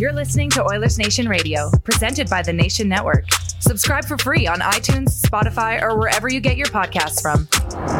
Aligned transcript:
You're 0.00 0.14
listening 0.14 0.48
to 0.52 0.64
Oilers 0.64 0.96
Nation 0.96 1.28
Radio, 1.28 1.70
presented 1.84 2.30
by 2.30 2.40
the 2.40 2.54
Nation 2.54 2.88
Network. 2.88 3.30
Subscribe 3.58 4.06
for 4.06 4.16
free 4.16 4.46
on 4.46 4.60
iTunes, 4.60 5.20
Spotify, 5.20 5.82
or 5.82 5.98
wherever 5.98 6.26
you 6.26 6.40
get 6.40 6.56
your 6.56 6.68
podcasts 6.68 7.20
from. 7.20 7.44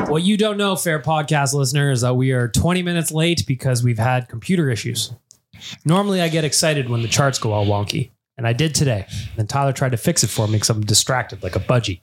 What 0.08 0.22
you 0.22 0.38
don't 0.38 0.56
know, 0.56 0.76
fair 0.76 0.98
podcast 0.98 1.52
listener, 1.52 1.91
is 1.91 2.00
that 2.00 2.14
we 2.14 2.32
are 2.32 2.48
20 2.48 2.82
minutes 2.82 3.12
late 3.12 3.44
because 3.47 3.84
we've 3.84 3.98
had 3.98 4.30
computer 4.30 4.70
issues. 4.70 5.12
Normally, 5.84 6.22
I 6.22 6.30
get 6.30 6.42
excited 6.42 6.88
when 6.88 7.02
the 7.02 7.08
charts 7.08 7.38
go 7.38 7.52
all 7.52 7.66
wonky, 7.66 8.12
and 8.38 8.47
I 8.47 8.54
did 8.54 8.74
today. 8.74 9.06
Then 9.36 9.47
Tyler 9.47 9.74
tried 9.74 9.92
to 9.92 9.98
fix 9.98 10.24
it 10.24 10.30
for 10.30 10.47
me 10.47 10.54
because 10.54 10.70
I'm 10.70 10.80
distracted 10.80 11.42
like 11.42 11.54
a 11.54 11.60
budgie. 11.60 12.00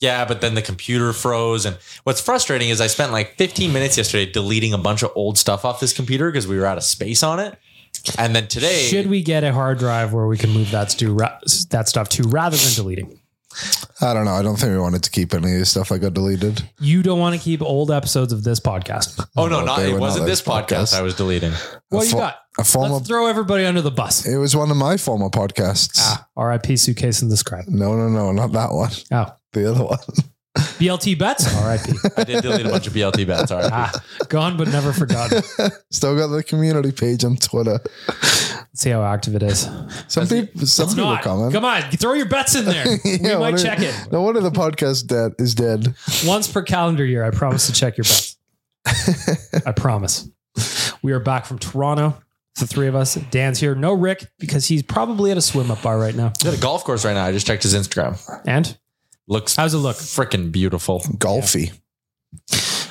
Yeah, 0.00 0.24
but 0.24 0.40
then 0.40 0.56
the 0.56 0.62
computer 0.62 1.12
froze. 1.12 1.64
And 1.64 1.78
what's 2.02 2.20
frustrating 2.20 2.70
is 2.70 2.80
I 2.80 2.88
spent 2.88 3.12
like 3.12 3.36
15 3.36 3.72
minutes 3.72 3.96
yesterday 3.96 4.28
deleting 4.28 4.72
a 4.72 4.78
bunch 4.78 5.04
of 5.04 5.12
old 5.14 5.38
stuff 5.38 5.64
off 5.64 5.78
this 5.78 5.92
computer 5.92 6.32
because 6.32 6.48
we 6.48 6.58
were 6.58 6.66
out 6.66 6.78
of 6.78 6.84
space 6.84 7.22
on 7.22 7.38
it. 7.38 7.56
And 8.18 8.34
then 8.34 8.48
today, 8.48 8.82
Should 8.88 9.06
we 9.08 9.22
get 9.22 9.44
a 9.44 9.52
hard 9.52 9.78
drive 9.78 10.12
where 10.12 10.26
we 10.26 10.36
can 10.38 10.50
move 10.50 10.70
that, 10.70 10.90
stu- 10.90 11.14
ra- 11.14 11.38
that 11.70 11.88
stuff 11.88 12.08
to 12.10 12.22
rather 12.24 12.56
than 12.56 12.72
deleting? 12.74 13.18
I 14.02 14.12
don't 14.12 14.26
know. 14.26 14.32
I 14.34 14.42
don't 14.42 14.56
think 14.56 14.72
we 14.72 14.78
wanted 14.78 15.02
to 15.04 15.10
keep 15.10 15.32
any 15.32 15.54
of 15.54 15.58
the 15.60 15.64
stuff 15.64 15.88
that 15.88 16.00
got 16.00 16.12
deleted. 16.12 16.62
You 16.78 17.02
don't 17.02 17.18
want 17.18 17.34
to 17.34 17.40
keep 17.40 17.62
old 17.62 17.90
episodes 17.90 18.32
of 18.32 18.44
this 18.44 18.60
podcast. 18.60 19.26
oh 19.36 19.48
no, 19.48 19.60
No, 19.60 19.64
not 19.66 19.78
it 19.82 19.98
wasn't 19.98 20.26
this 20.26 20.40
this 20.42 20.46
podcast 20.46 20.92
podcast. 20.92 20.98
I 20.98 21.02
was 21.02 21.14
deleting. 21.14 21.52
What 21.88 22.06
you 22.06 22.12
got? 22.12 22.36
a 22.58 22.64
former- 22.64 22.94
Let's 22.96 23.06
throw 23.08 23.26
everybody 23.28 23.64
under 23.64 23.80
the 23.80 23.90
bus. 23.90 24.26
It 24.26 24.36
was 24.36 24.54
one 24.54 24.70
of 24.70 24.76
my 24.76 24.98
former 24.98 25.30
podcasts. 25.30 25.98
Ah, 25.98 26.26
RIP 26.36 26.78
suitcase 26.78 27.22
and 27.22 27.30
the 27.30 27.36
scribe. 27.38 27.64
No, 27.68 27.94
no, 27.96 28.08
no, 28.10 28.30
not 28.32 28.52
that 28.52 28.72
one. 28.72 28.90
Oh, 29.10 29.34
The 29.52 29.70
other 29.70 29.84
one. 29.84 29.98
BLT 30.78 31.18
bets. 31.18 31.44
RIP. 31.44 32.18
I 32.18 32.24
did 32.24 32.42
delete 32.42 32.66
a 32.66 32.70
bunch 32.70 32.86
of 32.86 32.92
BLT 32.92 33.26
bets. 33.26 33.50
All 33.50 33.60
right. 33.60 33.70
ah, 33.72 33.92
gone 34.28 34.56
but 34.56 34.68
never 34.68 34.92
forgotten. 34.92 35.42
Still 35.90 36.16
got 36.16 36.28
the 36.28 36.42
community 36.42 36.92
page 36.92 37.24
on 37.24 37.36
Twitter. 37.36 37.78
Let's 38.08 38.66
see 38.74 38.90
how 38.90 39.02
active 39.02 39.34
it 39.34 39.42
is. 39.42 39.68
Some 40.08 40.26
people, 40.26 40.66
some 40.66 40.84
It's 40.84 40.94
people 40.94 41.10
not. 41.10 41.22
comment. 41.22 41.52
Come 41.52 41.64
on, 41.64 41.82
throw 41.92 42.12
your 42.12 42.26
bets 42.28 42.54
in 42.54 42.64
there. 42.66 42.84
we 43.04 43.12
Yeah, 43.18 43.34
might 43.34 43.38
one 43.40 43.54
of- 43.54 43.62
check 43.62 43.80
it 43.80 43.94
No 44.12 44.22
one 44.22 44.36
of 44.36 44.42
the 44.42 44.50
podcast 44.50 45.06
dead 45.06 45.32
is 45.38 45.54
dead. 45.54 45.94
once 46.26 46.50
per 46.50 46.62
calendar 46.62 47.04
year. 47.04 47.24
I 47.24 47.30
promise 47.30 47.66
to 47.66 47.72
check 47.72 47.96
your 47.96 48.04
bets. 48.04 48.36
I 49.66 49.72
promise. 49.72 50.28
We 51.02 51.12
are 51.12 51.20
back 51.20 51.46
from 51.46 51.58
Toronto. 51.58 52.16
The 52.58 52.66
three 52.66 52.86
of 52.86 52.94
us. 52.94 53.16
Dan's 53.30 53.58
here. 53.58 53.74
No 53.74 53.92
Rick 53.92 54.26
because 54.38 54.66
he's 54.66 54.82
probably 54.82 55.30
at 55.30 55.36
a 55.36 55.42
swim 55.42 55.70
up 55.70 55.82
bar 55.82 55.98
right 55.98 56.14
now. 56.14 56.32
He's 56.40 56.52
at 56.52 56.58
a 56.58 56.60
golf 56.60 56.84
course 56.84 57.04
right 57.04 57.12
now. 57.12 57.24
I 57.24 57.32
just 57.32 57.46
checked 57.46 57.62
his 57.62 57.74
Instagram. 57.74 58.18
And 58.46 58.78
Looks 59.28 59.56
how's 59.56 59.74
it 59.74 59.78
look? 59.78 59.96
freaking 59.96 60.52
beautiful. 60.52 61.00
Golfy. 61.00 61.72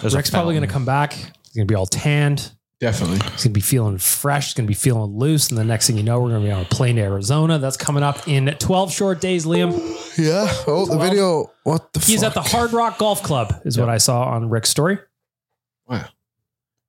There's 0.01 0.13
a 0.13 0.17
Rick's 0.17 0.29
probably 0.29 0.53
going 0.53 0.67
to 0.67 0.71
come 0.73 0.85
back. 0.85 1.13
He's 1.13 1.55
going 1.55 1.67
to 1.67 1.71
be 1.71 1.75
all 1.75 1.85
tanned. 1.85 2.51
Definitely. 2.81 3.15
He's 3.19 3.23
going 3.23 3.37
to 3.37 3.49
be 3.49 3.61
feeling 3.61 3.97
fresh. 3.97 4.47
He's 4.47 4.53
going 4.53 4.65
to 4.65 4.69
be 4.69 4.73
feeling 4.73 5.17
loose. 5.17 5.49
And 5.49 5.57
the 5.57 5.63
next 5.63 5.87
thing 5.87 5.95
you 5.95 6.03
know, 6.03 6.19
we're 6.19 6.29
going 6.29 6.41
to 6.41 6.47
be 6.47 6.51
on 6.51 6.61
a 6.61 6.65
plane 6.65 6.97
to 6.97 7.01
Arizona. 7.03 7.57
That's 7.57 7.77
coming 7.77 8.03
up 8.03 8.27
in 8.27 8.47
12 8.47 8.91
short 8.91 9.21
days, 9.21 9.45
Liam. 9.45 9.71
Yeah. 10.17 10.51
Oh, 10.67 10.85
the 10.85 10.97
video. 10.97 11.51
What 11.63 11.93
the 11.93 11.99
He's 12.01 12.21
at 12.23 12.33
the 12.33 12.41
Hard 12.41 12.73
Rock 12.73 12.97
Golf 12.97 13.23
Club, 13.23 13.61
is 13.65 13.77
what 13.77 13.89
I 13.89 13.97
saw 13.97 14.23
on 14.25 14.49
Rick's 14.49 14.69
story. 14.69 14.99
Wow. 15.87 16.05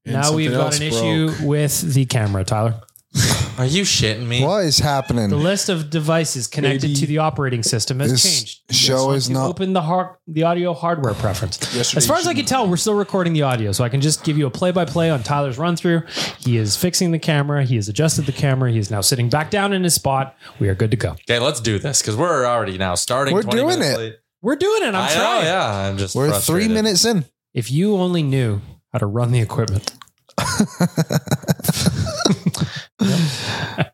And 0.05 0.15
now 0.15 0.33
we've 0.33 0.53
something 0.53 0.59
got 0.59 0.65
else 0.67 0.81
an 0.81 0.91
broke. 0.91 1.39
issue 1.39 1.47
with 1.47 1.95
the 1.95 2.05
camera, 2.07 2.45
Tyler. 2.45 2.81
Are 3.59 3.65
you 3.65 3.83
shitting 3.85 4.27
me? 4.27 4.45
What 4.45 4.65
is 4.67 4.79
happening? 4.79 5.31
The 5.31 5.37
list 5.37 5.71
of 5.71 5.89
devices 5.89 6.47
connected 6.47 6.83
Maybe 6.89 6.95
to 7.01 7.07
the 7.07 7.19
operating 7.19 7.63
system 7.63 8.01
has 8.01 8.11
This 8.13 8.23
changed. 8.23 8.61
show 8.71 9.13
is 9.13 9.31
not- 9.31 9.49
Open 9.49 9.73
the 9.73 9.81
hard, 9.81 10.17
the 10.27 10.43
audio 10.43 10.75
hardware 10.75 11.15
preference. 11.15 11.59
Yesterday 11.75 11.97
As 11.99 12.07
far 12.07 12.19
as 12.19 12.27
I 12.27 12.35
can 12.35 12.45
tell, 12.45 12.69
we're 12.69 12.77
still 12.77 12.93
recording 12.95 13.33
the 13.33 13.43
audio, 13.43 13.73
so 13.73 13.83
I 13.83 13.89
can 13.89 14.03
just 14.03 14.25
give 14.25 14.37
you 14.37 14.47
a 14.47 14.51
play-by-play 14.51 15.09
on 15.09 15.23
Tyler's 15.23 15.57
run 15.57 15.75
through. 15.75 16.03
He 16.39 16.59
is 16.59 16.77
fixing 16.77 17.13
the 17.13 17.19
camera. 17.19 17.65
He 17.65 17.77
has 17.77 17.89
adjusted 17.89 18.27
the 18.27 18.33
camera. 18.33 18.71
He 18.71 18.79
is 18.79 18.91
now 18.91 19.01
sitting 19.01 19.31
back 19.31 19.51
down 19.51 19.73
in 19.73 19.85
his 19.85 19.95
spot. 19.95 20.37
We 20.61 20.69
are 20.69 20.75
good 20.75 20.91
to 20.91 20.97
go. 20.99 21.11
Okay, 21.13 21.39
let's 21.39 21.61
do 21.61 21.79
this 21.79 22.03
because 22.03 22.15
we're 22.15 22.45
already 22.45 22.77
now 22.77 22.95
starting. 22.95 23.33
We're 23.33 23.43
20 23.43 23.57
doing 23.59 23.81
it. 23.83 23.97
late. 23.97 24.17
We're 24.43 24.57
doing 24.57 24.83
it. 24.83 24.89
I'm 24.89 24.97
I 24.97 25.09
know, 25.09 25.15
trying. 25.15 25.45
yeah, 25.47 25.67
I'm 25.89 25.97
just. 25.97 26.15
We're 26.15 26.29
frustrated. 26.29 26.67
three 26.67 26.75
minutes 26.75 27.05
in. 27.07 27.25
If 27.55 27.71
you 27.71 27.97
only 27.97 28.23
knew 28.23 28.61
how 28.93 28.99
to 28.99 29.07
run 29.07 29.33
the 29.33 29.41
equipment. 29.41 29.93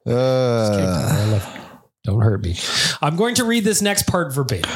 Uh, 0.06 1.08
I 1.12 1.24
love 1.30 1.54
it. 1.54 1.62
Don't 2.04 2.20
hurt 2.20 2.42
me. 2.42 2.56
I'm 3.00 3.16
going 3.16 3.36
to 3.36 3.44
read 3.44 3.64
this 3.64 3.80
next 3.80 4.06
part 4.06 4.34
verbatim. 4.34 4.70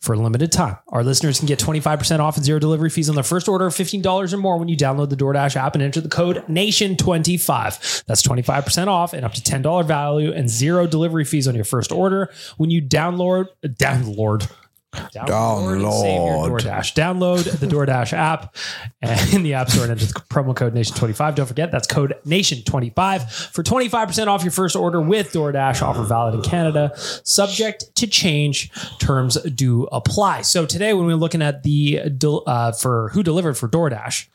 For 0.00 0.12
a 0.12 0.18
limited 0.18 0.52
time, 0.52 0.76
our 0.88 1.02
listeners 1.02 1.38
can 1.38 1.46
get 1.46 1.58
25% 1.58 2.18
off 2.20 2.36
and 2.36 2.44
zero 2.44 2.58
delivery 2.58 2.90
fees 2.90 3.08
on 3.08 3.14
their 3.14 3.24
first 3.24 3.48
order 3.48 3.66
of 3.66 3.72
$15 3.74 4.32
or 4.32 4.36
more 4.36 4.58
when 4.58 4.68
you 4.68 4.76
download 4.76 5.08
the 5.08 5.16
DoorDash 5.16 5.56
app 5.56 5.74
and 5.74 5.82
enter 5.82 6.02
the 6.02 6.10
code 6.10 6.44
NATION25. 6.46 8.04
That's 8.04 8.20
25% 8.22 8.86
off 8.88 9.14
and 9.14 9.24
up 9.24 9.32
to 9.32 9.40
$10 9.40 9.86
value 9.86 10.30
and 10.30 10.50
zero 10.50 10.86
delivery 10.86 11.24
fees 11.24 11.48
on 11.48 11.54
your 11.54 11.64
first 11.64 11.90
order 11.90 12.30
when 12.58 12.68
you 12.68 12.82
download, 12.82 13.46
download, 13.64 14.50
Download, 14.94 15.72
and 15.72 15.92
save 15.92 16.14
your 16.14 16.48
Download. 16.48 16.60
DoorDash. 16.60 16.94
Download 16.94 17.60
the 17.60 17.66
DoorDash 17.66 18.12
app 18.12 18.54
in 19.32 19.42
the 19.42 19.54
App 19.54 19.70
Store 19.70 19.84
and 19.84 19.92
enter 19.92 20.06
the 20.06 20.12
promo 20.12 20.54
code 20.54 20.74
Nation25. 20.74 21.34
Don't 21.34 21.46
forget 21.46 21.70
that's 21.70 21.86
code 21.86 22.14
Nation25 22.26 23.52
for 23.52 23.62
25% 23.62 24.26
off 24.26 24.42
your 24.42 24.50
first 24.50 24.76
order 24.76 25.00
with 25.00 25.32
DoorDash. 25.32 25.82
Offer 25.82 26.02
valid 26.02 26.34
in 26.34 26.42
Canada, 26.42 26.92
subject 27.24 27.94
to 27.96 28.06
change. 28.06 28.70
Terms 28.98 29.40
do 29.42 29.84
apply. 29.92 30.42
So 30.42 30.66
today, 30.66 30.92
when 30.94 31.06
we're 31.06 31.16
looking 31.16 31.42
at 31.42 31.62
the 31.62 32.00
uh, 32.46 32.72
for 32.72 33.10
who 33.10 33.22
delivered 33.22 33.56
for 33.56 33.68
DoorDash, 33.68 34.28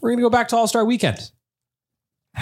we're 0.00 0.10
going 0.10 0.18
to 0.18 0.22
go 0.22 0.30
back 0.30 0.48
to 0.48 0.56
All 0.56 0.66
Star 0.66 0.84
Weekend. 0.84 1.30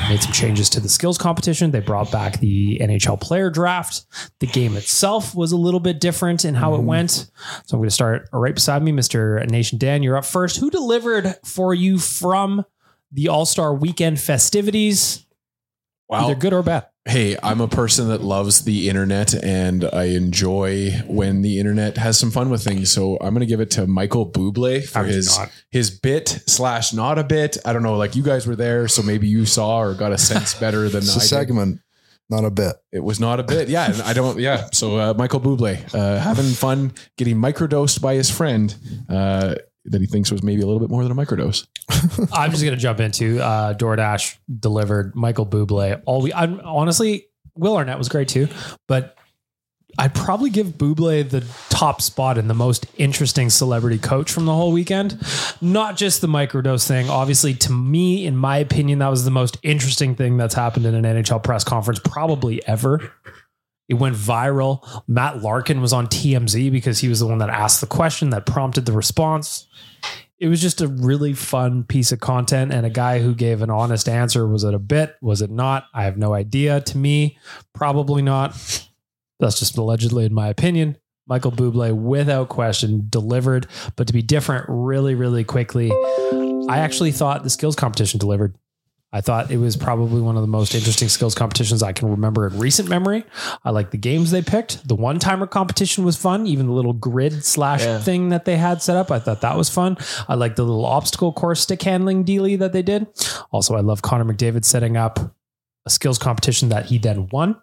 Made 0.09 0.23
some 0.23 0.33
changes 0.33 0.71
to 0.71 0.81
the 0.81 0.89
skills 0.89 1.19
competition. 1.19 1.71
They 1.71 1.81
brought 1.81 2.11
back 2.11 2.41
the 2.41 2.79
NHL 2.81 3.21
player 3.21 3.51
draft. 3.51 4.07
The 4.41 4.47
game 4.47 4.77
itself 4.77 5.35
was 5.35 5.53
a 5.53 5.57
little 5.57 5.81
bit 5.81 6.01
different 6.01 6.45
in 6.45 6.55
how 6.55 6.75
it 6.75 6.79
mm-hmm. 6.79 6.87
went. 6.87 7.11
So 7.67 7.77
I'm 7.77 7.81
going 7.81 7.89
to 7.89 7.95
start 7.95 8.29
right 8.33 8.55
beside 8.55 8.83
me, 8.83 8.93
Mr. 8.93 9.47
Nation 9.49 9.79
Dan. 9.79 10.03
You're 10.03 10.17
up 10.17 10.25
first. 10.25 10.59
Who 10.59 10.71
delivered 10.71 11.35
for 11.45 11.75
you 11.75 11.99
from 11.99 12.65
the 13.11 13.29
All 13.29 13.45
Star 13.45 13.75
Weekend 13.75 14.21
festivities? 14.21 15.27
Wow. 16.09 16.27
Either 16.27 16.35
good 16.35 16.53
or 16.53 16.63
bad. 16.63 16.87
Hey, 17.05 17.37
I'm 17.43 17.61
a 17.61 17.67
person 17.67 18.09
that 18.11 18.23
loves 18.23 18.65
the 18.65 18.89
internet 18.89 19.35
and 19.35 19.85
I 19.93 20.05
enjoy 20.05 20.93
when 21.09 21.43
the 21.43 21.59
internet 21.59 21.97
has 21.97 22.17
some 22.17 22.31
fun 22.31 22.49
with 22.49 22.63
things. 22.63 22.93
So 22.93 23.17
I'm 23.21 23.35
going 23.35 23.41
to 23.41 23.47
give 23.47 23.59
it 23.61 23.73
to 23.73 23.89
Michael 23.89 24.31
Bublé 24.31 24.87
for 24.87 24.99
How 24.99 25.05
could 25.05 25.11
you 25.11 25.17
his 25.17 25.37
not? 25.37 25.51
his 25.71 25.91
bit 25.91 26.29
slash 26.47 26.93
not 26.93 27.19
a 27.19 27.25
bit. 27.25 27.57
I 27.65 27.73
don't 27.73 27.83
know. 27.83 27.97
Like 27.97 28.15
you 28.15 28.23
guys 28.23 28.47
were 28.47 28.55
there, 28.55 28.87
so 28.87 29.03
maybe 29.03 29.27
you 29.27 29.47
saw 29.47 29.81
or 29.81 29.95
got 29.95 30.13
a 30.13 30.19
sense 30.19 30.55
better 30.61 30.89
than 30.89 31.03
It's 31.03 31.15
I 31.15 31.17
a 31.17 31.21
did. 31.21 31.27
segment, 31.29 31.81
not 32.31 32.45
a 32.45 32.51
bit. 32.53 32.77
It 32.93 33.01
was 33.01 33.19
not 33.19 33.41
a 33.41 33.43
bit. 33.43 33.69
Yeah, 33.69 34.01
I 34.05 34.13
don't. 34.13 34.39
Yeah. 34.39 34.69
So 34.73 34.97
uh, 34.99 35.15
Michael 35.19 35.41
Bublé 35.41 35.93
uh, 35.93 36.21
having 36.21 36.53
fun 36.53 36.93
getting 37.19 37.37
microdosed 37.37 38.01
by 38.01 38.15
his 38.15 38.31
friend 38.31 38.73
uh, 39.09 39.57
that 39.85 40.01
he 40.01 40.07
thinks 40.07 40.31
was 40.31 40.43
maybe 40.43 40.63
a 40.63 40.67
little 40.67 40.81
bit 40.81 40.91
more 40.91 41.03
than 41.03 41.13
a 41.13 41.15
microdose. 41.15 41.67
I'm 42.33 42.51
just 42.51 42.63
to 42.63 42.77
jump 42.77 43.01
into 43.01 43.43
uh, 43.43 43.75
DoorDash 43.75 44.37
delivered 44.61 45.15
Michael 45.17 45.47
Bublé. 45.47 46.01
All 46.07 46.23
we, 46.23 46.33
I'm 46.33 46.61
honestly, 46.61 47.27
Will 47.57 47.77
Arnett 47.77 47.99
was 47.99 48.09
great 48.09 48.29
too, 48.29 48.49
but 48.87 49.17
I'd 49.99 50.15
probably 50.15 50.49
give 50.49 50.69
Bublé 50.69 51.29
the 51.29 51.45
top 51.69 52.01
spot 52.01 52.39
in 52.39 52.49
the 52.49 52.55
most 52.55 52.87
interesting 52.97 53.51
celebrity 53.51 53.99
coach 53.99 54.31
from 54.31 54.47
the 54.47 54.55
whole 54.55 54.73
weekend. 54.73 55.21
Not 55.61 55.97
just 55.97 56.23
the 56.23 56.29
microdose 56.29 56.87
thing. 56.89 57.11
Obviously, 57.11 57.53
to 57.55 57.73
me, 57.73 58.25
in 58.25 58.37
my 58.37 58.57
opinion, 58.57 59.01
that 59.01 59.09
was 59.09 59.25
the 59.25 59.31
most 59.31 59.59
interesting 59.63 60.15
thing 60.15 60.39
that's 60.39 60.55
happened 60.55 60.87
in 60.87 60.95
an 60.95 61.05
NHL 61.05 61.43
press 61.43 61.63
conference 61.63 62.01
probably 62.03 62.67
ever. 62.67 63.13
It 63.89 63.95
went 63.95 64.17
viral. 64.17 65.03
Matt 65.07 65.43
Larkin 65.43 65.81
was 65.81 65.93
on 65.93 66.07
TMZ 66.07 66.71
because 66.71 67.01
he 67.01 67.09
was 67.09 67.21
the 67.21 67.27
one 67.27 67.39
that 67.39 67.51
asked 67.51 67.81
the 67.81 67.87
question 67.87 68.31
that 68.31 68.47
prompted 68.47 68.87
the 68.87 68.93
response 68.93 69.67
it 70.43 70.49
was 70.49 70.61
just 70.61 70.81
a 70.81 70.89
really 70.89 71.35
fun 71.35 71.85
piece 71.85 72.11
of 72.11 72.19
content 72.19 72.73
and 72.73 72.85
a 72.85 72.91
guy 72.91 73.21
who 73.21 73.33
gave 73.33 73.63
an 73.63 73.71
honest 73.71 74.09
answer. 74.09 74.45
Was 74.45 74.65
it 74.65 74.75
a 74.75 74.79
bit? 74.81 75.15
Was 75.23 75.41
it 75.41 75.51
not? 75.51 75.87
I 75.95 76.03
have 76.03 76.17
no 76.17 76.35
idea. 76.35 76.81
To 76.81 76.99
me, 76.99 77.39
probably 77.73 78.23
not. 78.23 78.51
That's 79.39 79.61
just 79.61 79.79
allegedly, 79.79 80.25
in 80.25 80.35
my 80.35 80.49
opinion. 80.49 80.99
Michael 81.29 81.53
Bublé, 81.53 81.95
without 81.95 82.49
question, 82.49 83.07
delivered, 83.09 83.69
but 83.95 84.09
to 84.09 84.13
be 84.13 84.21
different 84.21 84.67
really, 84.69 85.15
really 85.15 85.45
quickly. 85.45 85.93
I 86.69 86.79
actually 86.79 87.13
thought 87.13 87.45
the 87.45 87.51
skills 87.51 87.77
competition 87.77 88.19
delivered. 88.19 88.57
I 89.15 89.21
thought 89.21 89.51
it 89.51 89.59
was 89.59 89.77
probably 89.77 90.23
one 90.23 90.37
of 90.37 90.43
the 90.43 90.49
most 90.49 90.75
interesting 90.75 91.09
skills 91.09 91.35
competitions 91.35 91.83
I 91.83 91.93
can 91.93 92.11
remember 92.11 92.47
in 92.47 92.59
recent 92.59 92.89
memory. 92.89 93.25
I 93.63 93.71
like 93.71 93.91
the 93.91 93.99
games 93.99 94.31
they 94.31 94.41
picked. 94.41 94.89
The 94.89 94.95
one 94.95 95.19
timer 95.19 95.47
competition 95.47 96.05
was 96.05 96.17
fun. 96.17 96.47
Even 96.47 96.67
the 96.67 96.73
little 96.73 96.95
grid 96.95 97.45
slash 97.45 97.83
Yeah. 97.83 97.99
thing 97.99 98.31
that 98.31 98.47
they 98.47 98.57
had 98.57 98.81
set 98.83 98.97
up, 98.97 99.11
I 99.11 99.19
thought 99.19 99.43
that 99.43 99.57
was 99.57 99.69
fun. 99.69 99.99
I 100.29 100.35
like 100.35 100.57
the 100.57 100.63
little 100.65 100.87
obstacle 100.87 101.33
course 101.33 101.61
stick 101.61 101.83
handling 101.83 102.25
dealy 102.25 102.57
that 102.59 102.73
they 102.73 102.83
did. 102.83 103.07
Also, 103.51 103.75
I 103.77 103.81
love 103.81 104.01
Connor 104.01 104.25
McDavid 104.25 104.65
setting 104.65 104.97
up 104.97 105.21
a 105.85 105.91
skills 105.91 106.17
competition 106.19 106.71
that 106.71 106.87
he 106.87 106.97
then 106.97 107.29
won. 107.33 107.57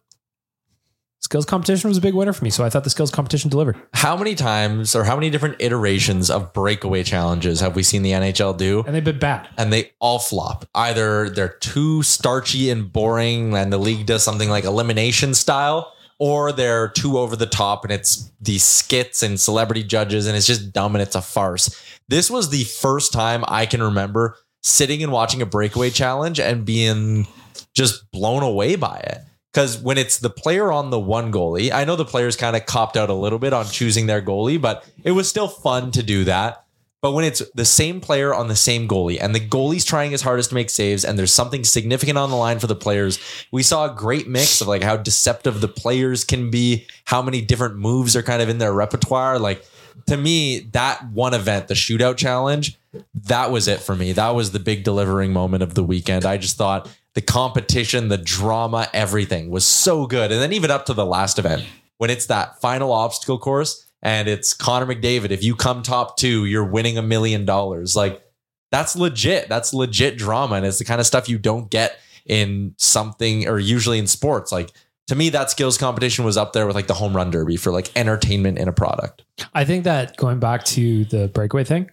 Skills 1.21 1.45
competition 1.45 1.89
was 1.89 1.97
a 1.97 2.01
big 2.01 2.13
winner 2.13 2.31
for 2.31 2.43
me, 2.45 2.49
so 2.49 2.63
I 2.63 2.69
thought 2.69 2.85
the 2.85 2.89
skills 2.89 3.11
competition 3.11 3.49
delivered. 3.49 3.77
How 3.93 4.15
many 4.15 4.35
times 4.35 4.95
or 4.95 5.03
how 5.03 5.15
many 5.15 5.29
different 5.29 5.57
iterations 5.59 6.29
of 6.29 6.53
breakaway 6.53 7.03
challenges 7.03 7.59
have 7.59 7.75
we 7.75 7.83
seen 7.83 8.03
the 8.03 8.11
NHL 8.11 8.57
do? 8.57 8.83
And 8.87 8.95
they've 8.95 9.03
been 9.03 9.19
bad. 9.19 9.49
and 9.57 9.71
they 9.71 9.91
all 9.99 10.19
flop. 10.19 10.65
Either 10.73 11.29
they're 11.29 11.49
too 11.59 12.03
starchy 12.03 12.69
and 12.69 12.91
boring, 12.91 13.53
and 13.53 13.71
the 13.71 13.77
league 13.77 14.05
does 14.05 14.23
something 14.23 14.49
like 14.49 14.63
elimination 14.63 15.33
style, 15.33 15.93
or 16.19 16.51
they're 16.53 16.87
too 16.87 17.17
over 17.17 17.35
the 17.35 17.45
top 17.45 17.83
and 17.83 17.91
it's 17.93 18.31
these 18.41 18.63
skits 18.63 19.21
and 19.21 19.39
celebrity 19.39 19.83
judges, 19.83 20.25
and 20.25 20.37
it's 20.37 20.47
just 20.47 20.71
dumb 20.71 20.95
and 20.95 21.01
it's 21.01 21.15
a 21.15 21.21
farce. 21.21 21.69
This 22.07 22.31
was 22.31 22.49
the 22.49 22.63
first 22.63 23.11
time 23.11 23.43
I 23.47 23.65
can 23.65 23.83
remember 23.83 24.37
sitting 24.63 25.03
and 25.03 25.11
watching 25.11 25.41
a 25.41 25.45
breakaway 25.45 25.89
challenge 25.89 26.39
and 26.39 26.65
being 26.65 27.27
just 27.75 28.09
blown 28.11 28.41
away 28.41 28.75
by 28.77 28.97
it. 28.99 29.19
Because 29.53 29.79
when 29.79 29.97
it's 29.97 30.19
the 30.19 30.29
player 30.29 30.71
on 30.71 30.91
the 30.91 30.99
one 30.99 31.31
goalie, 31.31 31.71
I 31.71 31.83
know 31.83 31.95
the 31.95 32.05
players 32.05 32.35
kind 32.35 32.55
of 32.55 32.65
copped 32.65 32.95
out 32.95 33.09
a 33.09 33.13
little 33.13 33.39
bit 33.39 33.53
on 33.53 33.65
choosing 33.65 34.05
their 34.05 34.21
goalie, 34.21 34.61
but 34.61 34.87
it 35.03 35.11
was 35.11 35.27
still 35.27 35.47
fun 35.47 35.91
to 35.91 36.03
do 36.03 36.23
that. 36.25 36.65
But 37.01 37.13
when 37.13 37.23
it's 37.23 37.41
the 37.55 37.65
same 37.65 38.01
player 38.01 38.33
on 38.33 38.49
the 38.49 38.57
same 38.57 38.87
goalie 38.87 39.17
and 39.21 39.33
the 39.33 39.39
goalie's 39.39 39.85
trying 39.85 40.11
his 40.11 40.21
hardest 40.21 40.49
to 40.49 40.55
make 40.55 40.69
saves 40.69 41.05
and 41.05 41.17
there's 41.17 41.31
something 41.31 41.63
significant 41.63 42.17
on 42.17 42.29
the 42.29 42.35
line 42.35 42.59
for 42.59 42.67
the 42.67 42.75
players, 42.75 43.19
we 43.51 43.63
saw 43.63 43.85
a 43.85 43.95
great 43.95 44.27
mix 44.27 44.59
of 44.59 44.67
like 44.67 44.83
how 44.83 44.97
deceptive 44.97 45.61
the 45.61 45.69
players 45.69 46.25
can 46.25 46.51
be, 46.51 46.85
how 47.05 47.21
many 47.21 47.41
different 47.41 47.77
moves 47.77 48.17
are 48.17 48.23
kind 48.23 48.41
of 48.41 48.49
in 48.49 48.57
their 48.57 48.73
repertoire. 48.73 49.39
Like 49.39 49.65
to 50.07 50.17
me, 50.17 50.59
that 50.73 51.09
one 51.11 51.33
event, 51.33 51.69
the 51.69 51.73
shootout 51.73 52.17
challenge, 52.17 52.77
that 53.13 53.49
was 53.49 53.69
it 53.69 53.79
for 53.79 53.95
me. 53.95 54.11
That 54.11 54.35
was 54.35 54.51
the 54.51 54.59
big 54.59 54.83
delivering 54.83 55.31
moment 55.31 55.63
of 55.63 55.75
the 55.75 55.83
weekend. 55.83 56.25
I 56.25 56.37
just 56.37 56.57
thought 56.57 56.89
the 57.15 57.21
competition, 57.21 58.07
the 58.07 58.17
drama, 58.17 58.87
everything 58.93 59.49
was 59.49 59.65
so 59.65 60.05
good. 60.05 60.31
And 60.31 60.41
then 60.41 60.53
even 60.53 60.71
up 60.71 60.85
to 60.85 60.93
the 60.93 61.05
last 61.05 61.39
event, 61.39 61.65
when 61.97 62.09
it's 62.09 62.27
that 62.27 62.61
final 62.61 62.91
obstacle 62.91 63.39
course 63.39 63.87
and 64.01 64.27
it's 64.27 64.53
Connor 64.53 64.85
McDavid, 64.85 65.31
if 65.31 65.43
you 65.43 65.55
come 65.55 65.81
top 65.81 66.17
two, 66.17 66.45
you're 66.45 66.65
winning 66.65 66.97
a 66.97 67.01
million 67.01 67.45
dollars. 67.45 67.95
Like 67.95 68.23
that's 68.71 68.95
legit. 68.95 69.49
That's 69.49 69.73
legit 69.73 70.17
drama. 70.17 70.55
And 70.55 70.65
it's 70.65 70.79
the 70.79 70.85
kind 70.85 70.99
of 70.99 71.07
stuff 71.07 71.27
you 71.27 71.37
don't 71.37 71.69
get 71.69 71.99
in 72.25 72.75
something 72.77 73.47
or 73.47 73.59
usually 73.59 73.97
in 73.97 74.07
sports. 74.07 74.51
Like 74.51 74.71
to 75.07 75.15
me, 75.15 75.29
that 75.29 75.49
skills 75.49 75.77
competition 75.77 76.23
was 76.23 76.37
up 76.37 76.53
there 76.53 76.67
with 76.67 76.75
like 76.75 76.87
the 76.87 76.93
home 76.93 77.15
run 77.15 77.31
derby 77.31 77.57
for 77.57 77.71
like 77.71 77.91
entertainment 77.97 78.59
in 78.59 78.67
a 78.67 78.73
product. 78.73 79.23
I 79.53 79.65
think 79.65 79.83
that 79.85 80.15
going 80.17 80.39
back 80.39 80.63
to 80.65 81.05
the 81.05 81.27
breakaway 81.27 81.63
thing, 81.63 81.89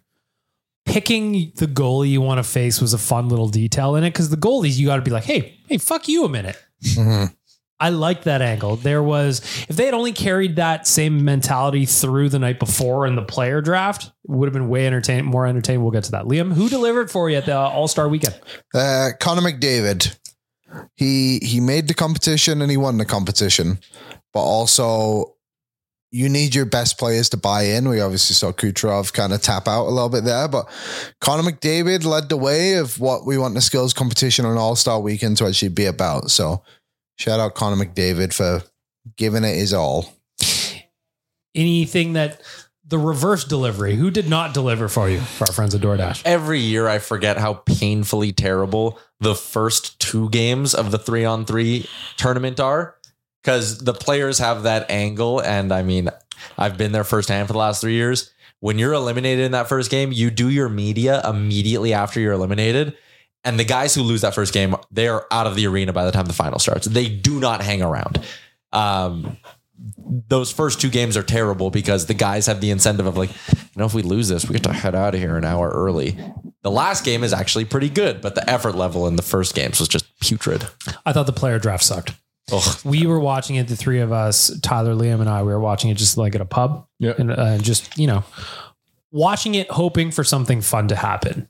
picking 0.87 1.53
the 1.57 1.67
goalie 1.67 2.09
you 2.09 2.23
want 2.23 2.39
to 2.39 2.43
face 2.43 2.81
was 2.81 2.95
a 2.95 2.99
fun 2.99 3.29
little 3.29 3.49
detail 3.49 3.97
in 3.97 4.05
it 4.05 4.11
because 4.11 4.31
the 4.31 4.37
goalies 4.37 4.79
you 4.79 4.87
got 4.87 4.97
to 4.97 5.03
be 5.03 5.11
like, 5.11 5.25
hey, 5.25 5.59
hey, 5.69 5.77
fuck 5.77 6.09
you 6.09 6.25
a 6.25 6.29
minute. 6.29 6.57
I 7.79 7.91
like 7.91 8.23
that 8.23 8.41
angle. 8.41 8.77
There 8.77 9.03
was 9.03 9.41
if 9.69 9.77
they 9.77 9.85
had 9.85 9.93
only 9.93 10.13
carried 10.13 10.57
that 10.57 10.87
same 10.87 11.25
mentality 11.25 11.85
through 11.85 12.31
the 12.31 12.39
night 12.39 12.59
before 12.59 13.07
in 13.07 13.17
the 13.17 13.23
player 13.23 13.61
draft, 13.61 14.07
it 14.07 14.31
would 14.31 14.47
have 14.47 14.55
been 14.55 14.69
way 14.69 14.87
entertaining, 14.87 15.27
more 15.27 15.47
entertaining. 15.47 15.83
We'll 15.83 15.91
get 15.91 16.05
to 16.05 16.13
that. 16.13 16.25
Liam, 16.25 16.55
who 16.55 16.71
delivered 16.71 17.11
for 17.11 17.29
you 17.29 17.37
at 17.37 17.45
the 17.45 17.57
All 17.57 17.89
Star 17.89 18.09
Weekend? 18.09 18.41
Uh, 18.73 19.11
Connor 19.21 19.43
McDavid. 19.43 20.17
He 20.95 21.39
he 21.41 21.61
made 21.61 21.89
the 21.89 21.95
competition 21.95 22.63
and 22.63 22.71
he 22.71 22.77
won 22.79 22.97
the 22.97 23.05
competition, 23.05 23.79
but 24.33 24.41
also 24.41 25.36
you 26.17 26.31
need 26.31 26.55
your 26.55 26.65
best 26.65 26.99
players 26.99 27.29
to 27.29 27.37
buy 27.37 27.65
in. 27.65 27.87
We 27.91 28.01
obviously 28.01 28.33
saw 28.33 28.51
Kucherov 28.51 29.13
kind 29.13 29.35
of 29.35 29.43
tap 29.43 29.69
out 29.69 29.87
a 29.87 29.91
little 29.91 30.09
bit 30.09 30.25
there, 30.25 30.49
but 30.49 30.67
Connor 31.21 31.43
McDavid 31.43 32.07
led 32.07 32.31
the 32.31 32.39
way 32.39 32.75
of 32.75 32.99
what 32.99 33.27
we 33.27 33.37
want 33.37 33.55
the 33.55 33.61
skills 33.61 33.93
competition 33.93 34.47
on 34.47 34.57
All 34.57 34.77
Star 34.77 34.99
Weekend 34.99 35.37
to 35.37 35.47
actually 35.47 35.69
be 35.69 35.85
about. 35.85 36.31
So 36.31 36.63
shout 37.19 37.39
out 37.39 37.55
Connor 37.55 37.85
McDavid 37.85 38.33
for 38.33 38.63
giving 39.19 39.45
it 39.45 39.57
his 39.57 39.75
all. 39.75 40.11
Anything 41.55 42.15
that 42.15 42.41
the 42.89 42.99
reverse 42.99 43.45
delivery, 43.45 43.97
who 43.97 44.11
did 44.11 44.29
not 44.29 44.55
deliver 44.55 44.89
for 44.89 45.11
you 45.11 45.21
for 45.21 45.47
our 45.47 45.53
friends 45.53 45.75
at 45.75 45.83
DoorDash? 45.83 46.23
Every 46.25 46.61
year 46.61 46.89
I 46.89 46.99
forget 46.99 47.37
how 47.37 47.55
painfully 47.55 48.33
terrible 48.33 48.99
the 49.21 49.35
first 49.35 49.99
two 50.01 50.31
games 50.31 50.75
of 50.75 50.93
the 50.93 50.99
three 50.99 51.25
on 51.27 51.45
three 51.45 51.89
tournament 52.17 52.59
are. 52.61 52.96
Because 53.47 53.79
the 53.79 53.95
players 53.95 54.39
have 54.39 54.65
that 54.65 54.91
angle. 54.91 55.41
And 55.41 55.71
I 55.71 55.85
mean, 55.85 56.09
I've 56.59 56.77
been 56.77 56.91
there 56.91 57.05
firsthand 57.05 57.47
for 57.47 57.53
the 57.53 57.61
last 57.61 57.81
three 57.81 57.95
years. 57.95 58.33
When 58.59 58.77
you're 58.77 58.93
eliminated 58.93 59.45
in 59.45 59.53
that 59.53 59.69
first 59.69 59.89
game, 59.89 60.11
you 60.11 60.33
do 60.33 60.51
your 60.51 60.69
media 60.69 61.23
immediately 61.25 61.95
after 61.95 62.19
you're 62.19 62.33
eliminated. 62.33 62.97
And 63.45 63.57
the 63.57 63.65
guys 63.65 63.95
who 63.95 64.03
lose 64.03 64.23
that 64.23 64.35
first 64.35 64.53
game, 64.53 64.75
they 64.91 65.07
are 65.07 65.29
out 65.31 65.47
of 65.47 65.55
the 65.55 65.65
arena 65.69 65.93
by 65.93 66.05
the 66.05 66.11
time 66.11 66.27
the 66.27 66.33
final 66.33 66.59
starts. 66.59 66.89
They 66.89 67.09
do 67.09 67.39
not 67.39 67.63
hang 67.63 67.83
around. 67.83 68.21
Um, 68.73 69.37
those 70.29 70.51
first 70.51 70.81
two 70.81 70.91
games 70.91 71.17
are 71.17 71.23
terrible 71.23 71.71
because 71.71 72.07
the 72.07 72.15
guys 72.15 72.47
have 72.47 72.61
the 72.61 72.73
incentive 72.73 73.07
of 73.07 73.17
like, 73.17 73.31
you 73.31 73.77
know, 73.77 73.85
if 73.85 73.95
we 73.95 74.03
lose 74.03 74.27
this, 74.27 74.49
we 74.49 74.55
get 74.55 74.65
to 74.65 74.73
head 74.73 74.97
out 74.97 75.15
of 75.15 75.21
here 75.21 75.37
an 75.37 75.45
hour 75.45 75.69
early. 75.69 76.19
The 76.63 76.71
last 76.73 77.05
game 77.05 77.23
is 77.23 77.33
actually 77.33 77.67
pretty 77.67 77.91
good, 77.91 78.21
but 78.21 78.35
the 78.35 78.51
effort 78.51 78.75
level 78.75 79.07
in 79.07 79.15
the 79.15 79.23
first 79.23 79.55
games 79.55 79.79
was 79.79 79.89
just 79.89 80.19
putrid. 80.19 80.67
I 81.05 81.13
thought 81.13 81.27
the 81.27 81.33
player 81.33 81.61
draft 81.61 81.85
sucked. 81.85 82.13
Ugh. 82.53 82.79
We 82.85 83.07
were 83.07 83.21
watching 83.21 83.57
it, 83.57 83.69
the 83.69 83.77
three 83.77 84.01
of 84.01 84.13
us, 84.13 84.57
Tyler, 84.61 84.95
Liam, 84.95 85.21
and 85.21 85.29
I, 85.29 85.43
we 85.43 85.53
were 85.53 85.61
watching 85.61 85.91
it 85.91 85.97
just 85.97 86.17
like 86.17 86.35
at 86.35 86.41
a 86.41 86.47
pub. 86.47 86.87
Yeah. 86.99 87.15
And 87.19 87.31
uh, 87.31 87.59
just, 87.59 87.99
you 87.99 88.07
know, 88.07 88.25
watching 89.11 89.55
it, 89.55 89.71
hoping 89.71 90.11
for 90.11 90.25
something 90.25 90.61
fun 90.61 90.89
to 90.89 90.97
happen. 90.97 91.49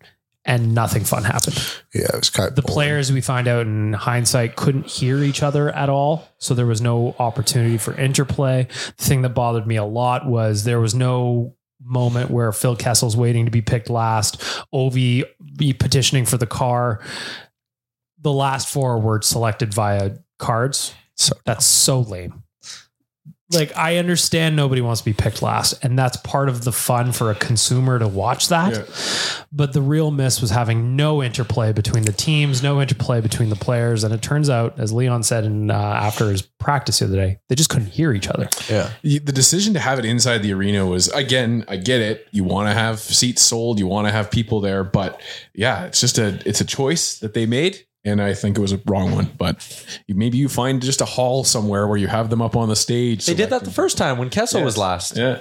And 0.48 0.76
nothing 0.76 1.02
fun 1.02 1.24
happened. 1.24 1.56
Yeah, 1.92 2.04
it 2.04 2.14
was 2.14 2.30
kind 2.30 2.48
of 2.48 2.54
The 2.54 2.62
players, 2.62 3.10
we 3.10 3.20
find 3.20 3.48
out 3.48 3.66
in 3.66 3.94
hindsight, 3.94 4.54
couldn't 4.54 4.86
hear 4.86 5.18
each 5.18 5.42
other 5.42 5.70
at 5.74 5.88
all. 5.88 6.28
So 6.38 6.54
there 6.54 6.66
was 6.66 6.80
no 6.80 7.16
opportunity 7.18 7.78
for 7.78 7.94
interplay. 7.98 8.68
The 8.96 9.04
thing 9.04 9.22
that 9.22 9.30
bothered 9.30 9.66
me 9.66 9.74
a 9.74 9.84
lot 9.84 10.24
was 10.24 10.62
there 10.62 10.78
was 10.78 10.94
no 10.94 11.56
moment 11.82 12.30
where 12.30 12.52
Phil 12.52 12.76
Kessel's 12.76 13.16
waiting 13.16 13.44
to 13.46 13.50
be 13.50 13.60
picked 13.60 13.90
last, 13.90 14.40
Ovi 14.72 15.24
be 15.56 15.72
petitioning 15.72 16.26
for 16.26 16.36
the 16.36 16.46
car. 16.46 17.00
the 18.26 18.32
last 18.32 18.68
four 18.68 18.98
were 18.98 19.22
selected 19.22 19.72
via 19.72 20.16
cards. 20.38 20.94
So 21.14 21.34
That's 21.44 21.64
so 21.64 22.00
lame. 22.00 22.42
Like 23.52 23.76
I 23.76 23.98
understand 23.98 24.56
nobody 24.56 24.80
wants 24.80 25.02
to 25.02 25.04
be 25.04 25.12
picked 25.12 25.40
last, 25.40 25.84
and 25.84 25.96
that's 25.96 26.16
part 26.16 26.48
of 26.48 26.64
the 26.64 26.72
fun 26.72 27.12
for 27.12 27.30
a 27.30 27.34
consumer 27.36 27.96
to 27.96 28.08
watch 28.08 28.48
that. 28.48 28.72
Yeah. 28.72 29.44
But 29.52 29.72
the 29.72 29.80
real 29.80 30.10
miss 30.10 30.40
was 30.40 30.50
having 30.50 30.96
no 30.96 31.22
interplay 31.22 31.72
between 31.72 32.02
the 32.02 32.12
teams, 32.12 32.60
no 32.60 32.82
interplay 32.82 33.20
between 33.20 33.48
the 33.48 33.54
players, 33.54 34.02
and 34.02 34.12
it 34.12 34.20
turns 34.20 34.50
out, 34.50 34.80
as 34.80 34.92
Leon 34.92 35.22
said 35.22 35.44
in 35.44 35.70
uh, 35.70 35.74
after 35.74 36.28
his 36.28 36.42
practice 36.42 36.98
the 36.98 37.04
other 37.04 37.14
day, 37.14 37.38
they 37.48 37.54
just 37.54 37.70
couldn't 37.70 37.86
hear 37.86 38.12
each 38.12 38.26
other. 38.26 38.48
yeah. 38.68 38.90
the 39.02 39.20
decision 39.20 39.74
to 39.74 39.80
have 39.80 40.00
it 40.00 40.04
inside 40.04 40.38
the 40.38 40.52
arena 40.52 40.84
was 40.84 41.06
again 41.10 41.64
i 41.68 41.76
get 41.76 42.00
it 42.00 42.26
you 42.32 42.42
want 42.42 42.68
to 42.68 42.74
have 42.74 42.98
seats 42.98 43.42
sold 43.42 43.78
you 43.78 43.86
want 43.86 44.08
to 44.08 44.12
have 44.12 44.28
people 44.30 44.60
there 44.60 44.82
but 44.82 45.20
yeah 45.54 45.84
it's 45.84 46.00
just 46.00 46.18
a 46.18 46.40
it's 46.44 46.60
a 46.60 46.64
choice 46.64 47.20
that 47.20 47.34
they 47.34 47.46
made 47.46 47.86
and 48.06 48.22
i 48.22 48.32
think 48.32 48.56
it 48.56 48.60
was 48.60 48.72
a 48.72 48.80
wrong 48.86 49.10
one 49.12 49.28
but 49.36 49.56
maybe 50.08 50.38
you 50.38 50.48
find 50.48 50.80
just 50.80 51.00
a 51.02 51.04
hall 51.04 51.44
somewhere 51.44 51.86
where 51.86 51.98
you 51.98 52.06
have 52.06 52.30
them 52.30 52.40
up 52.40 52.56
on 52.56 52.68
the 52.70 52.76
stage 52.76 53.26
They 53.26 53.34
did 53.34 53.50
that 53.50 53.64
the 53.64 53.70
first 53.70 53.98
time 53.98 54.16
when 54.16 54.30
Kessel 54.30 54.62
was 54.62 54.78
last. 54.78 55.16
yeah 55.16 55.40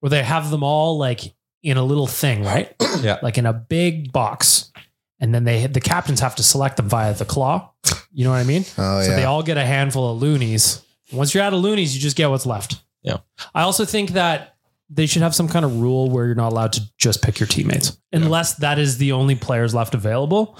Where 0.00 0.10
they 0.10 0.22
have 0.22 0.50
them 0.50 0.62
all 0.62 0.96
like 0.96 1.34
in 1.62 1.76
a 1.78 1.82
little 1.84 2.06
thing, 2.06 2.42
right? 2.44 2.74
Yeah. 3.02 3.18
like 3.22 3.38
in 3.38 3.46
a 3.46 3.52
big 3.52 4.12
box, 4.12 4.70
and 5.18 5.34
then 5.34 5.44
they 5.44 5.66
the 5.66 5.80
captains 5.80 6.20
have 6.20 6.34
to 6.36 6.42
select 6.42 6.76
them 6.76 6.88
via 6.88 7.12
the 7.14 7.24
claw. 7.24 7.70
You 8.12 8.24
know 8.24 8.30
what 8.30 8.36
I 8.36 8.44
mean? 8.44 8.64
Oh 8.78 9.00
so 9.02 9.10
yeah. 9.10 9.16
they 9.16 9.24
all 9.24 9.42
get 9.42 9.56
a 9.56 9.64
handful 9.64 10.12
of 10.12 10.22
loonies. 10.22 10.82
Once 11.12 11.34
you're 11.34 11.42
out 11.42 11.52
of 11.54 11.60
loonies, 11.60 11.94
you 11.94 12.00
just 12.02 12.16
get 12.16 12.28
what's 12.30 12.46
left. 12.46 12.82
Yeah. 13.02 13.18
I 13.54 13.62
also 13.62 13.84
think 13.84 14.10
that 14.10 14.56
they 14.90 15.06
should 15.06 15.22
have 15.22 15.34
some 15.34 15.48
kind 15.48 15.64
of 15.64 15.80
rule 15.80 16.10
where 16.10 16.26
you're 16.26 16.34
not 16.34 16.52
allowed 16.52 16.72
to 16.74 16.82
just 16.98 17.22
pick 17.22 17.40
your 17.40 17.46
teammates 17.46 17.96
unless 18.12 18.56
that 18.56 18.78
is 18.78 18.98
the 18.98 19.12
only 19.12 19.34
players 19.34 19.74
left 19.74 19.94
available. 19.94 20.56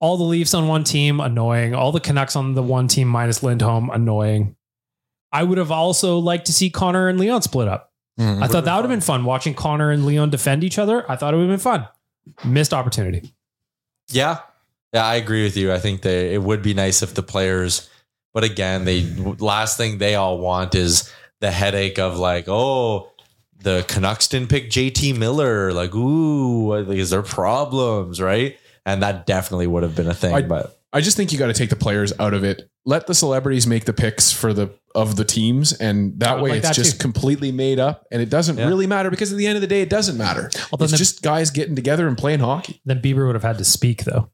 All 0.00 0.16
the 0.16 0.24
Leafs 0.24 0.52
on 0.54 0.68
one 0.68 0.84
team, 0.84 1.20
annoying. 1.20 1.74
All 1.74 1.90
the 1.92 2.00
Canucks 2.00 2.36
on 2.36 2.54
the 2.54 2.62
one 2.62 2.86
team 2.88 3.08
minus 3.08 3.42
Lindholm, 3.42 3.90
annoying. 3.90 4.56
I 5.32 5.42
would 5.42 5.58
have 5.58 5.70
also 5.70 6.18
liked 6.18 6.46
to 6.46 6.52
see 6.52 6.70
Connor 6.70 7.08
and 7.08 7.18
Leon 7.18 7.42
split 7.42 7.68
up. 7.68 7.92
Mhm. 8.18 8.42
I 8.42 8.46
thought 8.46 8.64
that 8.64 8.74
would 8.76 8.82
have 8.84 8.90
been 8.90 9.00
fun 9.00 9.24
watching 9.24 9.54
Connor 9.54 9.90
and 9.90 10.06
Leon 10.06 10.30
defend 10.30 10.64
each 10.64 10.78
other. 10.78 11.10
I 11.10 11.16
thought 11.16 11.34
it 11.34 11.36
would 11.36 11.48
have 11.48 11.52
been 11.52 11.58
fun. 11.58 11.88
Missed 12.44 12.72
opportunity. 12.74 13.32
Yeah. 14.10 14.38
Yeah, 14.92 15.04
I 15.06 15.16
agree 15.16 15.42
with 15.44 15.56
you. 15.56 15.72
I 15.72 15.78
think 15.78 16.02
they 16.02 16.34
it 16.34 16.42
would 16.42 16.62
be 16.62 16.72
nice 16.72 17.02
if 17.02 17.14
the 17.14 17.22
players, 17.22 17.88
but 18.32 18.44
again, 18.44 18.84
they 18.84 19.02
last 19.38 19.76
thing 19.76 19.98
they 19.98 20.14
all 20.14 20.38
want 20.38 20.74
is 20.74 21.10
the 21.40 21.50
headache 21.50 21.98
of 21.98 22.18
like, 22.18 22.48
oh, 22.48 23.10
the 23.58 23.84
Canucks 23.88 24.28
didn't 24.28 24.48
pick 24.48 24.70
JT 24.70 25.12
Miller. 25.18 25.72
Like, 25.72 25.94
ooh, 25.94 26.72
is 26.90 27.10
there 27.10 27.22
problems, 27.22 28.20
right? 28.22 28.56
And 28.86 29.02
that 29.02 29.26
definitely 29.26 29.66
would 29.66 29.82
have 29.82 29.94
been 29.94 30.06
a 30.08 30.14
thing. 30.14 30.34
I- 30.34 30.42
but 30.42 30.72
i 30.92 31.00
just 31.00 31.16
think 31.16 31.30
you 31.32 31.38
got 31.38 31.48
to 31.48 31.52
take 31.52 31.68
the 31.68 31.76
players 31.76 32.12
out 32.20 32.32
of 32.32 32.42
it 32.44 32.70
let 32.86 33.06
the 33.08 33.14
celebrities 33.14 33.66
make 33.66 33.84
the 33.84 33.92
picks 33.92 34.30
for 34.32 34.54
the 34.54 34.70
of 34.94 35.16
the 35.16 35.24
teams 35.24 35.72
and 35.74 36.18
that 36.20 36.40
way 36.40 36.50
like 36.50 36.58
it's 36.60 36.68
that 36.68 36.74
just 36.76 36.92
too. 36.92 36.98
completely 36.98 37.50
made 37.52 37.78
up 37.80 38.06
and 38.12 38.22
it 38.22 38.30
doesn't 38.30 38.56
Yeah. 38.56 38.68
really 38.68 38.86
matter 38.86 39.10
because 39.10 39.30
at 39.32 39.36
the 39.36 39.46
end 39.48 39.56
of 39.56 39.60
the 39.60 39.66
day 39.66 39.82
it 39.82 39.90
doesn't 39.90 40.16
matter 40.16 40.48
Although 40.72 40.84
it's 40.84 40.92
then- 40.92 40.98
just 40.98 41.20
guys 41.22 41.50
getting 41.50 41.74
together 41.74 42.06
and 42.08 42.16
playing 42.16 42.38
hockey 42.40 42.80
Then 42.86 43.02
Bieber 43.02 43.26
would 43.26 43.34
have 43.34 43.42
had 43.42 43.58
to 43.58 43.64
speak 43.64 44.04
though. 44.04 44.30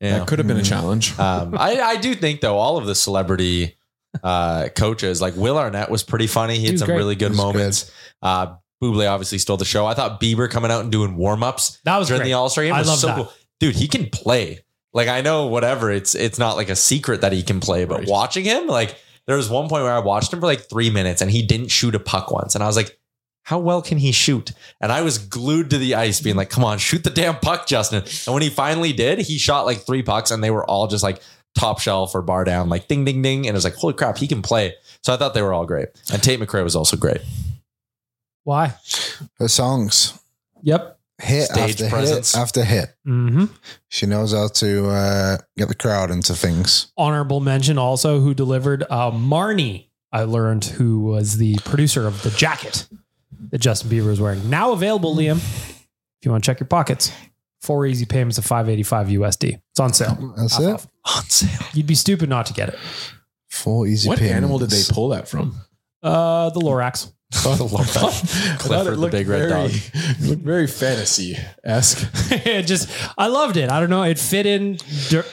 yeah. 0.00 0.20
that 0.20 0.28
could 0.28 0.38
have 0.38 0.46
been 0.48 0.56
a 0.58 0.62
challenge 0.62 1.18
um, 1.18 1.54
I, 1.58 1.80
I 1.80 1.96
do 1.96 2.14
think 2.14 2.40
though 2.40 2.56
all 2.56 2.78
of 2.78 2.86
the 2.86 2.94
celebrity 2.94 3.76
uh, 4.22 4.68
coaches 4.74 5.20
like 5.20 5.34
Will 5.36 5.58
Arnett 5.58 5.90
was 5.90 6.02
pretty 6.02 6.28
funny. 6.28 6.54
He 6.54 6.60
He 6.60 6.66
had 6.66 6.72
was 6.74 6.80
some 6.80 6.86
great. 6.86 6.96
really 6.96 7.14
good 7.16 7.26
He 7.32 7.36
was 7.36 7.38
moments. 7.38 7.92
Uh, 8.22 8.54
Buble 8.82 9.10
obviously 9.10 9.36
stole 9.38 9.58
the 9.58 9.64
show. 9.66 9.84
I 9.86 9.92
thought 9.94 10.18
Bieber 10.20 10.48
coming 10.48 10.70
out 10.70 10.82
and 10.82 10.90
doing 10.90 11.16
warm 11.16 11.42
ups 11.42 11.78
That 11.84 11.98
was 11.98 12.08
during 12.08 12.20
great. 12.20 12.28
the 12.28 12.32
All 12.34 12.48
Star 12.48 12.64
game 12.64 12.72
I 12.72 12.82
love 12.82 12.98
so 12.98 13.08
that. 13.08 13.16
cool. 13.16 13.32
Dude, 13.60 13.76
he 13.76 13.88
can 13.88 14.08
play. 14.10 14.60
Like 14.92 15.08
I 15.08 15.20
know 15.20 15.46
whatever. 15.46 15.90
It's 15.90 16.14
it's 16.14 16.38
not 16.38 16.56
like 16.56 16.68
a 16.70 16.76
secret 16.76 17.20
that 17.20 17.32
he 17.32 17.42
can 17.42 17.60
play, 17.60 17.84
but 17.84 18.00
Right. 18.00 18.08
watching 18.08 18.44
him, 18.44 18.66
like 18.66 18.96
there 19.26 19.36
was 19.36 19.48
one 19.50 19.68
point 19.68 19.82
where 19.84 19.92
I 19.92 19.98
watched 19.98 20.32
him 20.32 20.40
for 20.40 20.46
like 20.46 20.68
three 20.70 20.90
minutes 20.90 21.20
and 21.20 21.30
he 21.30 21.42
didn't 21.42 21.68
shoot 21.68 21.94
a 21.94 22.00
puck 22.00 22.30
once, 22.30 22.54
and 22.54 22.62
I 22.64 22.66
was 22.66 22.76
like. 22.76 22.94
How 23.44 23.58
well 23.58 23.80
can 23.80 23.96
he 23.96 24.12
shoot? 24.12 24.52
And 24.78 24.92
I 24.92 25.00
was 25.00 25.16
glued 25.16 25.70
to 25.70 25.78
the 25.78 25.94
ice, 25.94 26.20
being 26.20 26.36
like, 26.36 26.50
"Come 26.50 26.64
on, 26.64 26.76
shoot 26.76 27.02
the 27.02 27.08
damn 27.08 27.36
puck, 27.36 27.66
Justin!" 27.66 28.02
And 28.26 28.34
when 28.34 28.42
he 28.42 28.50
finally 28.50 28.92
did, 28.92 29.20
he 29.20 29.38
shot 29.38 29.64
like 29.64 29.86
three 29.86 30.02
pucks, 30.02 30.30
and 30.30 30.44
they 30.44 30.50
were 30.50 30.66
all 30.66 30.86
just 30.86 31.02
like 31.02 31.22
top 31.54 31.80
shelf 31.80 32.14
or 32.14 32.20
bar 32.20 32.44
down, 32.44 32.68
like 32.68 32.88
ding, 32.88 33.06
ding, 33.06 33.22
ding. 33.22 33.38
And 33.46 33.48
it 33.48 33.52
was 33.54 33.64
like, 33.64 33.74
holy 33.76 33.94
crap, 33.94 34.18
he 34.18 34.28
can 34.28 34.42
play. 34.42 34.74
So 35.02 35.14
I 35.14 35.16
thought 35.16 35.32
they 35.32 35.40
were 35.40 35.54
all 35.54 35.64
great. 35.64 35.88
And 36.12 36.22
Tate 36.22 36.38
McRae 36.38 36.62
was 36.62 36.76
also 36.76 36.98
great. 36.98 37.22
Why? 38.44 38.74
The 39.38 39.48
songs 39.48 40.18
Yep. 40.62 40.97
Hit 41.20 41.46
Stage 41.50 41.70
after 41.82 41.88
presence. 41.88 42.34
hit 42.34 42.40
after 42.40 42.64
hit. 42.64 42.94
Mm-hmm. 43.06 43.46
She 43.88 44.06
knows 44.06 44.32
how 44.32 44.48
to 44.48 44.88
uh, 44.88 45.36
get 45.56 45.68
the 45.68 45.74
crowd 45.74 46.10
into 46.10 46.34
things. 46.34 46.92
Honorable 46.96 47.40
mention 47.40 47.78
also 47.78 48.20
who 48.20 48.34
delivered 48.34 48.84
uh, 48.90 49.10
Marnie. 49.10 49.86
I 50.12 50.22
learned 50.22 50.64
who 50.64 51.00
was 51.00 51.36
the 51.36 51.56
producer 51.64 52.06
of 52.06 52.22
the 52.22 52.30
jacket 52.30 52.88
that 53.50 53.58
Justin 53.58 53.90
Bieber 53.90 54.06
was 54.06 54.20
wearing. 54.20 54.48
Now 54.48 54.72
available, 54.72 55.14
Liam. 55.14 55.36
If 55.36 56.24
you 56.24 56.30
want 56.30 56.42
to 56.44 56.46
check 56.50 56.60
your 56.60 56.66
pockets, 56.66 57.12
four 57.60 57.84
easy 57.86 58.04
payments 58.06 58.38
of 58.38 58.44
five 58.46 58.68
eighty 58.68 58.82
five 58.82 59.08
USD. 59.08 59.60
It's 59.70 59.80
on 59.80 59.92
sale. 59.92 60.34
That's 60.36 60.54
Half 60.54 60.62
it. 60.62 60.72
off. 60.72 60.86
On 61.16 61.22
sale. 61.24 61.66
You'd 61.74 61.86
be 61.86 61.94
stupid 61.94 62.28
not 62.28 62.46
to 62.46 62.52
get 62.54 62.70
it. 62.70 62.78
Four 63.50 63.86
easy. 63.86 64.08
what 64.08 64.20
animal 64.22 64.58
did 64.58 64.70
they 64.70 64.82
pull 64.90 65.08
that 65.10 65.28
from 65.28 65.54
Uh, 66.02 66.50
the 66.50 66.60
Lorax. 66.60 67.12
I 67.30 67.40
thought 67.40 68.58
Clifford 68.58 68.86
it 68.86 68.90
the 68.90 68.96
looked 68.96 69.12
big 69.12 69.28
red 69.28 69.48
very, 69.48 69.50
dog. 69.50 69.70
looked 70.22 70.42
very 70.42 70.66
fantasy 70.66 71.36
esque. 71.62 72.08
it 72.46 72.62
just 72.62 72.88
I 73.18 73.26
loved 73.26 73.58
it. 73.58 73.70
I 73.70 73.80
don't 73.80 73.90
know. 73.90 74.02
It 74.02 74.18
fit 74.18 74.46
in 74.46 74.78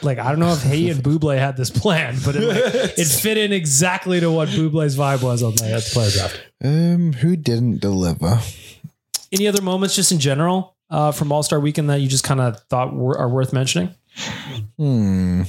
like 0.02 0.18
I 0.18 0.30
don't 0.30 0.38
know 0.38 0.52
if 0.52 0.62
he 0.62 0.90
and 0.90 1.02
Buble 1.02 1.38
had 1.38 1.56
this 1.56 1.70
plan, 1.70 2.18
but 2.22 2.36
it, 2.36 2.42
like, 2.42 2.98
it 2.98 3.06
fit 3.06 3.38
in 3.38 3.50
exactly 3.52 4.20
to 4.20 4.30
what 4.30 4.48
Buble's 4.48 4.96
vibe 4.96 5.22
was 5.22 5.42
on 5.42 5.54
the, 5.54 5.72
at 5.72 5.84
the 5.84 5.90
player 5.90 6.10
draft. 6.10 6.40
Um, 6.62 7.14
who 7.14 7.34
didn't 7.34 7.80
deliver? 7.80 8.40
Any 9.32 9.48
other 9.48 9.62
moments 9.62 9.96
just 9.96 10.12
in 10.12 10.18
general 10.18 10.76
uh, 10.90 11.12
from 11.12 11.32
All 11.32 11.42
Star 11.42 11.60
Weekend 11.60 11.88
that 11.88 12.00
you 12.00 12.08
just 12.08 12.24
kind 12.24 12.40
of 12.40 12.60
thought 12.64 12.94
were, 12.94 13.16
are 13.18 13.28
worth 13.28 13.54
mentioning? 13.54 13.94
Hmm. 14.76 15.42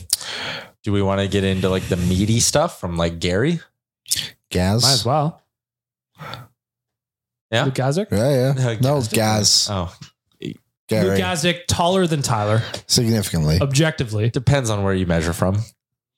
Do 0.83 0.93
we 0.93 1.01
want 1.01 1.19
to 1.19 1.27
get 1.27 1.43
into 1.43 1.69
like 1.69 1.83
the 1.89 1.97
meaty 1.97 2.39
stuff 2.39 2.79
from 2.79 2.95
like 2.95 3.19
Gary? 3.19 3.59
Gaz. 4.49 4.83
Might 4.83 4.91
as 4.93 5.05
well. 5.05 5.41
Yeah. 7.51 7.65
Luke 7.65 7.75
Gazdic. 7.75 8.07
Yeah, 8.11 8.53
yeah. 8.55 8.77
No, 8.81 8.95
Gaz. 9.01 9.07
Gaz. 9.09 9.67
Oh, 9.69 9.95
Gary. 10.89 11.09
Luke 11.09 11.19
Gazdic 11.19 11.61
taller 11.67 12.07
than 12.07 12.21
Tyler, 12.21 12.61
Significantly. 12.87 13.59
objectively. 13.61 14.29
depends 14.29 14.69
on 14.69 14.83
where 14.83 14.93
you 14.93 15.05
measure 15.05 15.33
from. 15.33 15.57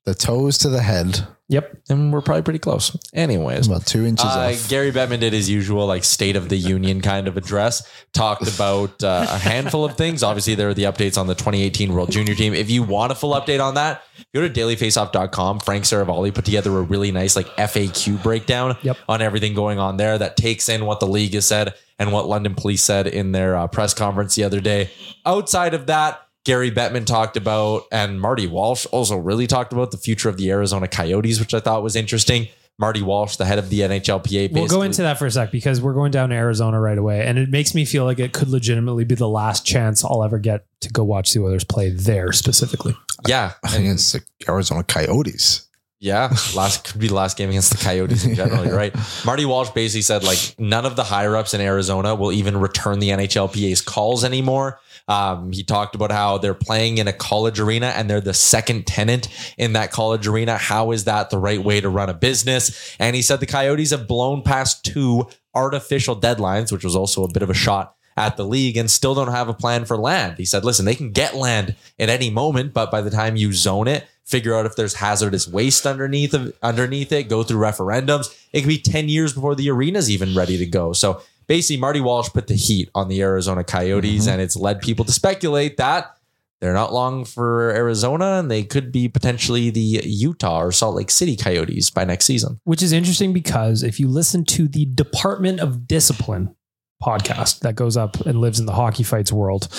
The 0.06 0.16
toes 0.16 0.58
to 0.60 0.70
the 0.70 0.82
head. 0.82 1.28
Yep. 1.52 1.78
And 1.90 2.14
we're 2.14 2.22
probably 2.22 2.44
pretty 2.44 2.60
close. 2.60 2.96
Anyways. 3.14 3.66
About 3.68 3.86
two 3.86 4.06
inches 4.06 4.24
Uh. 4.26 4.56
Gary 4.68 4.92
Bettman 4.92 5.20
did 5.20 5.34
his 5.34 5.50
usual 5.50 5.88
like 5.88 6.04
State 6.04 6.36
of 6.36 6.48
the 6.48 6.56
Union 6.56 7.02
kind 7.02 7.28
of 7.28 7.38
address. 7.38 7.88
Talked 8.14 8.48
about 8.48 9.04
uh, 9.04 9.26
a 9.28 9.38
handful 9.40 9.84
of 9.84 9.98
things. 9.98 10.22
Obviously, 10.22 10.54
there 10.56 10.70
are 10.70 10.74
the 10.76 10.84
updates 10.84 11.18
on 11.18 11.26
the 11.26 11.34
2018 11.34 11.92
World 11.92 12.12
Junior 12.12 12.36
Team. 12.36 12.54
If 12.54 12.70
you 12.70 12.84
want 12.84 13.12
a 13.12 13.16
full 13.16 13.34
update 13.34 13.64
on 13.64 13.74
that, 13.74 14.04
go 14.34 14.48
to 14.48 14.50
dailyfaceoff.com. 14.50 15.60
Frank 15.62 15.86
Seravalli 15.86 16.34
put 16.34 16.46
together 16.46 16.78
a 16.78 16.82
really 16.82 17.12
nice 17.12 17.36
like 17.36 17.48
FAQ 17.58 18.22
breakdown 18.22 18.78
Yep. 18.84 18.98
on 19.08 19.22
everything 19.22 19.54
going 19.56 19.80
on 19.80 19.98
there 19.98 20.18
that 20.18 20.38
takes 20.38 20.70
in 20.70 20.86
what 20.86 21.00
the 21.00 21.08
league 21.08 21.34
has 21.34 21.46
said 21.48 21.74
and 21.98 22.12
what 22.12 22.28
London 22.28 22.56
police 22.56 22.84
said 22.84 23.08
in 23.08 23.32
their 23.32 23.56
uh, 23.56 23.68
press 23.68 23.94
conference 23.94 24.36
the 24.36 24.44
other 24.44 24.62
day. 24.62 24.92
Outside 25.26 25.74
of 25.74 25.88
that, 25.88 26.22
Gary 26.50 26.72
Bettman 26.72 27.06
talked 27.06 27.38
about, 27.38 27.84
and 27.92 28.20
Marty 28.20 28.48
Walsh 28.48 28.88
also 28.88 29.16
really 29.16 29.46
talked 29.46 29.72
about 29.72 29.92
the 29.92 29.98
future 29.98 30.30
of 30.30 30.38
the 30.38 30.50
Arizona 30.50 30.88
Coyotes, 30.88 31.40
which 31.40 31.54
I 31.54 31.60
thought 31.60 31.84
was 31.84 31.96
interesting. 31.96 32.48
Marty 32.80 33.04
Walsh, 33.04 33.36
the 33.36 33.46
head 33.46 33.60
of 33.60 33.70
the 33.70 33.82
NHLPA, 33.82 34.52
We'll 34.52 34.66
go 34.66 34.82
into 34.82 35.04
that 35.04 35.20
for 35.20 35.28
a 35.28 35.32
sec 35.32 35.52
because 35.52 35.80
we're 35.80 35.94
going 35.94 36.10
down 36.10 36.30
to 36.30 36.36
Arizona 36.36 36.82
right 36.82 36.98
away. 36.98 37.24
And 37.24 37.38
it 37.38 37.50
makes 37.50 37.76
me 37.76 37.86
feel 37.86 38.04
like 38.04 38.18
it 38.18 38.34
could 38.34 38.48
legitimately 38.48 39.04
be 39.04 39.14
the 39.14 39.28
last 39.28 39.64
chance 39.64 40.04
I'll 40.04 40.24
ever 40.24 40.40
get 40.40 40.66
to 40.80 40.90
go 40.90 41.04
watch 41.04 41.34
the 41.34 41.44
Oilers 41.44 41.64
play 41.64 41.92
there 41.92 42.32
specifically. 42.32 42.96
Yeah, 43.28 43.54
I 43.64 43.68
think 43.68 43.86
it's 43.86 44.14
the 44.14 44.24
Arizona 44.48 44.82
Coyotes. 44.82 45.68
Yeah, 46.00 46.34
last 46.56 46.84
could 46.92 47.00
be 47.00 47.10
the 47.10 47.14
last 47.14 47.38
game 47.38 47.50
against 47.50 47.78
the 47.78 47.78
Coyotes 47.78 48.26
in 48.26 48.34
general. 48.34 48.66
You're 48.66 48.76
right. 48.76 48.96
Marty 49.24 49.46
Walsh 49.46 49.70
basically 49.70 50.02
said 50.02 50.24
like 50.24 50.56
none 50.58 50.88
of 50.88 50.96
the 50.96 51.04
higher 51.04 51.36
ups 51.36 51.54
in 51.54 51.62
Arizona 51.62 52.16
will 52.16 52.32
even 52.32 52.58
return 52.58 52.98
the 52.98 53.10
NHLPA's 53.10 53.82
calls 53.82 54.24
anymore. 54.24 54.80
Um, 55.10 55.52
he 55.52 55.64
talked 55.64 55.96
about 55.96 56.12
how 56.12 56.38
they're 56.38 56.54
playing 56.54 57.00
in 57.00 57.08
a 57.08 57.14
college 57.14 57.60
arena 57.60 57.88
and 57.88 58.10
they're 58.10 58.22
the 58.22 58.34
second 58.34 58.86
tenant 58.86 59.28
in 59.58 59.74
that 59.74 59.92
college 59.92 60.28
arena. 60.28 60.56
How 60.56 60.92
is 60.92 61.06
that 61.06 61.32
the 61.32 61.40
right 61.40 61.62
way 61.62 61.82
to 61.82 61.90
run 61.90 62.10
a 62.10 62.14
business? 62.14 62.96
And 63.00 63.16
he 63.16 63.24
said 63.24 63.40
the 63.40 63.48
Coyotes 63.48 63.90
have 63.90 64.08
blown 64.08 64.44
past 64.44 64.86
two 64.86 65.28
artificial 65.56 66.16
deadlines, 66.16 66.72
which 66.72 66.84
was 66.84 66.96
also 66.96 67.24
a 67.24 67.34
bit 67.34 67.42
of 67.42 67.50
a 67.50 67.56
shot 67.56 67.96
at 68.16 68.38
the 68.38 68.46
league 68.46 68.78
and 68.78 68.92
still 68.92 69.16
don't 69.16 69.32
have 69.32 69.50
a 69.50 69.54
plan 69.54 69.86
for 69.86 69.98
land. 69.98 70.38
He 70.38 70.46
said, 70.46 70.64
listen, 70.64 70.86
they 70.86 70.96
can 70.96 71.12
get 71.12 71.36
land 71.36 71.76
at 71.98 72.10
any 72.10 72.30
moment, 72.30 72.74
but 72.74 72.92
by 72.92 73.02
the 73.02 73.10
time 73.10 73.36
you 73.36 73.52
zone 73.54 73.88
it, 73.88 74.06
figure 74.26 74.54
out 74.54 74.68
if 74.68 74.76
there's 74.76 74.96
hazardous 74.96 75.48
waste 75.48 75.88
underneath 75.88 76.36
of, 76.36 76.54
underneath 76.62 77.12
it, 77.12 77.30
go 77.30 77.42
through 77.42 77.60
referendums. 77.60 78.28
It 78.54 78.62
could 78.62 78.68
be 78.68 78.78
10 78.78 79.10
years 79.10 79.34
before 79.34 79.56
the 79.56 79.72
arena's 79.72 80.12
even 80.12 80.36
ready 80.36 80.58
to 80.58 80.68
go. 80.68 80.94
So 80.94 81.22
basically, 81.50 81.82
Marty 81.82 82.00
Walsh 82.00 82.30
put 82.30 82.48
the 82.48 82.56
heat 82.56 82.90
on 82.96 83.10
the 83.10 83.22
Arizona 83.22 83.66
Coyotes, 83.66 84.22
mm-hmm. 84.22 84.32
and 84.32 84.42
it's 84.42 84.56
led 84.56 84.80
people 84.80 85.04
to 85.04 85.12
speculate 85.12 85.76
that 85.76 86.16
they're 86.62 86.74
not 86.74 86.94
long 86.94 87.26
for 87.26 87.72
Arizona, 87.72 88.40
and 88.40 88.52
they 88.52 88.64
could 88.64 88.92
be 88.92 89.08
potentially 89.08 89.70
the 89.70 90.02
Utah 90.06 90.62
or 90.62 90.72
Salt 90.72 90.96
Lake 90.96 91.10
City 91.10 91.36
Coyotes 91.36 91.90
by 91.90 92.04
next 92.04 92.26
season. 92.26 92.60
which 92.64 92.84
is 92.84 92.92
interesting 92.92 93.34
because 93.34 93.82
if 93.82 94.00
you 94.00 94.08
listen 94.08 94.44
to 94.46 94.68
the 94.68 94.86
Department 94.86 95.60
of 95.60 95.88
Discipline 95.88 96.56
podcast 97.02 97.60
that 97.60 97.76
goes 97.76 97.96
up 97.96 98.20
and 98.22 98.42
lives 98.42 98.60
in 98.60 98.66
the 98.66 98.74
hockey 98.74 99.04
fights 99.04 99.32
world, 99.32 99.70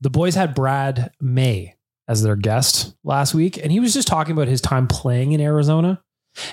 the 0.00 0.10
boys 0.10 0.36
had 0.36 0.54
Brad 0.54 1.10
May 1.20 1.74
as 2.08 2.22
their 2.22 2.36
guest 2.36 2.94
last 3.02 3.34
week, 3.34 3.58
and 3.58 3.72
he 3.72 3.80
was 3.80 3.92
just 3.92 4.08
talking 4.08 4.32
about 4.32 4.48
his 4.48 4.60
time 4.60 4.86
playing 4.86 5.32
in 5.32 5.40
Arizona. 5.40 6.02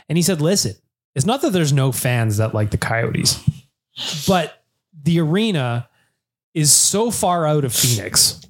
And 0.10 0.18
he 0.18 0.22
said, 0.22 0.42
listen, 0.42 0.74
it's 1.16 1.25
not 1.25 1.42
that 1.42 1.54
there's 1.54 1.74
no 1.74 1.92
fans 1.92 2.38
that 2.38 2.54
like 2.54 2.72
the 2.72 2.78
Coyotes, 2.78 3.39
but 4.27 4.63
the 5.03 5.19
arena 5.19 5.89
is 6.53 6.72
so 6.72 7.12
far 7.12 7.46
out 7.46 7.63
of 7.63 7.74
Phoenix 7.74 8.41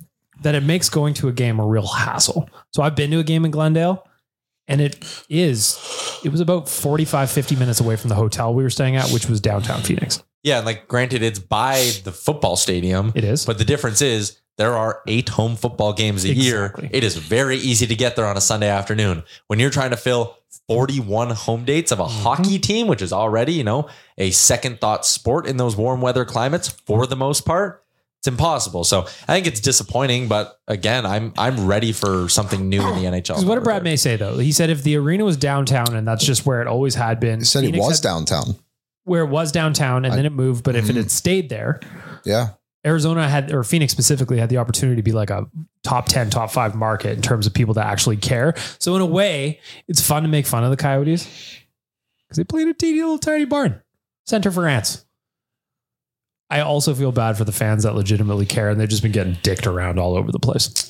that 0.41 0.55
it 0.55 0.63
makes 0.63 0.89
going 0.89 1.13
to 1.15 1.27
a 1.27 1.31
game 1.33 1.59
a 1.59 1.65
real 1.67 1.87
hassle. 1.87 2.49
So 2.71 2.81
I've 2.81 2.95
been 2.95 3.11
to 3.11 3.19
a 3.19 3.23
game 3.23 3.45
in 3.45 3.51
Glendale 3.51 4.05
and 4.67 4.79
it 4.81 5.03
is 5.29 5.77
it 6.23 6.29
was 6.31 6.39
about 6.41 6.69
45 6.69 7.29
50 7.31 7.55
minutes 7.55 7.79
away 7.79 7.95
from 7.95 8.09
the 8.09 8.15
hotel 8.15 8.53
we 8.53 8.61
were 8.63 8.69
staying 8.69 8.95
at 8.97 9.09
which 9.09 9.27
was 9.27 9.41
downtown 9.41 9.81
phoenix 9.81 10.21
Yeah, 10.43 10.57
and 10.57 10.65
like 10.65 10.87
granted, 10.87 11.23
it's 11.23 11.39
by 11.39 11.91
the 12.03 12.11
football 12.11 12.55
stadium. 12.55 13.11
it 13.15 13.23
is 13.23 13.45
But 13.45 13.57
the 13.57 13.65
difference 13.65 14.01
is 14.01 14.37
there 14.57 14.75
are 14.77 15.01
eight 15.07 15.29
home 15.29 15.55
football 15.55 15.93
games 15.93 16.23
a 16.25 16.31
Exactly. 16.31 16.83
year. 16.85 16.91
It 16.93 17.03
is 17.03 17.15
very 17.15 17.57
easy 17.57 17.87
to 17.87 17.95
get 17.95 18.15
there 18.15 18.25
on 18.27 18.37
a 18.37 18.41
Sunday 18.41 18.67
afternoon. 18.69 19.23
When 19.47 19.57
you're 19.59 19.69
trying 19.69 19.89
to 19.91 19.97
fill 19.97 20.37
41 20.67 21.31
home 21.31 21.65
dates 21.65 21.91
of 21.91 21.99
a 21.99 22.03
Mm-hmm. 22.05 22.21
hockey 22.23 22.59
team, 22.59 22.87
which 22.87 23.01
is 23.01 23.11
already, 23.13 23.53
you 23.53 23.63
know, 23.63 23.87
a 24.17 24.31
second 24.31 24.79
thought 24.81 25.05
sport 25.05 25.45
in 25.47 25.57
those 25.57 25.75
warm 25.75 26.01
weather 26.01 26.25
climates 26.25 26.69
for 26.69 27.05
the 27.07 27.15
most 27.15 27.45
part, 27.45 27.83
it's 28.19 28.27
impossible. 28.27 28.83
So 28.83 29.01
I 29.27 29.33
think 29.33 29.47
it's 29.47 29.59
disappointing, 29.61 30.27
but 30.27 30.59
again, 30.67 31.05
I'm 31.05 31.33
I'm 31.37 31.67
ready 31.67 31.91
for 31.93 32.27
something 32.29 32.67
new 32.67 32.81
in 32.85 32.95
the 32.95 33.05
NHL. 33.21 33.45
what 33.45 33.55
did 33.55 33.63
brad 33.63 33.83
may 33.83 33.95
say 33.95 34.15
though 34.17 34.37
he 34.37 34.51
said 34.51 34.69
if 34.69 34.83
the 34.83 34.97
arena 34.97 35.23
was 35.23 35.37
downtown 35.37 35.95
and 35.95 36.05
that's 36.07 36.25
just 36.25 36.45
where 36.45 36.61
it 36.61 36.67
always 36.67 36.95
had 36.95 37.19
been 37.19 37.39
He 37.39 37.45
said 37.45 37.63
he 37.63 37.67
Phoenix 37.71 37.85
was 37.87 37.97
had- 37.99 38.03
downtown. 38.03 38.55
where 39.05 39.23
it 39.23 39.29
was 39.29 39.51
downtown 39.53 40.03
and 40.05 40.13
then 40.13 40.25
it 40.25 40.33
moved 40.33 40.63
but 40.65 40.75
if 40.75 40.89
it 40.89 40.95
had 40.97 41.09
stayed 41.11 41.47
there 41.49 41.79
Yeah. 42.25 42.49
Arizona 42.85 43.27
had 43.27 43.51
or 43.51 43.63
phoenix 43.63 43.91
specifically 43.91 44.37
had 44.37 44.49
the 44.49 44.57
opportunity 44.57 44.95
to 44.95 45.03
be 45.03 45.11
like 45.11 45.29
a 45.29 45.45
top 45.83 46.05
10 46.07 46.29
top 46.29 46.49
5 46.51 46.75
market 46.75 47.11
in 47.15 47.21
terms 47.21 47.45
of 47.45 47.53
people 47.53 47.73
that 47.73 47.85
actually 47.87 48.15
care 48.17 48.53
so 48.79 48.95
in 48.95 49.01
a 49.01 49.05
way 49.05 49.59
it's 49.87 50.05
fun 50.05 50.23
to 50.23 50.29
make 50.29 50.45
fun 50.45 50.63
of 50.63 50.69
the 50.71 50.77
coyotes 50.77 51.25
because 52.27 52.37
they 52.37 52.43
played 52.43 52.67
a 52.67 52.73
teeny 52.73 52.99
little 53.01 53.17
tiny 53.19 53.45
barn 53.45 53.81
center 54.25 54.49
for 54.51 54.67
ants 54.67 55.05
I 56.51 56.61
also 56.61 56.95
feel 56.95 57.11
bad 57.11 57.37
for 57.37 57.43
the 57.43 57.51
fans 57.51 57.83
that 57.83 57.93
legitimately 57.93 58.47
care 58.47 58.69
and 58.69 58.79
they've 58.79 58.89
just 58.89 59.03
been 59.03 59.11
getting 59.11 59.37
dicked 59.43 59.67
around 59.67 59.99
all 59.99 60.15
over 60.17 60.31
the 60.31 60.39
place. 60.39 60.87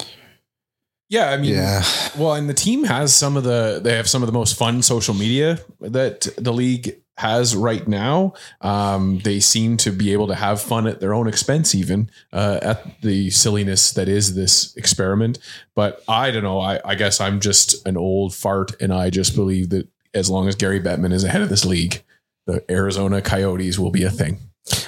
Yeah, 1.10 1.32
I 1.32 1.36
mean, 1.38 1.52
Yeah. 1.56 1.84
well, 2.18 2.34
and 2.36 2.48
the 2.50 2.54
team 2.54 2.86
has 2.86 3.14
some 3.14 3.36
of 3.36 3.44
the 3.44 3.82
they 3.84 3.98
have 3.98 4.08
some 4.08 4.22
of 4.24 4.28
the 4.28 4.32
most 4.32 4.58
fun 4.58 4.82
social 4.82 5.14
media 5.14 5.60
that 5.82 6.30
the 6.38 6.54
league 6.54 7.02
has 7.20 7.54
right 7.56 7.86
now. 7.88 8.34
Um, 8.62 9.20
they 9.20 9.40
seem 9.42 9.76
to 9.78 9.92
be 9.92 10.14
able 10.14 10.28
to 10.28 10.36
have 10.36 10.62
fun 10.62 10.88
at 10.88 11.02
their 11.02 11.14
own 11.14 11.28
expense, 11.28 11.76
even 11.76 12.10
uh, 12.32 12.60
at 12.62 13.02
the 13.02 13.30
silliness 13.30 13.92
that 13.94 14.08
is 14.08 14.36
this 14.36 14.74
experiment. 14.78 15.38
But 15.76 16.02
I 16.08 16.32
don't 16.32 16.44
know. 16.44 16.60
I, 16.60 16.80
I 16.86 16.96
guess 16.96 17.20
I'm 17.20 17.42
just 17.42 17.86
an 17.86 17.98
old 17.98 18.34
fart, 18.34 18.72
and 18.82 18.94
I 18.94 19.10
just 19.10 19.36
believe 19.36 19.70
that 19.72 19.88
as 20.14 20.30
long 20.30 20.48
as 20.48 20.56
Gary 20.56 20.80
Bettman 20.80 21.12
is 21.12 21.24
ahead 21.26 21.42
of 21.42 21.50
this 21.50 21.66
league, 21.66 22.04
the 22.48 22.64
Arizona 22.72 23.22
Coyotes 23.22 23.78
will 23.78 23.92
be 23.92 24.04
a 24.04 24.10
thing. 24.10 24.40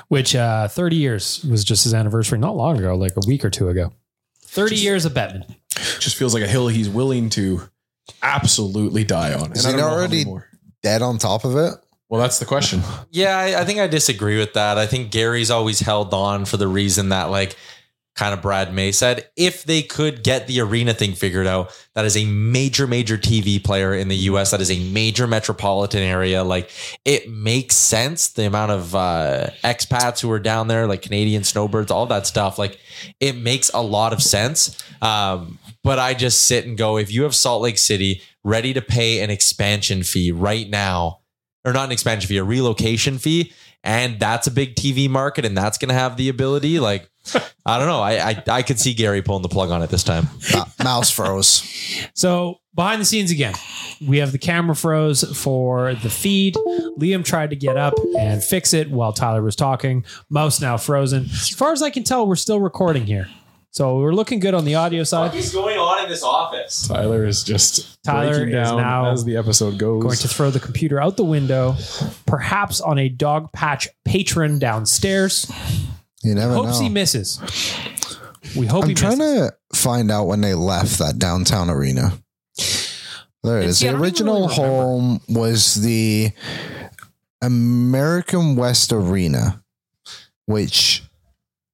Which 0.08 0.34
uh, 0.36 0.68
30 0.70 0.96
years 0.96 1.44
was 1.44 1.64
just 1.64 1.84
his 1.84 1.94
anniversary 1.94 2.40
not 2.40 2.56
long 2.56 2.78
ago, 2.78 2.96
like 2.96 3.14
a 3.18 3.28
week 3.28 3.44
or 3.44 3.50
two 3.50 3.68
ago. 3.70 3.92
30 4.46 4.76
years 4.78 5.04
of 5.06 5.14
Bettman. 5.14 5.54
Just 6.00 6.16
feels 6.16 6.34
like 6.34 6.44
a 6.44 6.48
hill 6.48 6.68
he's 6.70 6.90
willing 6.90 7.30
to 7.32 7.62
absolutely 8.24 9.04
die 9.04 9.34
on. 9.34 9.52
Is 9.52 9.66
I 9.66 9.72
he 9.72 9.78
don't 9.78 9.92
already- 9.92 10.26
Dead 10.84 11.02
on 11.02 11.18
top 11.20 11.46
of 11.46 11.56
it. 11.58 11.74
Well, 12.12 12.20
that's 12.20 12.40
the 12.40 12.46
question. 12.46 12.84
Yeah, 13.14 13.38
I, 13.38 13.62
I 13.62 13.66
think 13.66 13.80
I 13.80 13.88
disagree 13.88 14.38
with 14.38 14.54
that. 14.54 14.78
I 14.78 14.86
think 14.86 15.12
Gary's 15.12 15.52
always 15.52 15.82
held 15.82 16.14
on 16.14 16.46
for 16.46 16.56
the 16.58 16.68
reason 16.68 17.10
that, 17.10 17.26
like, 17.26 17.58
kind 18.16 18.34
of 18.34 18.42
Brad 18.42 18.74
May 18.74 18.92
said, 18.94 19.30
if 19.36 19.64
they 19.64 19.82
could 19.82 20.24
get 20.24 20.48
the 20.48 20.62
arena 20.62 20.94
thing 20.94 21.14
figured 21.14 21.46
out, 21.46 21.78
that 21.94 22.06
is 22.06 22.16
a 22.16 22.26
major, 22.26 22.88
major 22.88 23.18
TV 23.18 23.62
player 23.62 23.94
in 23.94 24.08
the 24.08 24.16
US. 24.16 24.52
That 24.52 24.62
is 24.62 24.72
a 24.72 24.80
major 24.92 25.28
metropolitan 25.28 26.02
area. 26.02 26.44
Like, 26.44 26.70
it 27.04 27.30
makes 27.30 27.76
sense. 27.76 28.30
The 28.30 28.46
amount 28.46 28.72
of 28.72 28.96
uh, 28.96 29.50
expats 29.64 30.22
who 30.22 30.32
are 30.32 30.40
down 30.40 30.68
there, 30.68 30.88
like 30.88 31.02
Canadian 31.02 31.44
snowbirds, 31.44 31.92
all 31.92 32.06
that 32.08 32.28
stuff. 32.28 32.58
Like, 32.58 32.80
it 33.20 33.36
makes 33.36 33.70
a 33.74 33.82
lot 33.82 34.14
of 34.14 34.22
sense. 34.22 34.82
Um, 35.02 35.60
but 35.84 36.00
I 36.00 36.14
just 36.14 36.46
sit 36.46 36.66
and 36.66 36.78
go, 36.78 36.98
if 36.98 37.12
you 37.12 37.24
have 37.24 37.36
Salt 37.36 37.62
Lake 37.62 37.78
City 37.78 38.22
ready 38.44 38.74
to 38.74 38.82
pay 38.82 39.22
an 39.22 39.30
expansion 39.30 40.04
fee 40.04 40.32
right 40.32 40.70
now, 40.70 41.21
or 41.66 41.74
not 41.74 41.86
an 41.86 41.92
expansion 41.92 42.28
fee, 42.28 42.38
a 42.38 42.44
relocation 42.44 43.18
fee, 43.18 43.54
and 43.84 44.20
that's 44.20 44.48
a 44.48 44.52
big 44.52 44.76
TV 44.76 45.10
market, 45.10 45.46
and 45.46 45.58
that's 45.58 45.78
going 45.78 45.90
to 45.90 45.96
have 45.96 46.18
the 46.18 46.30
ability. 46.30 46.80
Like, 46.80 47.10
I 47.66 47.78
don't 47.78 47.88
know. 47.88 48.02
I, 48.02 48.30
I 48.30 48.44
I 48.48 48.62
could 48.64 48.80
see 48.80 48.94
Gary 48.94 49.22
pulling 49.22 49.44
the 49.44 49.50
plug 49.50 49.70
on 49.70 49.82
it 49.84 49.90
this 49.90 50.04
time. 50.04 50.28
Ma- 50.54 50.66
Mouse 50.84 51.12
froze. 51.12 51.62
So 52.14 52.60
behind 52.74 53.00
the 53.02 53.06
scenes 53.06 53.30
again, 53.32 53.54
we 54.08 54.18
have 54.18 54.32
the 54.32 54.40
camera 54.40 54.76
froze 54.76 55.24
for 55.38 55.94
the 55.96 56.10
feed. 56.10 56.56
Liam 56.98 57.24
tried 57.24 57.52
to 57.52 57.56
get 57.56 57.78
up 57.78 57.94
and 58.18 58.44
fix 58.44 58.74
it 58.74 58.90
while 58.90 59.14
Tyler 59.14 59.44
was 59.44 59.56
talking. 59.56 60.04
Mouse 60.30 60.60
now 60.62 60.78
frozen. 60.78 61.26
As 61.26 61.50
far 61.50 61.72
as 61.72 61.84
I 61.84 61.92
can 61.92 62.04
tell, 62.04 62.28
we're 62.28 62.36
still 62.36 62.60
recording 62.60 63.06
here. 63.06 63.28
So 63.74 64.00
we're 64.00 64.14
looking 64.14 64.40
good 64.42 64.54
on 64.54 64.66
the 64.66 64.76
audio 64.76 65.04
side. 65.04 65.28
What 65.28 65.36
is 65.36 65.54
going 65.54 65.78
on 65.78 66.04
in 66.04 66.10
this 66.10 66.24
office? 66.24 66.88
Tyler 66.90 67.26
is 67.26 67.42
just 67.44 68.04
Tyler 68.04 68.40
breaking 68.44 68.56
is 68.60 68.70
now 68.70 69.12
as 69.12 69.24
the 69.24 69.38
episode 69.38 69.78
goes. 69.78 70.04
Going 70.04 70.18
to 70.18 70.28
throw 70.28 70.50
the 70.52 70.60
computer 70.60 71.00
out 71.02 71.16
the 71.16 71.24
window, 71.24 71.76
perhaps 72.26 72.82
on 72.82 73.00
a 73.00 73.08
dog 73.08 73.50
patch 73.54 73.88
patron 74.04 74.60
downstairs. 74.60 75.50
You 76.22 76.36
never 76.36 76.54
Hopes 76.54 76.80
know. 76.80 76.84
he 76.84 76.90
misses. 76.90 77.40
We 78.58 78.66
hope 78.66 78.84
I'm 78.84 78.90
he 78.90 78.96
trying 78.96 79.20
misses. 79.20 79.52
to 79.72 79.78
find 79.80 80.12
out 80.12 80.26
when 80.26 80.42
they 80.42 80.54
left 80.54 81.00
that 81.00 81.18
downtown 81.18 81.70
arena. 81.70 82.12
There 83.44 83.58
it 83.58 83.62
And 83.62 83.70
is. 83.70 83.78
see, 83.78 83.88
The 83.88 83.96
original 83.96 84.42
really 84.50 84.56
home 84.56 85.22
was 85.30 85.76
the 85.76 86.32
American 87.42 88.58
West 88.58 88.92
Arena, 88.92 89.64
which 90.46 91.04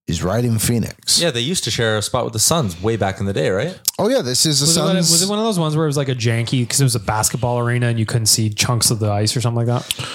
is 0.07 0.23
right 0.23 0.43
in 0.43 0.57
Phoenix. 0.57 1.21
Yeah, 1.21 1.31
they 1.31 1.41
used 1.41 1.63
to 1.65 1.71
share 1.71 1.97
a 1.97 2.01
spot 2.01 2.23
with 2.23 2.33
the 2.33 2.39
Suns 2.39 2.81
way 2.81 2.95
back 2.95 3.19
in 3.19 3.25
the 3.25 3.33
day, 3.33 3.49
right? 3.49 3.79
Oh 3.99 4.07
yeah, 4.07 4.21
this 4.21 4.45
is 4.45 4.59
the 4.59 4.65
Was 4.65 4.77
it, 4.77 4.81
one, 4.81 4.95
Suns. 4.95 5.11
was 5.11 5.23
it 5.23 5.29
one 5.29 5.39
of 5.39 5.45
those 5.45 5.59
ones 5.59 5.75
where 5.75 5.85
it 5.85 5.89
was 5.89 5.97
like 5.97 6.09
a 6.09 6.15
janky 6.15 6.61
because 6.61 6.79
it 6.79 6.85
was 6.85 6.95
a 6.95 6.99
basketball 6.99 7.59
arena 7.59 7.87
and 7.87 7.99
you 7.99 8.05
couldn't 8.05 8.27
see 8.27 8.49
chunks 8.49 8.89
of 8.89 8.99
the 8.99 9.11
ice 9.11 9.35
or 9.35 9.41
something 9.41 9.65
like 9.65 9.83
that? 9.83 10.09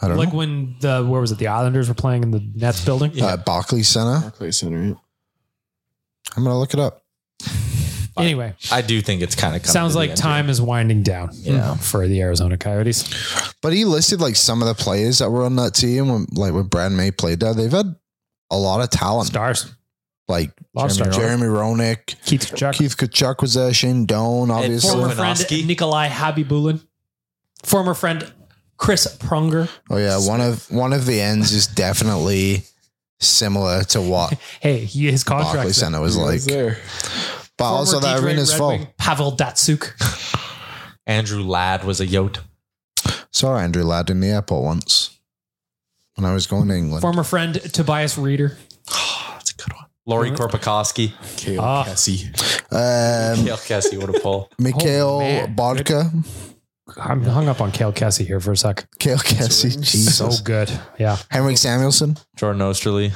I 0.00 0.08
don't 0.08 0.16
know. 0.16 0.22
Like 0.22 0.32
know. 0.32 0.38
when 0.38 0.76
the 0.80 1.04
where 1.04 1.20
was 1.20 1.32
it? 1.32 1.38
The 1.38 1.48
Islanders 1.48 1.88
were 1.88 1.94
playing 1.94 2.24
in 2.24 2.30
the 2.30 2.40
Nets 2.54 2.84
building. 2.84 3.20
Uh, 3.20 3.36
Barclays 3.36 3.88
Center. 3.88 4.20
Barclays 4.20 4.58
Center. 4.58 4.82
yeah. 4.82 4.94
I'm 6.36 6.44
gonna 6.44 6.58
look 6.58 6.74
it 6.74 6.80
up. 6.80 7.02
Anyway, 8.16 8.52
I 8.72 8.82
do 8.82 9.00
think 9.00 9.22
it's 9.22 9.36
kind 9.36 9.54
of 9.54 9.64
sounds 9.64 9.94
like 9.94 10.16
time 10.16 10.48
is 10.48 10.60
winding 10.60 11.04
down. 11.04 11.30
Yeah. 11.34 11.76
for 11.76 12.08
the 12.08 12.20
Arizona 12.20 12.56
Coyotes. 12.58 13.08
But 13.62 13.72
he 13.72 13.84
listed 13.84 14.20
like 14.20 14.34
some 14.34 14.60
of 14.60 14.68
the 14.68 14.74
players 14.74 15.18
that 15.18 15.30
were 15.30 15.44
on 15.44 15.54
that 15.56 15.74
team. 15.74 16.08
When, 16.08 16.26
like 16.32 16.52
when 16.52 16.64
Brad 16.64 16.90
May 16.90 17.12
played 17.12 17.40
there, 17.40 17.54
they've 17.54 17.70
had 17.70 17.94
a 18.50 18.56
lot 18.56 18.80
of 18.80 18.90
talent. 18.90 19.28
Stars, 19.28 19.74
Like 20.28 20.50
a 20.50 20.78
lot 20.78 20.86
of 20.86 20.92
stars. 20.92 21.16
Jeremy 21.16 21.46
Roenick, 21.46 22.16
Keith 22.24 22.52
Tkachuk, 22.52 22.74
Keith 22.74 22.96
Tkachuk 22.96 23.40
was 23.40 23.54
there, 23.54 23.72
Shane 23.72 24.06
Doan, 24.06 24.50
obviously. 24.50 24.90
former 24.90 25.14
friend 25.14 25.66
Nikolai 25.66 26.08
Khabibulin, 26.08 26.80
former 27.64 27.94
friend 27.94 28.32
Chris 28.76 29.16
Pronger. 29.18 29.68
Oh 29.90 29.96
yeah, 29.96 30.18
one 30.18 30.40
of 30.40 30.70
one 30.70 30.92
of 30.92 31.06
the 31.06 31.20
ends 31.20 31.52
is 31.52 31.66
definitely 31.66 32.62
similar 33.20 33.82
to 33.84 34.00
what 34.00 34.34
Hey, 34.60 34.78
he, 34.84 35.10
his 35.10 35.24
contract. 35.24 35.54
Barclays 35.56 35.76
Center 35.76 36.00
was 36.00 36.16
like. 36.16 36.34
was 36.34 36.46
there. 36.46 36.78
But 37.56 37.64
also 37.64 37.98
that 37.98 38.22
arena's 38.22 38.54
full. 38.54 38.78
Pavel 38.98 39.32
Datsyuk. 39.32 39.92
Andrew 41.06 41.42
Ladd 41.42 41.82
was 41.84 42.00
a 42.00 42.06
yote. 42.06 42.38
Saw 43.32 43.56
Andrew 43.58 43.82
Ladd 43.82 44.10
in 44.10 44.20
the 44.20 44.28
airport 44.28 44.62
once 44.64 45.17
when 46.18 46.26
I 46.30 46.34
was 46.34 46.46
going 46.48 46.66
to 46.68 46.74
England. 46.74 47.00
Former 47.02 47.22
friend 47.22 47.54
Tobias 47.72 48.16
Rieder. 48.16 48.56
That's 48.86 49.52
a 49.52 49.54
good 49.56 49.72
one. 49.72 49.86
Lauri 50.04 50.30
Korpikoski. 50.32 51.12
Kale 51.36 51.60
Ah. 51.60 51.84
Kessy. 51.84 52.26
Um, 52.72 53.44
Gail 53.44 53.56
Kessy, 53.56 53.96
what 54.00 54.14
a 54.14 54.18
pull. 54.20 54.50
Mikhail 54.58 55.08
Oh, 55.08 55.18
man. 55.20 55.54
Bodka. 55.54 56.10
I'm 56.96 57.22
hung 57.22 57.48
up 57.48 57.60
on 57.60 57.70
Kale 57.70 57.92
Kessy 57.92 58.26
here 58.26 58.40
for 58.40 58.52
a 58.52 58.56
sec. 58.56 58.86
Kale 58.98 59.18
Kessy. 59.18 59.70
So 59.72 59.80
Jesus. 59.80 60.40
good. 60.40 60.70
Yeah. 60.98 61.18
Henrik 61.30 61.56
Samuelsson. 61.56 62.18
Jordan 62.36 62.62
Oesterle. 62.62 63.12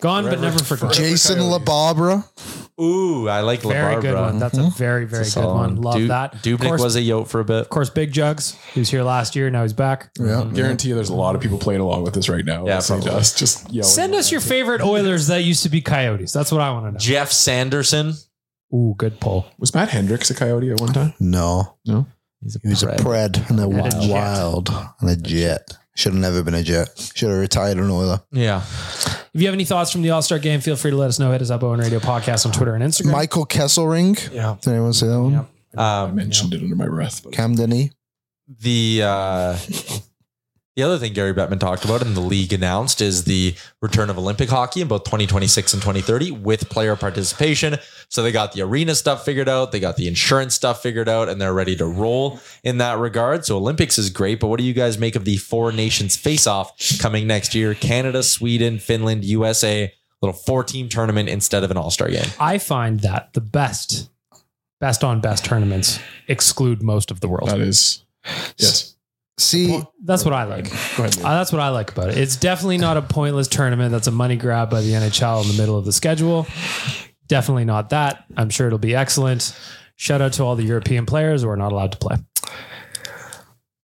Gone 0.00 0.24
but 0.24 0.40
never 0.40 0.58
forgotten. 0.58 0.96
Jason 0.96 1.38
Coyotes. 1.38 1.64
LaBarbera. 1.68 2.61
Ooh, 2.82 3.28
I 3.28 3.40
like 3.40 3.62
Very 3.62 4.00
good 4.00 4.14
one. 4.14 4.34
LaBarbera. 4.34 4.40
That's 4.40 4.58
a 4.58 4.62
mm-hmm. 4.62 4.76
very, 4.76 5.04
very 5.04 5.22
a 5.22 5.24
good 5.24 5.30
solid 5.30 5.54
one. 5.54 5.76
Love 5.76 5.94
Du- 5.94 6.08
that. 6.08 6.34
Of 6.34 6.42
Dubnyk 6.42 6.66
course, 6.66 6.82
was 6.82 6.96
a 6.96 7.00
yote 7.00 7.28
for 7.28 7.40
a 7.40 7.44
bit. 7.44 7.60
of 7.60 7.68
course, 7.68 7.90
Big 7.90 8.10
Jugs. 8.12 8.56
He 8.74 8.80
was 8.80 8.90
here 8.90 9.02
last 9.02 9.36
year. 9.36 9.48
Now 9.50 9.62
he's 9.62 9.72
back. 9.72 10.10
Yeah. 10.18 10.50
Guarantee 10.52 10.88
you 10.88 10.94
there's 10.94 11.10
a 11.10 11.14
lot 11.14 11.36
of 11.36 11.40
people 11.40 11.58
playing 11.58 11.80
along 11.80 12.02
with 12.02 12.14
this 12.14 12.28
right 12.28 12.44
now. 12.44 12.66
Yeah, 12.66 12.76
listening 12.76 13.00
to 13.02 13.06
probably. 13.06 13.20
us, 13.20 13.38
just 13.38 13.70
yelling. 13.70 13.88
Send 13.88 14.14
us 14.14 14.32
your 14.32 14.40
favorite 14.40 14.80
Oilers 14.80 15.28
that 15.28 15.44
used 15.44 15.62
to 15.62 15.68
be 15.68 15.80
Coyotes. 15.80 16.32
That's 16.32 16.50
what 16.50 16.60
I 16.60 16.70
want 16.72 16.86
to 16.86 16.92
know. 16.92 16.98
Geoff 16.98 17.30
Sanderson. 17.30 18.14
Ooh, 18.74 18.94
good 18.96 19.20
pull. 19.20 19.46
Was 19.58 19.74
Matt 19.74 19.90
Hendricks 19.90 20.30
a 20.30 20.34
coyote 20.34 20.70
at 20.70 20.80
one 20.80 20.92
time? 20.92 21.12
No. 21.20 21.76
No. 21.86 22.06
He's 22.42 22.56
a 22.56 22.60
He 22.62 22.68
was 22.70 22.82
a 22.82 22.86
pred 22.96 23.48
and 23.50 23.60
a 23.60 23.64
And 23.64 23.74
a 23.74 23.78
wild, 23.78 23.92
jet. 24.02 24.10
wild 24.10 24.70
and 25.00 25.10
a 25.10 25.16
jet. 25.16 25.76
Should 25.94 26.12
have 26.14 26.20
never 26.22 26.42
been 26.42 26.54
a 26.54 26.62
jet. 26.62 26.88
Should 27.14 27.28
have 27.30 27.38
retired 27.38 27.76
an 27.76 27.90
Oiler. 27.90 28.22
Yeah. 28.32 28.62
If 28.62 29.30
you 29.34 29.46
have 29.46 29.54
any 29.54 29.64
thoughts 29.66 29.90
from 29.92 30.00
the 30.02 30.10
All 30.10 30.22
Star 30.22 30.38
game, 30.38 30.60
feel 30.60 30.76
free 30.76 30.90
to 30.90 30.96
let 30.96 31.08
us 31.08 31.18
know. 31.18 31.30
Hit 31.32 31.42
us 31.42 31.50
up 31.50 31.62
on 31.62 31.78
Radio 31.80 31.98
Podcast 31.98 32.46
on 32.46 32.52
Twitter 32.52 32.74
and 32.74 32.82
Instagram. 32.82 33.12
Michael 33.12 33.44
Kesselring. 33.46 34.32
Yeah. 34.32 34.56
Did 34.60 34.70
anyone 34.72 34.92
say 34.94 35.08
that 35.08 35.20
one? 35.20 35.32
Yep. 35.32 35.48
I 35.76 36.02
Um, 36.02 36.14
mentioned 36.14 36.54
it 36.54 36.62
under 36.62 36.76
my 36.76 36.86
breath. 36.86 37.22
But 37.22 37.32
Cam 37.34 37.54
Denny. 37.54 37.92
the 38.60 39.02
uh, 39.04 39.58
the 40.74 40.82
other 40.82 40.96
thing 40.96 41.12
Gary 41.12 41.34
Bettman 41.34 41.60
talked 41.60 41.84
about 41.84 42.00
and 42.00 42.16
the 42.16 42.20
league 42.20 42.52
announced 42.52 43.02
is 43.02 43.24
the 43.24 43.54
return 43.82 44.08
of 44.08 44.16
Olympic 44.16 44.48
hockey 44.48 44.80
in 44.80 44.88
both 44.88 45.04
2026 45.04 45.74
and 45.74 45.82
2030 45.82 46.30
with 46.30 46.70
player 46.70 46.96
participation. 46.96 47.76
So 48.08 48.22
they 48.22 48.32
got 48.32 48.52
the 48.52 48.62
arena 48.62 48.94
stuff 48.94 49.24
figured 49.24 49.50
out, 49.50 49.72
they 49.72 49.80
got 49.80 49.96
the 49.96 50.08
insurance 50.08 50.54
stuff 50.54 50.82
figured 50.82 51.10
out, 51.10 51.28
and 51.28 51.40
they're 51.40 51.52
ready 51.52 51.76
to 51.76 51.84
roll 51.84 52.40
in 52.64 52.78
that 52.78 52.98
regard. 52.98 53.44
So 53.44 53.58
Olympics 53.58 53.98
is 53.98 54.08
great, 54.08 54.40
but 54.40 54.48
what 54.48 54.58
do 54.58 54.64
you 54.64 54.72
guys 54.72 54.96
make 54.96 55.14
of 55.14 55.26
the 55.26 55.36
four 55.36 55.72
nations 55.72 56.16
face 56.16 56.46
off 56.46 56.72
coming 57.00 57.26
next 57.26 57.54
year? 57.54 57.74
Canada, 57.74 58.22
Sweden, 58.22 58.78
Finland, 58.78 59.24
USA, 59.24 59.92
little 60.22 60.38
four 60.38 60.64
team 60.64 60.88
tournament 60.88 61.28
instead 61.28 61.64
of 61.64 61.70
an 61.70 61.76
all 61.76 61.90
star 61.90 62.08
game. 62.08 62.28
I 62.40 62.56
find 62.56 63.00
that 63.00 63.34
the 63.34 63.42
best, 63.42 64.08
best 64.80 65.04
on 65.04 65.20
best 65.20 65.44
tournaments 65.44 65.98
exclude 66.28 66.82
most 66.82 67.10
of 67.10 67.20
the 67.20 67.28
world. 67.28 67.50
that 67.50 67.60
is 67.60 68.04
yes. 68.56 68.96
See, 69.38 69.82
That's 70.04 70.24
what 70.24 70.34
I 70.34 70.44
like. 70.44 70.66
Ahead. 70.66 71.18
Uh, 71.18 71.34
that's 71.34 71.52
what 71.52 71.60
I 71.60 71.70
like 71.70 71.90
about 71.90 72.10
it. 72.10 72.18
It's 72.18 72.36
definitely 72.36 72.78
not 72.78 72.96
a 72.96 73.02
pointless 73.02 73.48
tournament 73.48 73.90
that's 73.90 74.06
a 74.06 74.10
money 74.12 74.36
grab 74.36 74.70
by 74.70 74.82
the 74.82 74.92
NHL 74.92 75.42
in 75.42 75.48
the 75.48 75.60
middle 75.60 75.78
of 75.78 75.84
the 75.84 75.92
schedule. 75.92 76.46
Definitely 77.28 77.64
not 77.64 77.90
that. 77.90 78.24
I'm 78.36 78.50
sure 78.50 78.66
it'll 78.66 78.78
be 78.78 78.94
excellent. 78.94 79.58
Shout 79.96 80.20
out 80.20 80.34
to 80.34 80.42
all 80.42 80.54
the 80.54 80.64
European 80.64 81.06
players 81.06 81.42
who 81.42 81.48
are 81.48 81.56
not 81.56 81.72
allowed 81.72 81.92
to 81.92 81.98
play. 81.98 82.16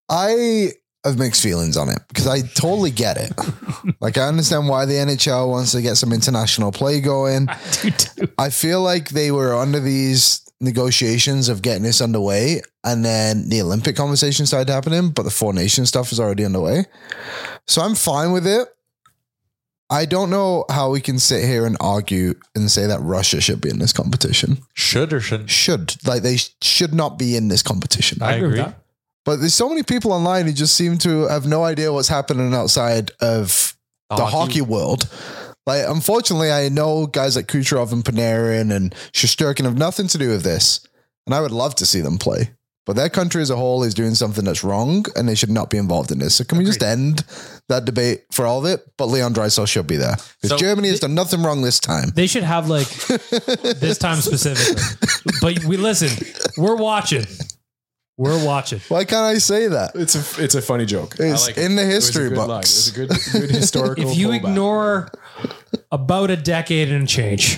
I 0.07 0.71
have 1.03 1.17
mixed 1.17 1.41
feelings 1.41 1.77
on 1.77 1.89
it 1.89 1.99
because 2.09 2.27
I 2.27 2.41
totally 2.41 2.91
get 2.91 3.17
it. 3.17 3.33
like, 4.01 4.17
I 4.17 4.27
understand 4.27 4.67
why 4.67 4.85
the 4.85 4.93
NHL 4.93 5.49
wants 5.49 5.71
to 5.71 5.81
get 5.81 5.95
some 5.95 6.13
international 6.13 6.71
play 6.71 7.01
going. 7.01 7.47
I 8.37 8.49
feel 8.49 8.81
like 8.81 9.09
they 9.09 9.31
were 9.31 9.55
under 9.55 9.79
these 9.79 10.41
negotiations 10.61 11.49
of 11.49 11.61
getting 11.61 11.83
this 11.83 12.01
underway, 12.01 12.61
and 12.83 13.03
then 13.03 13.49
the 13.49 13.61
Olympic 13.61 13.95
conversation 13.95 14.45
started 14.45 14.71
happening, 14.71 15.09
but 15.11 15.23
the 15.23 15.31
Four 15.31 15.53
Nations 15.53 15.89
stuff 15.89 16.11
is 16.11 16.19
already 16.19 16.45
underway. 16.45 16.85
So 17.67 17.81
I'm 17.81 17.95
fine 17.95 18.31
with 18.31 18.45
it. 18.45 18.67
I 19.91 20.05
don't 20.05 20.29
know 20.29 20.65
how 20.69 20.91
we 20.91 21.01
can 21.01 21.17
sit 21.17 21.43
here 21.45 21.65
and 21.65 21.75
argue 21.79 22.35
and 22.53 22.69
say 22.69 22.85
that 22.85 22.99
Russia 23.01 23.41
should 23.41 23.59
be 23.59 23.69
in 23.69 23.79
this 23.79 23.91
competition. 23.91 24.59
Should 24.75 25.13
or 25.13 25.19
shouldn't? 25.19 25.49
Should. 25.49 25.95
Like, 26.05 26.21
they 26.21 26.37
should 26.61 26.93
not 26.93 27.17
be 27.17 27.35
in 27.35 27.47
this 27.47 27.63
competition. 27.63 28.21
I 28.21 28.35
with 28.35 28.43
agree. 28.45 28.57
that. 28.57 28.83
But 29.25 29.37
there's 29.37 29.55
so 29.55 29.67
many 29.67 29.81
people 29.81 30.11
online 30.11 30.45
who 30.45 30.53
just 30.53 30.75
seem 30.75 30.97
to 30.99 31.27
have 31.27 31.47
no 31.47 31.63
idea 31.63 31.91
what's 31.91 32.07
happening 32.07 32.53
outside 32.53 33.11
of 33.19 33.75
the 34.09 34.25
hockey, 34.25 34.61
world. 34.61 35.07
Like, 35.69 35.87
unfortunately, 35.87 36.51
I 36.51 36.67
know 36.69 37.05
guys 37.05 37.35
like 37.35 37.45
Kucherov 37.45 37.93
and 37.93 38.03
Panarin 38.03 38.75
and 38.75 38.91
Shesterkin 39.13 39.65
have 39.65 39.77
nothing 39.77 40.07
to 40.07 40.17
do 40.17 40.29
with 40.29 40.41
this, 40.41 40.79
and 41.27 41.35
I 41.35 41.41
would 41.41 41.51
love 41.51 41.75
to 41.75 41.85
see 41.85 42.01
them 42.01 42.17
play. 42.17 42.49
But 42.87 42.95
their 42.95 43.07
country 43.07 43.43
as 43.43 43.51
a 43.51 43.55
whole 43.55 43.83
is 43.83 43.93
doing 43.93 44.15
something 44.15 44.43
that's 44.43 44.63
wrong, 44.63 45.05
and 45.15 45.29
they 45.29 45.35
should 45.35 45.51
not 45.51 45.69
be 45.69 45.77
involved 45.77 46.09
in 46.09 46.17
this. 46.17 46.33
So 46.33 46.43
can 46.43 46.57
we 46.57 46.65
just 46.65 46.81
end 46.81 47.23
that 47.67 47.85
debate 47.85 48.23
for 48.31 48.47
all 48.47 48.57
of 48.57 48.65
it? 48.65 48.83
But 48.97 49.09
Leon 49.09 49.35
Draisaitl 49.35 49.67
should 49.67 49.85
be 49.85 49.97
there 49.97 50.15
because 50.41 50.49
So 50.49 50.57
Germany 50.57 50.87
has 50.87 51.01
done 51.01 51.13
nothing 51.13 51.43
wrong 51.43 51.61
this 51.61 51.79
time. 51.79 52.09
They 52.15 52.25
should 52.25 52.41
have 52.41 52.67
like 52.67 52.87
this 53.77 53.99
time 53.99 54.21
specifically. 54.21 54.81
But 55.39 55.63
we 55.65 55.77
listen, 55.77 56.09
we're 56.57 56.77
watching. 56.77 57.27
We're 58.19 58.45
watching. 58.45 58.81
Why 58.89 59.05
can't 59.05 59.23
I 59.23 59.37
say 59.37 59.67
that? 59.69 59.91
It's 59.95 60.13
a 60.13 60.43
it's 60.43 60.53
a 60.53 60.61
funny 60.61 60.85
joke. 60.85 61.15
It's 61.19 61.47
like 61.47 61.57
in 61.57 61.77
the 61.77 61.83
It 61.83 61.85
was 61.85 61.93
a 61.93 61.95
history 61.95 62.29
good 62.29 62.37
line. 62.37 62.47
books. 62.47 62.69
It 62.69 62.97
was 63.09 63.17
a 63.33 63.39
good 63.39 63.41
good 63.47 63.51
historical. 63.55 64.09
If 64.11 64.17
you 64.17 64.27
pullback. 64.27 64.35
ignore 64.35 65.11
about 65.89 66.29
a 66.29 66.35
decade 66.35 66.89
and 66.91 67.07
change, 67.07 67.57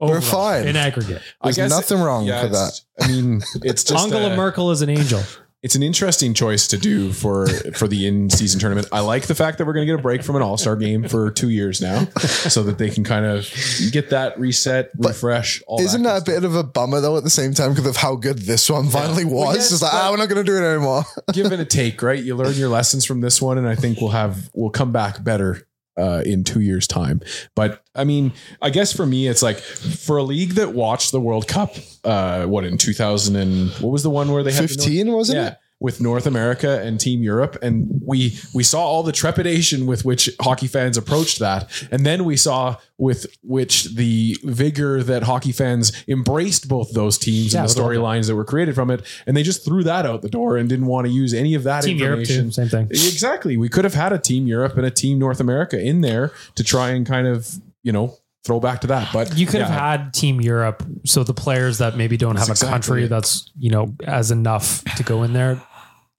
overall, 0.00 0.20
fine. 0.20 0.68
in 0.68 0.76
aggregate. 0.76 1.20
I 1.40 1.50
There's 1.50 1.68
nothing 1.68 1.98
wrong 2.00 2.26
with 2.26 2.52
that. 2.52 2.80
I 3.00 3.08
mean, 3.08 3.42
it's 3.62 3.82
just 3.82 4.04
Angela 4.04 4.32
a- 4.32 4.36
Merkel 4.36 4.70
is 4.70 4.82
an 4.82 4.88
angel. 4.88 5.20
It's 5.62 5.76
an 5.76 5.82
interesting 5.82 6.34
choice 6.34 6.66
to 6.68 6.76
do 6.76 7.12
for 7.12 7.46
for 7.74 7.86
the 7.86 8.06
in 8.06 8.28
season 8.30 8.58
tournament. 8.58 8.88
I 8.90 9.00
like 9.00 9.26
the 9.28 9.34
fact 9.34 9.58
that 9.58 9.66
we're 9.66 9.74
going 9.74 9.86
to 9.86 9.92
get 9.92 9.98
a 9.98 10.02
break 10.02 10.22
from 10.24 10.34
an 10.34 10.42
All 10.42 10.56
Star 10.56 10.74
game 10.74 11.08
for 11.08 11.30
two 11.30 11.50
years 11.50 11.80
now, 11.80 12.04
so 12.18 12.64
that 12.64 12.78
they 12.78 12.90
can 12.90 13.04
kind 13.04 13.24
of 13.24 13.48
get 13.92 14.10
that 14.10 14.38
reset, 14.40 14.90
refresh. 14.98 15.62
All 15.68 15.80
Isn't 15.80 16.02
that, 16.02 16.26
that 16.26 16.32
a 16.32 16.40
bit 16.40 16.44
of 16.44 16.56
a 16.56 16.64
bummer 16.64 17.00
though 17.00 17.16
at 17.16 17.22
the 17.22 17.30
same 17.30 17.54
time 17.54 17.70
because 17.70 17.86
of 17.86 17.96
how 17.96 18.16
good 18.16 18.38
this 18.38 18.68
one 18.68 18.88
finally 18.88 19.24
was? 19.24 19.32
Well, 19.32 19.54
yes, 19.54 19.72
it's 19.72 19.82
like, 19.82 19.94
ah, 19.94 20.08
we're 20.10 20.16
not 20.16 20.28
going 20.28 20.44
to 20.44 20.50
do 20.50 20.56
it 20.56 20.66
anymore. 20.68 21.04
give 21.32 21.52
it 21.52 21.60
a 21.60 21.64
take, 21.64 22.02
right? 22.02 22.22
You 22.22 22.34
learn 22.34 22.54
your 22.54 22.68
lessons 22.68 23.04
from 23.04 23.20
this 23.20 23.40
one, 23.40 23.56
and 23.56 23.68
I 23.68 23.76
think 23.76 24.00
we'll 24.00 24.10
have 24.10 24.50
we'll 24.54 24.70
come 24.70 24.90
back 24.90 25.22
better 25.22 25.66
uh, 25.96 26.22
in 26.24 26.44
two 26.44 26.60
years' 26.60 26.86
time. 26.86 27.20
But 27.54 27.82
I 27.94 28.04
mean, 28.04 28.32
I 28.60 28.70
guess 28.70 28.92
for 28.92 29.06
me, 29.06 29.28
it's 29.28 29.42
like 29.42 29.58
for 29.58 30.16
a 30.16 30.22
league 30.22 30.52
that 30.52 30.72
watched 30.74 31.12
the 31.12 31.20
World 31.20 31.48
Cup, 31.48 31.74
uh, 32.04 32.46
what 32.46 32.64
in 32.64 32.78
two 32.78 32.92
thousand 32.92 33.36
and 33.36 33.70
what 33.72 33.90
was 33.90 34.02
the 34.02 34.10
one 34.10 34.32
where 34.32 34.42
they 34.42 34.52
had 34.52 34.68
the 34.68 34.76
North- 34.76 34.84
15, 34.84 35.12
wasn't 35.12 35.38
yeah. 35.38 35.48
it? 35.48 35.58
With 35.82 36.00
North 36.00 36.26
America 36.26 36.80
and 36.80 37.00
Team 37.00 37.22
Europe, 37.22 37.58
and 37.60 37.88
we 38.06 38.38
we 38.54 38.62
saw 38.62 38.82
all 38.84 39.02
the 39.02 39.10
trepidation 39.12 39.84
with 39.84 40.04
which 40.04 40.30
hockey 40.40 40.68
fans 40.68 40.96
approached 40.96 41.40
that, 41.40 41.68
and 41.90 42.06
then 42.06 42.24
we 42.24 42.36
saw 42.36 42.76
with 42.98 43.26
which 43.42 43.96
the 43.96 44.36
vigor 44.44 45.02
that 45.02 45.24
hockey 45.24 45.50
fans 45.50 45.90
embraced 46.06 46.68
both 46.68 46.92
those 46.92 47.18
teams 47.18 47.52
Yeah, 47.52 47.60
and 47.60 47.68
the 47.68 47.74
storylines 47.74 48.28
that 48.28 48.36
were 48.36 48.44
created 48.44 48.76
from 48.76 48.90
it, 48.92 49.02
and 49.26 49.36
they 49.36 49.42
just 49.42 49.64
threw 49.64 49.82
that 49.82 50.06
out 50.06 50.22
the 50.22 50.28
door 50.28 50.56
and 50.56 50.68
didn't 50.68 50.86
want 50.86 51.08
to 51.08 51.12
use 51.12 51.34
any 51.34 51.54
of 51.54 51.64
that 51.64 51.82
Team 51.82 51.98
Europe 51.98 52.24
too, 52.24 52.52
same 52.52 52.68
thing. 52.68 52.86
Exactly. 52.90 53.56
We 53.56 53.68
could 53.68 53.82
have 53.84 53.94
had 53.94 54.12
a 54.12 54.18
team 54.18 54.46
Europe 54.46 54.76
and 54.76 54.86
a 54.86 54.90
team 54.90 55.18
North 55.18 55.40
America 55.40 55.80
in 55.80 56.00
there 56.00 56.30
to 56.54 56.62
try 56.62 56.90
and 56.90 57.04
kind 57.04 57.26
of, 57.26 57.48
you 57.82 57.90
know, 57.90 58.16
throw 58.44 58.60
back 58.60 58.80
to 58.82 58.86
that. 58.88 59.12
But 59.12 59.36
You 59.36 59.46
could 59.46 59.60
yeah, 59.60 59.68
have 59.68 59.80
had 59.80 60.14
Team 60.14 60.40
Europe, 60.40 60.82
so 61.04 61.24
the 61.24 61.34
players 61.34 61.78
that 61.78 61.96
maybe 61.96 62.16
don't 62.16 62.36
have 62.36 62.48
a 62.48 62.52
exactly 62.52 62.72
country 62.72 63.04
it. 63.04 63.08
that's 63.08 63.50
you 63.58 63.70
know 63.70 63.94
as 64.06 64.30
enough 64.30 64.84
to 64.96 65.02
go 65.02 65.22
in 65.22 65.32
there 65.32 65.60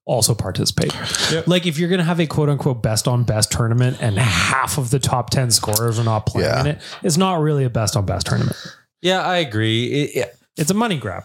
also 0.06 0.34
participate. 0.36 0.94
Yep. 1.32 1.48
Like 1.48 1.66
if 1.66 1.78
you're 1.80 1.90
going 1.90 2.00
to 2.00 2.04
have 2.06 2.20
a 2.20 2.28
quote 2.28 2.50
unquote 2.50 2.82
best 2.84 3.08
on 3.08 3.24
best 3.24 3.52
tournament 3.52 3.98
and 4.02 4.18
half 4.18 4.78
of 4.78 4.90
the 4.90 5.00
top 5.00 5.30
10 5.30 5.52
scorers 5.52 5.98
are 6.00 6.04
not 6.04 6.26
playing 6.26 6.50
Yeah. 6.50 6.60
in 6.62 6.68
it, 6.68 6.82
it's 7.04 7.18
not 7.18 7.36
really 7.42 7.64
a 7.64 7.70
best 7.70 7.96
on 7.96 8.06
best 8.06 8.28
tournament. 8.28 8.56
Yeah, 9.02 9.22
I 9.22 9.38
agree. 9.38 9.86
It- 9.86 10.16
it- 10.18 10.38
It's 10.58 10.70
a 10.70 10.76
money 10.76 10.98
grab. 10.98 11.24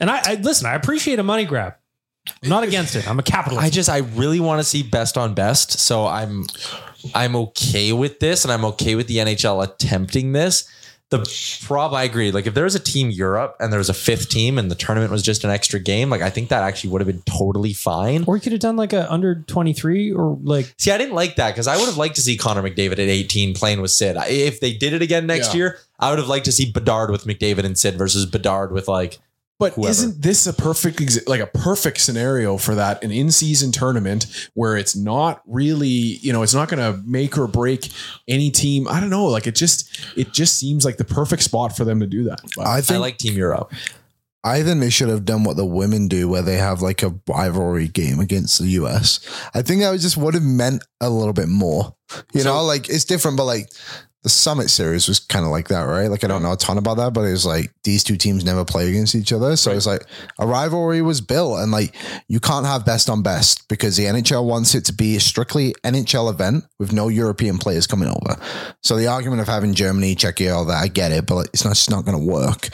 And 0.00 0.10
I, 0.10 0.20
I 0.24 0.34
listen, 0.34 0.66
I 0.66 0.74
appreciate 0.74 1.18
a 1.18 1.22
money 1.22 1.44
grab. 1.44 1.74
I'm 2.42 2.48
not 2.48 2.62
against 2.64 2.94
it. 2.96 3.08
I'm 3.08 3.18
a 3.18 3.22
capitalist. 3.22 3.64
I 3.66 3.70
just 3.70 3.88
I 3.88 3.98
really 3.98 4.40
want 4.40 4.60
to 4.60 4.64
see 4.64 4.82
best 4.82 5.16
on 5.18 5.34
best, 5.34 5.78
so 5.78 6.06
I'm 6.06 6.46
I'm 7.14 7.34
okay 7.36 7.92
with 7.92 8.20
this, 8.20 8.44
and 8.44 8.52
I'm 8.52 8.64
okay 8.64 8.94
with 8.94 9.06
the 9.08 9.18
NHL 9.18 9.62
attempting 9.62 10.32
this. 10.32 10.68
The 11.12 11.58
prob 11.66 11.92
I 11.92 12.04
agree. 12.04 12.30
Like 12.32 12.46
if 12.46 12.54
there 12.54 12.64
was 12.64 12.74
a 12.74 12.80
team 12.80 13.10
Europe 13.10 13.54
and 13.60 13.70
there 13.70 13.78
was 13.78 13.90
a 13.90 13.94
fifth 13.94 14.30
team 14.30 14.56
and 14.58 14.70
the 14.70 14.74
tournament 14.74 15.12
was 15.12 15.22
just 15.22 15.44
an 15.44 15.50
extra 15.50 15.78
game, 15.78 16.08
like 16.08 16.22
I 16.22 16.30
think 16.30 16.48
that 16.48 16.62
actually 16.62 16.88
would 16.90 17.02
have 17.02 17.06
been 17.06 17.22
totally 17.26 17.74
fine. 17.74 18.24
or 18.26 18.36
you 18.36 18.40
could 18.40 18.52
have 18.52 18.60
done 18.62 18.76
like 18.76 18.94
a 18.94 19.12
under 19.12 19.34
23 19.46 20.12
or 20.12 20.38
like 20.42 20.72
See, 20.78 20.90
I 20.90 20.96
didn't 20.96 21.14
like 21.14 21.36
that 21.36 21.50
because 21.50 21.66
I 21.68 21.76
would 21.76 21.84
have 21.84 21.98
liked 21.98 22.14
to 22.16 22.22
see 22.22 22.36
Connor 22.38 22.62
McDavid 22.62 22.92
at 22.92 22.98
18 23.00 23.52
playing 23.54 23.82
with 23.82 23.90
Sid. 23.90 24.16
If 24.26 24.60
they 24.60 24.72
did 24.72 24.94
it 24.94 25.02
again 25.02 25.26
next 25.26 25.48
Yeah. 25.52 25.58
year, 25.58 25.78
I 26.00 26.08
would 26.08 26.18
have 26.18 26.28
liked 26.28 26.46
to 26.46 26.52
see 26.52 26.72
Bedard 26.72 27.10
with 27.10 27.24
McDavid 27.26 27.64
and 27.64 27.76
Sid 27.78 27.96
versus 27.98 28.24
Bedard 28.24 28.72
with 28.72 28.88
like 28.88 29.20
But 29.58 29.74
whoever. 29.74 29.90
isn't 29.90 30.22
this 30.22 30.46
a 30.46 30.52
perfect, 30.52 31.28
like 31.28 31.40
a 31.40 31.46
perfect 31.46 32.00
scenario 32.00 32.56
for 32.56 32.74
that? 32.74 33.02
An 33.04 33.12
in-season 33.12 33.70
tournament 33.70 34.26
where 34.54 34.76
it's 34.76 34.96
not 34.96 35.40
really, 35.46 35.86
you 35.86 36.32
know, 36.32 36.42
it's 36.42 36.54
not 36.54 36.68
going 36.68 36.80
to 36.80 37.00
make 37.06 37.38
or 37.38 37.46
break 37.46 37.90
any 38.26 38.50
team. 38.50 38.88
I 38.88 38.98
don't 38.98 39.10
know. 39.10 39.26
Like 39.26 39.46
it 39.46 39.54
just, 39.54 40.00
it 40.16 40.32
just 40.32 40.58
seems 40.58 40.84
like 40.84 40.96
the 40.96 41.04
perfect 41.04 41.42
spot 41.42 41.76
for 41.76 41.84
them 41.84 42.00
to 42.00 42.06
do 42.06 42.24
that. 42.24 42.40
But 42.56 42.66
I 42.66 42.78
I 42.78 42.80
think 42.80 43.00
like 43.00 43.18
Team 43.18 43.34
Europe. 43.34 43.72
I 44.44 44.62
think 44.62 44.80
they 44.80 44.90
should 44.90 45.08
have 45.08 45.24
done 45.24 45.44
what 45.44 45.56
the 45.56 45.66
women 45.66 46.08
do, 46.08 46.28
where 46.28 46.42
they 46.42 46.56
have 46.56 46.82
like 46.82 47.02
a 47.02 47.14
rivalry 47.28 47.88
game 47.88 48.18
against 48.18 48.58
the 48.58 48.68
US. 48.68 49.20
I 49.54 49.62
think 49.62 49.80
that 49.82 49.90
was 49.90 50.02
just 50.02 50.16
would 50.16 50.34
have 50.34 50.42
meant 50.42 50.82
a 51.00 51.10
little 51.10 51.32
bit 51.32 51.48
more. 51.48 51.94
You 52.34 52.44
know, 52.44 52.62
like 52.64 52.88
it's 52.88 53.04
different, 53.04 53.36
but 53.36 53.44
like 53.44 53.70
the 54.22 54.28
Summit 54.28 54.70
series 54.70 55.08
was 55.08 55.18
kind 55.18 55.44
of 55.44 55.50
like 55.50 55.68
that, 55.68 55.82
right? 55.82 56.06
Like 56.06 56.22
I 56.22 56.28
don't 56.28 56.42
know 56.42 56.52
a 56.52 56.56
ton 56.56 56.78
about 56.78 56.96
that, 56.98 57.12
but 57.12 57.22
it 57.22 57.32
was 57.32 57.44
like 57.44 57.72
these 57.82 58.04
two 58.04 58.16
teams 58.16 58.44
never 58.44 58.64
play 58.64 58.88
against 58.88 59.14
each 59.14 59.32
other. 59.32 59.56
So 59.56 59.72
it's 59.72 59.86
like 59.86 60.06
a 60.38 60.46
rivalry 60.46 61.02
was 61.02 61.20
built, 61.20 61.58
and 61.58 61.72
like 61.72 61.94
you 62.28 62.38
can't 62.38 62.66
have 62.66 62.84
best 62.84 63.10
on 63.10 63.22
best 63.22 63.68
because 63.68 63.96
the 63.96 64.04
NHL 64.04 64.44
wants 64.44 64.74
it 64.74 64.84
to 64.86 64.92
be 64.92 65.16
a 65.16 65.20
strictly 65.20 65.74
NHL 65.84 66.30
event 66.30 66.64
with 66.78 66.92
no 66.92 67.08
European 67.08 67.58
players 67.58 67.86
coming 67.86 68.08
over. 68.08 68.40
So 68.82 68.96
the 68.96 69.08
argument 69.08 69.40
of 69.40 69.48
having 69.48 69.74
Germany, 69.74 70.14
Czechia, 70.14 70.54
all 70.54 70.64
that, 70.66 70.82
I 70.82 70.88
get 70.88 71.12
it, 71.12 71.26
but 71.26 71.34
like, 71.34 71.48
it's 71.52 71.64
not 71.64 71.72
it's 71.72 71.90
not 71.90 72.04
going 72.04 72.18
to 72.18 72.24
work. 72.24 72.68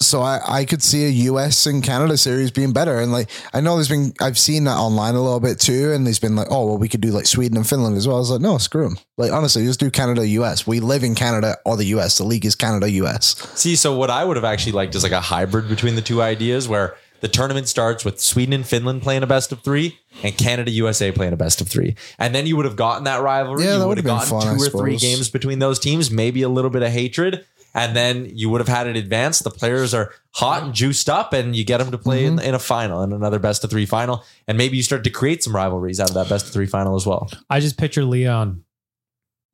So 0.00 0.20
I, 0.20 0.40
I 0.46 0.64
could 0.64 0.82
see 0.82 1.06
a 1.06 1.10
US 1.32 1.66
and 1.66 1.82
Canada 1.82 2.16
series 2.16 2.50
being 2.50 2.72
better. 2.72 3.00
And 3.00 3.12
like 3.12 3.30
I 3.52 3.60
know 3.60 3.76
there's 3.76 3.88
been 3.88 4.12
I've 4.20 4.38
seen 4.38 4.64
that 4.64 4.76
online 4.76 5.14
a 5.14 5.22
little 5.22 5.40
bit 5.40 5.58
too. 5.58 5.92
And 5.92 6.04
there's 6.04 6.18
been 6.18 6.36
like, 6.36 6.48
oh 6.50 6.66
well 6.66 6.78
we 6.78 6.88
could 6.88 7.00
do 7.00 7.10
like 7.10 7.26
Sweden 7.26 7.56
and 7.56 7.66
Finland 7.66 7.96
as 7.96 8.06
well. 8.06 8.16
I 8.16 8.20
was 8.20 8.30
like, 8.30 8.40
no, 8.40 8.58
screw 8.58 8.88
them. 8.88 8.98
Like 9.16 9.32
honestly, 9.32 9.64
just 9.64 9.80
do 9.80 9.90
Canada 9.90 10.26
US. 10.26 10.66
We 10.66 10.80
live 10.80 11.04
in 11.04 11.14
Canada 11.14 11.56
or 11.64 11.76
the 11.76 11.86
US. 11.96 12.18
The 12.18 12.24
league 12.24 12.44
is 12.44 12.54
Canada 12.54 12.90
US. 12.90 13.36
See, 13.58 13.76
so 13.76 13.96
what 13.96 14.10
I 14.10 14.24
would 14.24 14.36
have 14.36 14.44
actually 14.44 14.72
liked 14.72 14.94
is 14.94 15.02
like 15.02 15.12
a 15.12 15.20
hybrid 15.20 15.68
between 15.68 15.94
the 15.94 16.02
two 16.02 16.20
ideas 16.20 16.68
where 16.68 16.96
the 17.24 17.28
tournament 17.28 17.68
starts 17.68 18.04
with 18.04 18.20
Sweden 18.20 18.52
and 18.52 18.66
Finland 18.66 19.00
playing 19.00 19.22
a 19.22 19.26
best 19.26 19.50
of 19.50 19.62
three 19.62 19.98
and 20.22 20.36
Canada 20.36 20.70
USA 20.70 21.10
playing 21.10 21.32
a 21.32 21.38
best 21.38 21.62
of 21.62 21.68
three. 21.68 21.96
And 22.18 22.34
then 22.34 22.46
you 22.46 22.54
would 22.56 22.66
have 22.66 22.76
gotten 22.76 23.04
that 23.04 23.22
rivalry. 23.22 23.64
Yeah, 23.64 23.78
that 23.78 23.88
would 23.88 23.96
would 23.96 23.96
have 23.96 24.04
gotten 24.04 24.28
fun, 24.28 24.58
two 24.58 24.62
or 24.62 24.68
three 24.68 24.98
games 24.98 25.30
between 25.30 25.58
those 25.58 25.78
teams, 25.78 26.10
maybe 26.10 26.42
a 26.42 26.50
little 26.50 26.68
bit 26.70 26.82
of 26.82 26.90
hatred. 26.90 27.46
And 27.74 27.96
then 27.96 28.30
you 28.32 28.48
would 28.50 28.60
have 28.60 28.68
had 28.68 28.86
it 28.86 28.96
advanced. 28.96 29.42
The 29.42 29.50
players 29.50 29.92
are 29.94 30.12
hot 30.30 30.62
and 30.62 30.72
juiced 30.72 31.08
up, 31.10 31.32
and 31.32 31.56
you 31.56 31.64
get 31.64 31.78
them 31.78 31.90
to 31.90 31.98
play 31.98 32.24
Mm-hmm. 32.24 32.38
in, 32.38 32.44
in 32.46 32.54
a 32.54 32.58
final, 32.60 33.02
in 33.02 33.12
another 33.12 33.38
best 33.40 33.64
of 33.64 33.70
three 33.70 33.84
final. 33.86 34.24
And 34.46 34.56
maybe 34.56 34.76
you 34.76 34.82
start 34.84 35.02
to 35.04 35.10
create 35.10 35.42
some 35.42 35.54
rivalries 35.54 35.98
out 35.98 36.08
of 36.10 36.14
that 36.14 36.28
best 36.28 36.46
of 36.46 36.52
three 36.52 36.66
final 36.66 36.94
as 36.94 37.04
well. 37.06 37.28
I 37.50 37.58
just 37.60 37.76
picture 37.76 38.04
Leon 38.04 38.62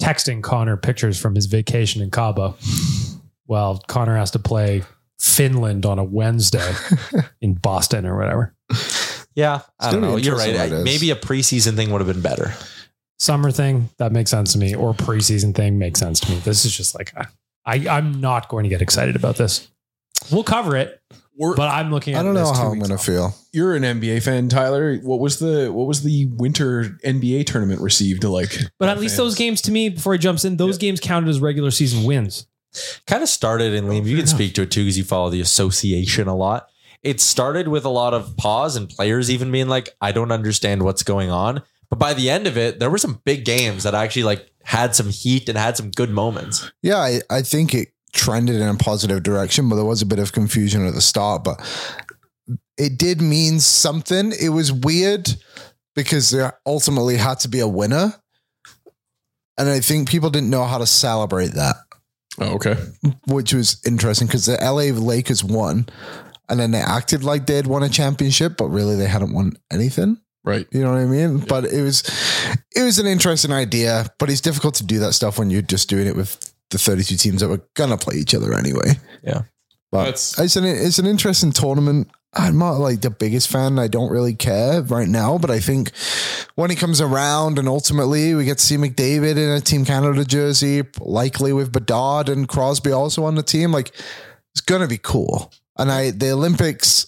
texting 0.02 0.42
Connor 0.42 0.76
pictures 0.76 1.18
from 1.20 1.34
his 1.34 1.46
vacation 1.46 2.02
in 2.02 2.10
Cabo. 2.10 2.56
Well, 3.46 3.82
Connor 3.88 4.16
has 4.16 4.30
to 4.32 4.38
play 4.38 4.82
Finland 5.18 5.84
on 5.86 5.98
a 5.98 6.04
Wednesday 6.04 6.72
in 7.40 7.54
Boston 7.54 8.06
or 8.06 8.16
whatever. 8.18 8.54
Yeah, 9.34 9.60
I 9.78 9.90
don't 9.90 10.00
know. 10.00 10.16
You're 10.16 10.36
right. 10.36 10.54
what 10.54 10.66
it 10.66 10.72
is. 10.72 10.84
Maybe 10.84 11.10
a 11.10 11.16
preseason 11.16 11.74
thing 11.76 11.90
would 11.90 12.00
have 12.00 12.08
been 12.08 12.22
better. 12.22 12.52
Summer 13.18 13.50
thing 13.50 13.88
that 13.98 14.12
makes 14.12 14.30
sense 14.30 14.52
to 14.52 14.58
me, 14.58 14.74
or 14.74 14.94
preseason 14.94 15.54
thing 15.54 15.78
makes 15.78 16.00
sense 16.00 16.20
to 16.20 16.30
me. 16.30 16.38
This 16.38 16.64
is 16.64 16.74
just 16.76 16.94
like 16.94 17.12
I, 17.70 17.96
I'm 17.96 18.20
not 18.20 18.48
going 18.48 18.64
to 18.64 18.68
get 18.68 18.82
excited 18.82 19.14
about 19.16 19.36
this. 19.36 19.68
We'll 20.30 20.44
cover 20.44 20.76
it, 20.76 21.00
We're- 21.36 21.54
but 21.56 21.68
I'm 21.68 21.90
looking. 21.90 22.14
at 22.14 22.20
I 22.20 22.22
don't 22.22 22.34
know 22.34 22.52
how 22.52 22.70
I'm 22.70 22.78
gonna 22.78 22.98
feel. 22.98 23.34
You're 23.52 23.74
an 23.74 23.82
NBA 23.82 24.22
fan, 24.22 24.48
Tyler. 24.48 24.96
What 24.98 25.18
was 25.20 25.38
the 25.38 25.72
what 25.72 25.86
was 25.86 26.02
the 26.02 26.26
winter 26.26 26.98
NBA 27.04 27.46
tournament 27.46 27.80
received 27.80 28.24
like? 28.24 28.56
But 28.78 28.88
at 28.88 28.98
least 28.98 29.12
fans? 29.12 29.18
those 29.18 29.34
games 29.34 29.62
to 29.62 29.72
me, 29.72 29.88
before 29.88 30.12
he 30.12 30.18
jumps 30.18 30.44
in, 30.44 30.56
those 30.56 30.78
games 30.78 31.00
counted 31.00 31.28
as 31.28 31.40
regular 31.40 31.70
season 31.70 32.04
wins. 32.04 32.46
kind 33.06 33.22
of 33.22 33.28
started 33.28 33.74
and 33.74 33.88
Liam, 33.88 34.04
you 34.06 34.16
can 34.16 34.26
speak 34.26 34.54
to 34.54 34.62
it 34.62 34.70
too 34.70 34.82
because 34.82 34.98
you 34.98 35.04
follow 35.04 35.30
the 35.30 35.40
association 35.40 36.28
a 36.28 36.36
lot. 36.36 36.68
It 37.02 37.20
started 37.20 37.68
with 37.68 37.86
a 37.86 37.88
lot 37.88 38.12
of 38.12 38.36
pause 38.36 38.76
and 38.76 38.88
players 38.88 39.30
even 39.30 39.50
being 39.50 39.68
like, 39.68 39.88
I 40.02 40.12
don't 40.12 40.30
understand 40.30 40.82
what's 40.82 41.02
going 41.02 41.30
on. 41.30 41.62
But 41.90 41.98
by 41.98 42.14
the 42.14 42.30
end 42.30 42.46
of 42.46 42.56
it, 42.56 42.78
there 42.78 42.88
were 42.90 42.98
some 42.98 43.20
big 43.24 43.44
games 43.44 43.82
that 43.82 43.94
actually 43.94 44.22
like 44.22 44.48
had 44.62 44.94
some 44.94 45.10
heat 45.10 45.48
and 45.48 45.58
had 45.58 45.76
some 45.76 45.90
good 45.90 46.10
moments. 46.10 46.70
Yeah, 46.82 46.98
I, 46.98 47.20
I 47.28 47.42
think 47.42 47.74
it 47.74 47.88
trended 48.12 48.56
in 48.56 48.68
a 48.68 48.74
positive 48.76 49.22
direction, 49.22 49.68
but 49.68 49.76
there 49.76 49.84
was 49.84 50.00
a 50.02 50.06
bit 50.06 50.18
of 50.20 50.32
confusion 50.32 50.86
at 50.86 50.94
the 50.94 51.00
start. 51.00 51.42
But 51.44 51.60
it 52.78 52.96
did 52.98 53.20
mean 53.20 53.58
something. 53.60 54.32
It 54.40 54.50
was 54.50 54.72
weird 54.72 55.28
because 55.96 56.30
there 56.30 56.58
ultimately 56.64 57.16
had 57.16 57.40
to 57.40 57.48
be 57.48 57.60
a 57.60 57.68
winner. 57.68 58.14
And 59.58 59.68
I 59.68 59.80
think 59.80 60.08
people 60.08 60.30
didn't 60.30 60.50
know 60.50 60.64
how 60.64 60.78
to 60.78 60.86
celebrate 60.86 61.52
that, 61.54 61.76
Oh, 62.38 62.54
okay. 62.54 62.76
which 63.26 63.52
was 63.52 63.80
interesting 63.84 64.26
because 64.26 64.46
the 64.46 64.56
LA 64.62 64.96
Lakers 64.96 65.44
won 65.44 65.86
and 66.48 66.58
then 66.58 66.70
they 66.70 66.78
acted 66.78 67.24
like 67.24 67.46
they'd 67.46 67.66
won 67.66 67.82
a 67.82 67.88
championship, 67.88 68.56
but 68.56 68.68
really 68.68 68.96
they 68.96 69.06
hadn't 69.08 69.34
won 69.34 69.56
anything. 69.70 70.18
Right. 70.44 70.66
You 70.72 70.82
know 70.82 70.92
what 70.92 71.00
I 71.00 71.04
mean? 71.06 71.38
But 71.38 71.66
it 71.66 71.82
was 71.82 72.02
it 72.74 72.82
was 72.82 72.98
an 72.98 73.06
interesting 73.06 73.52
idea, 73.52 74.06
but 74.18 74.30
it's 74.30 74.40
difficult 74.40 74.74
to 74.76 74.84
do 74.84 74.98
that 75.00 75.12
stuff 75.12 75.38
when 75.38 75.50
you're 75.50 75.62
just 75.62 75.88
doing 75.88 76.06
it 76.06 76.16
with 76.16 76.52
the 76.70 76.78
32 76.78 77.16
teams 77.16 77.40
that 77.40 77.48
were 77.48 77.62
gonna 77.74 77.98
play 77.98 78.16
each 78.16 78.34
other 78.34 78.54
anyway. 78.54 78.92
Yeah. 79.22 79.42
But 79.92 80.04
That's- 80.04 80.38
it's 80.38 80.56
an 80.56 80.64
it's 80.64 80.98
an 80.98 81.06
interesting 81.06 81.52
tournament. 81.52 82.08
I'm 82.32 82.58
not 82.58 82.78
like 82.78 83.00
the 83.00 83.10
biggest 83.10 83.48
fan. 83.48 83.78
I 83.78 83.88
don't 83.88 84.10
really 84.12 84.34
care 84.34 84.82
right 84.82 85.08
now, 85.08 85.36
but 85.36 85.50
I 85.50 85.58
think 85.58 85.90
when 86.54 86.70
he 86.70 86.76
comes 86.76 87.00
around 87.00 87.58
and 87.58 87.68
ultimately 87.68 88.34
we 88.34 88.44
get 88.44 88.58
to 88.58 88.64
see 88.64 88.76
McDavid 88.76 89.32
in 89.32 89.50
a 89.50 89.60
Team 89.60 89.84
Canada 89.84 90.24
jersey, 90.24 90.84
likely 91.00 91.52
with 91.52 91.72
Bedard 91.72 92.28
and 92.28 92.46
Crosby 92.48 92.92
also 92.92 93.24
on 93.24 93.34
the 93.34 93.42
team, 93.42 93.72
like 93.72 93.88
it's 94.54 94.60
gonna 94.64 94.86
be 94.86 94.98
cool. 94.98 95.52
And 95.76 95.90
I 95.90 96.12
the 96.12 96.30
Olympics, 96.30 97.06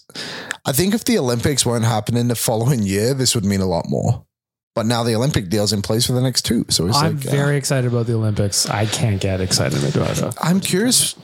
I 0.65 0.73
think 0.73 0.95
if 0.95 1.05
the 1.05 1.19
Olympics 1.19 1.67
weren't 1.67 1.85
happening 1.85 2.29
the 2.29 2.35
following 2.37 2.83
year, 2.83 3.15
this 3.15 3.35
would 3.35 3.45
mean 3.45 3.61
a 3.61 3.67
lot 3.67 3.87
more. 3.89 4.25
But 4.75 4.87
now 4.87 5.03
the 5.03 5.15
Olympic 5.15 5.51
deal's 5.51 5.73
in 5.75 5.83
place 5.83 6.07
for 6.07 6.13
the 6.13 6.23
next 6.23 6.43
two. 6.47 6.65
So 6.71 6.87
it's 6.87 6.97
I'm 6.97 7.17
like 7.17 7.27
uh, 7.27 7.31
very 7.31 7.57
excited 7.57 7.93
about 7.93 8.07
the 8.07 8.15
Olympics. 8.15 8.67
I 8.71 8.87
can't 8.87 9.21
get 9.21 9.41
excited 9.41 9.95
about 9.95 10.19
it. 10.19 10.35
I'm 10.41 10.61
curious. 10.61 11.15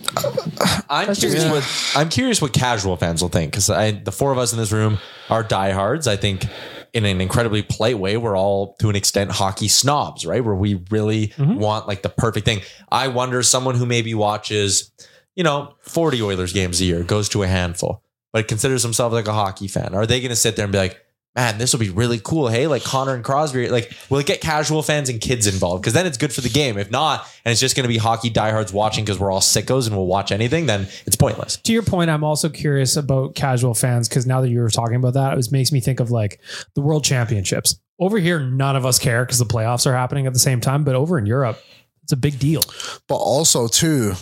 I'm 0.90 1.14
curious 1.14 1.44
what 1.46 1.96
I'm 1.96 2.10
curious 2.10 2.42
what 2.42 2.52
casual 2.52 2.96
fans 2.98 3.22
will 3.22 3.30
think 3.30 3.52
because 3.52 3.68
the 3.68 4.12
four 4.12 4.32
of 4.32 4.38
us 4.38 4.52
in 4.52 4.58
this 4.58 4.70
room 4.70 4.98
are 5.30 5.42
diehards. 5.42 6.06
I 6.06 6.16
think 6.16 6.44
in 6.92 7.06
an 7.06 7.22
incredibly 7.22 7.62
polite 7.62 7.98
way, 7.98 8.18
we're 8.18 8.36
all 8.36 8.74
to 8.80 8.90
an 8.90 8.96
extent 8.96 9.30
hockey 9.30 9.68
snobs, 9.68 10.26
right? 10.26 10.44
Where 10.44 10.54
we 10.54 10.82
really 10.90 11.32
want 11.38 11.86
like 11.88 12.02
the 12.02 12.08
perfect 12.10 12.44
thing. 12.44 12.60
I 12.90 13.08
wonder 13.08 13.42
someone 13.42 13.76
who 13.76 13.86
maybe 13.86 14.14
watches, 14.14 14.90
you 15.36 15.44
know, 15.44 15.74
40 15.82 16.20
Oilers 16.22 16.52
games 16.52 16.82
a 16.82 16.84
year, 16.84 17.02
goes 17.02 17.30
to 17.30 17.42
a 17.42 17.46
handful, 17.46 18.02
but 18.32 18.48
considers 18.48 18.82
himself 18.82 19.12
like 19.12 19.28
a 19.28 19.32
hockey 19.32 19.68
fan. 19.68 19.94
Are 19.94 20.06
they 20.06 20.20
going 20.20 20.30
to 20.30 20.36
sit 20.36 20.56
there 20.56 20.64
and 20.64 20.72
be 20.72 20.78
like, 20.78 21.00
man, 21.38 21.56
this 21.58 21.72
will 21.72 21.78
be 21.78 21.90
really 21.90 22.18
cool. 22.18 22.48
Hey, 22.48 22.66
like 22.66 22.82
Connor 22.82 23.14
and 23.14 23.22
Crosby, 23.22 23.68
like, 23.68 23.92
will 24.10 24.18
it 24.18 24.26
get 24.26 24.40
casual 24.40 24.82
fans 24.82 25.08
and 25.08 25.20
kids 25.20 25.46
involved? 25.46 25.82
Because 25.82 25.92
then 25.92 26.04
it's 26.04 26.18
good 26.18 26.32
for 26.32 26.40
the 26.40 26.48
game. 26.48 26.76
If 26.76 26.90
not, 26.90 27.28
and 27.44 27.52
it's 27.52 27.60
just 27.60 27.76
going 27.76 27.84
to 27.84 27.88
be 27.88 27.96
hockey 27.96 28.28
diehards 28.28 28.72
watching 28.72 29.04
because 29.04 29.20
we're 29.20 29.30
all 29.30 29.40
sickos 29.40 29.86
and 29.86 29.96
we'll 29.96 30.06
watch 30.06 30.32
anything, 30.32 30.66
then 30.66 30.88
it's 31.06 31.14
pointless. 31.14 31.56
To 31.58 31.72
your 31.72 31.84
point, 31.84 32.10
I'm 32.10 32.24
also 32.24 32.48
curious 32.48 32.96
about 32.96 33.36
casual 33.36 33.74
fans 33.74 34.08
because 34.08 34.26
now 34.26 34.40
that 34.40 34.48
you 34.48 34.58
were 34.58 34.68
talking 34.68 34.96
about 34.96 35.14
that, 35.14 35.32
it 35.32 35.36
was, 35.36 35.52
makes 35.52 35.70
me 35.70 35.80
think 35.80 36.00
of 36.00 36.10
like 36.10 36.40
the 36.74 36.80
World 36.80 37.04
Championships. 37.04 37.78
Over 38.00 38.18
here, 38.18 38.40
none 38.40 38.74
of 38.74 38.84
us 38.84 38.98
care 38.98 39.24
because 39.24 39.38
the 39.38 39.44
playoffs 39.44 39.86
are 39.86 39.94
happening 39.94 40.26
at 40.26 40.32
the 40.32 40.38
same 40.40 40.60
time. 40.60 40.82
But 40.82 40.96
over 40.96 41.18
in 41.18 41.26
Europe, 41.26 41.60
it's 42.02 42.12
a 42.12 42.16
big 42.16 42.40
deal. 42.40 42.64
But 43.06 43.16
also 43.16 43.68
too, 43.68 44.14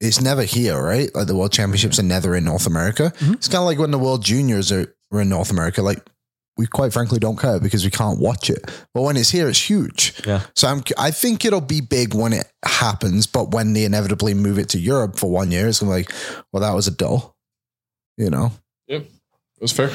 it's 0.00 0.20
never 0.20 0.42
here, 0.42 0.80
right? 0.80 1.14
Like 1.14 1.26
the 1.26 1.36
World 1.36 1.52
Championships 1.52 1.98
are 1.98 2.04
never 2.04 2.36
in 2.36 2.44
North 2.44 2.66
America. 2.66 3.12
It's 3.20 3.48
kind 3.48 3.60
of 3.60 3.66
like 3.66 3.78
when 3.78 3.90
the 3.90 3.98
World 3.98 4.24
Juniors 4.24 4.70
are, 4.70 4.94
are 5.12 5.20
in 5.20 5.28
North 5.28 5.50
America. 5.50 5.82
Like 5.82 6.00
we 6.56 6.66
quite 6.66 6.92
frankly 6.92 7.18
don't 7.18 7.38
care 7.38 7.60
because 7.60 7.84
we 7.84 7.90
can't 7.90 8.18
watch 8.18 8.50
it. 8.50 8.70
But 8.94 9.02
when 9.02 9.16
it's 9.16 9.30
here, 9.30 9.48
it's 9.48 9.68
huge. 9.68 10.14
Yeah. 10.26 10.42
So 10.54 10.68
I'm, 10.68 10.82
I 10.98 11.10
think 11.10 11.44
it'll 11.44 11.60
be 11.60 11.80
big 11.80 12.14
when 12.14 12.32
it 12.32 12.50
happens. 12.64 13.26
But 13.26 13.50
when 13.52 13.72
they 13.72 13.84
inevitably 13.84 14.34
move 14.34 14.58
it 14.58 14.70
to 14.70 14.78
Europe 14.78 15.16
for 15.16 15.30
one 15.30 15.50
year, 15.50 15.68
it's 15.68 15.80
gonna 15.80 15.92
be 15.92 15.96
like, 15.98 16.12
well, 16.52 16.62
that 16.62 16.74
was 16.74 16.86
a 16.86 16.92
dull. 16.92 17.36
You 18.16 18.30
know. 18.30 18.52
Yep. 18.88 19.02
It 19.02 19.62
was 19.62 19.72
fair. 19.72 19.90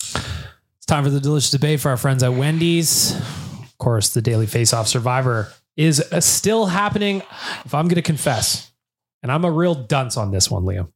It's 0.00 0.86
time 0.86 1.04
for 1.04 1.10
the 1.10 1.20
delicious 1.20 1.50
debate 1.50 1.80
for 1.80 1.90
our 1.90 1.96
friends 1.96 2.22
at 2.22 2.32
Wendy's. 2.32 3.14
Of 3.14 3.78
course, 3.78 4.10
the 4.10 4.22
Daily 4.22 4.46
Face 4.46 4.72
Off 4.72 4.88
Survivor 4.88 5.52
is 5.76 6.00
uh, 6.00 6.20
still 6.20 6.66
happening. 6.66 7.22
If 7.64 7.74
I'm 7.74 7.86
going 7.86 7.96
to 7.96 8.02
confess, 8.02 8.67
and 9.22 9.30
I'm 9.32 9.44
a 9.44 9.50
real 9.50 9.74
dunce 9.74 10.16
on 10.16 10.30
this 10.30 10.50
one, 10.50 10.64
Liam, 10.64 10.88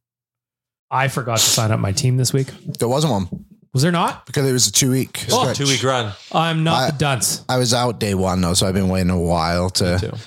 I 0.91 1.07
forgot 1.07 1.37
to 1.37 1.43
sign 1.43 1.71
up 1.71 1.79
my 1.79 1.91
team 1.91 2.17
this 2.17 2.33
week. 2.33 2.47
There 2.79 2.87
wasn't 2.87 3.11
one 3.13 3.45
Was 3.73 3.81
there 3.81 3.91
not? 3.91 4.25
because 4.25 4.47
it 4.47 4.53
was 4.53 4.67
a 4.67 4.71
two 4.71 4.91
week. 4.91 5.25
Oh, 5.31 5.51
two 5.53 5.65
week 5.65 5.83
run. 5.83 6.13
I'm 6.31 6.63
not 6.63 6.75
I- 6.81 6.91
the 6.91 6.97
dunce. 6.97 7.43
I 7.49 7.57
was 7.57 7.73
out 7.73 7.99
day 7.99 8.13
one 8.13 8.41
though, 8.41 8.53
so 8.53 8.67
I've 8.67 8.73
been 8.75 8.89
waiting 8.89 9.09
a 9.09 9.19
while 9.19 9.69
to 9.71 10.17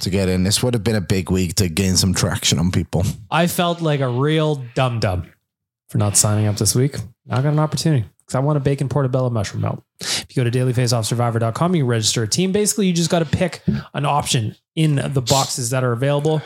to 0.00 0.10
get 0.10 0.28
in. 0.28 0.44
This 0.44 0.62
would 0.62 0.74
have 0.74 0.84
been 0.84 0.96
a 0.96 1.00
big 1.00 1.30
week 1.30 1.56
to 1.56 1.68
gain 1.68 1.96
some 1.96 2.14
traction 2.14 2.58
on 2.58 2.70
people. 2.70 3.04
I 3.30 3.46
felt 3.46 3.80
like 3.80 4.00
a 4.00 4.08
real 4.08 4.64
dum 4.74 5.00
dum 5.00 5.30
for 5.90 5.98
not 5.98 6.16
signing 6.16 6.46
up 6.46 6.56
this 6.56 6.74
week. 6.74 6.96
Now 7.26 7.38
I 7.38 7.42
got 7.42 7.52
an 7.52 7.58
opportunity 7.58 8.02
because 8.02 8.11
I 8.34 8.40
want 8.40 8.56
a 8.56 8.60
bacon 8.60 8.88
portobello 8.88 9.30
mushroom 9.30 9.62
melt. 9.62 9.82
If 10.00 10.26
you 10.36 10.42
go 10.44 10.48
to 10.48 10.58
dailyfaceoffsurvivor.com, 10.58 11.74
you 11.76 11.84
register 11.84 12.22
a 12.22 12.28
team. 12.28 12.52
Basically, 12.52 12.86
you 12.86 12.92
just 12.92 13.10
got 13.10 13.20
to 13.20 13.24
pick 13.24 13.62
an 13.94 14.04
option 14.04 14.56
in 14.74 14.96
the 15.12 15.20
boxes 15.22 15.70
that 15.70 15.84
are 15.84 15.92
available. 15.92 16.38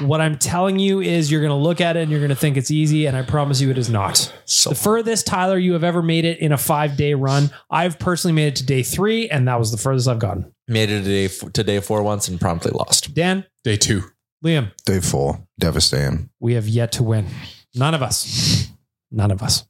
What 0.00 0.20
I'm 0.20 0.38
telling 0.38 0.78
you 0.78 1.00
is 1.00 1.30
you're 1.30 1.40
going 1.40 1.50
to 1.50 1.54
look 1.56 1.80
at 1.80 1.96
it 1.96 2.00
and 2.02 2.10
you're 2.10 2.20
going 2.20 2.28
to 2.30 2.36
think 2.36 2.56
it's 2.56 2.70
easy, 2.70 3.06
and 3.06 3.16
I 3.16 3.22
promise 3.22 3.60
you 3.60 3.70
it 3.70 3.78
is 3.78 3.88
not. 3.90 4.32
So 4.44 4.70
the 4.70 4.76
furthest, 4.76 5.26
Tyler, 5.26 5.58
you 5.58 5.72
have 5.72 5.84
ever 5.84 6.02
made 6.02 6.24
it 6.24 6.38
in 6.38 6.52
a 6.52 6.58
five 6.58 6.96
day 6.96 7.14
run. 7.14 7.50
I've 7.70 7.98
personally 7.98 8.34
made 8.34 8.48
it 8.48 8.56
to 8.56 8.66
day 8.66 8.82
three, 8.82 9.28
and 9.28 9.48
that 9.48 9.58
was 9.58 9.70
the 9.72 9.78
furthest 9.78 10.08
I've 10.08 10.18
gotten. 10.18 10.52
made 10.68 10.90
it 10.90 11.02
to 11.02 11.28
day, 11.28 11.50
to 11.52 11.64
day 11.64 11.80
four 11.80 12.02
once 12.02 12.28
and 12.28 12.40
promptly 12.40 12.70
lost. 12.72 13.14
Dan, 13.14 13.44
Day 13.64 13.76
two. 13.76 14.02
Liam, 14.44 14.72
Day 14.86 15.00
four, 15.00 15.46
devastating. 15.58 16.30
we 16.40 16.54
have 16.54 16.66
yet 16.66 16.92
to 16.92 17.02
win. 17.02 17.26
None 17.74 17.94
of 17.94 18.02
us. 18.02 18.68
None 19.10 19.30
of 19.30 19.42
us. 19.42 19.64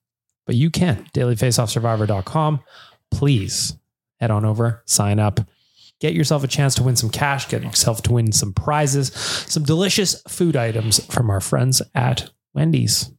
But 0.50 0.56
you 0.56 0.68
can. 0.68 1.06
dailyfaceoffsurvivor.com. 1.14 2.60
Please 3.12 3.76
head 4.18 4.32
on 4.32 4.44
over, 4.44 4.82
sign 4.84 5.20
up, 5.20 5.38
get 6.00 6.12
yourself 6.12 6.42
a 6.42 6.48
chance 6.48 6.74
to 6.74 6.82
win 6.82 6.96
some 6.96 7.08
cash, 7.08 7.48
get 7.48 7.62
yourself 7.62 8.02
to 8.02 8.12
win 8.12 8.32
some 8.32 8.52
prizes, 8.52 9.12
some 9.46 9.62
delicious 9.62 10.20
food 10.22 10.56
items 10.56 11.04
from 11.06 11.30
our 11.30 11.40
friends 11.40 11.82
at 11.94 12.28
Wendy's. 12.52 13.12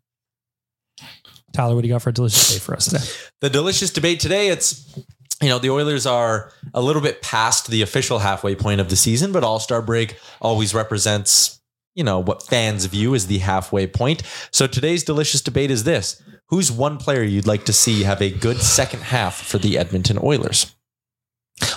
Tyler, 1.54 1.74
what 1.74 1.84
do 1.84 1.88
you 1.88 1.94
got 1.94 2.02
for 2.02 2.10
a 2.10 2.14
delicious 2.14 2.52
day 2.52 2.60
for 2.60 2.76
us 2.76 2.90
today? 2.90 3.06
The 3.40 3.50
delicious 3.50 3.94
debate 3.94 4.20
today, 4.20 4.50
it's 4.50 4.94
you 5.42 5.48
know, 5.48 5.58
the 5.58 5.70
Oilers 5.70 6.06
are 6.06 6.52
a 6.74 6.82
little 6.82 7.02
bit 7.02 7.22
past 7.22 7.68
the 7.68 7.82
official 7.82 8.20
halfway 8.20 8.56
point 8.56 8.82
of 8.82 8.90
the 8.90 8.98
season, 8.98 9.32
but 9.32 9.46
All-Star 9.46 9.82
break 9.82 10.18
always 10.42 10.74
represents, 10.74 11.61
you 11.96 12.04
know, 12.04 12.20
what 12.20 12.44
fans 12.44 12.86
view 12.86 13.16
as 13.16 13.28
the 13.28 13.40
halfway 13.40 13.88
point. 13.88 14.24
So 14.52 14.68
today's 14.68 15.04
delicious 15.04 15.42
debate 15.42 15.72
is 15.72 15.84
this. 15.84 16.22
Who's 16.48 16.72
one 16.72 16.98
player 16.98 17.24
you'd 17.24 17.48
like 17.48 17.66
to 17.66 17.74
see 17.74 18.04
have 18.04 18.22
a 18.22 18.30
good 18.30 18.58
second 18.58 19.04
half 19.04 19.36
for 19.42 19.58
the 19.58 19.78
Edmonton 19.78 20.20
Oilers? 20.22 20.76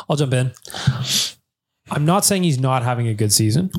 I'll 0.09 0.17
jump 0.17 0.33
in. 0.33 0.53
I'm 1.91 2.05
not 2.05 2.25
saying 2.25 2.43
he's 2.43 2.59
not 2.59 2.83
having 2.83 3.09
a 3.09 3.15
good 3.15 3.33
season. 3.33 3.71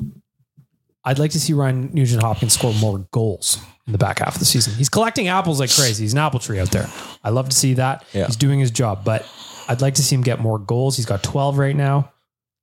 I'd 1.04 1.20
like 1.20 1.32
to 1.32 1.40
see 1.40 1.54
Ryan 1.54 1.92
Nugent 1.94 2.22
Hopkins 2.22 2.54
score 2.54 2.74
more 2.74 3.00
goals 3.12 3.60
in 3.86 3.92
the 3.92 3.98
back 3.98 4.20
half 4.20 4.36
of 4.36 4.40
the 4.40 4.46
season. 4.46 4.74
He's 4.74 4.90
collecting 4.90 5.28
apples 5.28 5.60
like 5.60 5.70
crazy. 5.70 6.04
He's 6.04 6.14
an 6.14 6.20
apple 6.20 6.40
tree 6.40 6.60
out 6.60 6.72
there. 6.72 6.90
I 7.24 7.30
love 7.30 7.50
to 7.50 7.56
see 7.56 7.76
that. 7.76 8.04
Yeah. 8.14 8.26
He's 8.26 8.36
doing 8.36 8.60
his 8.60 8.72
job, 8.72 9.04
but 9.06 9.28
I'd 9.68 9.82
like 9.82 9.96
to 9.96 10.04
see 10.04 10.16
him 10.16 10.22
get 10.24 10.40
more 10.40 10.58
goals. 10.58 10.96
He's 10.96 11.06
got 11.06 11.22
12 11.24 11.58
right 11.58 11.76
now. 11.76 12.12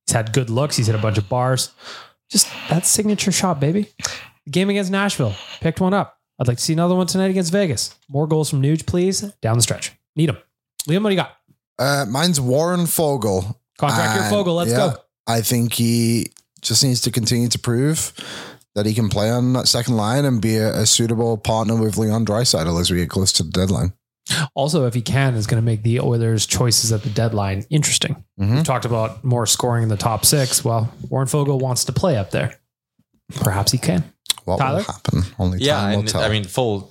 He's 0.06 0.14
had 0.14 0.32
good 0.32 0.50
looks. 0.50 0.76
He's 0.76 0.88
hit 0.88 0.96
a 0.96 0.98
bunch 0.98 1.18
of 1.18 1.28
bars. 1.28 1.70
Just 2.32 2.48
that 2.70 2.86
signature 2.86 3.30
shot, 3.30 3.60
baby. 3.60 3.88
The 4.46 4.50
game 4.50 4.70
against 4.70 4.90
Nashville. 4.90 5.34
Picked 5.60 5.82
one 5.82 5.92
up. 5.92 6.18
I'd 6.38 6.48
like 6.48 6.56
to 6.56 6.62
see 6.62 6.72
another 6.72 6.94
one 6.94 7.06
tonight 7.06 7.30
against 7.30 7.52
Vegas. 7.52 7.94
More 8.08 8.26
goals 8.26 8.48
from 8.48 8.62
Nuge, 8.62 8.86
please. 8.86 9.20
Down 9.42 9.56
the 9.56 9.62
stretch. 9.62 9.92
Need 10.16 10.30
him. 10.30 10.38
Liam, 10.88 11.02
what 11.02 11.10
do 11.10 11.14
you 11.14 11.20
got? 11.20 11.36
Uh, 11.78 12.06
mine's 12.08 12.40
Warren 12.40 12.80
Foegele. 12.80 13.54
Contract 13.76 14.32
your 14.32 14.44
Foegele. 14.44 14.56
Let's 14.56 14.70
yeah, 14.70 14.76
go. 14.76 14.96
I 15.26 15.42
think 15.42 15.74
he 15.74 16.30
just 16.62 16.82
needs 16.82 17.02
to 17.02 17.10
continue 17.10 17.48
to 17.48 17.58
prove 17.58 18.14
that 18.74 18.86
he 18.86 18.94
can 18.94 19.10
play 19.10 19.30
on 19.30 19.52
that 19.52 19.68
second 19.68 19.96
line 19.98 20.24
and 20.24 20.40
be 20.40 20.56
a, 20.56 20.74
a 20.74 20.86
suitable 20.86 21.36
partner 21.36 21.76
with 21.76 21.98
Leon 21.98 22.24
Draisaitl 22.24 22.80
as 22.80 22.90
we 22.90 22.96
get 22.96 23.10
close 23.10 23.30
to 23.34 23.42
the 23.42 23.50
deadline. 23.50 23.92
Also, 24.54 24.86
if 24.86 24.94
he 24.94 25.02
can, 25.02 25.34
is 25.34 25.46
going 25.46 25.60
to 25.60 25.64
make 25.64 25.82
the 25.82 26.00
Oilers' 26.00 26.46
choices 26.46 26.92
at 26.92 27.02
the 27.02 27.10
deadline 27.10 27.64
interesting. 27.70 28.24
Mhm. 28.40 28.56
We 28.58 28.62
talked 28.62 28.84
about 28.84 29.22
more 29.24 29.46
scoring 29.46 29.82
in 29.82 29.88
the 29.88 29.96
top 29.96 30.24
six. 30.26 30.64
Well, 30.64 30.92
Warren 31.08 31.28
Foegele 31.28 31.60
wants 31.60 31.84
to 31.86 31.92
play 31.92 32.16
up 32.16 32.30
there. 32.30 32.58
Perhaps 33.36 33.72
he 33.72 33.78
can. 33.78 34.04
What 34.44 34.58
Tyler? 34.58 34.78
will 34.78 34.84
happen? 34.84 35.22
Only 35.38 35.58
Yeah, 35.60 35.76
time 35.80 35.90
will 35.92 35.98
and 36.00 36.08
tell. 36.08 36.22
I 36.22 36.28
mean, 36.28 36.44
full 36.44 36.90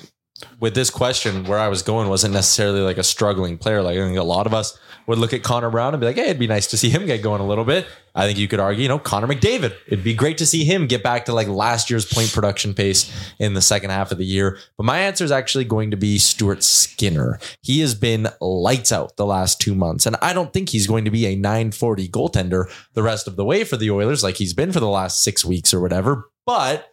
with 0.59 0.75
this 0.75 0.89
question, 0.89 1.45
where 1.45 1.59
I 1.59 1.67
was 1.67 1.81
going 1.81 2.09
wasn't 2.09 2.33
necessarily 2.33 2.81
like 2.81 2.97
a 2.97 3.03
struggling 3.03 3.57
player. 3.57 3.81
Like 3.81 3.97
I 3.97 4.01
think 4.01 4.17
a 4.17 4.23
lot 4.23 4.45
of 4.45 4.53
us 4.53 4.77
would 5.07 5.17
look 5.17 5.33
at 5.33 5.43
Connor 5.43 5.69
Brown 5.69 5.93
and 5.93 6.01
be 6.01 6.07
like, 6.07 6.15
"Hey, 6.15 6.25
it'd 6.25 6.39
be 6.39 6.47
nice 6.47 6.67
to 6.67 6.77
see 6.77 6.89
him 6.89 7.05
get 7.05 7.21
going 7.21 7.41
a 7.41 7.47
little 7.47 7.65
bit." 7.65 7.85
I 8.13 8.27
think 8.27 8.37
you 8.37 8.47
could 8.47 8.59
argue, 8.59 8.83
you 8.83 8.89
know, 8.89 8.99
Connor 8.99 9.27
McDavid. 9.27 9.73
It'd 9.87 10.03
be 10.03 10.13
great 10.13 10.37
to 10.39 10.45
see 10.45 10.65
him 10.65 10.87
get 10.87 11.01
back 11.01 11.25
to 11.25 11.33
like 11.33 11.47
last 11.47 11.89
year's 11.89 12.05
point 12.05 12.31
production 12.33 12.73
pace 12.73 13.11
in 13.39 13.53
the 13.53 13.61
second 13.61 13.89
half 13.89 14.11
of 14.11 14.17
the 14.17 14.25
year. 14.25 14.57
But 14.77 14.83
my 14.83 14.99
answer 14.99 15.23
is 15.23 15.31
actually 15.31 15.65
going 15.65 15.91
to 15.91 15.97
be 15.97 16.17
Stuart 16.17 16.63
Skinner. 16.63 17.39
He 17.61 17.79
has 17.79 17.95
been 17.95 18.27
lights 18.41 18.91
out 18.91 19.15
the 19.15 19.25
last 19.25 19.61
two 19.61 19.75
months, 19.75 20.05
and 20.05 20.17
I 20.21 20.33
don't 20.33 20.51
think 20.51 20.69
he's 20.69 20.87
going 20.87 21.05
to 21.05 21.11
be 21.11 21.25
a 21.25 21.35
940 21.35 22.07
goaltender 22.09 22.65
the 22.93 23.03
rest 23.03 23.27
of 23.27 23.37
the 23.37 23.45
way 23.45 23.63
for 23.63 23.77
the 23.77 23.91
Oilers, 23.91 24.23
like 24.23 24.35
he's 24.35 24.53
been 24.53 24.71
for 24.71 24.79
the 24.79 24.87
last 24.87 25.23
six 25.23 25.45
weeks 25.45 25.73
or 25.73 25.79
whatever. 25.79 26.29
But 26.45 26.90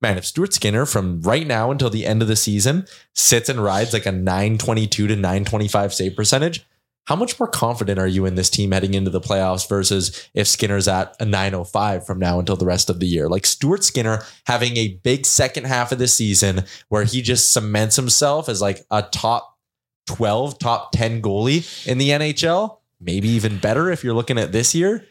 man, 0.00 0.18
if 0.18 0.24
Stuart 0.24 0.54
Skinner 0.54 0.86
from 0.86 1.20
right 1.22 1.46
now 1.46 1.70
until 1.70 1.90
the 1.90 2.06
end 2.06 2.22
of 2.22 2.28
the 2.28 2.36
season 2.36 2.86
sits 3.14 3.48
and 3.48 3.62
rides 3.62 3.92
like 3.92 4.06
a 4.06 4.12
922 4.12 5.08
to 5.08 5.16
925 5.16 5.94
save 5.94 6.16
percentage, 6.16 6.64
how 7.06 7.16
much 7.16 7.40
more 7.40 7.48
confident 7.48 7.98
are 7.98 8.06
you 8.06 8.26
in 8.26 8.34
this 8.34 8.50
team 8.50 8.72
heading 8.72 8.92
into 8.92 9.10
the 9.10 9.20
playoffs 9.20 9.66
versus 9.66 10.28
if 10.34 10.46
Skinner's 10.46 10.86
at 10.86 11.16
a 11.18 11.24
905 11.24 12.06
from 12.06 12.18
now 12.18 12.38
until 12.38 12.56
the 12.56 12.66
rest 12.66 12.90
of 12.90 13.00
the 13.00 13.06
year? 13.06 13.28
Like 13.28 13.46
Stuart 13.46 13.82
Skinner 13.82 14.22
having 14.44 14.76
a 14.76 15.00
big 15.02 15.24
second 15.24 15.64
half 15.64 15.90
of 15.90 15.98
the 15.98 16.06
season 16.06 16.64
where 16.88 17.04
he 17.04 17.22
just 17.22 17.50
cements 17.50 17.96
himself 17.96 18.48
as 18.48 18.60
like 18.60 18.84
a 18.90 19.02
top 19.02 19.56
12, 20.06 20.58
top 20.58 20.92
10 20.92 21.22
goalie 21.22 21.86
in 21.86 21.96
the 21.96 22.10
NHL, 22.10 22.76
maybe 23.00 23.28
even 23.28 23.58
better 23.58 23.90
if 23.90 24.04
you're 24.04 24.14
looking 24.14 24.38
at 24.38 24.52
this 24.52 24.74
year 24.74 25.04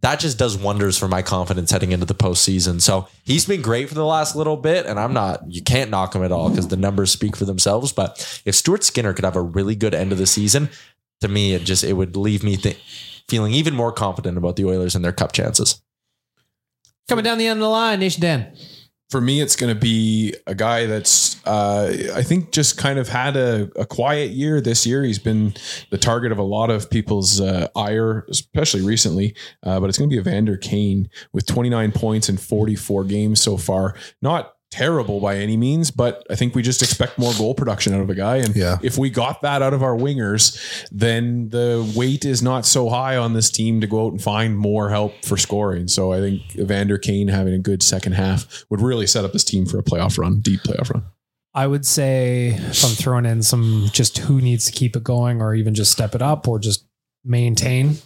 that 0.00 0.20
just 0.20 0.38
does 0.38 0.56
wonders 0.56 0.96
for 0.96 1.08
my 1.08 1.22
confidence 1.22 1.70
heading 1.70 1.92
into 1.92 2.06
the 2.06 2.14
postseason. 2.14 2.80
So 2.80 3.08
he's 3.24 3.46
been 3.46 3.62
great 3.62 3.88
for 3.88 3.94
the 3.94 4.04
last 4.04 4.36
little 4.36 4.56
bit, 4.56 4.86
and 4.86 4.98
I'm 4.98 5.12
not, 5.12 5.40
you 5.48 5.62
can't 5.62 5.90
knock 5.90 6.14
him 6.14 6.22
at 6.22 6.30
all 6.32 6.50
because 6.50 6.68
the 6.68 6.76
numbers 6.76 7.10
speak 7.10 7.36
for 7.36 7.44
themselves. 7.44 7.92
But 7.92 8.42
if 8.44 8.54
Stuart 8.54 8.84
Skinner 8.84 9.12
could 9.12 9.24
have 9.24 9.36
a 9.36 9.42
really 9.42 9.74
good 9.74 9.94
end 9.94 10.12
of 10.12 10.18
the 10.18 10.26
season, 10.26 10.70
to 11.20 11.28
me, 11.28 11.52
it 11.54 11.64
just, 11.64 11.82
it 11.82 11.94
would 11.94 12.16
leave 12.16 12.44
me 12.44 12.56
th- 12.56 13.24
feeling 13.28 13.52
even 13.52 13.74
more 13.74 13.92
confident 13.92 14.38
about 14.38 14.56
the 14.56 14.64
Oilers 14.64 14.94
and 14.94 15.04
their 15.04 15.12
cup 15.12 15.32
chances. 15.32 15.82
Coming 17.08 17.24
down 17.24 17.38
the 17.38 17.46
end 17.46 17.58
of 17.58 17.62
the 17.62 17.68
line, 17.68 18.00
Nation 18.00 18.22
Dan. 18.22 18.56
For 19.10 19.20
me, 19.20 19.40
it's 19.40 19.56
going 19.56 19.74
to 19.74 19.80
be 19.80 20.34
a 20.46 20.54
guy 20.54 20.84
that's, 20.86 21.42
uh, 21.46 22.10
I 22.14 22.22
think, 22.22 22.52
just 22.52 22.76
kind 22.76 22.98
of 22.98 23.08
had 23.08 23.36
a, 23.36 23.70
a 23.76 23.86
quiet 23.86 24.32
year 24.32 24.60
this 24.60 24.86
year. 24.86 25.02
He's 25.02 25.18
been 25.18 25.54
the 25.90 25.96
target 25.96 26.30
of 26.30 26.38
a 26.38 26.42
lot 26.42 26.70
of 26.70 26.90
people's 26.90 27.40
uh, 27.40 27.68
ire, 27.74 28.26
especially 28.28 28.82
recently. 28.82 29.34
Uh, 29.62 29.80
but 29.80 29.88
it's 29.88 29.96
going 29.96 30.10
to 30.10 30.14
be 30.14 30.20
Evander 30.20 30.58
Kane 30.58 31.08
with 31.32 31.46
29 31.46 31.92
points 31.92 32.28
in 32.28 32.36
44 32.36 33.04
games 33.04 33.40
so 33.40 33.56
far. 33.56 33.94
Not 34.20 34.52
terrible 34.70 35.18
by 35.20 35.36
any 35.38 35.56
means, 35.56 35.90
but 35.90 36.26
I 36.30 36.34
think 36.36 36.54
we 36.54 36.62
just 36.62 36.82
expect 36.82 37.18
more 37.18 37.32
goal 37.38 37.54
production 37.54 37.94
out 37.94 38.00
of 38.00 38.10
a 38.10 38.14
guy. 38.14 38.36
And 38.36 38.54
Yeah. 38.54 38.78
if 38.82 38.98
we 38.98 39.08
got 39.10 39.40
that 39.42 39.62
out 39.62 39.72
of 39.72 39.82
our 39.82 39.96
wingers, 39.96 40.58
then 40.90 41.48
the 41.48 41.90
weight 41.96 42.24
is 42.24 42.42
not 42.42 42.66
so 42.66 42.88
high 42.90 43.16
on 43.16 43.32
this 43.32 43.50
team 43.50 43.80
to 43.80 43.86
go 43.86 44.06
out 44.06 44.12
and 44.12 44.22
find 44.22 44.58
more 44.58 44.90
help 44.90 45.24
for 45.24 45.36
scoring. 45.36 45.88
So 45.88 46.12
I 46.12 46.20
think 46.20 46.56
Evander 46.58 46.98
Kane 46.98 47.28
having 47.28 47.54
a 47.54 47.58
good 47.58 47.82
second 47.82 48.12
half 48.12 48.64
would 48.68 48.80
really 48.82 49.06
set 49.06 49.24
up 49.24 49.32
this 49.32 49.44
team 49.44 49.64
for 49.64 49.78
a 49.78 49.82
playoff 49.82 50.18
run, 50.18 50.40
deep 50.40 50.60
playoff 50.60 50.92
run. 50.92 51.04
I 51.54 51.66
would 51.66 51.86
say 51.86 52.48
if 52.58 52.84
I'm 52.84 52.90
throwing 52.92 53.24
in 53.26 53.42
some 53.42 53.88
just 53.92 54.18
who 54.18 54.40
needs 54.40 54.66
to 54.66 54.72
keep 54.72 54.94
it 54.96 55.02
going 55.02 55.40
or 55.40 55.54
even 55.54 55.74
just 55.74 55.90
step 55.90 56.14
it 56.14 56.20
up 56.22 56.46
or 56.46 56.58
just 56.58 56.84
maintain 57.24 57.96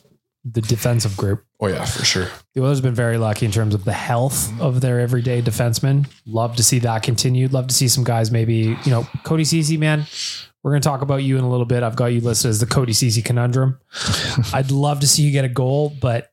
the 0.44 0.60
defensive 0.60 1.16
group. 1.16 1.44
Oh 1.62 1.68
yeah, 1.68 1.84
for 1.84 2.04
sure. 2.04 2.28
The 2.54 2.62
Oilers 2.62 2.78
have 2.78 2.82
been 2.82 2.92
very 2.92 3.18
lucky 3.18 3.46
in 3.46 3.52
terms 3.52 3.72
of 3.72 3.84
the 3.84 3.92
health 3.92 4.52
of 4.60 4.80
their 4.80 4.98
everyday 4.98 5.40
defensemen. 5.40 6.08
Love 6.26 6.56
to 6.56 6.62
see 6.64 6.80
that 6.80 7.04
continued. 7.04 7.52
Love 7.52 7.68
to 7.68 7.74
see 7.74 7.86
some 7.86 8.02
guys 8.02 8.32
maybe, 8.32 8.76
you 8.84 8.90
know, 8.90 9.06
Cody 9.22 9.44
Ceci, 9.44 9.76
man. 9.76 10.04
We're 10.64 10.72
going 10.72 10.82
to 10.82 10.88
talk 10.88 11.02
about 11.02 11.22
you 11.22 11.38
in 11.38 11.44
a 11.44 11.48
little 11.48 11.64
bit. 11.64 11.84
I've 11.84 11.94
got 11.94 12.06
you 12.06 12.20
listed 12.20 12.48
as 12.48 12.58
the 12.58 12.66
Cody 12.66 12.92
Ceci 12.92 13.22
conundrum. 13.22 13.78
I'd 14.52 14.72
love 14.72 15.00
to 15.00 15.06
see 15.06 15.22
you 15.22 15.30
get 15.30 15.44
a 15.44 15.48
goal, 15.48 15.96
but 16.00 16.32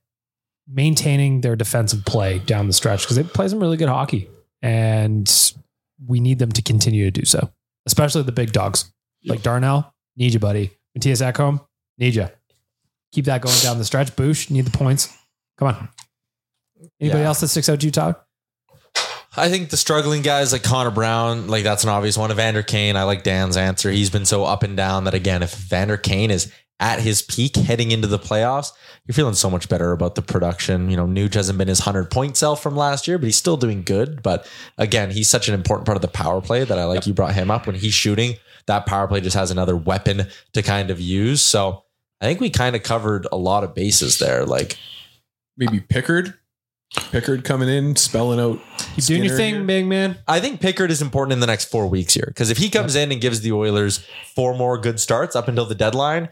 maintaining 0.67 1.41
their 1.41 1.55
defensive 1.55 2.05
play 2.05 2.39
down 2.39 2.65
the 2.65 2.73
stretch 2.73 3.01
because 3.01 3.15
they 3.15 3.23
play 3.23 3.47
some 3.47 3.59
really 3.59 3.77
good 3.77 3.89
hockey 3.89 4.29
and 4.63 5.53
we 6.07 6.19
need 6.19 6.39
them 6.39 6.51
to 6.53 6.63
continue 6.63 7.05
to 7.05 7.11
do 7.11 7.25
so, 7.25 7.51
especially 7.85 8.23
the 8.23 8.31
big 8.31 8.51
dogs 8.51 8.91
like 9.25 9.43
Darnell. 9.43 9.93
Need 10.17 10.33
you, 10.33 10.39
buddy. 10.39 10.71
Matthias 10.95 11.21
Ekholm, 11.21 11.63
need 11.99 12.15
you. 12.15 12.29
Keep 13.11 13.25
that 13.25 13.41
going 13.41 13.57
down 13.61 13.77
the 13.77 13.85
stretch. 13.85 14.15
Boosh, 14.15 14.49
need 14.51 14.65
the 14.65 14.77
points. 14.77 15.09
Come 15.57 15.69
on. 15.69 15.89
Anybody 17.01 17.21
Yeah. 17.21 17.27
else 17.27 17.39
that 17.41 17.47
sticks 17.49 17.69
out 17.69 17.79
to 17.79 17.85
you, 17.85 17.91
Tyler? 17.91 18.15
I 19.37 19.49
think 19.49 19.69
the 19.69 19.77
struggling 19.77 20.21
guys 20.21 20.51
like 20.51 20.63
Connor 20.63 20.91
Brown, 20.91 21.47
like 21.47 21.63
that's 21.63 21.83
an 21.83 21.89
obvious 21.89 22.17
one. 22.17 22.31
Evander 22.31 22.63
Kane, 22.63 22.95
I 22.95 23.03
like 23.03 23.23
Dan's 23.23 23.57
answer. 23.57 23.91
He's 23.91 24.09
been 24.09 24.25
so 24.25 24.43
up 24.43 24.63
and 24.63 24.75
down 24.75 25.03
that 25.05 25.13
again, 25.13 25.43
if 25.43 25.53
Evander 25.53 25.97
Kane 25.97 26.31
is 26.31 26.51
at 26.79 26.99
his 26.99 27.21
peak 27.21 27.55
heading 27.55 27.91
into 27.91 28.07
the 28.07 28.17
playoffs, 28.17 28.71
you're 29.05 29.13
feeling 29.13 29.33
so 29.35 29.49
much 29.49 29.69
better 29.69 29.91
about 29.91 30.15
the 30.15 30.21
production. 30.21 30.89
You 30.89 30.97
know, 30.97 31.05
Nuge 31.05 31.33
hasn't 31.35 31.57
been 31.57 31.67
his 31.67 31.79
100 31.81 32.09
point 32.09 32.37
self 32.37 32.63
from 32.63 32.75
last 32.75 33.07
year, 33.07 33.17
but 33.17 33.25
he's 33.25 33.35
still 33.35 33.57
doing 33.57 33.83
good. 33.83 34.23
But 34.23 34.47
again, 34.77 35.11
he's 35.11 35.29
such 35.29 35.47
an 35.47 35.53
important 35.53 35.85
part 35.85 35.97
of 35.97 36.01
the 36.01 36.07
power 36.07 36.41
play 36.41 36.63
that 36.63 36.79
I 36.79 36.85
like 36.85 37.05
you 37.05 37.13
brought 37.13 37.33
him 37.35 37.51
up. 37.51 37.67
When 37.67 37.75
he's 37.75 37.93
shooting, 37.93 38.37
that 38.65 38.85
power 38.85 39.07
play 39.07 39.21
just 39.21 39.35
has 39.35 39.51
another 39.51 39.75
weapon 39.75 40.27
to 40.53 40.61
kind 40.63 40.89
of 40.89 40.99
use. 40.99 41.41
So 41.41 41.83
I 42.21 42.25
think 42.25 42.39
we 42.39 42.49
kind 42.49 42.75
of 42.75 42.83
covered 42.83 43.27
a 43.31 43.37
lot 43.37 43.63
of 43.63 43.73
bases 43.73 44.19
there. 44.19 44.45
Like, 44.45 44.77
Maybe 45.59 45.79
uh, 45.79 45.83
Pickard. 45.89 46.33
Pickard 47.11 47.43
coming 47.43 47.69
in, 47.69 47.95
spelling 47.95 48.39
out. 48.39 48.59
You 48.95 49.03
doing 49.03 49.23
your 49.23 49.37
thing, 49.37 49.55
here. 49.55 49.63
big 49.63 49.85
man. 49.85 50.17
I 50.27 50.39
think 50.39 50.59
Pickard 50.59 50.89
is 50.89 51.01
important 51.03 51.33
in 51.33 51.39
the 51.39 51.45
next 51.45 51.65
four 51.65 51.85
weeks 51.85 52.15
here 52.15 52.25
because 52.27 52.49
if 52.49 52.57
he 52.57 52.69
comes 52.69 52.95
in 52.95 53.11
and 53.11 53.21
gives 53.21 53.41
the 53.41 53.51
Oilers 53.51 54.03
four 54.33 54.55
more 54.55 54.77
good 54.77 54.99
starts 54.99 55.35
up 55.35 55.47
until 55.47 55.65
the 55.65 55.75
deadline, 55.75 56.29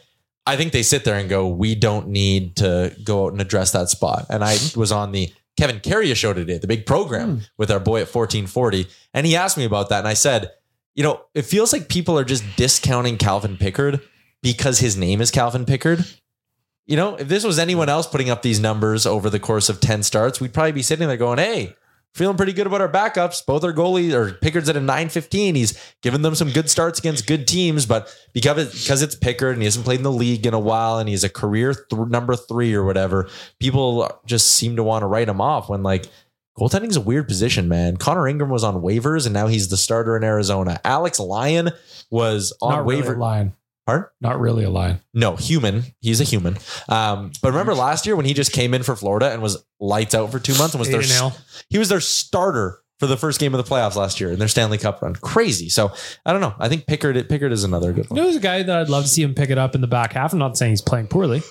I 0.47 0.55
think 0.55 0.71
they 0.71 0.81
sit 0.81 1.03
there 1.03 1.15
and 1.15 1.29
go, 1.29 1.47
"We 1.47 1.75
don't 1.75 2.07
need 2.07 2.55
to 2.55 2.95
go 3.03 3.25
out 3.25 3.33
and 3.33 3.41
address 3.41 3.71
that 3.73 3.89
spot." 3.89 4.25
And 4.31 4.43
I 4.43 4.57
was 4.75 4.91
on 4.91 5.11
the 5.11 5.31
Kevin 5.57 5.79
Karius 5.79 6.15
show 6.15 6.33
today, 6.33 6.57
the 6.57 6.67
big 6.67 6.87
program 6.87 7.35
hmm. 7.35 7.43
with 7.57 7.69
our 7.69 7.79
boy 7.79 8.01
at 8.01 8.07
fourteen 8.07 8.47
forty, 8.47 8.87
and 9.13 9.27
he 9.27 9.35
asked 9.35 9.57
me 9.57 9.65
about 9.65 9.89
that, 9.89 9.99
and 9.99 10.07
I 10.07 10.15
said, 10.15 10.51
"You 10.95 11.03
know, 11.03 11.21
it 11.35 11.43
feels 11.43 11.71
like 11.71 11.87
people 11.87 12.17
are 12.17 12.25
just 12.25 12.43
discounting 12.55 13.17
Calvin 13.17 13.57
Pickard 13.57 14.01
because 14.41 14.79
his 14.79 14.95
name 14.97 15.21
is 15.21 15.31
Calvin 15.31 15.65
Pickard." 15.65 16.05
You 16.85 16.95
know, 16.95 17.15
if 17.15 17.27
this 17.27 17.43
was 17.43 17.59
anyone 17.59 17.89
else 17.89 18.07
putting 18.07 18.29
up 18.29 18.41
these 18.41 18.61
numbers 18.61 19.05
over 19.05 19.29
the 19.29 19.39
course 19.41 19.67
of 19.67 19.81
10 19.81 20.03
starts, 20.03 20.39
we'd 20.39 20.53
probably 20.53 20.71
be 20.71 20.81
sitting 20.81 21.05
there 21.05 21.17
going, 21.17 21.37
hey, 21.37 21.75
feeling 22.13 22.37
pretty 22.37 22.53
good 22.53 22.65
about 22.65 22.79
our 22.79 22.87
backups. 22.89 23.45
Both 23.45 23.65
our 23.65 23.73
goalies 23.73 24.13
or 24.13 24.31
Pickard's 24.35 24.69
at 24.69 24.77
a 24.77 24.79
915. 24.79 25.55
He's 25.55 25.77
given 26.01 26.21
them 26.21 26.33
some 26.33 26.49
good 26.49 26.69
starts 26.69 26.97
against 26.97 27.27
good 27.27 27.45
teams, 27.45 27.85
but 27.85 28.15
because 28.33 28.57
it, 28.57 28.71
because 28.71 29.01
it's 29.01 29.15
Pickard 29.15 29.51
and 29.55 29.61
he 29.61 29.65
hasn't 29.65 29.83
played 29.83 29.99
in 29.99 30.03
the 30.03 30.11
league 30.13 30.45
in 30.45 30.53
a 30.53 30.59
while 30.59 30.97
and 30.97 31.09
he's 31.09 31.25
a 31.25 31.29
career 31.29 31.73
th- 31.73 32.07
number 32.07 32.37
three 32.37 32.73
or 32.73 32.85
whatever, 32.85 33.27
people 33.59 34.09
just 34.25 34.51
seem 34.51 34.77
to 34.77 34.83
want 34.83 35.03
to 35.03 35.07
write 35.07 35.27
him 35.27 35.41
off 35.41 35.67
when 35.67 35.83
like 35.83 36.05
goaltending's 36.57 36.95
a 36.95 37.01
weird 37.01 37.27
position, 37.27 37.67
man. 37.67 37.97
Connor 37.97 38.29
Ingram 38.29 38.49
was 38.49 38.63
on 38.63 38.81
waivers 38.81 39.25
and 39.25 39.33
now 39.33 39.47
he's 39.47 39.67
the 39.67 39.75
starter 39.75 40.15
in 40.15 40.23
Arizona. 40.23 40.79
Alex 40.85 41.19
Lyon 41.19 41.71
was 42.09 42.53
on 42.61 42.71
Not 42.71 42.85
really 42.85 43.01
waiver. 43.01 43.15
a 43.15 43.19
lion. 43.19 43.53
Pardon? 43.87 44.07
Not 44.21 44.39
really 44.39 44.63
a 44.65 44.69
lion. 44.69 44.99
No, 45.15 45.35
human. 45.37 45.83
He's 46.01 46.21
a 46.21 46.25
human. 46.25 46.57
Um, 46.89 47.31
but 47.41 47.49
remember 47.51 47.73
last 47.73 48.05
year 48.05 48.15
when 48.15 48.25
he 48.25 48.33
just 48.35 48.51
came 48.51 48.73
in 48.75 48.83
for 48.83 48.95
Florida 48.95 49.31
and 49.31 49.41
was 49.41 49.63
lights 49.79 50.13
out 50.13 50.29
for 50.31 50.37
two 50.39 50.55
months 50.57 50.75
and 50.75 50.79
was 50.79 50.89
their 50.89 51.01
Hill. 51.01 51.33
he 51.69 51.79
was 51.79 51.87
their 51.89 52.01
starter 52.01 52.79
for 52.99 53.07
the 53.07 53.15
first 53.17 53.39
game 53.39 53.55
of 53.55 53.63
the 53.65 53.75
playoffs 53.75 53.95
last 53.95 54.19
year 54.19 54.31
in 54.31 54.39
their 54.39 54.47
Stanley 54.49 54.77
Cup 54.77 55.01
run. 55.01 55.15
Crazy. 55.15 55.69
So 55.69 55.91
I 56.25 56.33
don't 56.33 56.41
know. 56.41 56.53
I 56.59 56.67
think 56.67 56.85
Pickard 56.85 57.29
Pickard 57.29 57.51
is 57.53 57.63
another 57.63 57.93
good 57.93 58.05
You 58.05 58.09
one. 58.09 58.17
know, 58.17 58.23
there's 58.25 58.35
a 58.35 58.41
guy 58.41 58.61
that 58.61 58.77
I'd 58.77 58.89
love 58.89 59.03
to 59.03 59.09
see 59.09 59.23
him 59.23 59.33
pick 59.33 59.49
it 59.49 59.57
up 59.57 59.73
in 59.73 59.81
the 59.81 59.87
back 59.87 60.13
half. 60.13 60.33
I'm 60.33 60.39
not 60.39 60.57
saying 60.57 60.71
he's 60.73 60.81
playing 60.81 61.07
poorly. 61.07 61.41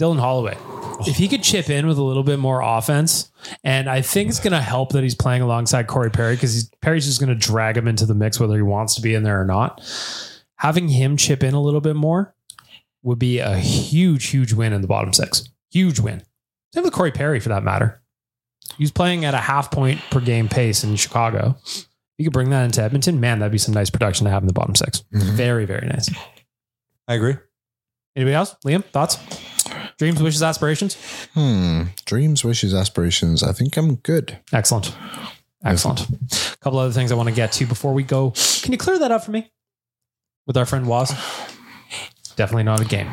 Dylan 0.00 0.18
Holloway. 0.18 0.56
If 1.00 1.16
he 1.16 1.26
could 1.28 1.42
chip 1.42 1.68
in 1.70 1.86
with 1.86 1.98
a 1.98 2.02
little 2.02 2.22
bit 2.22 2.38
more 2.38 2.60
offense, 2.62 3.30
and 3.64 3.88
I 3.88 4.00
think 4.02 4.28
it's 4.30 4.40
going 4.40 4.52
to 4.52 4.60
help 4.60 4.92
that 4.92 5.02
he's 5.02 5.14
playing 5.14 5.42
alongside 5.42 5.86
Corey 5.86 6.10
Perry 6.10 6.36
because 6.36 6.70
Perry's 6.80 7.04
just 7.06 7.18
going 7.20 7.28
to 7.28 7.34
drag 7.34 7.76
him 7.76 7.88
into 7.88 8.06
the 8.06 8.14
mix 8.14 8.38
whether 8.40 8.54
he 8.56 8.62
wants 8.62 8.94
to 8.96 9.02
be 9.02 9.14
in 9.14 9.22
there 9.22 9.40
or 9.40 9.44
not. 9.44 9.80
Having 10.58 10.88
him 10.88 11.16
chip 11.16 11.42
in 11.42 11.54
a 11.54 11.60
little 11.62 11.80
bit 11.80 11.96
more 11.96 12.34
would 13.02 13.18
be 13.18 13.38
a 13.38 13.56
huge, 13.56 14.26
huge 14.26 14.52
win 14.52 14.72
in 14.72 14.80
the 14.80 14.88
bottom 14.88 15.12
six. 15.12 15.48
Huge 15.70 16.00
win. 16.00 16.22
Same 16.72 16.84
with 16.84 16.92
Corey 16.92 17.12
Perry 17.12 17.40
for 17.40 17.50
that 17.50 17.62
matter. 17.62 18.02
He's 18.78 18.90
playing 18.90 19.24
at 19.24 19.34
a 19.34 19.38
half 19.38 19.70
point 19.70 20.00
per 20.10 20.20
game 20.20 20.48
pace 20.48 20.82
in 20.82 20.96
Chicago. 20.96 21.56
You 22.18 22.24
could 22.24 22.32
bring 22.32 22.50
that 22.50 22.64
into 22.64 22.82
Edmonton. 22.82 23.20
Man, 23.20 23.38
that'd 23.38 23.52
be 23.52 23.58
some 23.58 23.74
nice 23.74 23.90
production 23.90 24.24
to 24.24 24.30
have 24.30 24.42
in 24.42 24.46
the 24.46 24.52
bottom 24.52 24.74
6 24.74 25.04
Very, 25.12 25.66
very 25.66 25.86
nice. 25.86 26.08
I 27.06 27.14
agree. 27.14 27.36
Anybody 28.16 28.34
else? 28.34 28.56
Liam, 28.64 28.84
thoughts? 28.84 29.18
Dreams, 29.98 30.22
wishes, 30.22 30.42
aspirations? 30.42 30.96
Hmm. 31.34 31.84
Dreams, 32.06 32.44
wishes, 32.44 32.74
aspirations. 32.74 33.42
I 33.42 33.52
think 33.52 33.76
I'm 33.76 33.96
good. 33.96 34.38
Excellent. 34.52 34.94
Excellent. 35.64 36.00
A 36.08 36.56
couple 36.58 36.78
other 36.78 36.92
things 36.92 37.12
I 37.12 37.14
want 37.14 37.28
to 37.28 37.34
get 37.34 37.52
to 37.52 37.66
before 37.66 37.92
we 37.92 38.02
go. 38.02 38.32
Can 38.62 38.72
you 38.72 38.78
clear 38.78 38.98
that 38.98 39.10
up 39.10 39.24
for 39.24 39.30
me? 39.30 39.50
With 40.46 40.56
our 40.56 40.66
friend 40.66 40.86
Waz? 40.86 41.10
Definitely 42.36 42.64
not 42.64 42.80
a 42.80 42.84
game. 42.84 43.08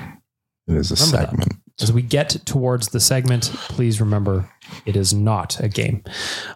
It 0.67 0.75
is 0.75 0.91
a 0.91 0.95
Remember 0.95 1.17
that. 1.17 1.29
segment. 1.29 1.53
As 1.81 1.91
we 1.91 2.03
get 2.03 2.29
towards 2.45 2.89
the 2.89 2.99
segment, 2.99 3.45
please 3.53 3.99
remember 3.99 4.47
it 4.85 4.95
is 4.95 5.11
not 5.13 5.59
a 5.59 5.67
game. 5.67 6.03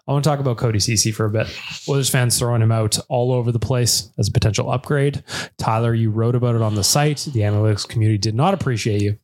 I 0.08 0.12
want 0.12 0.24
to 0.24 0.30
talk 0.30 0.40
about 0.40 0.58
Cody 0.58 0.80
Ceci 0.80 1.12
for 1.12 1.26
a 1.26 1.30
bit. 1.32 1.48
Oilers 1.90 2.10
fans 2.10 2.38
throwing 2.38 2.62
him 2.62 2.72
out 2.72 3.00
all 3.10 3.32
over 3.32 3.52
the 3.52 3.58
place 3.60 4.12
as 4.20 4.28
a 4.28 4.32
potential 4.32 4.70
upgrade. 4.70 5.24
Tyler, 5.58 5.96
you 5.96 6.12
wrote 6.12 6.36
about 6.36 6.56
it 6.56 6.62
on 6.62 6.76
the 6.76 6.84
site. 6.84 7.28
The 7.34 7.40
analytics 7.42 7.88
community 7.88 8.20
did 8.20 8.36
not 8.36 8.54
appreciate 8.54 9.02
you. 9.02 9.18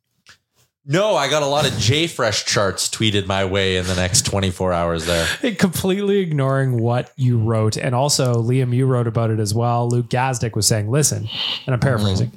No, 0.86 1.16
I 1.16 1.30
got 1.30 1.44
a 1.44 1.48
lot 1.48 1.66
of 1.66 1.72
JFresh 1.74 2.46
charts 2.46 2.90
tweeted 2.90 3.26
my 3.26 3.46
way 3.46 3.78
in 3.78 3.86
the 3.86 3.96
next 3.96 4.26
24 4.26 4.74
hours 4.74 5.06
there. 5.06 5.26
completely 5.58 6.18
ignoring 6.18 6.78
what 6.78 7.10
you 7.16 7.38
wrote. 7.38 7.78
And 7.78 7.96
also, 7.96 8.36
Liam, 8.36 8.76
you 8.76 8.86
wrote 8.86 9.08
about 9.08 9.30
it 9.30 9.40
as 9.40 9.54
well. 9.54 9.88
Luke 9.88 10.10
Gazdic 10.10 10.56
was 10.56 10.68
saying, 10.68 10.92
listen, 10.92 11.20
and 11.20 11.30
I'm 11.68 11.76
mm-hmm. 11.76 11.88
paraphrasing, 11.88 12.34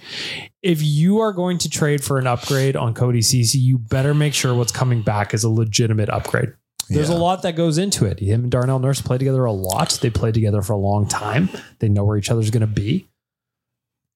if 0.62 0.80
you 0.80 1.18
are 1.18 1.32
going 1.32 1.58
to 1.58 1.68
trade 1.68 2.04
for 2.04 2.18
an 2.18 2.28
upgrade 2.28 2.76
on 2.76 2.94
Cody 2.94 3.20
Ceci, 3.20 3.58
you 3.58 3.78
better 3.78 4.14
make 4.14 4.32
sure 4.32 4.54
what's 4.54 4.72
coming 4.72 5.02
back 5.02 5.34
is 5.34 5.42
a 5.42 5.50
legitimate 5.50 6.08
upgrade. 6.08 6.52
There's 6.88 7.10
Yeah. 7.10 7.16
a 7.16 7.18
lot 7.18 7.42
that 7.42 7.56
goes 7.56 7.78
into 7.78 8.04
it. 8.04 8.20
Him 8.20 8.44
and 8.44 8.52
Darnell 8.52 8.78
Nurse 8.78 9.00
play 9.00 9.18
together 9.18 9.44
a 9.44 9.52
lot. 9.52 9.98
They 10.00 10.10
played 10.10 10.34
together 10.34 10.62
for 10.62 10.74
a 10.74 10.78
long 10.78 11.08
time. 11.08 11.48
They 11.80 11.88
know 11.88 12.04
where 12.04 12.16
each 12.16 12.30
other's 12.30 12.50
going 12.50 12.60
to 12.60 12.68
be. 12.68 13.08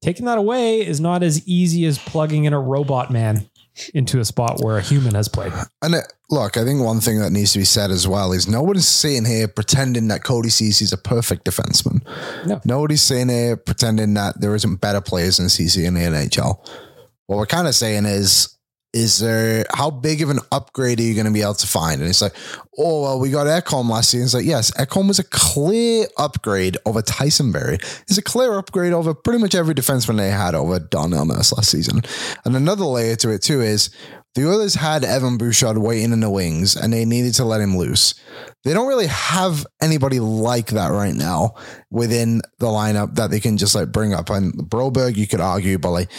Taking 0.02 0.24
that 0.26 0.38
away 0.38 0.86
is 0.86 1.00
not 1.00 1.22
as 1.22 1.46
easy 1.46 1.84
as 1.84 1.98
plugging 1.98 2.44
in 2.44 2.52
a 2.52 2.60
robot 2.60 3.10
man 3.10 3.49
into 3.94 4.20
a 4.20 4.24
spot 4.24 4.60
where 4.62 4.78
a 4.78 4.82
human 4.82 5.14
has 5.14 5.28
played. 5.28 5.52
And 5.82 5.94
it, 5.94 6.12
look, 6.30 6.56
I 6.56 6.64
think 6.64 6.82
one 6.82 7.00
thing 7.00 7.18
that 7.20 7.30
needs 7.30 7.52
to 7.52 7.58
be 7.58 7.64
said 7.64 7.90
as 7.90 8.06
well 8.06 8.32
is 8.32 8.48
no 8.48 8.62
one's 8.62 8.86
sitting 8.86 9.24
here 9.24 9.48
pretending 9.48 10.08
that 10.08 10.24
Cody 10.24 10.50
Ceci 10.50 10.84
is 10.84 10.92
a 10.92 10.98
perfect 10.98 11.44
defenseman. 11.44 12.04
No. 12.46 12.60
Nobody's 12.64 13.02
sitting 13.02 13.28
here 13.28 13.56
pretending 13.56 14.14
that 14.14 14.40
there 14.40 14.54
isn't 14.54 14.76
better 14.76 15.00
players 15.00 15.38
than 15.38 15.48
Ceci 15.48 15.86
in 15.86 15.94
the 15.94 16.00
NHL. 16.00 16.66
What 17.26 17.36
we're 17.36 17.46
kind 17.46 17.68
of 17.68 17.74
saying 17.74 18.06
is, 18.06 18.56
is 18.92 19.18
there 19.18 19.64
how 19.72 19.90
big 19.90 20.20
of 20.20 20.30
an 20.30 20.40
upgrade 20.50 20.98
are 20.98 21.02
you 21.02 21.14
going 21.14 21.26
to 21.26 21.32
be 21.32 21.42
able 21.42 21.54
to 21.54 21.66
find? 21.66 22.00
And 22.00 22.10
it's 22.10 22.22
like, 22.22 22.34
oh 22.76 23.02
well, 23.02 23.20
we 23.20 23.30
got 23.30 23.46
Ekholm 23.46 23.88
last 23.88 24.10
season. 24.10 24.24
It's 24.24 24.34
like, 24.34 24.44
yes, 24.44 24.70
Ekholm 24.72 25.06
was 25.06 25.18
a 25.18 25.24
clear 25.24 26.06
upgrade 26.18 26.76
over 26.86 27.00
Tyson 27.02 27.52
Barrie. 27.52 27.78
It's 28.08 28.18
a 28.18 28.22
clear 28.22 28.58
upgrade 28.58 28.92
over 28.92 29.14
pretty 29.14 29.38
much 29.38 29.54
every 29.54 29.74
defenseman 29.74 30.16
they 30.16 30.30
had 30.30 30.54
over 30.54 30.78
Darnell 30.80 31.24
Nurse 31.24 31.52
last 31.52 31.70
season. 31.70 32.02
And 32.44 32.56
another 32.56 32.84
layer 32.84 33.16
to 33.16 33.30
it 33.30 33.42
too 33.42 33.60
is 33.60 33.90
the 34.34 34.48
Oilers 34.48 34.74
had 34.74 35.02
Evan 35.02 35.38
Bouchard 35.38 35.78
waiting 35.78 36.12
in 36.12 36.20
the 36.20 36.30
wings 36.30 36.76
and 36.76 36.92
they 36.92 37.04
needed 37.04 37.34
to 37.34 37.44
let 37.44 37.60
him 37.60 37.76
loose. 37.76 38.14
They 38.62 38.72
don't 38.72 38.86
really 38.86 39.08
have 39.08 39.66
anybody 39.82 40.20
like 40.20 40.68
that 40.68 40.88
right 40.88 41.14
now 41.14 41.54
within 41.90 42.40
the 42.58 42.66
lineup 42.66 43.16
that 43.16 43.30
they 43.30 43.40
can 43.40 43.56
just 43.56 43.74
like 43.74 43.90
bring 43.90 44.14
up. 44.14 44.30
And 44.30 44.52
Broberg, 44.54 45.16
you 45.16 45.26
could 45.26 45.40
argue, 45.40 45.78
but 45.78 45.90
like 45.90 46.10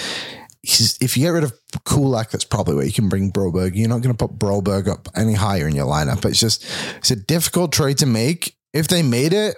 if 0.64 1.18
you 1.18 1.24
get 1.24 1.30
rid 1.30 1.44
of 1.44 1.54
Kulak, 1.86 2.32
that's 2.32 2.44
probably 2.44 2.76
where 2.76 2.86
you 2.86 2.94
can 2.94 3.10
bring 3.10 3.32
Broberg. 3.32 3.72
You're 3.76 3.90
not 3.90 4.02
going 4.02 4.16
to 4.16 4.28
put 4.28 4.38
Broberg 4.38 4.88
up 4.88 5.08
any 5.16 5.34
higher 5.34 5.68
in 5.68 5.76
your 5.76 5.88
lineup. 5.88 6.24
It's 6.26 6.40
just 6.40 6.66
it's 6.98 7.12
a 7.12 7.16
difficult 7.16 7.72
trade 7.72 7.98
to 8.00 8.06
make. 8.06 8.56
If 8.74 8.88
they 8.88 9.02
made 9.02 9.34
it, 9.34 9.58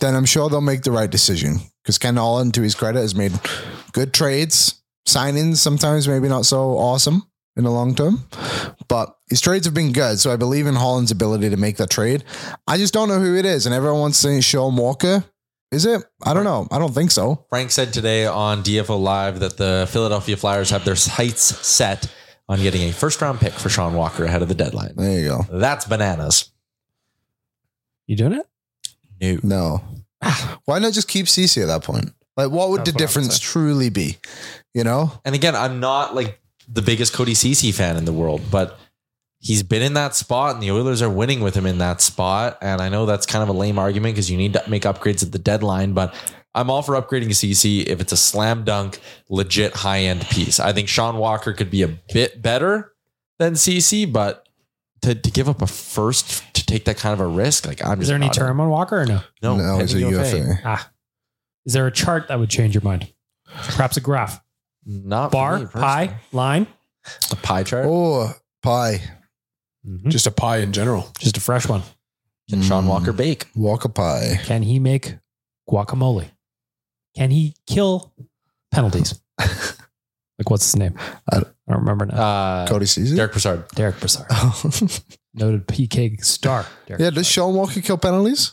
then 0.00 0.14
I'm 0.14 0.24
sure 0.24 0.48
they'll 0.48 0.60
make 0.60 0.82
the 0.82 0.92
right 0.92 1.10
decision. 1.10 1.58
Because 1.82 1.98
Ken 1.98 2.16
Holland, 2.16 2.54
to 2.54 2.62
his 2.62 2.74
credit, 2.74 3.00
has 3.00 3.14
made 3.14 3.32
good 3.92 4.14
trades, 4.14 4.82
signings, 5.06 5.56
sometimes 5.56 6.08
maybe 6.08 6.28
not 6.28 6.46
so 6.46 6.78
awesome 6.78 7.24
in 7.56 7.64
the 7.64 7.70
long 7.70 7.94
term. 7.94 8.24
But 8.88 9.14
his 9.28 9.40
trades 9.40 9.66
have 9.66 9.74
been 9.74 9.92
good. 9.92 10.18
So 10.20 10.32
I 10.32 10.36
believe 10.36 10.66
in 10.66 10.74
Holland's 10.74 11.10
ability 11.10 11.50
to 11.50 11.56
make 11.56 11.76
that 11.76 11.90
trade. 11.90 12.24
I 12.66 12.78
just 12.78 12.94
don't 12.94 13.08
know 13.08 13.20
who 13.20 13.36
it 13.36 13.44
is. 13.44 13.66
And 13.66 13.74
everyone 13.74 14.00
wants 14.00 14.20
to 14.22 14.28
say 14.28 14.40
Sean 14.40 14.76
Walker. 14.76 15.24
Is 15.72 15.86
it? 15.86 16.04
I 16.22 16.34
don't 16.34 16.44
know. 16.44 16.68
I 16.70 16.78
don't 16.78 16.94
think 16.94 17.10
so. 17.10 17.46
Frank 17.48 17.70
said 17.70 17.94
today 17.94 18.26
on 18.26 18.62
DFO 18.62 19.00
Live 19.00 19.40
that 19.40 19.56
the 19.56 19.88
Philadelphia 19.90 20.36
Flyers 20.36 20.68
have 20.68 20.84
their 20.84 20.96
sights 20.96 21.42
set 21.66 22.12
on 22.46 22.60
getting 22.60 22.82
a 22.82 22.92
first 22.92 23.22
round 23.22 23.40
pick 23.40 23.54
for 23.54 23.70
Sean 23.70 23.94
Walker 23.94 24.24
ahead 24.24 24.42
of 24.42 24.48
the 24.48 24.54
deadline. 24.54 24.92
There 24.96 25.18
you 25.18 25.28
go. 25.28 25.46
That's 25.50 25.86
bananas. 25.86 26.50
You 28.06 28.16
doing 28.16 28.34
it? 28.34 28.46
No. 29.20 29.38
No. 29.42 29.82
Why 30.66 30.78
not 30.78 30.92
just 30.92 31.08
keep 31.08 31.26
Ceci 31.26 31.62
at 31.62 31.66
that 31.66 31.82
point? 31.82 32.12
Like, 32.36 32.50
what 32.50 32.68
would 32.68 32.80
That's 32.80 32.90
the 32.90 32.94
what 32.94 32.98
difference 32.98 33.38
truly 33.38 33.88
be? 33.88 34.18
You 34.74 34.84
know? 34.84 35.12
And 35.24 35.34
again, 35.34 35.56
I'm 35.56 35.80
not 35.80 36.14
like 36.14 36.38
the 36.68 36.82
biggest 36.82 37.14
Cody 37.14 37.34
Ceci 37.34 37.72
fan 37.72 37.96
in 37.96 38.04
the 38.04 38.12
world, 38.12 38.42
but 38.50 38.78
he's 39.42 39.62
been 39.62 39.82
in 39.82 39.94
that 39.94 40.14
spot 40.14 40.54
and 40.54 40.62
the 40.62 40.70
Oilers 40.70 41.02
are 41.02 41.10
winning 41.10 41.40
with 41.40 41.54
him 41.54 41.66
in 41.66 41.78
that 41.78 42.00
spot. 42.00 42.56
And 42.62 42.80
I 42.80 42.88
know 42.88 43.06
that's 43.06 43.26
kind 43.26 43.42
of 43.42 43.48
a 43.48 43.52
lame 43.58 43.78
argument 43.78 44.14
because 44.14 44.30
you 44.30 44.38
need 44.38 44.52
to 44.54 44.62
make 44.68 44.82
upgrades 44.84 45.22
at 45.22 45.32
the 45.32 45.38
deadline, 45.38 45.92
but 45.94 46.14
I'm 46.54 46.70
all 46.70 46.80
for 46.82 46.94
upgrading 46.94 47.34
Ceci 47.34 47.80
if 47.82 48.00
it's 48.00 48.12
a 48.12 48.16
slam 48.16 48.62
dunk, 48.64 49.00
legit 49.28 49.74
high 49.74 50.02
end 50.02 50.20
piece. 50.28 50.60
I 50.60 50.72
think 50.72 50.88
Sean 50.88 51.16
Walker 51.16 51.52
could 51.52 51.70
be 51.70 51.82
a 51.82 51.88
bit 51.88 52.40
better 52.40 52.92
than 53.40 53.56
Ceci, 53.56 54.04
but 54.06 54.46
to, 55.02 55.14
to 55.16 55.30
give 55.32 55.48
up 55.48 55.60
a 55.60 55.66
first 55.66 56.54
to 56.54 56.64
take 56.64 56.84
that 56.84 56.96
kind 56.98 57.12
of 57.12 57.18
a 57.20 57.26
risk, 57.26 57.66
like 57.66 57.84
I'm 57.84 57.94
Is 57.94 57.98
just 58.00 58.08
there 58.08 58.16
any 58.16 58.26
not- 58.26 58.34
term 58.34 58.60
on 58.60 58.68
Walker 58.68 59.00
or 59.00 59.06
no? 59.06 59.20
No, 59.42 59.56
No, 59.56 59.80
it's 59.80 59.92
a 59.92 59.96
pending 59.96 60.12
UFA. 60.12 60.60
Ah. 60.64 60.90
Is 61.66 61.72
there 61.72 61.86
a 61.86 61.92
chart 61.92 62.28
that 62.28 62.38
would 62.38 62.50
change 62.50 62.74
your 62.74 62.82
mind? 62.82 63.12
Perhaps 63.46 63.96
a 63.96 64.00
graph. 64.00 64.40
Not 64.84 65.30
Bar, 65.32 65.58
me 65.58 65.66
pie, 65.66 66.18
line. 66.32 66.66
a 67.30 67.36
pie 67.36 67.62
chart. 67.64 67.86
Oh, 67.88 68.32
pie. 68.62 69.00
Mhm. 69.86 70.08
Just 70.08 70.26
a 70.26 70.30
pie 70.30 70.58
in 70.58 70.72
general. 70.72 71.10
Just 71.18 71.36
a 71.36 71.40
fresh 71.40 71.66
one. 71.68 71.82
Can 72.50 72.62
Sean 72.62 72.84
Mm. 72.84 72.88
Walker 72.88 73.12
bake? 73.12 73.46
Walker 73.54 73.88
pie. 73.88 74.40
Can 74.44 74.62
he 74.62 74.78
make 74.78 75.16
guacamole? 75.68 76.30
Can 77.16 77.30
he 77.30 77.54
kill 77.66 78.12
penalties? 78.70 79.20
like 79.38 80.50
what's 80.50 80.64
his 80.64 80.76
name? 80.76 80.94
I 80.98 81.36
I 81.36 81.40
don't- 81.40 81.54
don't, 81.68 81.78
remember 81.80 82.06
now. 82.06 82.16
Uh, 82.16 82.66
Cody 82.68 82.86
Caesar? 82.86 83.16
Derek 83.16 83.32
Brassard. 83.32 83.68
Derek 83.74 83.98
Brassard, 84.00 84.28
noted 85.34 85.66
PK 85.68 86.22
star. 86.24 86.66
Derek 86.86 87.00
yeah, 87.00 87.10
does 87.10 87.26
Sean 87.26 87.54
Walker 87.54 87.80
kill 87.80 87.96
penalties? 87.98 88.52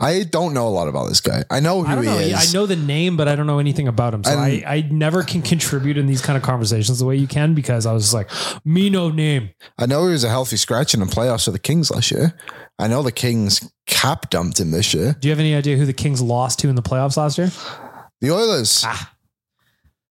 I 0.00 0.22
don't 0.22 0.54
know 0.54 0.68
a 0.68 0.70
lot 0.70 0.86
about 0.86 1.08
this 1.08 1.20
guy. 1.20 1.44
I 1.50 1.58
know 1.58 1.82
who 1.82 1.88
I 1.90 1.94
don't 1.96 2.04
he 2.04 2.10
know. 2.10 2.18
is. 2.18 2.54
I 2.54 2.56
know 2.56 2.66
the 2.66 2.76
name, 2.76 3.16
but 3.16 3.26
I 3.26 3.34
don't 3.34 3.48
know 3.48 3.58
anything 3.58 3.88
about 3.88 4.14
him. 4.14 4.22
So 4.22 4.30
And- 4.30 4.40
I, 4.40 4.62
I 4.66 4.80
never 4.90 5.24
can 5.24 5.42
contribute 5.42 5.96
in 5.98 6.06
these 6.06 6.22
kind 6.22 6.36
of 6.36 6.42
conversations 6.44 7.00
the 7.00 7.04
way 7.04 7.16
you 7.16 7.26
can 7.26 7.54
because 7.54 7.84
I 7.84 7.92
was 7.92 8.04
just 8.04 8.14
like, 8.14 8.30
me 8.64 8.90
no 8.90 9.10
name. 9.10 9.50
I 9.76 9.86
know 9.86 10.04
he 10.06 10.12
was 10.12 10.22
a 10.22 10.28
healthy 10.28 10.56
scratch 10.56 10.94
in 10.94 11.00
the 11.00 11.06
playoffs 11.06 11.46
for 11.46 11.50
the 11.50 11.58
Kings 11.58 11.90
last 11.90 12.10
year. 12.12 12.38
I 12.78 12.86
know 12.86 13.02
the 13.02 13.10
Kings 13.12 13.68
cap 13.86 14.30
dumped 14.30 14.60
him 14.60 14.70
this 14.70 14.94
year. 14.94 15.16
Do 15.18 15.26
you 15.26 15.32
have 15.32 15.40
any 15.40 15.54
idea 15.56 15.76
who 15.76 15.84
the 15.86 15.92
Kings 15.92 16.22
lost 16.22 16.60
to 16.60 16.68
in 16.68 16.76
the 16.76 16.82
playoffs 16.82 17.16
last 17.16 17.36
year? 17.38 17.50
The 18.20 18.30
Oilers. 18.30 18.84
Ah. 18.86 19.12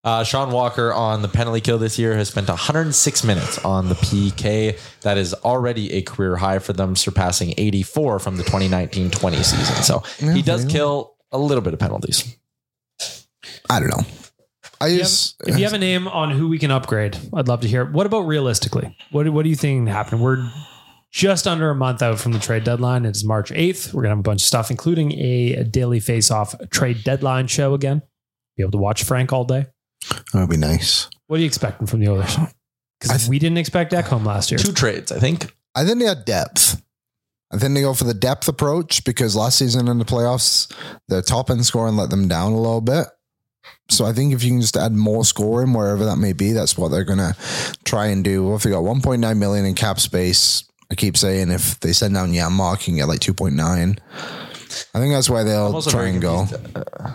Uh, 0.04 0.22
Sean 0.22 0.52
Walker 0.52 0.92
on 0.92 1.22
the 1.22 1.28
penalty 1.28 1.62
kill 1.62 1.78
this 1.78 1.98
year 1.98 2.14
has 2.14 2.28
spent 2.28 2.48
106 2.48 3.24
minutes 3.24 3.58
on 3.64 3.88
the 3.88 3.94
PK. 3.94 4.78
That 5.00 5.16
is 5.16 5.32
already 5.32 5.94
a 5.94 6.02
career 6.02 6.36
high 6.36 6.58
for 6.58 6.74
them, 6.74 6.94
surpassing 6.94 7.54
84 7.56 8.18
from 8.18 8.36
the 8.36 8.42
2019 8.44 9.10
20 9.10 9.36
season. 9.38 9.82
So 9.82 10.00
he 10.18 10.42
does 10.42 10.66
kill 10.66 11.16
a 11.32 11.38
little 11.38 11.62
bit 11.62 11.72
of 11.72 11.80
penalties. 11.80 12.36
I 13.70 13.80
don't 13.80 13.88
know. 13.88 14.04
I 14.80 14.88
If 14.88 14.92
you, 14.92 14.98
have, 14.98 15.06
just 15.06 15.36
if 15.46 15.58
you 15.58 15.64
have 15.64 15.72
a 15.72 15.78
name 15.78 16.06
on 16.08 16.30
who 16.30 16.48
we 16.48 16.58
can 16.58 16.70
upgrade, 16.70 17.16
I'd 17.32 17.48
love 17.48 17.60
to 17.62 17.68
hear. 17.68 17.82
it. 17.82 17.92
What 17.92 18.04
about 18.04 18.22
realistically? 18.22 18.96
What 19.10 19.28
what 19.30 19.44
do 19.44 19.48
you 19.48 19.56
think 19.56 19.88
happened? 19.88 20.20
We're 20.20 20.46
just 21.10 21.46
under 21.46 21.70
a 21.70 21.74
month 21.74 22.02
out 22.02 22.18
from 22.18 22.32
the 22.32 22.38
trade 22.38 22.64
deadline. 22.64 23.06
It's 23.06 23.24
March 23.24 23.50
8th. 23.50 23.94
We're 23.94 24.02
gonna 24.02 24.16
have 24.16 24.18
a 24.18 24.22
bunch 24.22 24.42
of 24.42 24.46
stuff, 24.46 24.70
including 24.70 25.12
a 25.12 25.64
daily 25.64 26.00
face-off 26.00 26.54
trade 26.70 27.04
deadline 27.04 27.46
show 27.46 27.72
again. 27.72 28.02
Be 28.56 28.62
able 28.62 28.72
to 28.72 28.78
watch 28.78 29.04
Frank 29.04 29.32
all 29.32 29.44
day. 29.44 29.66
That 30.32 30.40
would 30.40 30.50
be 30.50 30.56
nice. 30.56 31.08
What 31.26 31.36
are 31.36 31.40
you 31.40 31.46
expecting 31.46 31.86
from 31.86 32.00
the 32.00 32.08
Oilers? 32.08 32.36
Because 33.00 33.22
th- 33.22 33.28
we 33.30 33.38
didn't 33.38 33.58
expect 33.58 33.92
Ekholm 33.92 34.24
last 34.24 34.50
year. 34.50 34.58
Two 34.58 34.72
trades, 34.72 35.12
I 35.12 35.18
think. 35.18 35.54
I 35.74 35.84
think 35.84 35.98
they 35.98 36.06
had 36.06 36.24
depth. 36.24 36.82
I 37.52 37.58
think 37.58 37.74
they 37.74 37.82
go 37.82 37.94
for 37.94 38.04
the 38.04 38.14
depth 38.14 38.48
approach 38.48 39.04
because 39.04 39.36
last 39.36 39.58
season 39.58 39.88
in 39.88 39.98
the 39.98 40.04
playoffs, 40.04 40.72
the 41.08 41.22
top 41.22 41.50
end 41.50 41.64
scoring 41.64 41.96
let 41.96 42.10
them 42.10 42.28
down 42.28 42.52
a 42.52 42.56
little 42.60 42.80
bit. 42.80 43.06
So 43.90 44.04
I 44.04 44.12
think 44.12 44.34
if 44.34 44.42
you 44.42 44.50
can 44.50 44.60
just 44.60 44.76
add 44.76 44.92
more 44.92 45.24
scoring 45.24 45.72
wherever 45.72 46.04
that 46.04 46.16
may 46.16 46.32
be, 46.32 46.52
that's 46.52 46.76
what 46.76 46.88
they're 46.90 47.04
gonna 47.04 47.36
try 47.84 48.06
and 48.06 48.24
do. 48.24 48.44
Well, 48.44 48.56
if 48.56 48.62
they 48.62 48.70
got 48.70 48.82
1.9 48.82 49.38
million 49.38 49.64
in 49.66 49.74
cap 49.74 50.00
space, 50.00 50.64
I 50.90 50.94
keep 50.94 51.16
saying 51.16 51.50
if 51.50 51.78
they 51.80 51.92
send 51.92 52.14
down 52.14 52.32
Janmark, 52.32 52.80
you 52.80 52.92
can 52.92 52.96
get 52.96 53.08
like 53.08 53.20
2.9. 53.20 53.98
I 54.94 54.98
think 54.98 55.12
that's 55.14 55.30
why 55.30 55.44
they'll 55.44 55.80
try 55.82 56.06
and 56.06 56.20
go 56.20 56.46
confused. 56.46 56.76
Uh, 56.76 57.10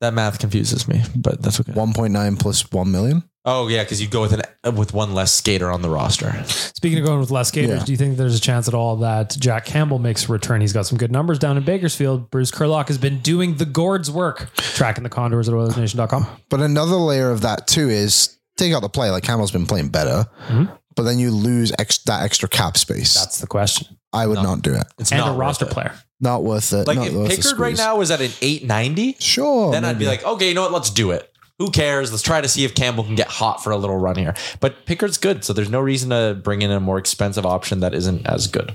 that 0.00 0.14
math 0.14 0.38
confuses 0.38 0.86
me, 0.88 1.02
but 1.16 1.42
that's 1.42 1.60
okay. 1.60 1.72
1.9 1.72 2.38
plus 2.38 2.70
1 2.70 2.90
million. 2.90 3.22
Oh 3.46 3.68
yeah, 3.68 3.82
because 3.82 4.02
you 4.02 4.08
go 4.08 4.20
with 4.20 4.34
an 4.34 4.76
with 4.76 4.92
one 4.92 5.14
less 5.14 5.32
skater 5.32 5.70
on 5.70 5.80
the 5.80 5.88
roster. 5.88 6.30
Speaking 6.46 6.98
of 6.98 7.06
going 7.06 7.20
with 7.20 7.30
less 7.30 7.48
skaters, 7.48 7.78
Yeah. 7.78 7.84
do 7.86 7.92
you 7.92 7.96
think 7.96 8.18
there's 8.18 8.36
a 8.36 8.40
chance 8.40 8.68
at 8.68 8.74
all 8.74 8.96
that 8.96 9.30
Jack 9.38 9.64
Campbell 9.64 9.98
makes 9.98 10.28
a 10.28 10.32
return? 10.32 10.60
He's 10.60 10.74
got 10.74 10.86
some 10.86 10.98
good 10.98 11.10
numbers 11.10 11.38
down 11.38 11.56
in 11.56 11.62
Bakersfield. 11.64 12.30
Bruce 12.30 12.50
Kerlock 12.50 12.88
has 12.88 12.98
been 12.98 13.20
doing 13.20 13.54
the 13.56 13.64
Gord's 13.64 14.10
work, 14.10 14.50
tracking 14.56 15.04
the 15.04 15.08
condors 15.10 15.48
at 15.48 15.54
OilersNation.com. 15.54 16.26
But 16.50 16.60
another 16.60 16.96
layer 16.96 17.30
of 17.30 17.40
that 17.40 17.66
too 17.66 17.88
is 17.88 18.36
take 18.58 18.74
out 18.74 18.82
the 18.82 18.90
play. 18.90 19.10
Like 19.10 19.22
Campbell's 19.22 19.50
been 19.52 19.66
playing 19.66 19.88
better, 19.88 20.26
Mhm. 20.50 20.70
but 20.94 21.04
then 21.04 21.18
you 21.18 21.30
lose 21.30 21.72
ex- 21.78 21.98
that 22.04 22.22
extra 22.22 22.46
cap 22.46 22.76
space. 22.76 23.14
That's 23.14 23.38
the 23.38 23.46
question. 23.46 23.96
I 24.12 24.26
would 24.26 24.34
No. 24.36 24.42
not 24.42 24.60
do 24.62 24.74
it. 24.74 24.84
It's 24.98 25.12
and 25.12 25.20
not 25.20 25.30
a 25.34 25.38
roster 25.38 25.64
it. 25.64 25.70
player. 25.70 25.94
Not 26.20 26.44
worth 26.44 26.72
it. 26.72 26.86
Like 26.86 26.98
not 26.98 27.06
if 27.06 27.14
worth 27.14 27.30
the 27.30 27.36
Pickard 27.36 27.58
right 27.58 27.76
squeeze. 27.76 27.78
now 27.78 27.96
was 27.96 28.10
at 28.10 28.20
an 28.20 28.30
890, 28.42 29.16
sure. 29.18 29.72
then 29.72 29.84
I'd 29.84 29.98
be 29.98 30.04
maybe. 30.04 30.18
like, 30.18 30.24
okay, 30.24 30.48
you 30.48 30.54
know 30.54 30.62
what? 30.62 30.72
Let's 30.72 30.90
do 30.90 31.10
it. 31.12 31.32
Who 31.58 31.70
cares? 31.70 32.10
Let's 32.10 32.22
try 32.22 32.40
to 32.40 32.48
see 32.48 32.64
if 32.64 32.74
Campbell 32.74 33.04
can 33.04 33.14
get 33.14 33.28
hot 33.28 33.62
for 33.62 33.70
a 33.70 33.76
little 33.76 33.96
run 33.96 34.16
here. 34.16 34.34
But 34.60 34.86
Pickard's 34.86 35.18
good, 35.18 35.44
so 35.44 35.52
there's 35.52 35.70
no 35.70 35.80
reason 35.80 36.10
to 36.10 36.38
bring 36.42 36.62
in 36.62 36.70
a 36.70 36.80
more 36.80 36.98
expensive 36.98 37.44
option 37.44 37.80
that 37.80 37.94
isn't 37.94 38.26
as 38.26 38.46
good. 38.46 38.74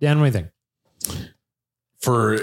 Dan, 0.00 0.20
what 0.20 0.32
do 0.32 0.38
you 0.38 0.44
think? 1.04 1.30
for 2.04 2.38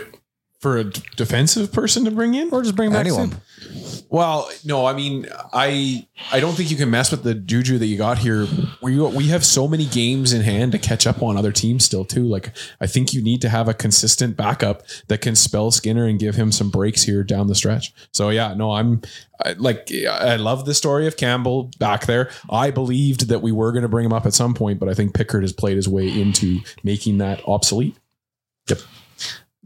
for 0.61 0.77
a 0.77 0.83
d- 0.85 1.01
defensive 1.15 1.73
person 1.73 2.05
to 2.05 2.11
bring 2.11 2.35
in. 2.35 2.49
Or 2.51 2.61
just 2.61 2.75
bring 2.75 2.91
back 2.91 3.01
anyone. 3.01 3.31
Soup. 3.31 4.05
Well, 4.09 4.49
no, 4.63 4.85
I 4.85 4.93
mean, 4.93 5.27
I 5.53 6.05
I 6.31 6.39
don't 6.39 6.53
think 6.53 6.69
you 6.69 6.77
can 6.77 6.89
mess 6.89 7.11
with 7.11 7.23
the 7.23 7.33
juju 7.33 7.77
that 7.79 7.85
you 7.85 7.97
got 7.97 8.19
here. 8.19 8.45
We 8.81 8.99
we 8.99 9.27
have 9.29 9.43
so 9.43 9.67
many 9.67 9.85
games 9.85 10.33
in 10.33 10.41
hand 10.41 10.73
to 10.73 10.79
catch 10.79 11.07
up 11.07 11.23
on 11.23 11.37
other 11.37 11.51
teams 11.51 11.85
still 11.85 12.05
too. 12.05 12.25
Like 12.25 12.55
I 12.79 12.87
think 12.87 13.13
you 13.13 13.21
need 13.21 13.41
to 13.41 13.49
have 13.49 13.67
a 13.67 13.73
consistent 13.73 14.37
backup 14.37 14.83
that 15.07 15.21
can 15.21 15.35
spell 15.35 15.71
Skinner 15.71 16.05
and 16.05 16.19
give 16.19 16.35
him 16.35 16.51
some 16.51 16.69
breaks 16.69 17.03
here 17.03 17.23
down 17.23 17.47
the 17.47 17.55
stretch. 17.55 17.93
So 18.11 18.29
yeah, 18.29 18.53
no, 18.53 18.71
I'm 18.71 19.01
I, 19.43 19.53
like 19.53 19.89
I 20.07 20.35
love 20.35 20.65
the 20.65 20.73
story 20.73 21.07
of 21.07 21.17
Campbell 21.17 21.71
back 21.79 22.05
there. 22.05 22.29
I 22.49 22.69
believed 22.69 23.29
that 23.29 23.39
we 23.41 23.51
were 23.51 23.71
going 23.71 23.83
to 23.83 23.89
bring 23.89 24.05
him 24.05 24.13
up 24.13 24.25
at 24.25 24.33
some 24.33 24.53
point, 24.53 24.79
but 24.79 24.89
I 24.89 24.93
think 24.93 25.13
Pickard 25.13 25.43
has 25.43 25.53
played 25.53 25.77
his 25.77 25.87
way 25.87 26.07
into 26.07 26.59
making 26.83 27.17
that 27.19 27.41
obsolete. 27.47 27.95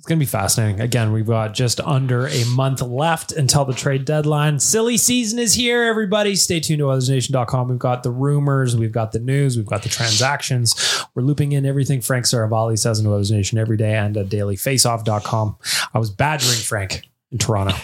It's 0.06 0.10
going 0.12 0.20
to 0.20 0.24
be 0.24 0.30
fascinating. 0.30 0.82
Again, 0.82 1.12
we've 1.12 1.26
got 1.26 1.56
just 1.56 1.82
under 1.82 2.28
a 2.28 2.44
month 2.54 2.80
left 2.84 3.32
until 3.32 3.66
the 3.66 3.74
trade 3.74 4.06
deadline. 4.06 4.60
Silly 4.60 4.98
season 4.98 5.40
is 5.40 5.56
here, 5.56 5.82
everybody. 5.86 6.36
Stay 6.36 6.60
tuned 6.60 6.78
to 6.78 6.86
OilersNation.com. 6.86 7.70
We've 7.70 7.80
got 7.80 8.04
the 8.04 8.12
rumors, 8.12 8.78
we've 8.78 8.92
got 8.92 9.14
the 9.14 9.20
news, 9.20 9.58
we've 9.58 9.66
got 9.66 9.82
the 9.82 9.90
transactions. 9.90 10.76
We're 11.16 11.24
looping 11.24 11.54
in 11.54 11.66
everything 11.66 12.02
Frank 12.02 12.26
Seravalli 12.26 12.78
says 12.78 13.00
in 13.00 13.08
Oilers 13.08 13.32
Nation 13.32 13.58
every 13.58 13.78
day 13.78 13.96
and 13.96 14.16
at 14.16 14.28
dailyfaceoff.com. 14.28 15.56
I 15.92 15.98
was 15.98 16.12
badgering 16.12 16.60
Frank 16.60 17.02
in 17.32 17.40
Toronto. 17.40 17.76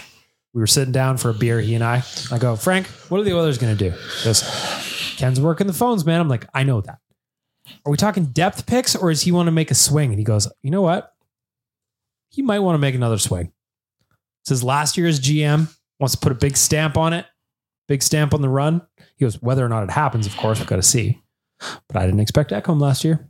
We 0.54 0.60
were 0.60 0.68
sitting 0.68 0.92
down 0.92 1.16
for 1.16 1.30
a 1.30 1.34
beer, 1.34 1.60
he 1.60 1.74
and 1.74 1.82
I. 1.82 2.04
I 2.30 2.38
go, 2.38 2.54
Frank, 2.54 2.86
what 3.08 3.20
are 3.20 3.24
the 3.24 3.36
Oilers 3.36 3.58
going 3.58 3.76
to 3.76 3.90
do? 3.90 3.96
He 4.18 4.24
goes, 4.26 4.44
Ken's 5.16 5.40
working 5.40 5.66
the 5.66 5.72
phones, 5.72 6.06
man. 6.06 6.20
I'm 6.20 6.28
like, 6.28 6.46
I 6.54 6.62
know 6.62 6.82
that. 6.82 7.00
Are 7.84 7.90
we 7.90 7.96
talking 7.96 8.26
depth 8.26 8.64
picks 8.66 8.94
or 8.94 9.10
does 9.10 9.22
he 9.22 9.32
want 9.32 9.48
to 9.48 9.52
make 9.52 9.72
a 9.72 9.74
swing? 9.74 10.10
And 10.10 10.20
he 10.20 10.24
goes, 10.24 10.46
you 10.62 10.70
know 10.70 10.82
what? 10.82 11.11
He 12.32 12.42
might 12.42 12.60
want 12.60 12.74
to 12.74 12.78
make 12.78 12.94
another 12.94 13.18
swing. 13.18 13.52
Says 14.44 14.64
last 14.64 14.96
year's 14.96 15.20
GM 15.20 15.72
wants 16.00 16.16
to 16.16 16.20
put 16.20 16.32
a 16.32 16.34
big 16.34 16.56
stamp 16.56 16.96
on 16.96 17.12
it, 17.12 17.26
big 17.86 18.02
stamp 18.02 18.34
on 18.34 18.42
the 18.42 18.48
run. 18.48 18.82
He 19.16 19.24
goes, 19.24 19.40
whether 19.40 19.64
or 19.64 19.68
not 19.68 19.84
it 19.84 19.90
happens, 19.90 20.26
of 20.26 20.36
course, 20.36 20.58
we've 20.58 20.66
got 20.66 20.76
to 20.76 20.82
see. 20.82 21.22
But 21.86 21.98
I 21.98 22.06
didn't 22.06 22.20
expect 22.20 22.50
Ekholm 22.50 22.80
last 22.80 23.04
year. 23.04 23.28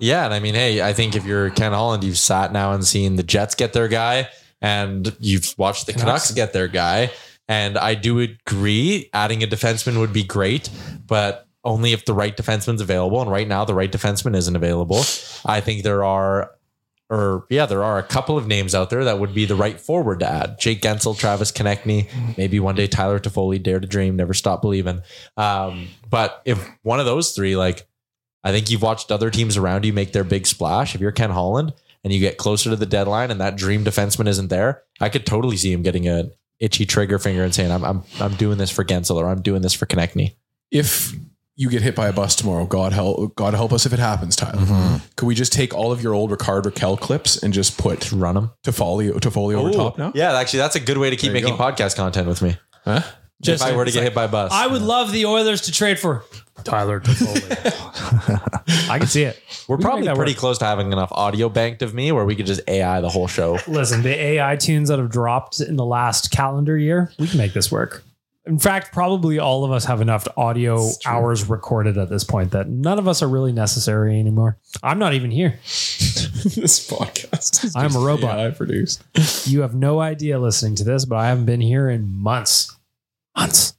Yeah, 0.00 0.24
and 0.24 0.34
I 0.34 0.40
mean, 0.40 0.54
hey, 0.54 0.82
I 0.82 0.92
think 0.92 1.14
if 1.14 1.24
you're 1.24 1.50
Ken 1.50 1.72
Holland, 1.72 2.02
you've 2.02 2.18
sat 2.18 2.52
now 2.52 2.72
and 2.72 2.84
seen 2.84 3.16
the 3.16 3.22
Jets 3.22 3.54
get 3.54 3.72
their 3.72 3.88
guy, 3.88 4.28
and 4.60 5.14
you've 5.20 5.54
watched 5.56 5.86
the 5.86 5.92
Canucks. 5.92 6.04
Canucks 6.04 6.30
get 6.32 6.52
their 6.52 6.68
guy. 6.68 7.10
And 7.48 7.78
I 7.78 7.94
do 7.94 8.20
agree, 8.20 9.08
adding 9.12 9.42
a 9.42 9.46
defenseman 9.46 9.98
would 10.00 10.12
be 10.12 10.24
great, 10.24 10.68
but 11.06 11.46
only 11.64 11.92
if 11.92 12.04
the 12.04 12.12
right 12.12 12.36
defenseman's 12.36 12.80
available. 12.80 13.22
And 13.22 13.30
right 13.30 13.48
now, 13.48 13.64
the 13.64 13.74
right 13.74 13.90
defenseman 13.90 14.36
isn't 14.36 14.54
available. 14.54 15.02
I 15.46 15.60
think 15.60 15.82
there 15.82 16.04
are, 16.04 16.50
or 17.10 17.46
yeah, 17.48 17.66
there 17.66 17.82
are 17.82 17.98
a 17.98 18.02
couple 18.02 18.36
of 18.36 18.46
names 18.46 18.74
out 18.74 18.90
there 18.90 19.04
that 19.04 19.18
would 19.18 19.34
be 19.34 19.44
the 19.44 19.54
right 19.54 19.80
forward 19.80 20.20
to 20.20 20.28
add: 20.28 20.58
Jake 20.58 20.82
Guentzel, 20.82 21.18
Travis 21.18 21.50
Konecny, 21.50 22.08
maybe 22.36 22.60
one 22.60 22.74
day 22.74 22.86
Tyler 22.86 23.18
Toffoli. 23.18 23.62
Dare 23.62 23.80
to 23.80 23.86
dream, 23.86 24.16
never 24.16 24.34
stop 24.34 24.60
believing. 24.62 25.00
Um, 25.36 25.88
but 26.08 26.42
if 26.44 26.68
one 26.82 27.00
of 27.00 27.06
those 27.06 27.32
three, 27.32 27.56
like 27.56 27.86
I 28.44 28.52
think 28.52 28.70
you've 28.70 28.82
watched 28.82 29.10
other 29.10 29.30
teams 29.30 29.56
around 29.56 29.84
you 29.84 29.92
make 29.92 30.12
their 30.12 30.24
big 30.24 30.46
splash. 30.46 30.94
If 30.94 31.00
you're 31.00 31.12
Ken 31.12 31.30
Holland 31.30 31.72
and 32.04 32.12
you 32.12 32.20
get 32.20 32.36
closer 32.36 32.70
to 32.70 32.76
the 32.76 32.86
deadline 32.86 33.30
and 33.30 33.40
that 33.40 33.56
dream 33.56 33.84
defenseman 33.84 34.28
isn't 34.28 34.48
there, 34.48 34.82
I 35.00 35.08
could 35.08 35.26
totally 35.26 35.56
see 35.56 35.72
him 35.72 35.82
getting 35.82 36.08
a 36.08 36.30
itchy 36.60 36.84
trigger 36.86 37.18
finger 37.18 37.42
and 37.42 37.54
saying, 37.54 37.70
"I'm 37.70 37.84
I'm 37.84 38.02
I'm 38.20 38.34
doing 38.34 38.58
this 38.58 38.70
for 38.70 38.84
Guentzel 38.84 39.16
or 39.16 39.28
I'm 39.28 39.42
doing 39.42 39.62
this 39.62 39.74
for 39.74 39.86
Konecny." 39.86 40.34
if 40.70 41.14
you 41.58 41.68
get 41.68 41.82
hit 41.82 41.96
by 41.96 42.06
a 42.06 42.12
bus 42.12 42.36
tomorrow, 42.36 42.64
God 42.66 42.92
help, 42.92 43.34
God 43.34 43.52
help 43.52 43.72
us 43.72 43.84
if 43.84 43.92
it 43.92 43.98
happens, 43.98 44.36
Tyler. 44.36 44.62
Mm-hmm. 44.62 44.96
Could 45.16 45.26
we 45.26 45.34
just 45.34 45.52
take 45.52 45.74
all 45.74 45.90
of 45.90 46.00
your 46.00 46.14
old 46.14 46.30
Rickard 46.30 46.64
Rakell 46.64 46.98
clips 46.98 47.42
and 47.42 47.52
just 47.52 47.76
put 47.76 48.12
Run 48.12 48.36
him. 48.36 48.50
Toffoli, 48.64 49.10
Toffoli 49.18 49.54
over 49.54 49.72
top 49.72 49.98
now? 49.98 50.12
Yeah, 50.14 50.38
actually, 50.38 50.60
that's 50.60 50.76
a 50.76 50.80
good 50.80 50.98
way 50.98 51.10
to 51.10 51.16
keep 51.16 51.32
making 51.32 51.56
go. 51.56 51.62
podcast 51.62 51.96
content 51.96 52.28
with 52.28 52.40
me. 52.42 52.56
Huh? 52.84 53.02
Just 53.42 53.64
if 53.64 53.72
I 53.72 53.76
were 53.76 53.84
to 53.84 53.90
get 53.90 53.98
like, 53.98 54.04
hit 54.04 54.14
by 54.14 54.24
a 54.24 54.28
bus, 54.28 54.52
I 54.52 54.68
would 54.68 54.82
love 54.82 55.10
the 55.10 55.26
Oilers 55.26 55.62
to 55.62 55.72
trade 55.72 55.98
for 55.98 56.24
Tyler 56.62 57.00
Toffoli. 57.00 58.88
I 58.88 58.98
can 58.98 59.08
see 59.08 59.24
it. 59.24 59.40
We're 59.66 59.76
We 59.78 59.82
probably 59.82 60.06
pretty 60.14 60.32
work. 60.32 60.36
close 60.38 60.58
to 60.58 60.64
having 60.64 60.92
enough 60.92 61.10
audio 61.12 61.48
banked 61.48 61.82
of 61.82 61.92
me 61.92 62.12
where 62.12 62.24
we 62.24 62.36
could 62.36 62.46
just 62.46 62.60
AI 62.68 63.00
the 63.00 63.08
whole 63.08 63.26
show. 63.26 63.58
Listen, 63.66 64.02
the 64.02 64.14
AI 64.14 64.54
tunes 64.56 64.88
that 64.90 64.98
have 64.98 65.10
dropped 65.10 65.60
in 65.60 65.74
the 65.76 65.84
last 65.84 66.30
calendar 66.30 66.76
year, 66.78 67.10
we 67.18 67.26
can 67.26 67.38
make 67.38 67.52
this 67.52 67.70
work. 67.70 68.04
In 68.48 68.58
fact, 68.58 68.92
probably 68.92 69.38
all 69.38 69.66
of 69.66 69.70
us 69.70 69.84
have 69.84 70.00
enough 70.00 70.26
audio 70.34 70.88
hours 71.04 71.50
recorded 71.50 71.98
at 71.98 72.08
this 72.08 72.24
point 72.24 72.52
that 72.52 72.66
none 72.66 72.98
of 72.98 73.06
us 73.06 73.22
are 73.22 73.28
really 73.28 73.52
necessary 73.52 74.18
anymore. 74.18 74.56
I'm 74.82 74.98
not 74.98 75.12
even 75.12 75.30
here. 75.30 75.50
this 75.62 76.88
podcast. 76.88 77.62
Is 77.62 77.76
I'm 77.76 77.94
a 77.94 77.98
robot. 77.98 78.38
AI 78.38 78.50
produced. 78.52 79.04
You 79.44 79.60
have 79.60 79.74
no 79.74 80.00
idea 80.00 80.38
listening 80.38 80.76
to 80.76 80.84
this, 80.84 81.04
but 81.04 81.16
I 81.16 81.28
haven't 81.28 81.44
been 81.44 81.60
here 81.60 81.90
in 81.90 82.08
months. 82.08 82.74
Months. 83.36 83.74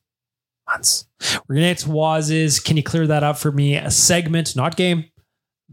Months. 0.69 1.07
We're 1.47 1.55
to 1.55 1.61
get 1.61 1.79
to 1.79 1.89
Waz's. 1.89 2.59
Can 2.59 2.77
you 2.77 2.83
clear 2.83 3.07
that 3.07 3.23
up 3.23 3.39
for 3.39 3.51
me? 3.51 3.75
A 3.75 3.89
segment, 3.89 4.55
not 4.55 4.77
game. 4.77 5.05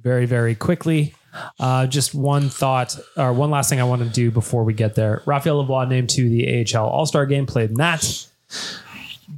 Very, 0.01 0.24
very 0.24 0.55
quickly. 0.55 1.14
Uh, 1.61 1.86
just 1.86 2.14
one 2.14 2.49
thought, 2.49 2.99
or 3.18 3.34
one 3.34 3.51
last 3.51 3.68
thing 3.68 3.78
I 3.78 3.84
want 3.84 4.03
to 4.03 4.09
do 4.09 4.30
before 4.30 4.64
we 4.64 4.72
get 4.72 4.94
there. 4.94 5.22
Raphael 5.26 5.62
Lavoie 5.62 5.86
named 5.86 6.09
to 6.11 6.30
the 6.30 6.64
AHL 6.74 6.88
All 6.88 7.05
Star 7.05 7.26
game, 7.26 7.44
played 7.44 7.68
in 7.68 7.76
that. 7.76 8.26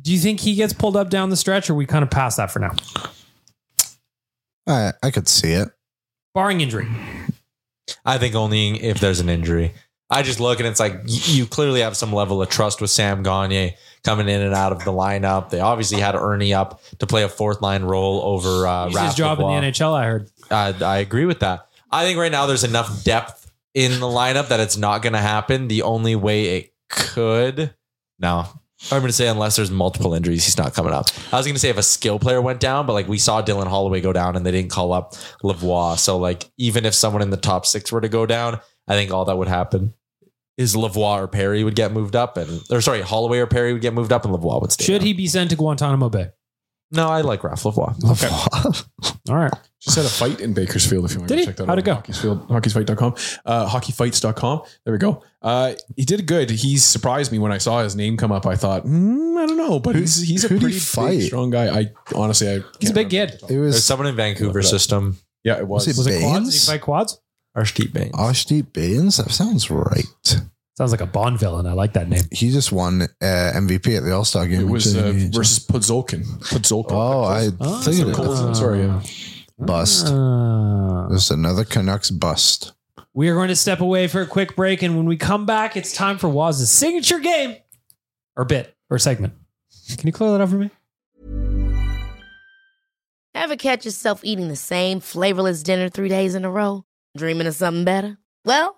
Do 0.02 0.12
you 0.12 0.18
think 0.18 0.40
he 0.40 0.54
gets 0.54 0.72
pulled 0.72 0.96
up 0.96 1.10
down 1.10 1.30
the 1.30 1.36
stretch, 1.36 1.70
or 1.70 1.74
we 1.74 1.86
kind 1.86 2.02
of 2.02 2.10
pass 2.10 2.36
that 2.36 2.50
for 2.50 2.58
now? 2.58 2.74
I, 4.66 4.92
I 5.02 5.10
could 5.10 5.28
see 5.28 5.52
it. 5.52 5.68
Barring 6.34 6.60
injury. 6.60 6.88
I 8.04 8.18
think 8.18 8.34
only 8.34 8.82
if 8.82 9.00
there's 9.00 9.20
an 9.20 9.28
injury. 9.28 9.72
I 10.10 10.22
just 10.22 10.40
look 10.40 10.58
and 10.58 10.66
it's 10.66 10.80
like 10.80 11.02
you 11.06 11.44
clearly 11.44 11.80
have 11.80 11.96
some 11.96 12.12
level 12.12 12.40
of 12.40 12.48
trust 12.48 12.80
with 12.80 12.90
Sam 12.90 13.22
Gagne 13.22 13.76
coming 14.04 14.28
in 14.28 14.40
and 14.40 14.54
out 14.54 14.72
of 14.72 14.84
the 14.84 14.90
lineup. 14.92 15.50
They 15.50 15.60
obviously 15.60 16.00
had 16.00 16.14
Ernie 16.14 16.54
up 16.54 16.80
to 16.98 17.06
play 17.06 17.24
a 17.24 17.28
fourth 17.28 17.60
line 17.60 17.82
role 17.82 18.22
over 18.22 18.66
uh, 18.66 18.88
He's 18.88 18.98
his 18.98 19.14
job 19.14 19.38
in 19.40 19.46
the 19.46 19.52
NHL, 19.52 19.92
I 19.92 20.04
heard. 20.06 20.30
I, 20.50 20.74
I 20.82 20.98
agree 20.98 21.26
with 21.26 21.40
that. 21.40 21.68
I 21.90 22.04
think 22.04 22.18
right 22.18 22.32
now 22.32 22.46
there's 22.46 22.64
enough 22.64 23.04
depth 23.04 23.50
in 23.74 24.00
the 24.00 24.06
lineup 24.06 24.48
that 24.48 24.60
it's 24.60 24.78
not 24.78 25.02
going 25.02 25.12
to 25.12 25.18
happen. 25.18 25.68
The 25.68 25.82
only 25.82 26.16
way 26.16 26.56
it 26.56 26.74
could 26.88 27.74
No. 28.18 28.46
I'm 28.92 29.00
going 29.00 29.08
to 29.08 29.12
say 29.12 29.28
unless 29.28 29.56
there's 29.56 29.70
multiple 29.70 30.14
injuries, 30.14 30.44
he's 30.44 30.56
not 30.56 30.72
coming 30.72 30.92
up. 30.92 31.06
I 31.32 31.36
was 31.36 31.46
going 31.46 31.54
to 31.56 31.60
say 31.60 31.68
if 31.68 31.78
a 31.78 31.82
skill 31.82 32.18
player 32.18 32.40
went 32.40 32.60
down, 32.60 32.86
but 32.86 32.92
like 32.92 33.08
we 33.08 33.18
saw 33.18 33.42
Dylan 33.42 33.66
Holloway 33.66 34.00
go 34.00 34.12
down 34.12 34.36
and 34.36 34.46
they 34.46 34.52
didn't 34.52 34.70
call 34.70 34.92
up 34.92 35.14
Lavoie. 35.42 35.98
So 35.98 36.16
like 36.16 36.50
even 36.56 36.86
if 36.86 36.94
someone 36.94 37.22
in 37.22 37.30
the 37.30 37.36
top 37.36 37.66
six 37.66 37.90
were 37.90 38.00
to 38.00 38.08
go 38.08 38.24
down, 38.24 38.60
I 38.86 38.94
think 38.94 39.10
all 39.10 39.24
that 39.26 39.36
would 39.36 39.48
happen 39.48 39.94
is 40.56 40.74
Lavoie 40.74 41.22
or 41.22 41.28
Perry 41.28 41.62
would 41.64 41.76
get 41.76 41.92
moved 41.92 42.16
up, 42.16 42.36
and 42.36 42.60
or 42.70 42.80
sorry, 42.80 43.00
Holloway 43.00 43.38
or 43.38 43.46
Perry 43.46 43.72
would 43.72 43.82
get 43.82 43.94
moved 43.94 44.12
up, 44.12 44.24
and 44.24 44.34
Lavoie 44.34 44.60
would 44.60 44.72
stay. 44.72 44.84
Should 44.84 44.98
down. 44.98 45.06
he 45.06 45.12
be 45.12 45.28
sent 45.28 45.50
to 45.50 45.56
Guantanamo 45.56 46.08
Bay? 46.08 46.30
No, 46.90 47.08
I 47.08 47.20
like 47.20 47.44
Ralph 47.44 47.62
Lavoie. 47.64 47.94
Okay. 48.12 48.28
All 49.30 49.36
right. 49.36 49.52
Just 49.80 49.96
had 49.96 50.06
a 50.06 50.08
fight 50.08 50.40
in 50.40 50.54
Bakersfield 50.54 51.04
if 51.04 51.12
you 51.12 51.18
want 51.18 51.28
Did 51.28 51.38
to 51.40 51.44
check 51.44 51.56
that 51.56 51.62
out. 51.64 51.68
How'd 51.68 51.78
it 51.78 51.84
go? 51.84 51.94
Hockeyfield, 51.96 52.48
hockeyfight.com. 52.48 53.14
Uh, 53.44 53.68
hockeyfights.com. 53.68 54.62
There 54.84 54.92
we 54.92 54.98
go. 54.98 55.22
Uh, 55.42 55.74
he 55.96 56.04
did 56.04 56.26
good. 56.26 56.50
He 56.50 56.78
surprised 56.78 57.30
me 57.30 57.38
when 57.38 57.52
I 57.52 57.58
saw 57.58 57.82
his 57.82 57.94
name 57.94 58.16
come 58.16 58.32
up. 58.32 58.46
I 58.46 58.56
thought, 58.56 58.82
hmm, 58.84 59.36
I 59.38 59.46
don't 59.46 59.56
know, 59.58 59.78
but 59.78 59.94
he's 59.96 60.16
he's 60.26 60.44
a 60.44 60.48
who'd 60.48 60.58
he 60.60 60.64
pretty 60.64 60.78
fight? 60.78 61.18
big, 61.18 61.22
strong 61.26 61.50
guy. 61.50 61.78
I 61.78 61.92
honestly, 62.14 62.48
I 62.50 62.60
He's 62.80 62.90
a 62.90 62.94
big 62.94 63.10
kid. 63.10 63.32
It 63.34 63.48
There's 63.48 63.74
was 63.74 63.84
someone 63.84 64.08
in 64.08 64.16
Vancouver 64.16 64.46
Look 64.48 64.56
it 64.64 64.66
up. 64.66 64.70
system. 64.70 65.18
Yeah, 65.44 65.58
it 65.58 65.68
was. 65.68 65.86
Was 65.86 65.98
it 65.98 66.00
Was 66.00 66.06
it 66.08 66.20
quads? 66.20 66.34
Did 66.38 66.42
Bains? 66.52 66.66
he 66.66 66.72
fight 66.72 66.80
quads? 66.80 67.20
Arshdeep 67.56 67.92
Bains. 67.92 68.12
Ashdeep 68.14 68.72
Bains. 68.72 69.16
That 69.18 69.30
sounds 69.30 69.70
right. 69.70 70.40
Sounds 70.78 70.92
like 70.92 71.00
a 71.00 71.06
Bond 71.06 71.40
villain. 71.40 71.66
I 71.66 71.72
like 71.72 71.94
that 71.94 72.08
name. 72.08 72.22
He 72.30 72.52
just 72.52 72.70
won 72.70 73.02
uh, 73.02 73.06
MVP 73.20 73.96
at 73.96 74.04
the 74.04 74.12
All 74.12 74.24
Star 74.24 74.46
game. 74.46 74.60
It 74.60 74.68
was 74.68 74.94
uh, 74.96 75.12
versus 75.32 75.58
Podzolkin. 75.66 76.22
Podzolkin. 76.38 76.92
Oh, 76.92 77.24
I 77.24 77.48
Oh. 77.60 77.82
figured 77.82 78.10
it. 78.10 78.14
Colson, 78.14 78.54
sorry. 78.54 78.82
Yeah. 78.82 79.02
Bust. 79.58 80.06
Uh, 80.06 81.08
Just 81.10 81.32
another 81.32 81.64
Canucks 81.64 82.12
bust. 82.12 82.74
we 83.12 83.28
are 83.28 83.34
going 83.34 83.48
to 83.48 83.56
step 83.56 83.80
away 83.80 84.06
for 84.06 84.20
a 84.20 84.26
quick 84.26 84.54
break, 84.54 84.82
and 84.82 84.96
when 84.96 85.06
we 85.06 85.16
come 85.16 85.46
back, 85.46 85.76
it's 85.76 85.92
time 85.92 86.16
for 86.16 86.28
Waz's 86.28 86.70
signature 86.70 87.18
game 87.18 87.56
or 88.36 88.44
bit 88.44 88.76
or 88.88 89.00
segment. 89.00 89.32
Can 89.96 90.06
you 90.06 90.12
clear 90.12 90.30
that 90.30 90.40
up 90.40 90.48
for 90.50 90.58
me? 90.58 90.70
Ever 93.34 93.56
catch 93.56 93.84
yourself 93.84 94.20
eating 94.22 94.46
the 94.46 94.54
same 94.54 95.00
flavorless 95.00 95.64
dinner 95.64 95.88
three 95.88 96.08
days 96.08 96.36
in 96.36 96.44
a 96.44 96.50
row? 96.50 96.84
Dreaming 97.16 97.48
of 97.48 97.56
something 97.56 97.84
better? 97.84 98.18
Well, 98.44 98.77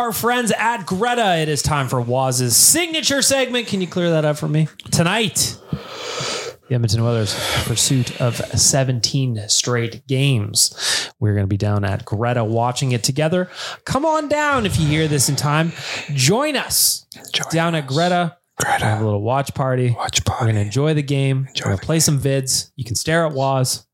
Our 0.00 0.12
friends 0.12 0.50
at 0.52 0.86
Greta, 0.86 1.36
it 1.42 1.50
is 1.50 1.60
time 1.60 1.86
for 1.86 2.00
Waz's 2.00 2.56
signature 2.56 3.20
segment. 3.20 3.66
Can 3.66 3.82
you 3.82 3.86
clear 3.86 4.08
that 4.12 4.24
up 4.24 4.38
for 4.38 4.48
me? 4.48 4.66
Tonight, 4.90 5.58
the 5.70 6.74
Edmonton 6.74 7.00
Oilers 7.00 7.34
pursuit 7.64 8.18
of 8.18 8.36
17 8.36 9.46
straight 9.48 10.06
games. 10.06 11.12
We're 11.20 11.34
going 11.34 11.44
to 11.44 11.48
be 11.48 11.58
down 11.58 11.84
at 11.84 12.06
Greta 12.06 12.42
watching 12.42 12.92
it 12.92 13.04
together. 13.04 13.50
Come 13.84 14.06
on 14.06 14.28
down 14.28 14.64
if 14.64 14.80
you 14.80 14.86
hear 14.86 15.06
this 15.06 15.28
in 15.28 15.36
time. 15.36 15.72
Join 16.14 16.56
us 16.56 17.04
down 17.50 17.74
at 17.74 17.86
Greta. 17.86 18.38
Greta. 18.58 18.86
Have 18.86 19.02
a 19.02 19.04
little 19.04 19.20
watch 19.20 19.52
party. 19.52 19.90
Watch 19.90 20.24
party. 20.24 20.46
We're 20.46 20.52
going 20.52 20.62
to 20.62 20.66
enjoy 20.66 20.94
the 20.94 21.02
game. 21.02 21.46
We're 21.58 21.64
going 21.72 21.78
to 21.78 21.84
play 21.84 22.00
some 22.00 22.18
vids. 22.18 22.70
You 22.74 22.86
can 22.86 22.96
stare 22.96 23.26
at 23.26 23.32
Waz. 23.32 23.86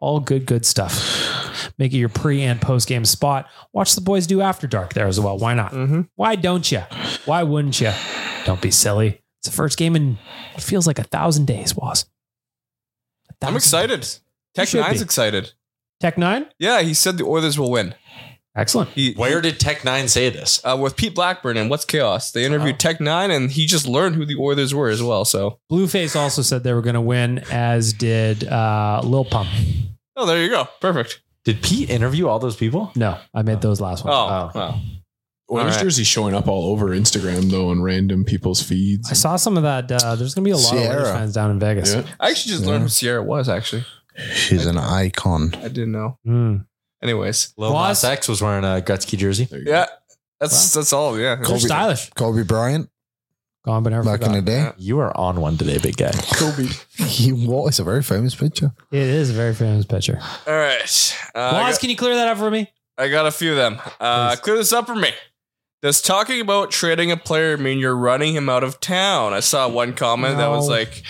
All 0.00 0.18
good, 0.18 0.44
good 0.44 0.66
stuff. 0.66 1.33
Make 1.78 1.92
it 1.92 1.98
your 1.98 2.08
pre 2.08 2.42
and 2.42 2.60
post 2.60 2.86
game 2.88 3.04
spot. 3.04 3.48
Watch 3.72 3.94
the 3.94 4.00
boys 4.00 4.26
do 4.26 4.40
After 4.40 4.66
Dark 4.66 4.94
there 4.94 5.06
as 5.06 5.18
well. 5.18 5.38
Why 5.38 5.54
not? 5.54 5.74
Why 6.14 6.36
don't 6.36 6.70
you? 6.70 6.80
Why 7.24 7.42
wouldn't 7.42 7.80
you? 7.80 7.92
Don't 8.44 8.60
be 8.60 8.70
silly. 8.70 9.20
It's 9.40 9.48
the 9.48 9.52
first 9.56 9.76
game 9.78 9.96
in 9.96 10.18
what 10.52 10.62
feels 10.62 10.86
like 10.86 10.98
a 10.98 11.04
thousand 11.04 11.46
days, 11.46 11.74
Was. 11.74 12.06
I'm 13.42 13.56
excited. 13.56 14.08
Tech 14.54 14.68
should 14.68 14.80
Nine's 14.80 15.00
be. 15.00 15.04
excited. 15.04 15.52
Tech 16.00 16.16
Nine? 16.16 16.46
Yeah, 16.58 16.80
he 16.82 16.94
said 16.94 17.18
the 17.18 17.24
Oilers 17.24 17.58
will 17.58 17.70
win. 17.70 17.94
Excellent. 18.56 18.90
He, 18.90 19.12
Where 19.14 19.40
did 19.40 19.58
Tech 19.58 19.84
Nine 19.84 20.06
say 20.06 20.30
this? 20.30 20.60
uh, 20.64 20.76
with 20.80 20.96
Pete 20.96 21.14
Blackburn 21.14 21.56
and 21.56 21.68
What's 21.68 21.84
Chaos? 21.84 22.30
They 22.30 22.44
interviewed 22.44 22.78
Tech 22.78 23.00
Nine, 23.00 23.30
and 23.32 23.50
he 23.50 23.66
just 23.66 23.86
learned 23.86 24.14
who 24.14 24.24
the 24.24 24.36
Oilers 24.36 24.72
were 24.72 24.88
as 24.88 25.02
well. 25.02 25.24
So, 25.24 25.58
Blueface 25.70 26.14
also 26.14 26.40
said 26.42 26.62
they 26.62 26.72
were 26.72 26.80
going 26.82 26.94
to 26.94 27.00
win, 27.00 27.40
as 27.50 27.92
did 27.92 28.44
uh, 28.46 29.00
Lil 29.04 29.24
Pump. 29.24 29.48
oh, 30.16 30.24
there 30.24 30.40
you 30.42 30.48
go. 30.50 30.68
Perfect. 30.80 31.20
Did 31.44 31.62
Pete 31.62 31.90
interview 31.90 32.26
all 32.28 32.38
those 32.38 32.56
people? 32.56 32.90
No, 32.96 33.18
I 33.34 33.42
made 33.42 33.60
those 33.60 33.80
last 33.80 34.04
ones. 34.04 34.14
Oh, 34.16 34.26
ones. 34.44 34.54
wow. 34.54 34.80
Oilers 35.50 35.60
All 35.62 35.70
right. 35.76 35.82
jersey 35.82 36.04
showing 36.04 36.34
up 36.34 36.48
all 36.48 36.72
over 36.72 36.88
Instagram 36.88 37.50
though 37.50 37.68
on 37.68 37.82
random 37.82 38.24
people's 38.24 38.62
feeds. 38.62 39.10
I 39.10 39.14
saw 39.14 39.36
some 39.36 39.58
of 39.58 39.62
that. 39.64 39.92
Uh, 39.92 40.14
there's 40.16 40.34
going 40.34 40.42
to 40.44 40.48
be 40.48 40.52
a 40.52 40.56
lot 40.56 40.74
of 40.74 40.80
Oilers 40.80 41.08
fans 41.10 41.34
down 41.34 41.50
in 41.50 41.58
Vegas. 41.60 41.92
Yeah. 41.94 42.04
I 42.18 42.30
actually 42.30 42.52
just 42.52 42.64
learned 42.64 42.84
who 42.84 42.88
Sierra 42.88 43.22
was. 43.22 43.48
Actually, 43.50 43.84
She's 44.32 44.64
an 44.64 44.78
icon. 44.78 45.52
I 45.56 45.68
didn't 45.68 45.92
know. 45.92 46.18
Mm. 46.26 46.64
Anyways, 47.02 47.52
Lil 47.58 47.74
Was- 47.74 48.02
Nas 48.02 48.10
X 48.10 48.26
was 48.28 48.40
wearing 48.40 48.64
a 48.64 48.80
Gretzky 48.80 49.18
jersey. 49.18 49.44
There 49.44 49.58
you 49.58 49.66
go. 49.66 49.70
yeah, 49.72 49.86
that's 50.40 50.72
that's 50.72 50.94
all. 50.94 51.18
Yeah, 51.18 51.34
They're 51.34 51.44
Kobe- 51.44 51.58
stylish. 51.58 52.08
Kobe 52.14 52.42
Bryant 52.42 52.88
Gone, 53.64 53.82
but 53.82 53.90
never 53.90 54.04
back 54.04 54.20
in 54.22 54.32
the 54.32 54.42
day. 54.42 54.70
You 54.76 54.98
are 55.00 55.16
on 55.16 55.40
one 55.40 55.56
today, 55.56 55.78
big 55.78 55.96
guy. 55.96 56.10
Kobe. 56.34 56.68
He 56.98 57.32
was 57.32 57.68
it's 57.70 57.78
a 57.78 57.84
very 57.84 58.02
famous 58.02 58.34
picture. 58.34 58.72
It 58.92 58.98
is 59.00 59.30
a 59.30 59.32
very 59.32 59.54
famous 59.54 59.86
picture. 59.86 60.18
All 60.46 60.52
right. 60.54 61.16
Uh, 61.34 61.38
I, 61.38 61.52
Waz, 61.62 61.74
got, 61.76 61.80
can 61.80 61.90
you 61.90 61.96
clear 61.96 62.14
that 62.14 62.28
up 62.28 62.36
for 62.38 62.50
me? 62.50 62.70
I 62.98 63.08
got 63.08 63.26
a 63.26 63.30
few 63.30 63.52
of 63.52 63.56
them. 63.56 63.78
Uh, 63.98 64.30
Please. 64.30 64.40
clear 64.40 64.56
this 64.56 64.72
up 64.72 64.86
for 64.86 64.94
me. 64.94 65.10
Does 65.80 66.00
talking 66.02 66.40
about 66.40 66.70
trading 66.70 67.10
a 67.10 67.16
player 67.16 67.56
mean 67.56 67.78
you're 67.78 67.96
running 67.96 68.34
him 68.34 68.48
out 68.48 68.64
of 68.64 68.80
town? 68.80 69.32
I 69.34 69.40
saw 69.40 69.68
one 69.68 69.94
comment 69.94 70.36
that 70.38 70.48
was 70.48 70.68
No. 70.68 70.74
like 70.74 71.02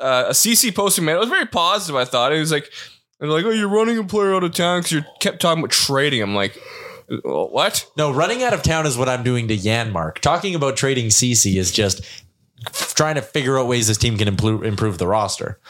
uh, 0.00 0.26
a 0.28 0.34
Ceci 0.34 0.70
posting 0.70 1.04
man. 1.06 1.16
It 1.16 1.20
was 1.20 1.28
very 1.28 1.46
positive. 1.46 1.96
I 1.96 2.04
thought 2.04 2.32
it 2.32 2.38
was 2.38 2.52
like, 2.52 2.70
they're 3.20 3.28
like, 3.28 3.44
oh, 3.44 3.50
you're 3.50 3.68
running 3.68 3.98
a 3.98 4.04
player 4.04 4.34
out 4.34 4.44
of 4.44 4.52
town 4.54 4.80
because 4.80 4.92
you 4.92 5.02
kept 5.20 5.40
talking 5.40 5.62
about 5.62 5.72
trading. 5.72 6.22
I'm 6.22 6.34
like, 6.34 6.56
"Uh, 6.56 6.60
what? 7.22 7.86
No, 7.96 8.12
running 8.12 8.42
out 8.42 8.52
of 8.52 8.62
town 8.62 8.86
is 8.86 8.96
what 8.98 9.08
I'm 9.08 9.22
doing 9.22 9.48
to 9.48 9.56
Janmark. 9.56 10.18
Talking 10.18 10.54
about 10.54 10.76
trading 10.76 11.10
Ceci 11.10 11.58
is 11.58 11.70
just 11.72 12.02
trying 12.96 13.14
to 13.14 13.22
figure 13.22 13.58
out 13.58 13.66
ways 13.66 13.86
this 13.88 13.98
team 13.98 14.18
can 14.18 14.28
improve 14.28 14.64
improve 14.64 14.98
the 14.98 15.06
roster. 15.06 15.60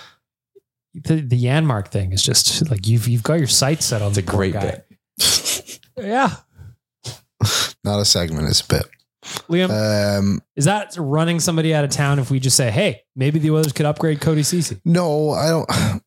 The, 0.95 1.16
the 1.20 1.45
Janmark 1.45 1.89
thing 1.89 2.12
is 2.12 2.22
just 2.22 2.68
like 2.70 2.86
you've 2.89 3.07
you've 3.07 3.22
got 3.22 3.34
your 3.39 3.47
sights 3.47 3.86
set 3.86 4.03
on 4.03 4.09
It's 4.09 4.16
the 4.16 4.22
poor 4.22 4.36
great 4.39 4.53
guy. 4.55 4.61
bit. 4.61 4.84
Yeah, 6.01 6.36
Not 7.84 7.99
a 8.01 8.05
segment, 8.05 8.49
it's 8.49 8.61
a 8.61 8.66
bit. 8.68 8.84
Liam, 9.51 9.68
Um, 10.18 10.41
is 10.55 10.64
that 10.66 10.95
running 10.97 11.41
somebody 11.41 11.74
out 11.74 11.82
of 11.84 11.91
town 11.91 12.20
if 12.20 12.30
we 12.30 12.39
just 12.39 12.57
say, 12.57 12.70
hey, 12.70 13.03
maybe 13.16 13.41
the 13.41 13.51
others 13.55 13.72
could 13.72 13.84
upgrade 13.84 14.20
Cody 14.20 14.45
Ceci? 14.45 14.80
no, 14.84 15.30
I 15.30 15.49
don't. 15.49 15.66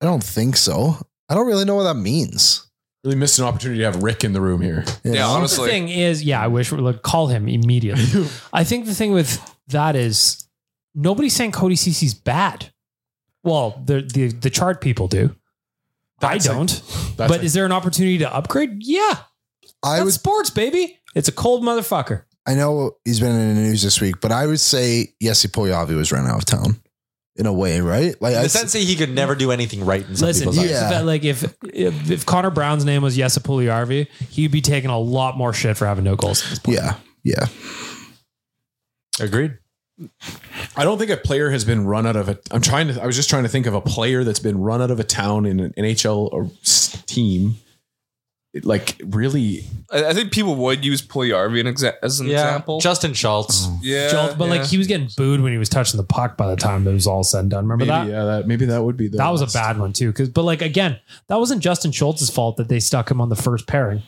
I 0.00 0.06
don't 0.06 0.22
think 0.22 0.56
so. 0.56 0.96
I 1.28 1.34
don't 1.34 1.46
really 1.46 1.64
know 1.64 1.76
what 1.76 1.84
that 1.84 1.94
means. 1.94 2.63
Really 3.04 3.16
missed 3.16 3.38
an 3.38 3.44
opportunity 3.44 3.80
to 3.80 3.84
have 3.84 4.02
Rick 4.02 4.24
in 4.24 4.32
the 4.32 4.40
room 4.40 4.60
here. 4.62 4.82
You 5.04 5.12
Yeah, 5.12 5.20
know? 5.20 5.28
honestly. 5.30 5.66
The 5.66 5.70
thing 5.72 5.88
is, 5.90 6.22
yeah, 6.24 6.40
I 6.42 6.46
wish 6.46 6.72
we 6.72 6.80
would 6.80 7.02
call 7.02 7.26
him 7.26 7.48
immediately. 7.48 8.26
I 8.52 8.64
think 8.64 8.86
the 8.86 8.94
thing 8.94 9.12
with 9.12 9.38
that 9.68 9.94
is 9.94 10.46
nobody's 10.94 11.34
saying 11.34 11.52
Cody 11.52 11.76
Ceci's 11.76 12.14
bad. 12.14 12.72
Well, 13.42 13.82
the 13.84 14.00
the 14.00 14.28
the 14.28 14.48
chart 14.48 14.80
people 14.80 15.06
do. 15.06 15.36
That's 16.20 16.48
I 16.48 16.52
a- 16.52 16.54
don't. 16.54 16.68
that's 17.18 17.30
but 17.30 17.40
a- 17.40 17.44
is 17.44 17.52
there 17.52 17.66
an 17.66 17.72
opportunity 17.72 18.18
to 18.18 18.34
upgrade? 18.34 18.70
Yeah. 18.80 19.18
I 19.82 19.96
That's 19.96 20.04
would. 20.06 20.14
sports, 20.14 20.48
baby. 20.48 20.98
It's 21.14 21.28
a 21.28 21.32
cold 21.32 21.62
motherfucker. 21.62 22.22
I 22.46 22.54
know 22.54 22.92
he's 23.04 23.20
been 23.20 23.32
in 23.38 23.54
the 23.54 23.60
news 23.60 23.82
this 23.82 24.00
week, 24.00 24.16
but 24.22 24.32
I 24.32 24.46
would 24.46 24.60
say 24.60 25.14
Yessi 25.22 25.46
Poyavi 25.48 25.94
was 25.94 26.10
run 26.10 26.26
out 26.26 26.36
of 26.38 26.44
town 26.46 26.80
in 27.36 27.46
a 27.46 27.52
way, 27.52 27.80
right? 27.80 28.14
Like 28.20 28.32
In 28.34 28.38
I 28.38 28.42
the 28.44 28.48
sense 28.48 28.72
that 28.74 28.78
he 28.82 28.94
could 28.96 29.10
never 29.10 29.34
do 29.34 29.50
anything 29.50 29.84
right 29.84 30.06
in 30.08 30.14
some 30.16 30.26
Listen, 30.26 30.42
people's 30.50 30.56
he- 30.68 30.74
eyes. 30.74 30.90
Yeah. 30.92 31.00
like 31.00 31.24
if, 31.24 31.42
if 31.64 32.10
if 32.10 32.26
Connor 32.26 32.50
Brown's 32.50 32.84
name 32.84 33.02
was 33.02 33.16
Jesse 33.16 33.40
Puljujarvi, 33.40 34.08
he'd 34.30 34.50
be 34.52 34.60
taking 34.60 34.90
a 34.90 34.98
lot 34.98 35.36
more 35.36 35.52
shit 35.52 35.76
for 35.76 35.86
having 35.86 36.04
no 36.04 36.14
goals. 36.16 36.44
At 36.44 36.50
this 36.50 36.58
point. 36.60 36.78
yeah, 36.78 36.94
yeah. 37.24 37.46
Agreed. 39.20 39.58
I 40.76 40.82
don't 40.82 40.98
think 40.98 41.10
a 41.10 41.16
player 41.16 41.50
has 41.50 41.64
been 41.64 41.86
run 41.86 42.04
out 42.06 42.16
of 42.16 42.28
a. 42.28 42.38
I'm 42.50 42.60
trying 42.60 42.88
to. 42.88 43.00
I 43.02 43.06
was 43.06 43.14
just 43.14 43.30
trying 43.30 43.44
to 43.44 43.48
think 43.48 43.66
of 43.66 43.74
a 43.74 43.80
player 43.80 44.24
that's 44.24 44.40
been 44.40 44.58
run 44.58 44.82
out 44.82 44.90
of 44.90 44.98
a 44.98 45.04
town 45.04 45.46
in 45.46 45.60
an 45.60 45.72
NHL 45.78 46.46
uh, 46.48 47.02
team. 47.06 47.54
It, 48.54 48.64
Like 48.64 49.00
really, 49.04 49.64
I, 49.90 50.04
I 50.06 50.14
think 50.14 50.30
people 50.32 50.54
would 50.54 50.84
use 50.84 51.02
Puljujarvi 51.02 51.60
an 51.60 51.66
exa- 51.66 51.96
as 52.02 52.20
an 52.20 52.28
Yeah. 52.28 52.34
example. 52.44 52.80
Justin 52.80 53.12
Schultz. 53.12 53.64
Oh. 53.66 53.78
yeah, 53.82 54.08
Schultz, 54.08 54.34
but 54.36 54.48
like 54.48 54.60
yeah. 54.60 54.66
he 54.66 54.78
was 54.78 54.86
getting 54.86 55.08
booed 55.16 55.40
when 55.40 55.50
he 55.52 55.58
was 55.58 55.68
touching 55.68 55.98
the 55.98 56.04
puck 56.04 56.36
by 56.36 56.48
the 56.48 56.54
time 56.56 56.86
it 56.86 56.92
was 56.92 57.06
all 57.06 57.24
said 57.24 57.40
and 57.40 57.50
done. 57.50 57.64
Remember 57.66 57.84
maybe 57.84 58.10
that? 58.10 58.16
yeah, 58.16 58.24
that 58.24 58.46
maybe 58.46 58.64
that 58.66 58.82
would 58.84 58.96
be 58.96 59.08
the 59.08 59.18
That 59.18 59.30
was 59.30 59.42
a 59.42 59.46
bad 59.48 59.76
one 59.78 59.92
too. 59.92 60.12
Cause, 60.12 60.28
but 60.28 60.44
like 60.44 60.62
again, 60.62 61.00
that 61.26 61.38
wasn't 61.40 61.62
Justin 61.62 61.90
Schultz's 61.90 62.30
fault 62.30 62.56
that 62.58 62.68
they 62.68 62.78
stuck 62.80 63.10
him 63.10 63.20
on 63.20 63.28
the 63.28 63.36
first 63.36 63.66
pairing, 63.66 64.02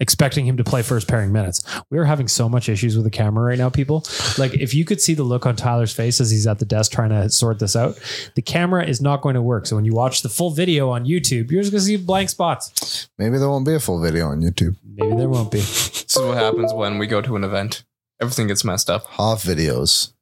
expecting 0.00 0.46
him 0.46 0.56
to 0.56 0.64
play 0.64 0.82
first 0.82 1.06
pairing 1.06 1.32
minutes. 1.32 1.62
We 1.90 1.98
are 1.98 2.04
having 2.04 2.28
so 2.28 2.48
much 2.48 2.68
issues 2.68 2.96
with 2.96 3.04
the 3.04 3.10
camera 3.10 3.44
right 3.44 3.58
now, 3.58 3.68
people. 3.70 4.04
Like 4.38 4.54
if 4.54 4.74
you 4.74 4.84
could 4.84 5.00
see 5.00 5.14
the 5.14 5.22
look 5.22 5.46
on 5.46 5.56
Tyler's 5.56 5.92
face 5.92 6.20
as 6.20 6.30
he's 6.30 6.46
at 6.46 6.58
the 6.58 6.64
desk 6.64 6.92
trying 6.92 7.10
to 7.10 7.30
sort 7.30 7.58
this 7.58 7.76
out, 7.76 8.00
the 8.34 8.42
camera 8.42 8.84
is 8.84 9.00
not 9.00 9.22
going 9.22 9.34
to 9.34 9.42
work. 9.42 9.66
So 9.66 9.76
when 9.76 9.84
you 9.84 9.94
watch 9.94 10.22
the 10.22 10.28
full 10.28 10.50
video 10.50 10.90
on 10.90 11.04
YouTube, 11.04 11.50
you're 11.50 11.62
just 11.62 11.72
gonna 11.72 11.82
see 11.82 11.96
blank 11.96 12.30
spots. 12.30 13.08
Maybe 13.18 13.38
there 13.38 13.48
won't 13.48 13.66
be 13.66 13.74
a 13.74 13.80
full 13.80 14.00
video 14.00 14.28
on 14.28 14.40
YouTube. 14.40 14.76
Maybe 14.84 15.14
there 15.14 15.28
won't 15.28 15.50
be. 15.50 15.58
This 15.58 16.16
is 16.16 16.22
what 16.22 16.36
happens 16.36 16.72
when 16.72 16.98
we 16.98 17.06
go 17.06 17.20
to 17.20 17.36
an 17.36 17.44
event. 17.44 17.84
Everything 18.20 18.48
gets 18.48 18.64
messed 18.64 18.90
up. 18.90 19.06
Half 19.06 19.42
videos. 19.42 20.12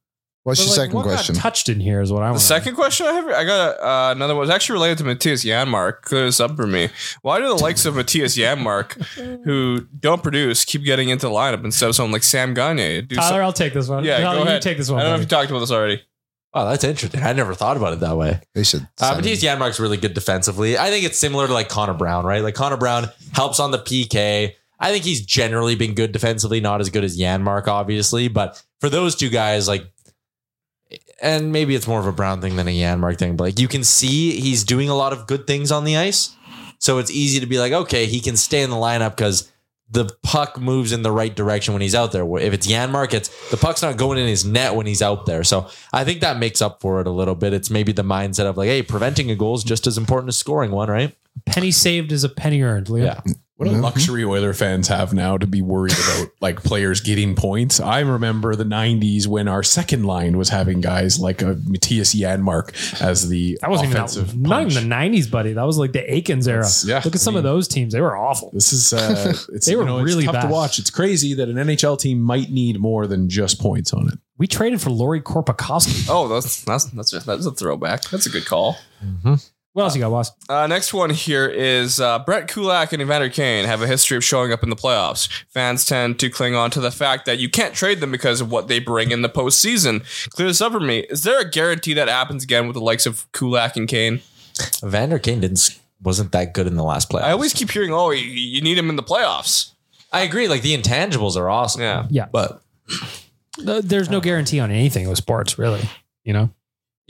What's 0.49 0.61
But, 0.61 0.65
your 0.65 0.71
like, 0.71 0.77
second 0.77 0.95
what 0.97 1.03
got 1.05 1.11
question? 1.11 1.35
touched 1.37 1.69
in 1.69 1.79
here 1.81 2.01
is 2.01 2.11
what 2.11 2.23
I 2.23 2.31
want. 2.31 2.35
The 2.41 2.53
want. 2.55 2.63
second 2.63 2.75
question 2.75 3.07
I 3.07 3.13
have, 3.13 3.29
I 3.29 3.45
got 3.45 3.81
uh, 3.81 4.13
another 4.17 4.35
one. 4.35 4.45
It's 4.45 4.53
actually 4.53 4.73
related 4.75 4.99
to 4.99 5.05
Matthias 5.05 5.45
Janmark. 5.45 6.01
Clear 6.03 6.25
this 6.25 6.41
up 6.41 6.57
for 6.57 6.67
me. 6.67 6.89
Why 7.23 7.39
do 7.39 7.47
the 7.47 7.55
likes 7.55 7.85
of 7.87 7.97
Matthias 7.97 8.37
Janmark, 8.37 8.93
who 9.45 9.87
don't 10.01 10.23
produce, 10.23 10.65
keep 10.65 10.85
getting 10.85 11.11
into 11.11 11.27
the 11.27 11.33
lineup 11.33 11.65
instead 11.65 11.89
of 11.89 11.95
someone 11.95 12.13
like 12.13 12.23
Sam 12.23 12.55
Gagne? 12.55 13.03
Do 13.03 13.17
Tyler, 13.17 13.29
some- 13.29 13.41
I'll 13.43 13.53
take 13.53 13.75
this 13.75 13.89
one. 13.89 14.05
yeah, 14.05 14.19
Tyler, 14.21 14.37
go 14.39 14.43
you 14.43 14.49
ahead. 14.49 14.63
take 14.63 14.79
this 14.79 14.91
one. 14.91 15.01
I 15.01 15.03
don't 15.05 15.11
know 15.11 15.15
if 15.17 15.29
buddy. 15.29 15.37
you 15.37 15.41
talked 15.43 15.51
about 15.51 15.61
this 15.61 15.71
already. 15.71 16.03
Oh, 16.55 16.67
that's 16.69 16.83
interesting. 16.83 17.23
I 17.23 17.35
never 17.35 17.53
thought 17.55 17.77
about 17.77 17.93
it 17.93 18.01
that 18.01 18.17
way. 18.17 18.41
They 18.55 18.65
should. 18.65 18.81
Uh, 18.99 19.11
send- 19.13 19.17
Matthias 19.19 19.43
Janmark's 19.45 19.79
really 19.79 19.99
good 19.99 20.15
defensively. 20.15 20.79
I 20.79 20.89
think 20.91 21.05
it's 21.05 21.19
similar 21.19 21.47
to 21.47 21.53
like 21.53 21.69
Connor 21.69 21.93
Brown, 21.95 22.25
right? 22.25 22.43
Like 22.43 22.55
Connor 22.55 22.79
Brown 22.79 23.11
helps 23.35 23.61
on 23.61 23.71
the 23.71 23.79
PK. 23.79 24.55
I 24.81 24.93
think 24.93 25.05
he's 25.05 25.27
generally 25.27 25.75
been 25.75 25.95
good 25.95 26.13
defensively, 26.13 26.61
not 26.61 26.81
as 26.81 26.89
good 26.89 27.05
as 27.05 27.19
Janmark, 27.19 27.67
obviously. 27.67 28.29
But 28.29 28.63
for 28.81 28.89
those 28.89 29.15
two 29.17 29.29
guys, 29.29 29.67
like, 29.69 29.85
and 31.21 31.53
maybe 31.53 31.75
it's 31.75 31.87
more 31.87 32.01
of 32.01 32.07
a 32.07 32.13
Brown 32.13 32.41
thing 32.41 32.57
than 32.57 32.69
a 32.69 32.77
Janmark 32.77 33.19
thing, 33.19 33.37
but 33.37 33.45
like 33.45 33.59
you 33.59 33.69
can 33.69 33.85
see 33.85 34.41
he's 34.41 34.65
doing 34.65 34.89
a 34.89 34.95
lot 34.95 35.13
of 35.13 35.27
good 35.27 35.47
things 35.47 35.73
on 35.73 35.85
the 35.85 35.97
ice. 35.97 36.35
So 36.79 36.99
it's 36.99 37.11
easy 37.11 37.41
to 37.41 37.47
be 37.47 37.59
like, 37.59 37.73
okay, 37.73 38.07
he 38.07 38.21
can 38.21 38.37
stay 38.37 38.63
in 38.63 38.71
the 38.71 38.77
lineup 38.77 39.17
because 39.17 39.51
the 39.91 40.09
puck 40.23 40.61
moves 40.61 40.93
in 40.93 41.03
the 41.03 41.11
right 41.11 41.35
direction 41.35 41.75
when 41.75 41.83
he's 41.83 41.95
out 41.95 42.13
there. 42.13 42.25
If 42.39 42.53
it's 42.53 42.67
Janmark, 42.67 43.15
it's 43.15 43.51
the 43.51 43.57
puck's 43.57 43.83
not 43.83 43.97
going 43.97 44.19
in 44.19 44.29
his 44.29 44.45
net 44.45 44.75
when 44.75 44.87
he's 44.87 45.03
out 45.03 45.27
there. 45.27 45.43
So 45.43 45.69
I 45.93 46.05
think 46.05 46.21
that 46.21 46.39
makes 46.39 46.63
up 46.63 46.81
for 46.81 47.01
it 47.01 47.07
a 47.07 47.11
little 47.11 47.35
bit. 47.35 47.53
It's 47.53 47.71
maybe 47.71 47.93
the 47.93 48.03
mindset 48.03 48.45
of 48.45 48.57
like, 48.57 48.69
hey, 48.69 48.83
preventing 48.83 49.31
a 49.31 49.35
goal 49.35 49.55
is 49.55 49.65
just 49.65 49.87
as 49.87 49.99
important 49.99 50.29
as 50.29 50.37
scoring 50.37 50.71
one, 50.71 50.89
right? 50.89 51.17
penny 51.47 51.71
saved 51.71 52.13
is 52.13 52.25
a 52.25 52.29
penny 52.29 52.63
earned. 52.63 52.87
Liam. 52.87 53.05
Yeah. 53.05 53.33
What 53.59 53.69
a 53.69 53.73
mm-hmm. 53.73 53.81
luxury 53.81 54.25
Oiler 54.25 54.55
fans 54.55 54.87
have 54.87 55.13
now 55.13 55.37
to 55.37 55.45
be 55.45 55.63
worried 55.63 55.93
about 56.15 56.31
like 56.41 56.63
players 56.63 57.01
getting 57.01 57.35
points. 57.35 57.81
I 57.81 57.99
remember 58.01 58.55
the 58.55 58.63
'90s 58.63 59.27
when 59.27 59.49
our 59.49 59.65
second 59.65 60.05
line 60.05 60.39
was 60.39 60.51
having 60.51 60.81
guys 60.81 61.19
like 61.19 61.43
a 61.43 61.59
Matthias 61.67 62.15
Janmark 62.15 63.03
as 63.03 63.29
the 63.29 63.59
That 63.63 63.69
wasn't 63.69 63.91
even 63.91 64.07
that, 64.07 64.37
not 64.37 64.49
punch. 64.61 64.77
even 64.77 64.89
the 64.89 64.95
'90s, 64.95 65.29
buddy. 65.29 65.55
That 65.55 65.65
was 65.65 65.77
like 65.77 65.91
the 65.91 66.05
Eakins 66.05 66.47
era. 66.47 66.59
That's- 66.59 66.85
yeah, 66.87 66.99
Look 66.99 67.07
at 67.07 67.15
I 67.17 67.19
some 67.19 67.35
of 67.35 67.43
those 67.43 67.67
teams; 67.67 67.93
they 67.93 68.01
were 68.01 68.17
awful. 68.17 68.53
This 68.53 68.73
is 68.73 68.93
uh, 68.93 69.35
it's 69.53 69.67
They 69.67 69.75
were 69.75 69.83
you 69.83 69.89
know, 69.89 69.99
it's 69.99 70.07
really 70.07 70.27
tough 70.27 70.35
bad. 70.35 70.43
to 70.43 70.53
watch. 70.53 70.79
It's 70.79 70.91
crazy 70.91 71.35
that 71.35 71.49
an 71.49 71.57
NHL 71.57 71.99
team 71.99 72.21
might 72.21 72.51
need 72.51 72.79
more 72.79 73.09
than 73.09 73.29
just 73.29 73.61
points 73.61 73.93
on 73.93 74.07
it. 74.07 74.21
We 74.37 74.47
traded 74.47 74.81
for 74.81 74.91
Lauri 74.91 75.21
Korpikoski. 75.21 76.07
Oh, 76.09 76.29
that's 76.29 76.63
that's 76.63 76.85
that's 76.85 77.13
a, 77.13 77.19
that's 77.19 77.45
a 77.45 77.51
throwback. 77.51 78.05
That's 78.05 78.27
a 78.27 78.31
good 78.31 78.47
call. 78.47 78.79
Mm-hmm. 79.05 79.35
What 79.79 79.85
else 79.85 79.95
you 79.95 80.01
got, 80.01 80.11
boss? 80.11 80.33
Uh, 80.49 80.67
next 80.67 80.93
one 80.93 81.11
here 81.11 81.47
is 81.47 82.01
uh, 82.01 82.19
Brett 82.19 82.49
Kulak 82.49 82.93
and 82.93 83.01
Evander 83.01 83.29
Kane 83.29 83.65
have 83.65 83.81
a 83.81 83.87
history 83.87 84.17
of 84.17 84.25
showing 84.25 84.53
up 84.53 84.65
in 84.65 84.71
the 84.71 84.75
playoffs. 84.75 85.29
Fans 85.51 85.85
tend 85.85 86.19
to 86.19 86.29
cling 86.29 86.57
on 86.57 86.73
to 86.73 86.81
the 86.81 86.91
fact 86.91 87.27
that 87.27 87.39
you 87.39 87.49
can't 87.49 87.77
trade 87.77 88.01
them 88.01 88.11
because 88.11 88.41
of 88.41 88.51
what 88.51 88.67
they 88.67 88.81
bring 88.81 89.13
in 89.13 89.23
the 89.23 89.29
postseason. 89.29 90.03
Clear 90.31 90.49
this 90.49 90.61
up 90.61 90.73
for 90.73 90.81
me. 90.81 91.07
Is 91.11 91.23
there 91.23 91.39
a 91.41 91.49
guarantee 91.49 91.95
that 91.95 92.09
happens 92.09 92.43
again 92.43 92.67
with 92.67 92.75
the 92.75 92.81
likes 92.81 93.07
of 93.07 93.31
Kulak 93.31 93.77
and 93.77 93.87
Kane? 93.87 94.21
Vander 94.83 95.21
Kane 95.21 95.39
didn't 95.43 95.79
wasn't 96.03 96.33
that 96.33 96.55
good 96.55 96.67
in 96.67 96.75
the 96.75 96.83
last 96.83 97.09
playoffs. 97.09 97.23
I 97.23 97.31
always 97.31 97.53
keep 97.53 97.71
hearing, 97.71 97.93
oh, 97.93 98.11
you, 98.11 98.25
you 98.27 98.61
need 98.61 98.79
him 98.79 98.91
in 98.91 98.97
the 98.97 99.05
playoffs. 99.05 99.75
I 100.13 100.23
agree. 100.23 100.49
Like 100.49 100.63
the 100.63 100.77
intangibles 100.77 101.37
are 101.37 101.49
awesome. 101.49 101.83
Yeah. 101.83 102.07
Yeah, 102.11 102.27
But 102.33 102.61
Uh, 103.65 103.81
there's 103.85 104.11
no 104.11 104.21
guarantee 104.21 104.59
on 104.59 104.73
anything 104.73 105.09
with 105.09 105.19
sports, 105.19 105.57
really. 105.57 105.89
You 106.25 106.33
know, 106.33 106.51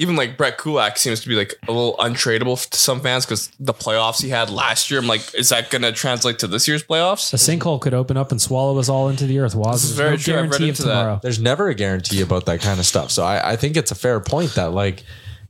Even 0.01 0.15
like 0.15 0.37
Brett 0.37 0.59
Kulak 0.59 0.97
seems 0.97 1.21
to 1.21 1.29
be 1.29 1.35
like 1.35 1.55
a 1.67 1.73
little 1.73 1.97
untradeable 1.99 2.69
to 2.71 2.79
some 2.79 3.01
fans 3.01 3.27
because 3.27 3.51
the 3.59 3.75
playoffs 3.75 4.23
he 4.23 4.29
had 4.29 4.49
last 4.49 4.91
year. 4.91 5.01
I'm 5.01 5.09
like, 5.09 5.35
is 5.35 5.49
that 5.49 5.71
going 5.71 5.83
to 5.83 5.91
translate 5.91 6.39
to 6.39 6.47
this 6.47 6.69
year's 6.69 6.85
playoffs? 6.85 7.33
a 7.35 7.37
sinkhole 7.37 7.81
could 7.81 7.95
open 7.95 8.17
up 8.17 8.31
and 8.31 8.41
swallow 8.41 8.79
us 8.79 8.89
all 8.89 9.09
into 9.09 9.27
the 9.27 9.41
earth. 9.41 9.57
Was 9.57 9.83
This 9.83 9.91
is 9.91 9.97
very 9.97 10.17
true. 10.17 10.39
I've 10.39 10.51
read 10.51 10.61
into 10.61 10.85
that. 10.85 11.23
there's 11.23 11.41
never 11.41 11.69
a 11.69 11.75
guarantee 11.75 12.23
about 12.23 12.47
that 12.47 12.61
kind 12.61 12.79
of 12.79 12.87
stuff. 12.87 13.11
So 13.11 13.25
I, 13.25 13.53
I 13.53 13.57
think 13.57 13.77
it's 13.77 13.91
a 13.91 13.97
fair 13.97 14.21
point 14.21 14.55
that 14.55 14.73
like, 14.73 15.03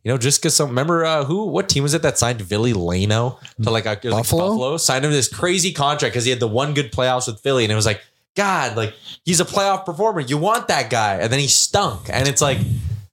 you 0.02 0.12
know, 0.12 0.16
just 0.16 0.40
because 0.40 0.56
some 0.56 0.70
remember 0.70 1.04
uh, 1.04 1.24
who 1.24 1.44
what 1.46 1.68
team 1.68 1.82
was 1.82 1.92
it 1.92 2.00
that 2.00 2.16
signed 2.16 2.40
Ville 2.40 2.64
Leino 2.64 3.38
to 3.62 3.70
like, 3.70 3.84
a, 3.84 3.92
it 3.92 4.04
like 4.04 4.22
Buffalo? 4.22 4.48
Buffalo 4.48 4.76
signed 4.78 5.04
him 5.04 5.10
this 5.10 5.28
crazy 5.28 5.72
contract 5.74 6.14
because 6.14 6.24
he 6.24 6.30
had 6.30 6.40
the 6.40 6.48
one 6.48 6.72
good 6.72 6.90
playoffs 6.90 7.26
with 7.26 7.40
Philly 7.40 7.64
and 7.64 7.72
it 7.72 7.76
was 7.76 7.84
like 7.84 8.00
God 8.34 8.76
like 8.78 8.94
he's 9.24 9.40
a 9.40 9.44
playoff 9.44 9.84
performer 9.84 10.20
you 10.20 10.38
want 10.38 10.68
that 10.68 10.88
guy 10.88 11.16
and 11.16 11.30
then 11.30 11.40
he 11.40 11.48
stunk 11.48 12.08
and 12.10 12.26
it's 12.26 12.40
like 12.40 12.58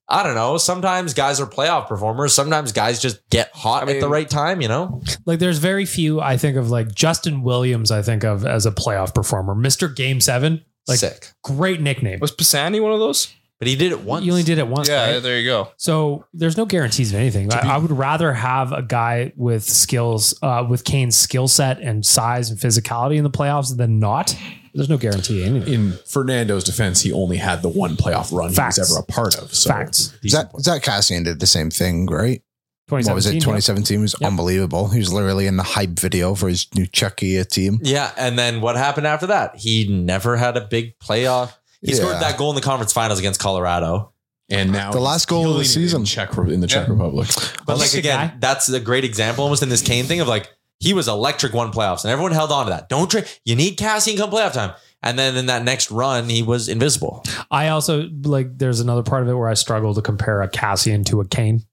I 0.08 0.24
don't 0.24 0.36
know 0.36 0.58
sometimes 0.58 1.14
guys 1.14 1.40
are 1.40 1.48
playoff 1.48 1.88
performers 1.88 2.34
sometimes 2.34 2.72
guys 2.72 3.02
just 3.02 3.28
get 3.30 3.50
hot 3.54 3.90
I 3.90 3.94
at 3.94 4.02
the 4.02 4.10
right 4.10 4.30
time 4.30 4.62
you 4.62 4.68
know 4.68 5.02
Like, 5.26 5.40
there's 5.40 5.58
very 5.58 5.86
few. 5.86 6.22
I 6.22 6.38
think 6.38 6.58
of 6.58 6.70
like 6.70 6.94
Justin 6.94 7.42
Williams. 7.42 7.92
I 7.92 8.02
think 8.02 8.24
of 8.24 8.46
as 8.46 8.66
a 8.66 8.72
playoff 8.72 9.14
performer, 9.14 9.56
Mister 9.56 9.88
Game 9.88 10.22
Seven. 10.22 10.64
Like, 10.88 11.00
sick 11.00 11.32
great 11.44 11.82
nickname. 11.82 12.20
Was 12.20 12.32
Pisani 12.32 12.80
one 12.80 12.92
of 12.92 13.00
those? 13.00 13.34
But 13.60 13.70
he 13.70 13.76
did 13.78 13.92
it 13.94 14.02
once 14.02 14.26
You 14.26 14.32
only 14.32 14.44
did 14.44 14.58
it 14.58 14.68
once. 14.68 14.90
Yeah, 14.90 15.14
right? 15.14 15.20
there 15.24 15.40
you 15.40 15.46
go. 15.50 15.70
So 15.78 16.26
there's 16.34 16.58
no 16.58 16.66
guarantees 16.66 17.14
of 17.14 17.20
anything. 17.20 17.54
I, 17.54 17.76
I 17.76 17.78
would 17.78 17.92
rather 17.92 18.34
have 18.34 18.74
a 18.74 18.82
guy 18.82 19.32
with 19.38 19.64
skills, 19.64 20.38
uh, 20.42 20.66
with 20.70 20.84
Kane's 20.84 21.16
skill 21.16 21.48
set 21.48 21.80
and 21.80 22.06
size 22.06 22.50
and 22.50 22.60
physicality 22.60 23.16
in 23.16 23.24
the 23.24 23.30
playoffs 23.30 23.76
than 23.76 24.00
not. 24.00 24.36
There's 24.74 24.90
no 24.90 24.98
guarantee 24.98 25.42
of 25.44 25.48
anything. 25.48 25.74
In 25.74 25.92
Fernando's 26.06 26.66
defense, 26.66 27.00
he 27.00 27.14
only 27.14 27.38
had 27.38 27.62
the 27.62 27.70
one 27.70 27.96
playoff 27.96 28.36
run 28.38 28.52
Facts. 28.52 28.76
he 28.76 28.82
was 28.82 28.92
ever 28.98 29.00
a 29.00 29.06
part 29.10 29.36
of. 29.38 29.54
So 29.56 29.70
Facts. 29.70 30.14
Zach, 30.28 30.48
Zack 30.60 30.84
Kassian 30.84 31.24
did 31.24 31.40
the 31.40 31.48
same 31.48 31.70
thing, 31.72 32.08
right? 32.08 32.42
What 32.90 33.16
was 33.16 33.26
it? 33.26 33.36
yeah. 33.36 33.40
2017 33.40 34.02
was 34.02 34.16
Yep. 34.20 34.28
unbelievable. 34.30 34.90
He 34.90 35.00
was 35.00 35.12
literally 35.14 35.48
in 35.48 35.56
the 35.58 35.64
hype 35.64 35.98
video 35.98 36.36
for 36.36 36.50
his 36.50 36.68
new 36.76 36.86
Czechia 36.86 37.48
team. 37.48 37.80
Yeah, 37.82 38.12
and 38.18 38.38
then 38.38 38.60
what 38.62 38.76
happened 38.76 39.08
after 39.08 39.28
that? 39.28 39.56
He 39.56 39.88
never 39.88 40.36
had 40.38 40.56
a 40.58 40.62
big 40.62 41.00
playoff. 41.00 41.54
He 41.86 41.92
Yeah. 41.92 41.98
scored 42.00 42.22
that 42.22 42.38
goal 42.38 42.50
in 42.50 42.56
the 42.56 42.62
conference 42.62 42.92
finals 42.94 43.20
against 43.20 43.40
Colorado. 43.40 44.12
and 44.50 44.72
now 44.72 44.92
The 44.92 45.00
last 45.00 45.28
goal 45.28 45.52
of 45.54 45.58
the 45.58 45.66
season. 45.66 46.02
in 46.02 46.06
Czech 46.06 46.38
in 46.38 46.60
the 46.62 46.68
Czech 46.68 46.88
Republic. 46.88 47.28
But 47.66 47.80
like 47.80 47.94
again, 47.96 48.28
guy. 48.28 48.34
that's 48.40 48.70
a 48.70 48.80
great 48.80 49.04
example 49.04 49.44
almost 49.44 49.64
in 49.64 49.70
this 49.70 49.82
Kane 49.82 50.06
thing 50.06 50.20
of 50.22 50.28
like 50.28 50.50
he 50.80 50.94
was 50.94 51.08
electric 51.08 51.54
one 51.54 51.72
playoffs 51.72 52.04
and 52.04 52.12
everyone 52.12 52.32
held 52.32 52.52
on 52.52 52.66
to 52.68 52.70
that. 52.72 52.88
Don't 52.90 53.10
trade. 53.10 53.26
You 53.44 53.56
need 53.56 53.78
Kassian 53.80 54.18
come 54.18 54.30
playoff 54.30 54.54
time. 54.54 54.74
And 55.02 55.18
then 55.18 55.36
in 55.36 55.48
that 55.48 55.64
next 55.64 55.90
run, 55.90 56.30
he 56.30 56.44
was 56.44 56.68
invisible. 56.70 57.24
I 57.50 57.70
also 57.70 58.08
like. 58.24 58.58
There's 58.58 58.80
another 58.80 59.02
part 59.04 59.24
of 59.24 59.30
it 59.30 59.34
where 59.34 59.48
I 59.50 59.54
struggle 59.56 59.94
to 59.96 60.02
compare 60.02 60.42
a 60.44 60.48
Kassian 60.50 61.06
to 61.08 61.22
a 61.22 61.26
Kane. 61.26 61.64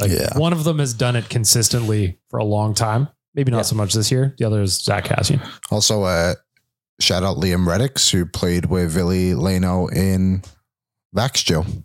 Like 0.00 0.10
Yeah. 0.10 0.36
one 0.38 0.52
of 0.54 0.64
them 0.64 0.78
has 0.78 0.94
done 0.94 1.16
it 1.16 1.28
consistently 1.28 2.18
for 2.30 2.38
a 2.38 2.44
long 2.44 2.72
time. 2.74 3.08
Maybe 3.34 3.50
not 3.52 3.58
Yeah. 3.58 3.62
so 3.64 3.76
much 3.76 3.92
this 3.92 4.10
year. 4.10 4.34
The 4.38 4.44
other 4.46 4.62
is 4.62 4.74
Zack 4.80 5.04
Kassian. 5.06 5.40
Also, 5.70 6.02
uh, 6.04 6.34
shout 7.00 7.22
out 7.22 7.36
Liam 7.36 7.66
Reddox, 7.66 8.10
who 8.10 8.26
played 8.26 8.66
with 8.66 8.90
Ville 8.90 9.08
Leino 9.38 9.92
in 9.92 10.42
Vaxjo. 11.14 11.84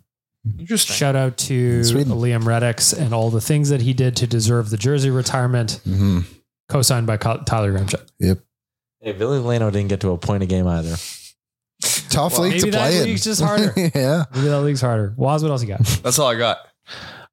Interesting. 0.58 0.94
Shout 0.96 1.14
out 1.16 1.36
to 1.38 1.84
Sweden. 1.84 2.12
Liam 2.14 2.42
Reddox 2.44 2.96
and 2.98 3.14
all 3.14 3.30
the 3.30 3.40
things 3.40 3.68
that 3.68 3.80
he 3.82 3.92
did 3.92 4.16
to 4.16 4.26
deserve 4.26 4.70
the 4.70 4.76
jersey 4.76 5.10
retirement, 5.10 5.80
hmm 5.84 6.20
co-signed 6.68 7.06
by 7.06 7.16
Tyler 7.18 7.72
Yaremchuk. 7.72 8.08
Yep. 8.18 8.38
Hey, 9.00 9.12
Ville 9.12 9.42
Leino 9.42 9.70
didn't 9.70 9.88
get 9.88 10.00
to 10.00 10.10
a 10.10 10.16
point 10.18 10.42
a 10.42 10.46
game 10.46 10.66
either. 10.66 10.96
tough 12.08 12.38
league 12.38 12.52
maybe 12.52 12.60
to 12.62 12.70
that 12.70 12.78
play 12.88 12.98
in. 12.98 13.04
league's 13.04 13.24
just 13.24 13.42
harder. 13.42 13.72
yeah. 13.76 14.24
Maybe 14.34 14.48
that 14.48 14.60
league's 14.62 14.80
harder. 14.80 15.12
Waz, 15.16 15.42
what 15.42 15.50
else 15.50 15.62
you 15.62 15.68
got? 15.68 15.80
That's 16.02 16.18
all 16.18 16.28
I 16.28 16.36
got. 16.38 16.58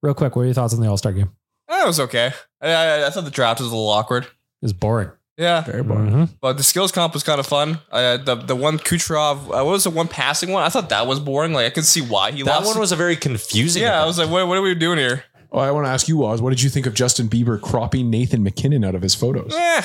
Real 0.01 0.13
quick, 0.13 0.35
what 0.35 0.41
are 0.41 0.45
your 0.45 0.53
thoughts 0.53 0.73
on 0.73 0.81
the 0.81 0.87
All 0.87 0.97
Star 0.97 1.13
game? 1.13 1.31
Eh, 1.69 1.83
It 1.83 1.87
was 1.87 1.99
okay. 2.01 2.33
I, 2.61 2.71
I, 2.71 3.07
I 3.07 3.09
thought 3.11 3.23
the 3.25 3.31
draft 3.31 3.59
was 3.61 3.67
a 3.67 3.71
little 3.71 3.89
awkward. 3.89 4.23
It 4.25 4.29
was 4.61 4.73
boring. 4.73 5.09
Yeah, 5.39 5.61
Very 5.61 5.83
boring. 5.83 6.11
Mhm. 6.11 6.29
but 6.41 6.57
the 6.57 6.63
skills 6.63 6.91
comp 6.91 7.13
was 7.13 7.23
kind 7.23 7.39
of 7.39 7.47
fun. 7.47 7.79
Uh, 7.91 8.17
the 8.17 8.35
the 8.35 8.55
one 8.57 8.77
Kucherov, 8.77 9.37
uh, 9.45 9.63
what 9.63 9.67
was 9.67 9.85
the 9.85 9.89
one 9.89 10.09
passing 10.09 10.51
one? 10.51 10.63
I 10.63 10.69
thought 10.69 10.89
that 10.89 11.07
was 11.07 11.19
boring. 11.21 11.53
Like 11.53 11.65
I 11.65 11.69
could 11.69 11.85
see 11.85 12.01
why 12.01 12.31
he 12.31 12.43
That 12.43 12.55
lost. 12.57 12.67
one 12.67 12.79
was 12.79 12.91
a 12.91 12.97
very 12.97 13.15
confusing. 13.15 13.81
Yeah, 13.83 14.03
I 14.03 14.05
was 14.05 14.17
like, 14.19 14.29
what, 14.29 14.47
what 14.49 14.57
are 14.57 14.61
we 14.61 14.75
doing 14.75 14.97
here? 14.97 15.23
Oh, 15.51 15.59
I 15.59 15.71
want 15.71 15.85
to 15.87 15.89
ask 15.91 16.07
you, 16.09 16.23
Oz, 16.25 16.41
what 16.41 16.49
did 16.49 16.61
you 16.61 16.69
think 16.69 16.85
of 16.85 16.93
Justin 16.93 17.29
Bieber 17.29 17.59
cropping 17.59 18.09
Nathan 18.09 18.43
MacKinnon 18.43 18.83
out 18.83 18.95
of 18.95 19.01
his 19.01 19.15
photos? 19.15 19.53
Eh, 19.57 19.81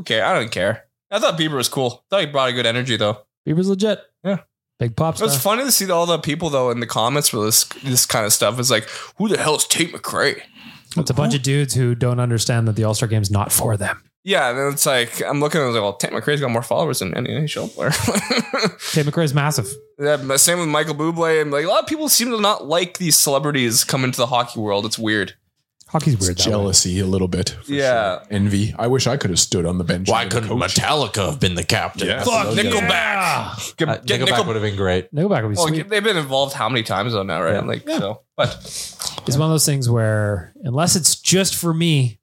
okay, 0.00 0.20
I 0.20 0.34
don't 0.34 0.50
care. 0.50 0.84
I 1.10 1.20
thought 1.20 1.38
Bieber 1.38 1.54
was 1.54 1.68
cool. 1.68 2.02
I 2.06 2.10
thought 2.10 2.20
he 2.20 2.26
brought 2.26 2.48
a 2.50 2.52
good 2.52 2.66
energy 2.66 2.96
though. 2.96 3.18
Bieber's 3.48 3.68
legit. 3.68 4.00
Yeah. 4.24 4.38
Big 4.80 4.96
pop 4.96 5.14
It 5.14 5.18
star. 5.18 5.28
was 5.28 5.36
funny 5.38 5.62
to 5.64 5.70
see 5.72 5.88
all 5.90 6.06
the 6.06 6.18
people 6.18 6.50
though 6.50 6.70
in 6.70 6.80
the 6.80 6.86
comments 6.86 7.28
for 7.28 7.44
this 7.44 7.62
this 7.84 8.06
kind 8.06 8.26
of 8.26 8.32
stuff. 8.32 8.58
It's 8.58 8.70
like, 8.70 8.88
who 9.18 9.28
the 9.28 9.38
hell 9.38 9.54
is 9.54 9.66
Tate 9.66 9.92
McRae? 9.92 10.40
It's 10.96 11.10
a 11.10 11.14
bunch 11.14 11.34
of 11.36 11.42
dudes 11.42 11.74
who 11.74 11.94
don't 11.94 12.18
understand 12.18 12.66
that 12.66 12.74
the 12.74 12.82
All 12.82 12.94
Star 12.94 13.08
game's 13.08 13.30
not 13.30 13.52
for 13.52 13.76
them. 13.76 14.02
Yeah, 14.22 14.50
and 14.50 14.58
then 14.58 14.72
it's 14.72 14.84
like 14.84 15.22
I'm 15.22 15.40
looking. 15.40 15.60
I 15.60 15.64
was 15.66 15.74
like, 15.74 15.82
well, 15.82 15.94
Tate 15.94 16.10
McRae's 16.12 16.40
got 16.40 16.50
more 16.50 16.62
followers 16.62 16.98
than 16.98 17.14
any 17.16 17.30
NHL 17.30 17.72
player. 17.74 17.90
Tate 18.92 19.06
McRae's 19.06 19.32
massive. 19.34 19.68
yeah, 19.98 20.36
same 20.36 20.58
with 20.58 20.68
Michael 20.68 20.94
Bublé, 20.94 21.40
and 21.40 21.50
like 21.50 21.64
a 21.64 21.68
lot 21.68 21.80
of 21.80 21.86
people 21.86 22.08
seem 22.08 22.30
to 22.30 22.40
not 22.40 22.66
like 22.66 22.98
these 22.98 23.16
celebrities 23.16 23.82
come 23.84 24.04
into 24.04 24.18
the 24.18 24.26
hockey 24.26 24.60
world. 24.60 24.84
It's 24.84 24.98
weird. 24.98 25.34
Hockey's 25.88 26.14
It's 26.14 26.22
weird. 26.26 26.36
that 26.38 26.46
way. 26.46 26.50
jealousy 26.52 27.00
a 27.00 27.06
little 27.06 27.26
bit. 27.26 27.56
for 27.64 27.72
Yeah. 27.72 28.18
sure. 28.18 28.26
Envy. 28.30 28.72
I 28.78 28.86
wish 28.86 29.08
I 29.08 29.16
could 29.16 29.30
have 29.30 29.40
stood 29.40 29.66
on 29.66 29.78
the 29.78 29.82
bench. 29.84 30.08
Why 30.08 30.22
and 30.22 30.30
been 30.30 30.38
a 30.38 30.42
couldn't 30.42 30.60
coach. 30.60 30.74
Metallica 30.76 31.26
have 31.30 31.40
been 31.40 31.54
the 31.56 31.64
captain? 31.64 32.06
Yeah. 32.06 32.22
Fuck 32.22 32.54
Yeah. 32.54 32.62
Nickelback. 32.62 33.76
Get, 33.76 33.88
Uh, 33.88 33.96
get 33.96 34.20
Nickelback 34.20 34.24
Nickel- 34.26 34.44
would 34.44 34.56
have 34.56 34.62
been 34.62 34.76
great. 34.76 35.12
Nickelback 35.12 35.42
would 35.42 35.48
be 35.50 35.56
well, 35.56 35.66
sweet. 35.66 35.88
they've 35.88 36.04
been 36.04 36.16
involved 36.16 36.54
how 36.54 36.68
many 36.68 36.84
times 36.84 37.12
though 37.12 37.24
now, 37.24 37.42
right? 37.42 37.54
Yeah. 37.54 37.60
Like 37.62 37.88
so, 37.88 38.20
but 38.36 38.50
It's 39.26 39.36
one 39.36 39.48
of 39.48 39.50
those 39.50 39.66
things 39.66 39.90
where 39.90 40.52
unless 40.62 40.94
it's 40.94 41.18
just 41.18 41.56
for 41.56 41.74
me, 41.74 42.19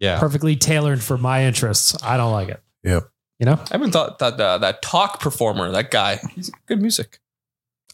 Yeah. 0.00 0.18
perfectly 0.20 0.54
tailored 0.56 1.02
for 1.02 1.18
my 1.18 1.44
interests, 1.44 1.96
I 2.02 2.16
don't 2.16 2.32
like 2.32 2.48
it. 2.48 2.62
Yep. 2.84 3.08
You 3.40 3.46
know, 3.46 3.52
I 3.54 3.68
haven't 3.70 3.92
thought 3.92 4.18
that 4.18 4.40
uh, 4.40 4.58
that 4.58 4.82
talk 4.82 5.20
performer, 5.20 5.70
that 5.70 5.90
guy, 5.92 6.20
he's 6.34 6.50
good 6.66 6.80
music. 6.82 7.20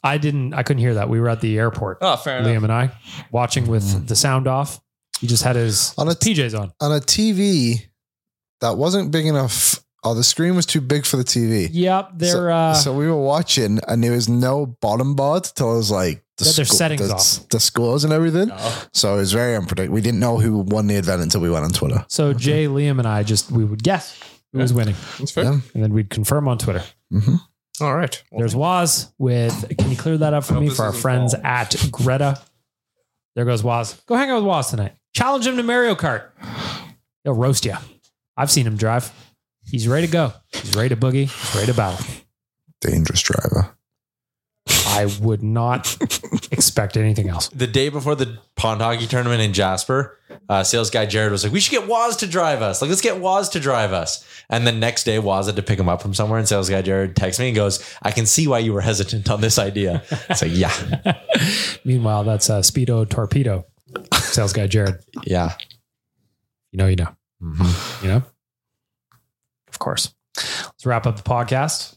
I 0.03 0.19
didn't. 0.19 0.55
I 0.55 0.63
couldn't 0.63 0.81
hear 0.81 0.95
that. 0.95 1.09
We 1.09 1.21
were 1.21 1.29
at 1.29 1.41
the 1.41 1.59
airport, 1.59 1.99
Oh, 2.03 2.17
fair 2.17 2.39
enough. 2.39 2.51
Liam 2.51 2.63
and 2.65 2.73
I, 2.73 2.91
watching 3.31 3.67
with 3.67 4.07
the 4.09 4.17
sound 4.17 4.47
off. 4.47 4.81
He 5.21 5.27
just 5.27 5.43
had 5.43 5.57
his, 5.57 5.95
On 5.97 6.07
his 6.07 6.17
a 6.17 6.19
t- 6.19 6.35
PJs 6.35 6.59
on. 6.59 6.73
On 6.81 6.93
a 6.93 7.01
TV 7.01 7.87
that 8.61 8.77
wasn't 8.77 9.11
big 9.13 9.27
enough. 9.27 9.81
Oh, 10.03 10.15
the 10.15 10.25
screen 10.25 10.57
was 10.57 10.67
too 10.67 10.81
big 10.83 11.07
for 11.07 11.17
the 11.19 11.25
TV. 11.25 11.69
Yep, 11.73 12.11
they're 12.17 12.33
so, 12.33 12.49
uh, 12.51 12.75
so 12.75 12.95
we 12.95 13.07
were 13.07 13.17
watching, 13.21 13.81
and 13.87 14.03
there 14.03 14.13
was 14.13 14.29
no 14.29 14.65
bottom 14.67 15.15
bar 15.15 15.41
till 15.41 15.73
it 15.75 15.77
was 15.77 15.91
like 15.91 16.24
the, 16.39 16.45
Yeah, 16.47 16.53
their 16.53 16.65
sco- 16.65 16.77
settings 16.77 17.09
the, 17.09 17.15
off. 17.15 17.49
the 17.51 17.61
scores 17.61 18.05
and 18.05 18.13
everything. 18.13 18.51
Oh. 18.53 18.87
So 18.93 19.15
it 19.15 19.19
was 19.19 19.33
very 19.33 19.55
unpredictable. 19.57 19.95
We 19.95 20.01
didn't 20.01 20.21
know 20.21 20.39
who 20.39 20.59
won 20.59 20.87
the 20.87 20.97
event 20.97 21.23
until 21.23 21.41
we 21.41 21.51
went 21.51 21.65
on 21.65 21.71
Twitter. 21.71 22.05
so 22.09 22.33
Jay, 22.33 22.67
Liam, 22.67 22.99
and 22.99 23.07
I 23.09 23.23
just 23.23 23.51
we 23.51 23.65
would 23.65 23.83
guess 23.83 24.19
who 24.53 24.59
was 24.59 24.73
winning, 24.73 24.95
That's 25.19 25.31
fair. 25.33 25.45
Yeah. 25.45 25.59
and 25.75 25.83
then 25.83 25.93
we'd 25.93 26.11
confirm 26.11 26.49
on 26.49 26.59
Twitter. 26.59 26.83
hmm 27.11 27.37
All 27.81 27.97
right. 27.97 28.23
Well, 28.31 28.39
There's 28.41 28.55
Waz 28.57 29.13
with. 29.19 29.77
Can 29.79 29.91
you 29.91 29.97
clear 29.97 30.17
that 30.19 30.33
up 30.35 30.45
for 30.45 30.55
hope 30.55 30.63
me 30.63 30.69
this 30.69 30.77
for 30.77 30.85
our 30.85 30.91
isn't 30.91 31.01
friends 31.03 31.35
Paul. 31.35 31.45
at 31.45 31.77
Greta? 31.91 32.41
There 33.37 33.45
goes 33.45 33.63
Waz. 33.65 34.01
Go 34.07 34.15
hang 34.15 34.31
out 34.31 34.37
with 34.37 34.45
Waz 34.45 34.71
tonight. 34.71 34.93
Challenge 35.13 35.47
him 35.47 35.57
to 35.57 35.63
Mario 35.65 35.95
Kart. 35.95 36.27
He'll 37.25 37.35
roast 37.35 37.65
you. 37.65 37.75
I've 38.37 38.51
seen 38.51 38.67
him 38.67 38.77
drive. 38.77 39.13
He's 39.67 39.89
ready 39.89 40.07
to 40.07 40.13
go. 40.13 40.33
He's 40.53 40.75
ready 40.77 40.89
to 40.91 40.97
boogie. 40.97 41.29
He's 41.31 41.55
ready 41.55 41.67
to 41.67 41.75
battle. 41.75 42.05
Dangerous 42.81 43.23
driver. 43.23 43.77
I 44.95 45.07
would 45.21 45.43
not 45.43 45.97
expect 46.53 46.97
anything 46.97 47.29
else. 47.29 47.49
The 47.49 47.67
day 47.67 47.89
before 47.89 48.15
the 48.15 48.39
pond 48.57 48.81
hockey 48.81 49.07
tournament 49.07 49.43
in 49.43 49.53
Jasper, 49.53 50.19
uh, 50.49 50.63
sales 50.63 50.91
guy 50.91 51.07
Jared 51.07 51.33
was 51.33 51.45
like, 51.45 51.53
"We 51.53 51.61
should 51.61 51.73
get 51.73 51.87
Waz 51.89 52.17
to 52.17 52.27
drive 52.27 52.63
us. 52.63 52.81
Like, 52.81 52.89
let's 52.89 53.01
get 53.01 53.19
Waz 53.19 53.49
to 53.51 53.61
drive 53.61 53.93
us." 53.93 54.25
And 54.49 54.67
then 54.67 54.79
next 54.81 55.05
day, 55.05 55.19
Waz 55.19 55.47
had 55.47 55.57
to 55.57 55.63
pick 55.63 55.79
him 55.79 55.89
up 55.89 56.01
from 56.03 56.15
somewhere, 56.15 56.39
and 56.39 56.49
sales 56.49 56.69
guy 56.71 56.83
Jared 56.83 57.17
texts 57.17 57.41
me 57.41 57.49
and 57.49 57.57
goes, 57.57 57.85
"I 58.03 58.11
can 58.11 58.27
see 58.27 58.47
why 58.47 58.61
you 58.61 58.73
were 58.73 58.81
hesitant 58.81 59.31
on 59.31 59.41
this 59.41 59.59
idea." 59.59 60.03
It's 60.31 60.43
like, 60.43 60.53
yeah, 60.55 61.13
Meanwhile, 61.85 62.25
that's 62.25 62.49
a 62.49 62.61
Speedo 62.61 63.09
Torpedo. 63.09 63.67
Sales 64.15 64.53
guy 64.53 64.67
Jared. 64.67 64.97
yeah. 65.25 65.55
You 66.73 66.79
know, 66.79 66.87
you 66.87 66.97
know. 66.97 67.15
Mm-hmm. 67.43 68.05
You 68.05 68.13
know? 68.13 68.23
Of 69.69 69.79
course. 69.79 70.13
Let's 70.37 70.85
wrap 70.85 71.07
up 71.07 71.17
the 71.17 71.23
podcast. 71.23 71.97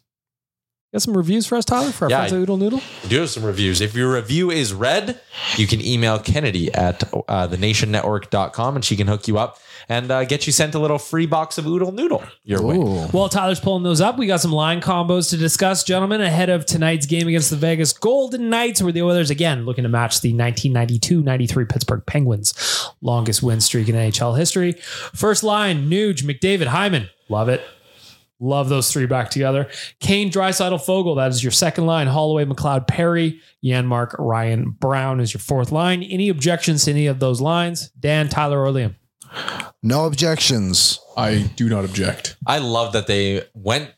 Got 0.93 1.01
some 1.01 1.17
reviews 1.17 1.45
for 1.45 1.57
us, 1.57 1.65
Tyler, 1.65 1.91
for 1.91 2.05
our 2.05 2.09
Yeah, 2.11 2.17
friends 2.19 2.33
at 2.33 2.39
Oodle 2.39 2.55
Noodle? 2.55 2.81
We 3.03 3.09
do 3.09 3.19
have 3.19 3.29
some 3.29 3.43
reviews. 3.43 3.81
If 3.81 3.93
your 3.93 4.13
review 4.13 4.49
is 4.51 4.73
read, 4.73 5.19
you 5.57 5.67
can 5.67 5.81
email 5.85 6.17
Kennedy 6.17 6.73
at 6.73 7.03
uh, 7.27 7.47
thenationnetwork.com 7.49 8.75
and 8.77 8.85
she 8.85 8.95
can 8.95 9.07
hook 9.07 9.27
you 9.27 9.37
up 9.37 9.59
and 9.89 10.09
uh, 10.09 10.23
get 10.23 10.47
you 10.47 10.53
sent 10.53 10.75
a 10.75 10.79
little 10.79 10.97
free 10.97 11.25
box 11.25 11.57
of 11.57 11.67
Oodle 11.67 11.91
Noodle 11.91 12.23
your 12.45 12.61
way. 12.61 12.77
Ooh. 12.77 13.01
While 13.07 13.27
Tyler's 13.27 13.59
pulling 13.59 13.83
those 13.83 13.99
up, 13.99 14.17
we 14.17 14.27
got 14.27 14.39
some 14.39 14.53
line 14.53 14.79
combos 14.79 15.29
to 15.31 15.37
discuss, 15.37 15.83
gentlemen, 15.83 16.21
ahead 16.21 16.49
of 16.49 16.65
tonight's 16.65 17.05
game 17.05 17.27
against 17.27 17.49
the 17.49 17.57
Vegas 17.57 17.91
Golden 17.91 18.49
Knights, 18.49 18.81
where 18.81 18.93
the 18.93 19.01
Oilers 19.01 19.29
again 19.29 19.65
looking 19.65 19.83
to 19.83 19.89
match 19.89 20.21
the 20.21 20.33
1992-93 20.33 21.69
Pittsburgh 21.69 22.05
Penguins 22.05 22.53
longest 23.01 23.43
win 23.43 23.59
streak 23.59 23.89
in 23.89 23.95
NHL 23.95 24.37
history. 24.37 24.73
First 25.13 25.43
line, 25.43 25.89
Nuge, 25.89 26.23
McDavid, 26.23 26.67
Hyman. 26.67 27.09
Love 27.29 27.49
it. 27.49 27.61
Love 28.39 28.69
those 28.69 28.91
three 28.91 29.07
back 29.07 29.29
together. 29.29 29.67
Kane, 29.99 30.31
Draisaitl, 30.31 30.83
Foegele. 30.85 31.15
That 31.15 31.31
is 31.31 31.43
your 31.43 31.51
second 31.51 31.85
line. 31.87 32.07
Holloway, 32.07 32.45
McLeod, 32.45 32.87
Perry, 32.87 33.41
Janmark, 33.63 34.15
Ryan, 34.19 34.69
Brown 34.71 35.19
is 35.19 35.33
your 35.33 35.41
fourth 35.41 35.71
line. 35.71 36.03
Any 36.03 36.29
objections 36.29 36.85
to 36.85 36.91
any 36.91 37.07
of 37.07 37.19
those 37.19 37.41
lines? 37.41 37.89
Dan, 37.99 38.29
Tyler, 38.29 38.63
or 38.63 38.67
Liam? 38.67 38.95
No 39.81 40.05
objections. 40.05 40.99
I 41.15 41.49
do 41.55 41.67
not 41.67 41.83
object. 41.83 42.37
I 42.45 42.59
love 42.59 42.93
that 42.93 43.07
they 43.07 43.43
went 43.53 43.91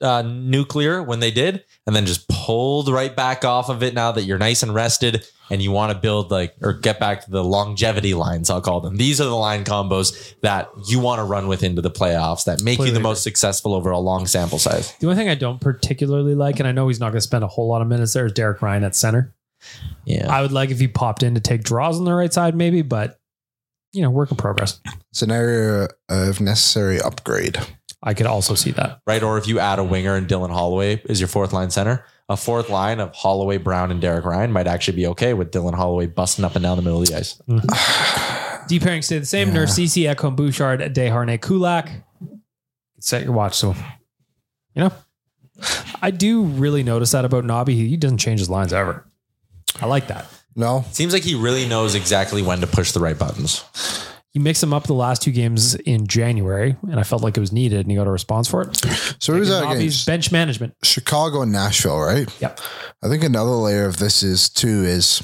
uh, 0.00 0.22
nuclear 0.22 1.02
when 1.02 1.20
they 1.20 1.30
did 1.30 1.64
and 1.86 1.94
then 1.94 2.06
just 2.06 2.28
pulled 2.28 2.88
right 2.88 3.14
back 3.14 3.44
off 3.44 3.68
of 3.68 3.82
it 3.82 3.94
now 3.94 4.12
that 4.12 4.22
you're 4.22 4.38
nice 4.38 4.62
and 4.62 4.74
rested 4.74 5.26
and 5.50 5.62
you 5.62 5.70
want 5.70 5.92
to 5.92 5.98
build 5.98 6.30
like 6.30 6.54
or 6.62 6.72
get 6.72 6.98
back 6.98 7.24
to 7.24 7.30
the 7.30 7.44
longevity 7.44 8.14
lines 8.14 8.50
I'll 8.50 8.60
call 8.60 8.80
them. 8.80 8.96
These 8.96 9.20
are 9.20 9.24
the 9.24 9.36
line 9.36 9.64
combos 9.64 10.34
that 10.40 10.70
you 10.88 10.98
want 10.98 11.18
to 11.18 11.24
run 11.24 11.48
with 11.48 11.62
into 11.62 11.82
the 11.82 11.90
playoffs 11.90 12.44
that 12.44 12.62
make 12.62 12.72
you 12.72 12.76
Completely 12.76 12.94
the 12.94 13.00
most 13.00 13.22
successful 13.22 13.74
over 13.74 13.90
a 13.90 13.98
long 13.98 14.26
sample 14.26 14.58
size. 14.58 14.94
The 14.98 15.06
only 15.06 15.16
thing 15.16 15.28
I 15.28 15.34
don't 15.34 15.60
particularly 15.60 16.34
like, 16.34 16.58
and 16.58 16.68
I 16.68 16.72
know 16.72 16.88
he's 16.88 17.00
not 17.00 17.06
going 17.06 17.18
to 17.18 17.20
spend 17.20 17.44
a 17.44 17.48
whole 17.48 17.68
lot 17.68 17.82
of 17.82 17.88
minutes 17.88 18.12
there, 18.12 18.26
is 18.26 18.32
Derek 18.32 18.62
Ryan 18.62 18.84
at 18.84 18.94
center. 18.94 19.34
Yeah. 20.04 20.34
I 20.34 20.42
would 20.42 20.52
like 20.52 20.70
if 20.70 20.78
he 20.78 20.88
popped 20.88 21.22
in 21.22 21.34
to 21.34 21.40
take 21.40 21.62
draws 21.62 21.98
on 21.98 22.04
the 22.04 22.14
right 22.14 22.32
side, 22.32 22.54
maybe, 22.54 22.82
but 22.82 23.18
you 23.92 24.02
know, 24.02 24.10
work 24.10 24.30
in 24.30 24.36
progress. 24.36 24.80
Scenario 25.12 25.84
uh, 25.84 25.88
of 26.08 26.40
necessary 26.40 27.00
upgrade. 27.00 27.58
I 28.02 28.12
could 28.12 28.26
also 28.26 28.54
see 28.54 28.72
that. 28.72 29.00
right? 29.06 29.22
Or 29.22 29.38
if 29.38 29.46
you 29.46 29.58
add 29.58 29.78
a 29.78 29.84
winger 29.84 30.14
and 30.14 30.28
Dylan 30.28 30.50
Holloway 30.50 31.00
is 31.06 31.20
your 31.20 31.28
fourth 31.28 31.52
line 31.52 31.70
center, 31.70 32.04
a 32.28 32.36
fourth 32.36 32.70
line 32.70 33.00
of 33.00 33.14
Holloway, 33.14 33.58
Brown, 33.58 33.90
and 33.90 34.00
Derek 34.00 34.24
Ryan 34.24 34.52
might 34.52 34.66
actually 34.66 34.96
be 34.96 35.06
okay 35.08 35.34
with 35.34 35.50
Dylan 35.50 35.74
Holloway 35.74 36.06
busting 36.06 36.44
up 36.44 36.54
and 36.56 36.62
down 36.62 36.76
the 36.76 36.82
middle 36.82 37.02
of 37.02 37.08
the 37.08 37.16
ice. 37.16 37.40
D 38.68 38.80
pairing 38.80 39.02
stay 39.02 39.18
the 39.18 39.26
same. 39.26 39.52
Nurse 39.52 39.74
Ceci, 39.74 40.04
Ekholm, 40.04 40.36
Bouchard, 40.36 40.80
Desharnais, 40.80 41.40
Kulak. 41.40 41.90
Set 42.98 43.24
your 43.24 43.32
watch 43.32 43.60
to 43.60 43.72
him. 43.72 43.84
You 44.74 44.84
know, 44.84 44.92
I 46.00 46.10
do 46.10 46.44
really 46.44 46.82
notice 46.82 47.10
that 47.12 47.26
about 47.26 47.44
Nobby. 47.44 47.74
He 47.74 47.96
doesn't 47.98 48.18
change 48.18 48.40
his 48.40 48.48
lines 48.48 48.72
ever. 48.72 49.06
I 49.82 49.86
like 49.86 50.06
that. 50.06 50.26
No, 50.56 50.84
Seems 50.92 51.12
like 51.12 51.24
he 51.24 51.34
really 51.34 51.66
knows 51.66 51.94
exactly 51.94 52.40
when 52.40 52.60
to 52.60 52.66
push 52.66 52.92
the 52.92 53.00
right 53.00 53.18
buttons. 53.18 53.64
He 54.34 54.40
mixed 54.40 54.60
them 54.60 54.74
up 54.74 54.84
the 54.88 54.94
last 54.94 55.22
two 55.22 55.30
games 55.30 55.76
in 55.76 56.08
January, 56.08 56.74
and 56.90 56.98
I 56.98 57.04
felt 57.04 57.22
like 57.22 57.36
it 57.36 57.40
was 57.40 57.52
needed, 57.52 57.80
and 57.82 57.90
he 57.90 57.96
got 57.96 58.08
a 58.08 58.10
response 58.10 58.48
for 58.48 58.62
it. 58.62 58.76
So 59.20 59.32
who's 59.32 59.48
that 59.48 59.70
against? 59.70 60.06
bench 60.06 60.32
management. 60.32 60.74
Chicago 60.82 61.42
and 61.42 61.52
Nashville, 61.52 62.00
right? 62.00 62.28
Yep. 62.40 62.58
I 63.02 63.08
think 63.08 63.22
another 63.22 63.50
layer 63.52 63.86
of 63.86 63.98
this 63.98 64.24
is 64.24 64.48
too 64.50 64.82
is 64.84 65.22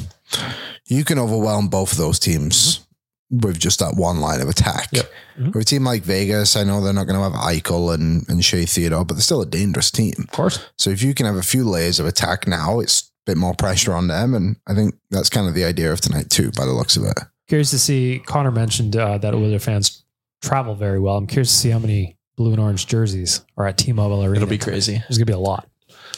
you 0.87 1.05
can 1.05 1.19
overwhelm 1.19 1.67
both 1.69 1.91
of 1.93 1.99
those 1.99 2.21
teams 2.21 2.87
with 3.31 3.59
just 3.59 3.81
that 3.81 3.95
one 3.97 4.21
line 4.21 4.41
of 4.41 4.49
attack. 4.49 4.89
Yep. 4.93 5.11
Mhm. 5.41 5.55
With 5.55 5.63
a 5.63 5.65
team 5.65 5.85
like 5.85 6.03
Vegas, 6.05 6.55
I 6.55 6.63
know 6.63 6.81
they're 6.81 6.93
not 6.93 7.07
going 7.09 7.17
to 7.19 7.23
have 7.23 7.33
Eichel 7.33 7.93
and, 7.95 8.29
and 8.29 8.45
Shea 8.45 8.65
Theodore, 8.65 9.05
but 9.05 9.15
they're 9.15 9.23
still 9.23 9.43
a 9.43 9.47
dangerous 9.47 9.91
team. 9.91 10.15
Of 10.19 10.31
course. 10.31 10.61
So 10.79 10.91
if 10.91 11.03
you 11.03 11.15
can 11.15 11.27
have 11.27 11.37
a 11.37 11.43
few 11.43 11.65
layers 11.65 11.99
of 11.99 12.07
attack 12.07 12.47
now, 12.47 12.79
it's 12.81 13.03
a 13.27 13.31
bit 13.33 13.37
more 13.37 13.55
pressure 13.55 13.93
on 13.93 14.07
them. 14.07 14.35
And 14.35 14.57
I 14.69 14.75
think 14.75 14.95
that's 15.11 15.31
kind 15.31 15.49
of 15.49 15.55
the 15.55 15.65
idea 15.65 15.93
of 15.93 16.01
tonight 16.01 16.31
too, 16.31 16.53
by 16.57 16.65
the 16.65 16.73
looks 16.73 16.97
of 16.97 17.05
it. 17.05 17.19
Curious 17.51 17.73
to 17.73 17.81
see. 17.81 18.23
Connor 18.25 18.53
mentioned 18.53 18.95
uh, 18.95 19.19
that 19.19 19.35
Oiler 19.35 19.59
fans 19.59 20.05
travel 20.41 20.77
very 20.77 21.01
well. 21.01 21.17
I'm 21.17 21.27
curious 21.27 21.51
to 21.51 21.57
see 21.57 21.71
how 21.71 21.81
many 21.81 22.17
blue 22.37 22.53
and 22.53 22.61
orange 22.61 22.87
jerseys 22.87 23.45
are 23.57 23.67
at 23.67 23.77
T-Mobile 23.77 24.23
Arena. 24.23 24.37
It'll 24.37 24.49
be 24.49 24.57
crazy. 24.57 24.99
There's 24.99 25.19
gonna 25.19 25.27
be 25.27 25.33
a 25.33 25.39
lot. 25.41 25.69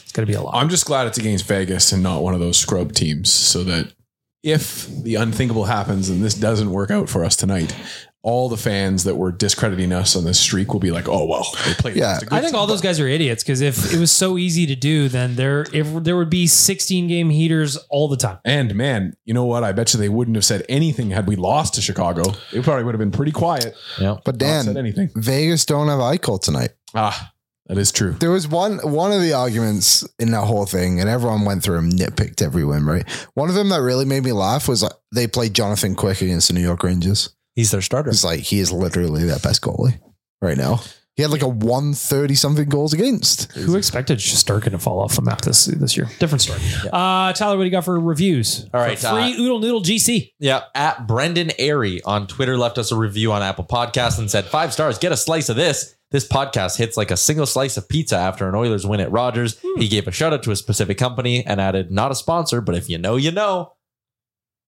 It's 0.02 0.12
gonna 0.12 0.26
be 0.26 0.34
a 0.34 0.42
lot. 0.42 0.54
I'm 0.54 0.68
just 0.68 0.84
glad 0.84 1.06
it's 1.06 1.16
against 1.16 1.46
Vegas 1.46 1.90
and 1.90 2.02
not 2.02 2.22
one 2.22 2.34
of 2.34 2.40
those 2.40 2.58
scrub 2.58 2.92
teams 2.92 3.32
so 3.32 3.64
that 3.64 3.94
if 4.42 4.86
the 4.88 5.14
unthinkable 5.14 5.64
happens 5.64 6.10
and 6.10 6.22
this 6.22 6.34
doesn't 6.34 6.70
work 6.70 6.90
out 6.90 7.08
for 7.08 7.24
us 7.24 7.34
tonight, 7.34 7.74
all 8.22 8.48
the 8.48 8.56
fans 8.56 9.04
that 9.04 9.16
were 9.16 9.32
discrediting 9.32 9.92
us 9.92 10.14
on 10.14 10.24
this 10.24 10.38
streak 10.38 10.72
will 10.72 10.80
be 10.80 10.90
like, 10.90 11.08
"Oh 11.08 11.26
well, 11.26 11.46
they 11.66 11.74
played." 11.74 11.96
Yeah. 11.96 12.18
good 12.20 12.32
I 12.32 12.40
think 12.40 12.54
all 12.54 12.66
those 12.66 12.80
guys 12.80 13.00
are 13.00 13.08
idiots 13.08 13.42
because 13.42 13.60
if 13.60 13.92
it 13.92 13.98
was 13.98 14.10
so 14.12 14.38
easy 14.38 14.66
to 14.66 14.76
do, 14.76 15.08
then 15.08 15.34
there 15.34 15.66
if 15.72 15.92
there 16.04 16.16
would 16.16 16.30
be 16.30 16.46
16 16.46 17.08
game 17.08 17.30
heaters 17.30 17.76
all 17.90 18.08
the 18.08 18.16
time. 18.16 18.38
And 18.44 18.74
man, 18.74 19.16
you 19.24 19.34
know 19.34 19.44
what? 19.44 19.64
I 19.64 19.72
bet 19.72 19.92
you 19.92 19.98
they 20.00 20.08
wouldn't 20.08 20.36
have 20.36 20.44
said 20.44 20.64
anything 20.68 21.10
had 21.10 21.26
we 21.26 21.36
lost 21.36 21.74
to 21.74 21.80
Chicago. 21.80 22.22
It 22.52 22.62
probably 22.62 22.84
would 22.84 22.94
have 22.94 23.00
been 23.00 23.10
pretty 23.10 23.32
quiet. 23.32 23.74
Yeah. 24.00 24.18
But 24.24 24.40
Not 24.40 24.64
said 24.64 24.74
Dan, 24.74 24.76
anything. 24.76 25.10
Vegas 25.16 25.66
don't 25.66 25.88
have 25.88 25.98
Eichel 25.98 26.40
tonight. 26.40 26.70
Ah, 26.94 27.32
that 27.66 27.78
is 27.78 27.90
true. 27.90 28.12
There 28.12 28.30
was 28.30 28.46
one 28.46 28.78
one 28.78 29.12
of 29.12 29.20
the 29.20 29.32
arguments 29.32 30.06
in 30.18 30.30
that 30.32 30.44
whole 30.44 30.66
thing, 30.66 31.00
and 31.00 31.08
everyone 31.08 31.44
went 31.44 31.62
through 31.62 31.78
and 31.78 31.92
nitpicked 31.92 32.42
every 32.42 32.64
win, 32.64 32.84
right? 32.84 33.08
One 33.34 33.48
of 33.48 33.54
them 33.54 33.68
that 33.70 33.80
really 33.80 34.04
made 34.04 34.24
me 34.24 34.32
laugh 34.32 34.68
was 34.68 34.82
like 34.82 34.92
they 35.12 35.26
played 35.26 35.54
Jonathan 35.54 35.94
Quick 35.94 36.22
against 36.22 36.48
the 36.48 36.54
New 36.54 36.60
York 36.60 36.82
Rangers. 36.82 37.34
He's 37.54 37.70
their 37.70 37.82
starter. 37.82 38.10
It's 38.10 38.24
like 38.24 38.40
he 38.40 38.60
is 38.60 38.72
literally 38.72 39.24
their 39.24 39.38
best 39.38 39.62
goalie 39.62 40.00
right 40.40 40.56
now. 40.56 40.80
He 41.14 41.22
had 41.22 41.30
like 41.30 41.42
a 41.42 41.48
130 41.48 42.34
something 42.34 42.68
goals 42.70 42.94
against. 42.94 43.52
Who 43.52 43.76
expected 43.76 44.18
Shesterkin 44.18 44.70
to 44.70 44.78
fall 44.78 44.98
off 45.00 45.14
the 45.14 45.20
map 45.20 45.42
this 45.42 45.66
this 45.66 45.94
year? 45.94 46.08
Different 46.18 46.40
story. 46.40 46.58
Uh, 46.90 47.34
Tyler, 47.34 47.58
what 47.58 47.64
do 47.64 47.66
you 47.66 47.70
got 47.70 47.84
for 47.84 48.00
reviews? 48.00 48.66
All 48.72 48.80
right, 48.80 48.98
For 48.98 49.08
free 49.08 49.34
uh, 49.34 49.40
Oodle 49.40 49.58
Noodle 49.60 49.82
GC. 49.82 50.30
Yeah, 50.38 50.62
at 50.74 51.06
Brendan 51.06 51.52
Airy 51.58 52.02
on 52.04 52.26
Twitter 52.26 52.56
left 52.56 52.78
us 52.78 52.92
a 52.92 52.96
review 52.96 53.30
on 53.30 53.42
Apple 53.42 53.66
Podcasts 53.66 54.18
and 54.18 54.30
said 54.30 54.46
five 54.46 54.72
stars. 54.72 54.96
Get 54.98 55.12
a 55.12 55.16
slice 55.16 55.50
of 55.50 55.56
this. 55.56 55.94
This 56.12 56.26
podcast 56.26 56.78
hits 56.78 56.96
like 56.96 57.10
a 57.10 57.16
single 57.16 57.46
slice 57.46 57.76
of 57.76 57.88
pizza 57.90 58.16
after 58.16 58.48
an 58.48 58.54
Oilers 58.54 58.86
win 58.86 59.00
at 59.00 59.12
Rogers. 59.12 59.60
He 59.76 59.88
gave 59.88 60.08
a 60.08 60.12
shout 60.12 60.32
out 60.32 60.42
to 60.44 60.50
a 60.50 60.56
specific 60.56 60.96
company 60.96 61.44
and 61.44 61.60
added, 61.60 61.90
"Not 61.90 62.10
a 62.10 62.14
sponsor, 62.14 62.62
but 62.62 62.74
if 62.74 62.88
you 62.88 62.96
know, 62.96 63.16
you 63.16 63.32
know." 63.32 63.74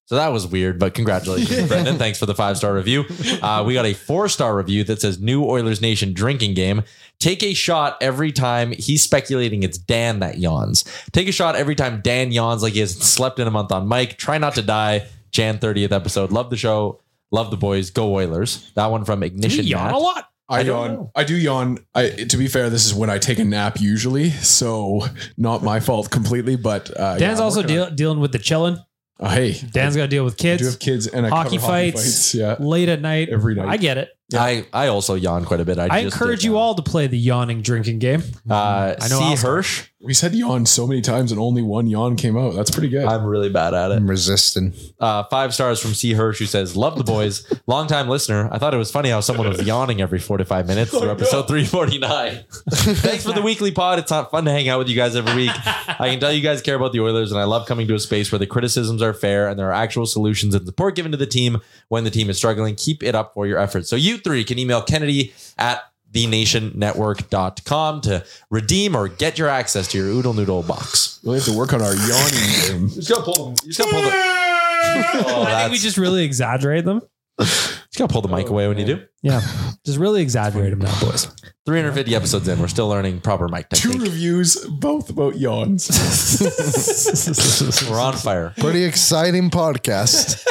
So 0.06 0.16
that 0.16 0.28
was 0.28 0.46
weird, 0.46 0.78
but 0.78 0.92
congratulations, 0.92 1.66
Brendan. 1.68 1.96
Thanks 1.96 2.18
for 2.18 2.26
the 2.26 2.34
five 2.34 2.58
star 2.58 2.74
review. 2.74 3.04
Uh, 3.40 3.64
we 3.66 3.72
got 3.72 3.86
a 3.86 3.94
four 3.94 4.28
star 4.28 4.54
review 4.56 4.84
that 4.84 5.00
says, 5.00 5.18
"New 5.18 5.44
Oilers 5.44 5.80
Nation 5.80 6.12
drinking 6.12 6.54
game. 6.54 6.82
Take 7.20 7.42
a 7.42 7.54
shot 7.54 7.96
every 8.02 8.30
time 8.32 8.72
he's 8.72 9.02
speculating 9.02 9.62
it's 9.62 9.78
Dan 9.78 10.18
that 10.18 10.38
yawns. 10.38 10.84
Take 11.12 11.28
a 11.28 11.32
shot 11.32 11.56
every 11.56 11.74
time 11.74 12.02
Dan 12.02 12.32
yawns 12.32 12.62
like 12.62 12.74
he 12.74 12.80
hasn't 12.80 13.02
slept 13.02 13.38
in 13.38 13.46
a 13.46 13.50
month 13.50 13.72
on 13.72 13.86
Mike. 13.86 14.18
Try 14.18 14.36
not 14.36 14.54
to 14.56 14.62
die. 14.62 15.06
Jan 15.30 15.58
30th 15.58 15.90
episode. 15.92 16.30
Love 16.32 16.50
the 16.50 16.56
show. 16.56 17.00
Love 17.30 17.50
the 17.50 17.56
boys. 17.56 17.90
Go 17.90 18.14
Oilers. 18.14 18.70
That 18.74 18.86
one 18.90 19.04
from 19.04 19.22
Ignition. 19.22 19.64
yawn 19.64 19.86
Matt. 19.86 19.94
a 19.94 19.98
lot. 19.98 20.28
I, 20.48 20.58
I 20.58 20.60
yawn. 20.60 20.92
know. 20.92 21.10
I 21.14 21.24
do 21.24 21.34
yawn. 21.34 21.78
I 21.94 22.10
to 22.10 22.36
be 22.36 22.46
fair, 22.48 22.68
this 22.68 22.84
is 22.84 22.92
when 22.94 23.08
I 23.08 23.18
take 23.18 23.38
a 23.38 23.44
nap 23.44 23.80
usually, 23.80 24.30
so 24.30 25.06
not 25.38 25.62
my 25.62 25.80
fault 25.80 26.10
completely. 26.10 26.56
But 26.56 26.90
uh, 26.94 27.16
Dan's 27.16 27.38
yeah, 27.38 27.44
also 27.44 27.62
deal, 27.62 27.90
dealing 27.90 28.20
with 28.20 28.32
the 28.32 28.38
chilling. 28.38 28.78
Uh, 29.20 29.28
hey, 29.30 29.52
Dan's 29.70 29.94
got 29.96 30.02
to 30.02 30.08
deal 30.08 30.24
with 30.24 30.34
I 30.44 30.56
do 30.56 30.64
have 30.66 30.78
kids 30.78 31.06
and 31.06 31.24
I 31.24 31.28
hockey, 31.28 31.56
cover 31.58 31.68
fights, 31.68 32.34
Yeah, 32.34 32.56
late 32.58 32.88
at 32.88 33.00
night. 33.00 33.28
Every 33.28 33.54
night. 33.54 33.68
I 33.68 33.76
get 33.76 33.96
it. 33.96 34.10
I, 34.32 34.66
I 34.72 34.86
also 34.88 35.14
yawn 35.14 35.44
quite 35.44 35.60
a 35.60 35.64
bit. 35.64 35.78
I, 35.78 35.84
I 35.84 36.02
just 36.02 36.16
encourage 36.16 36.40
did 36.40 36.44
you 36.46 36.52
yawn. 36.52 36.62
all 36.62 36.74
to 36.76 36.82
play 36.82 37.06
the 37.06 37.18
yawning 37.18 37.60
drinking 37.60 37.98
game. 37.98 38.22
Uh, 38.48 38.94
I 39.00 39.08
know 39.08 39.18
C. 39.18 39.24
I'll. 39.24 39.36
Hirsch. 39.36 39.88
we 40.00 40.14
said 40.14 40.34
yawn 40.34 40.64
so 40.64 40.86
many 40.86 41.02
times 41.02 41.30
and 41.30 41.38
only 41.38 41.60
one 41.60 41.86
yawn 41.86 42.16
came 42.16 42.36
out. 42.36 42.54
That's 42.54 42.70
pretty 42.70 42.88
good. 42.88 43.04
I'm 43.04 43.24
really 43.24 43.50
bad 43.50 43.74
at 43.74 43.90
it. 43.90 43.96
I'm 43.96 44.08
resisting. 44.08 44.72
Uh, 44.98 45.24
five 45.24 45.52
stars 45.52 45.78
from 45.80 45.92
C. 45.92 46.14
Hirsch, 46.14 46.38
who 46.38 46.46
says, 46.46 46.74
Love 46.74 46.96
the 46.96 47.04
boys. 47.04 47.46
Longtime 47.66 48.08
listener. 48.08 48.48
I 48.50 48.58
thought 48.58 48.72
it 48.72 48.78
was 48.78 48.90
funny 48.90 49.10
how 49.10 49.20
someone 49.20 49.48
was 49.48 49.62
yawning 49.62 50.00
every 50.00 50.18
four 50.18 50.38
to 50.38 50.44
five 50.44 50.66
minutes 50.66 50.90
through 50.98 51.10
episode 51.10 51.46
349. 51.46 52.44
Thanks 52.70 53.24
for 53.24 53.32
the 53.32 53.42
weekly 53.42 53.72
pod. 53.72 53.98
It's 53.98 54.10
not 54.10 54.30
fun 54.30 54.46
to 54.46 54.50
hang 54.50 54.68
out 54.70 54.78
with 54.78 54.88
you 54.88 54.96
guys 54.96 55.14
every 55.16 55.34
week. 55.34 55.52
I 55.54 56.08
can 56.08 56.18
tell 56.18 56.32
you 56.32 56.40
guys 56.40 56.62
care 56.62 56.76
about 56.76 56.92
the 56.92 57.00
Oilers, 57.00 57.30
and 57.30 57.38
I 57.38 57.44
love 57.44 57.66
coming 57.66 57.86
to 57.88 57.94
a 57.94 58.00
space 58.00 58.32
where 58.32 58.38
the 58.38 58.46
criticisms 58.46 59.02
are 59.02 59.12
fair 59.12 59.48
and 59.48 59.58
there 59.58 59.68
are 59.68 59.72
actual 59.72 60.06
solutions 60.06 60.54
and 60.54 60.64
support 60.64 60.96
given 60.96 61.12
to 61.12 61.18
the 61.18 61.26
team 61.26 61.60
when 61.88 62.04
the 62.04 62.10
team 62.10 62.30
is 62.30 62.38
struggling. 62.38 62.74
Keep 62.74 63.02
it 63.02 63.14
up 63.14 63.34
for 63.34 63.46
your 63.46 63.58
efforts. 63.58 63.88
So 63.90 63.96
you 63.96 64.13
three 64.18 64.44
can 64.44 64.58
email 64.58 64.82
Kennedy 64.82 65.32
at 65.58 65.82
thenationnetwork.com 66.12 68.00
to 68.02 68.24
redeem 68.50 68.94
or 68.96 69.08
get 69.08 69.38
your 69.38 69.48
access 69.48 69.88
to 69.88 69.98
your 69.98 70.06
Oodle 70.08 70.34
Noodle 70.34 70.62
box. 70.62 71.18
we 71.24 71.34
have 71.34 71.44
to 71.44 71.56
work 71.56 71.72
on 71.72 71.82
our 71.82 71.94
yawning 71.94 72.60
game. 72.68 72.82
You 72.82 72.88
just 72.94 73.08
gotta 73.08 73.22
pull 73.24 73.46
them. 73.46 73.54
You 73.64 73.72
just 73.72 73.78
gotta 73.78 73.90
pull 73.92 74.02
the. 74.02 74.10
Oh, 74.86 75.44
I 75.48 75.62
think 75.62 75.72
we 75.72 75.78
just 75.78 75.96
really 75.96 76.24
exaggerate 76.24 76.84
them. 76.84 77.00
just 77.40 77.96
gotta 77.96 78.12
pull 78.12 78.22
the 78.22 78.28
mic 78.28 78.48
away 78.48 78.68
when 78.68 78.78
you 78.78 78.84
do. 78.84 79.02
Yeah, 79.22 79.40
just 79.84 79.98
really 79.98 80.22
exaggerate 80.22 80.70
them 80.70 80.80
now, 80.80 81.00
boys. 81.00 81.24
350 81.66 82.14
episodes 82.14 82.46
in, 82.46 82.60
we're 82.60 82.68
still 82.68 82.88
learning 82.88 83.20
proper 83.20 83.48
mic 83.48 83.68
Two 83.70 83.90
technique. 83.90 84.08
reviews, 84.10 84.56
both 84.68 85.10
about 85.10 85.36
yawns. 85.38 85.88
We're 87.90 87.98
on 87.98 88.12
fire. 88.14 88.52
Pretty 88.58 88.84
exciting 88.84 89.50
podcast. 89.50 90.44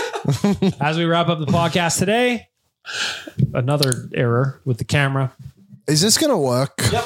As 0.82 0.98
we 0.98 1.06
wrap 1.06 1.30
up 1.30 1.40
the 1.40 1.46
podcast 1.46 2.00
today, 2.00 2.48
another 3.54 4.10
error 4.14 4.62
with 4.66 4.78
the 4.78 4.84
camera. 4.86 5.32
Is 5.88 6.02
this 6.02 6.18
gonna 6.18 6.38
work? 6.40 6.74
Yep. 6.92 7.04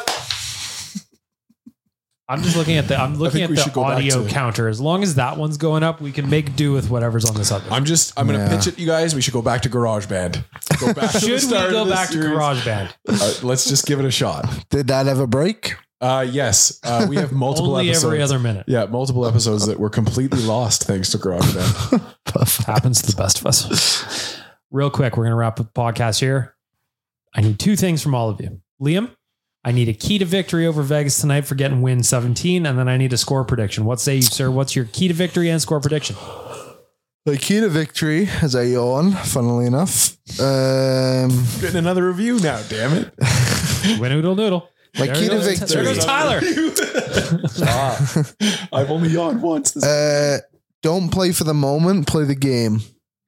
I'm 2.30 2.44
just 2.44 2.58
looking 2.58 2.76
at 2.76 2.90
the 2.90 3.00
I'm 3.00 3.16
looking 3.16 3.42
at 3.44 3.50
we 3.50 3.56
the 3.56 3.72
go 3.74 3.84
back 3.84 3.98
audio 3.98 4.24
to- 4.24 4.30
counter. 4.30 4.68
As 4.68 4.82
long 4.82 5.02
as 5.02 5.16
that 5.16 5.38
one's 5.38 5.56
going 5.58 5.82
up, 5.84 6.02
we 6.02 6.12
can 6.12 6.30
make 6.30 6.58
do 6.58 6.74
with 6.74 6.90
whatever's 6.90 7.24
on 7.24 7.36
this 7.36 7.52
other. 7.54 7.72
I'm 7.72 7.86
just. 7.86 8.12
I'm 8.20 8.26
gonna 8.28 8.40
Yeah. 8.40 8.50
pitch 8.58 8.68
it, 8.68 8.78
you 8.80 8.86
guys. 8.86 9.16
We 9.16 9.22
should 9.22 9.34
go 9.34 9.42
back 9.42 9.62
to 9.62 9.70
GarageBand. 9.70 10.44
Go 10.80 10.94
back. 10.94 11.12
to 11.12 11.14
the 11.14 11.20
Should 11.22 11.30
we 11.32 11.38
start 11.40 11.72
go 11.72 11.84
of 11.84 11.88
this 11.88 11.96
back 11.98 12.08
to 12.10 12.14
series. 12.22 12.38
GarageBand? 12.38 12.94
Uh, 13.08 13.34
let's 13.48 13.70
just 13.70 13.86
give 13.86 14.00
it 14.00 14.06
a 14.06 14.12
shot. 14.12 14.46
Did 14.70 14.88
that 14.88 15.08
ever 15.08 15.26
break? 15.26 15.76
Uh, 16.02 16.26
yes, 16.30 16.80
uh, 16.84 17.08
we 17.10 17.16
have 17.16 17.32
multiple 17.32 17.72
Only 17.72 17.90
episodes. 17.90 18.04
every 18.06 18.22
other 18.22 18.38
minute. 18.40 18.66
Yeah, 18.68 18.86
multiple 18.86 19.26
episodes 19.26 19.66
that 19.66 19.80
were 19.80 19.90
completely 19.90 20.44
lost 20.44 20.84
thanks 20.84 21.10
to 21.12 21.18
GarageBand. 21.18 22.66
Happens 22.66 23.02
to 23.04 23.12
the 23.16 23.16
best 23.20 23.40
of 23.40 23.48
us. 23.48 24.38
Real 24.72 24.90
quick, 24.90 25.16
we're 25.18 25.24
gonna 25.24 25.36
wrap 25.36 25.60
up 25.60 25.66
the 25.74 25.80
podcast 25.80 26.20
here. 26.20 26.56
I 27.36 27.42
need 27.42 27.60
two 27.60 27.76
things 27.76 28.02
from 28.04 28.14
all 28.16 28.30
of 28.30 28.42
you. 28.42 28.62
Liam, 28.82 29.12
I 29.64 29.72
need 29.72 29.88
a 29.90 29.94
key 29.94 30.18
to 30.20 30.26
victory 30.26 30.66
over 30.68 30.82
Vegas 30.84 31.20
tonight 31.22 31.42
for 31.46 31.56
getting 31.56 31.82
win 31.82 32.04
17, 32.04 32.66
and 32.66 32.78
then 32.78 32.88
I 32.90 32.98
need 32.98 33.14
a 33.14 33.18
score 33.18 33.44
prediction. 33.46 33.86
What 33.86 34.00
say 34.00 34.16
you, 34.18 34.22
sir? 34.22 34.52
What's 34.52 34.76
your 34.76 34.86
key 34.86 35.08
to 35.08 35.14
victory 35.14 35.50
and 35.50 35.62
score 35.62 35.80
prediction? 35.80 36.16
The 37.26 37.38
key 37.38 37.60
to 37.60 37.70
victory, 37.70 38.24
is 38.42 38.56
I 38.56 38.64
yawn, 38.64 39.12
funnily 39.12 39.66
enough. 39.66 40.18
Um, 40.40 41.30
Getting 41.60 41.78
another 41.78 42.08
review 42.08 42.40
now. 42.40 42.62
Damn 42.70 42.94
it! 42.94 43.14
Win 44.00 44.12
oodle 44.14 44.36
noodle. 44.36 44.70
my 45.00 45.06
There 45.08 45.16
key 45.16 45.22
to 45.30 45.36
goes- 45.36 45.48
victory. 45.60 45.84
There 45.84 45.94
goes 45.94 46.06
Tyler. 46.06 46.40
I've 48.74 48.90
only 48.92 49.10
yawned 49.10 49.42
once. 49.42 49.72
This- 49.72 49.84
Uh, 49.86 50.40
don't 50.84 51.10
play 51.10 51.32
for 51.32 51.44
the 51.44 51.54
moment, 51.54 52.08
play 52.08 52.24
the 52.26 52.36
game. 52.36 52.82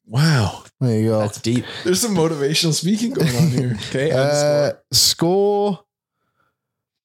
wow, 0.06 0.64
There 0.82 0.99
you 0.99 1.09
go. 1.09 1.19
That's 1.19 1.41
deep. 1.41 1.65
there's 1.84 1.99
some 2.01 2.15
motivational 2.15 2.73
speaking 2.73 3.11
going 3.11 3.36
on 3.36 3.47
here. 3.49 3.77
Okay, 3.89 4.11
Uh, 4.11 4.73
score. 4.91 5.80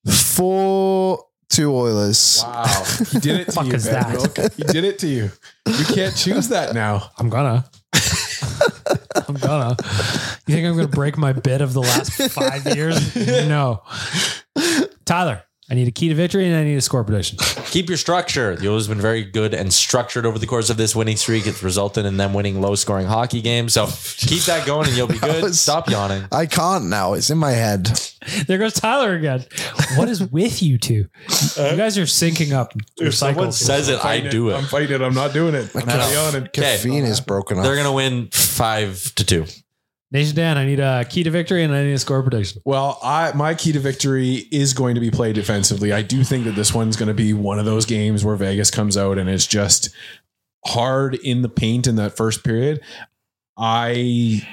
score 0.07 0.15
four 0.15 1.27
two 1.51 1.73
Oilers. 1.75 2.41
Wow, 2.45 2.65
he 3.11 3.19
did 3.21 3.41
it 3.41 3.45
to 3.47 3.53
Fuck 3.53 3.67
you, 3.67 3.75
is 3.75 3.85
Ben 3.87 3.95
that? 3.95 4.13
Milk. 4.13 4.53
He 4.55 4.63
did 4.65 4.85
it 4.85 4.99
to 5.01 5.07
you. 5.07 5.31
You 5.67 5.85
can't 5.87 6.15
choose 6.17 6.49
that 6.49 6.75
now. 6.75 7.11
I'm 7.19 7.29
gonna. 7.29 7.65
I'm 9.29 9.35
gonna. 9.37 9.77
You 10.47 10.55
think 10.55 10.67
I'm 10.67 10.77
gonna 10.77 10.89
break 10.89 11.17
my 11.17 11.33
bid 11.33 11.61
of 11.61 11.73
the 11.73 11.81
last 11.81 12.13
five 12.33 12.67
years? 12.77 13.15
No. 13.49 13.83
Tyler, 15.05 15.43
I 15.71 15.75
need 15.75 15.89
a 15.89 15.91
key 15.91 16.09
to 16.11 16.15
victory 16.15 16.47
and 16.47 16.55
I 16.55 16.63
need 16.63 16.77
a 16.77 16.81
score 16.83 17.03
prediction. 17.05 17.39
Keep 17.71 17.89
your 17.89 17.97
structure. 17.97 18.55
The 18.55 18.69
Oilers 18.69 18.87
have 18.87 18.95
been 18.95 19.01
very 19.03 19.25
good 19.25 19.55
and 19.55 19.73
structured 19.73 20.27
over 20.27 20.39
the 20.39 20.47
course 20.47 20.69
of 20.69 20.77
this 20.77 20.95
winning 20.95 21.17
streak. 21.17 21.47
It's 21.47 21.63
resulted 21.63 22.05
in 22.05 22.19
them 22.19 22.35
winning 22.35 22.61
low 22.61 22.75
scoring 22.75 23.07
hockey 23.07 23.41
games. 23.41 23.73
So 23.73 23.87
keep 23.87 24.43
that 24.45 24.67
going 24.67 24.89
and 24.89 24.97
you'll 24.97 25.07
be 25.07 25.19
good. 25.19 25.43
was- 25.43 25.59
Stop 25.61 25.89
yawning. 25.89 26.25
I 26.33 26.45
can't 26.47 26.87
now. 26.87 27.15
It's 27.15 27.31
in 27.31 27.39
my 27.39 27.53
head. 27.53 27.87
There 28.47 28.59
goes 28.59 28.75
Tyler 28.75 29.15
again. 29.15 29.45
What 29.97 30.09
is 30.09 30.23
with 30.23 30.63
you 30.63 30.77
two? 30.79 31.09
You 31.57 31.77
guys 31.77 31.97
are 31.99 32.03
syncing 32.03 32.53
up. 32.53 32.73
Your 32.99 33.11
Someone 33.13 33.53
says 33.53 33.89
it, 33.89 34.05
I 34.05 34.21
do 34.21 34.51
it. 34.51 34.55
I'm 34.55 34.65
fighting 34.65 34.95
it. 34.97 35.03
I'm 35.03 35.15
not 35.15 35.33
doing 35.33 35.55
it. 35.55 35.71
I'm 35.75 35.87
not 35.87 36.13
yawning. 36.13 36.43
Okay. 36.49 36.61
Caffeine 36.63 37.05
is 37.05 37.21
broken 37.21 37.59
off. 37.59 37.65
They're 37.65 37.75
going 37.75 37.87
to 37.87 37.93
win 37.93 38.29
five 38.33 39.03
to 39.17 39.25
two. 39.25 39.47
Nation 40.15 40.37
Dan, 40.37 40.57
I 40.57 40.65
need 40.65 40.79
a 40.79 41.05
key 41.05 41.25
to 41.25 41.31
victory 41.31 41.65
and 41.65 41.75
I 41.75 41.83
need 41.83 41.93
a 41.93 41.99
score 41.99 42.23
prediction. 42.23 42.63
Well, 42.65 43.01
I 43.03 43.33
my 43.33 43.53
key 43.53 43.73
to 43.73 43.81
victory 43.81 44.47
is 44.53 44.73
going 44.73 44.95
to 44.95 45.01
be 45.01 45.11
played 45.11 45.35
defensively. 45.35 45.93
I 45.93 46.03
do 46.03 46.23
think 46.23 46.45
that 46.45 46.55
this 46.55 46.73
one's 46.73 46.97
going 46.97 47.09
to 47.09 47.15
be 47.15 47.33
one 47.33 47.59
of 47.59 47.65
those 47.65 47.85
games 47.85 48.25
where 48.25 48.37
Vegas 48.37 48.71
comes 48.71 48.97
out 48.97 49.19
and 49.19 49.29
it's 49.29 49.45
just 49.45 49.91
hard 50.65 51.17
in 51.17 51.43
the 51.43 51.49
paint 51.49 51.89
in 51.89 51.97
that 51.97 52.17
first 52.17 52.45
period. 52.45 52.81
I 53.59 54.47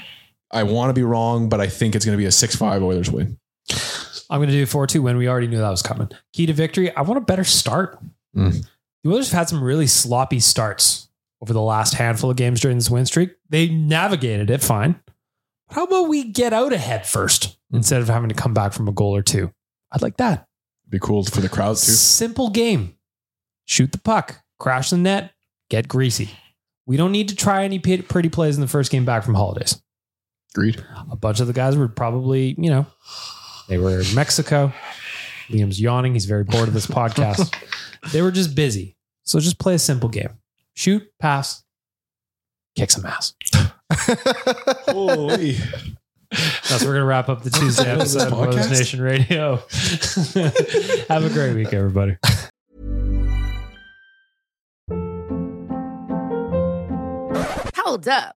I 0.49 0.63
want 0.63 0.89
to 0.89 0.93
be 0.93 1.03
wrong, 1.03 1.47
but 1.47 1.61
I 1.61 1.67
think 1.67 1.95
it's 1.95 2.05
going 2.05 2.17
to 2.17 2.21
be 2.21 2.25
a 2.25 2.29
6-5 2.29 2.81
Oilers 2.81 3.11
win. 3.11 3.37
I'm 4.31 4.39
going 4.39 4.49
to 4.49 4.55
do 4.55 4.65
4 4.65 4.87
2 4.87 5.03
win. 5.03 5.17
We 5.17 5.29
already 5.29 5.47
knew 5.47 5.59
that 5.59 5.69
was 5.69 5.83
coming. 5.83 6.09
Key 6.33 6.47
to 6.47 6.53
victory, 6.53 6.93
I 6.95 7.03
want 7.03 7.19
a 7.19 7.21
better 7.21 7.43
start. 7.43 7.99
Mm. 8.35 8.65
The 9.03 9.11
Oilers 9.11 9.29
have 9.29 9.37
had 9.41 9.49
some 9.49 9.63
really 9.63 9.87
sloppy 9.87 10.39
starts 10.39 11.07
over 11.39 11.53
the 11.53 11.61
last 11.61 11.93
handful 11.93 12.31
of 12.31 12.37
games 12.37 12.61
during 12.61 12.77
this 12.77 12.89
win 12.89 13.05
streak. 13.05 13.35
They 13.49 13.69
navigated 13.69 14.49
it 14.49 14.63
fine. 14.63 14.99
How 15.71 15.85
about 15.85 16.09
we 16.09 16.25
get 16.25 16.51
out 16.51 16.73
ahead 16.73 17.07
first 17.07 17.57
instead 17.71 18.01
of 18.01 18.09
having 18.09 18.29
to 18.29 18.35
come 18.35 18.53
back 18.53 18.73
from 18.73 18.89
a 18.89 18.91
goal 18.91 19.15
or 19.15 19.21
two? 19.21 19.53
I'd 19.91 20.01
like 20.01 20.17
that. 20.17 20.47
Be 20.89 20.99
cool 20.99 21.23
for 21.23 21.39
the 21.39 21.47
crowd 21.47 21.77
too. 21.77 21.91
Simple 21.93 22.49
game. 22.49 22.95
Shoot 23.65 23.93
the 23.93 23.97
puck, 23.97 24.41
crash 24.59 24.89
the 24.89 24.97
net, 24.97 25.31
get 25.69 25.87
greasy. 25.87 26.31
We 26.85 26.97
don't 26.97 27.13
need 27.13 27.29
to 27.29 27.35
try 27.35 27.63
any 27.63 27.79
pretty 27.79 28.27
plays 28.27 28.55
in 28.55 28.61
the 28.61 28.67
first 28.67 28.91
game 28.91 29.05
back 29.05 29.23
from 29.23 29.35
holidays. 29.35 29.81
Agreed. 30.53 30.83
A 31.09 31.15
bunch 31.15 31.39
of 31.39 31.47
the 31.47 31.53
guys 31.53 31.77
were 31.77 31.87
probably, 31.87 32.53
you 32.57 32.69
know, 32.69 32.85
they 33.69 33.77
were 33.77 34.01
in 34.01 34.13
Mexico. 34.13 34.73
Liam's 35.47 35.79
yawning. 35.79 36.13
He's 36.13 36.25
very 36.25 36.43
bored 36.43 36.67
of 36.67 36.73
this 36.73 36.87
podcast. 36.87 37.55
they 38.11 38.21
were 38.21 38.31
just 38.31 38.55
busy. 38.55 38.97
So 39.23 39.39
just 39.39 39.59
play 39.59 39.75
a 39.75 39.79
simple 39.79 40.09
game. 40.09 40.39
Shoot, 40.73 41.03
pass, 41.19 41.63
kick 42.75 42.91
some 42.91 43.05
ass. 43.05 43.33
Holy. 44.89 45.57
That's 46.31 46.83
where 46.83 46.91
we're 46.91 46.93
going 46.93 47.01
to 47.01 47.05
wrap 47.05 47.29
up 47.29 47.43
the 47.43 47.49
Tuesday 47.49 47.89
episode 47.89 48.27
of 48.27 48.33
Oilers 48.33 48.67
podcast? 48.67 48.71
Nation 48.71 49.01
Radio. 49.01 49.55
Have 51.09 51.25
a 51.25 51.29
great 51.29 51.55
week, 51.55 51.73
everybody. 51.73 52.17
Hold 57.75 58.07
up. 58.07 58.35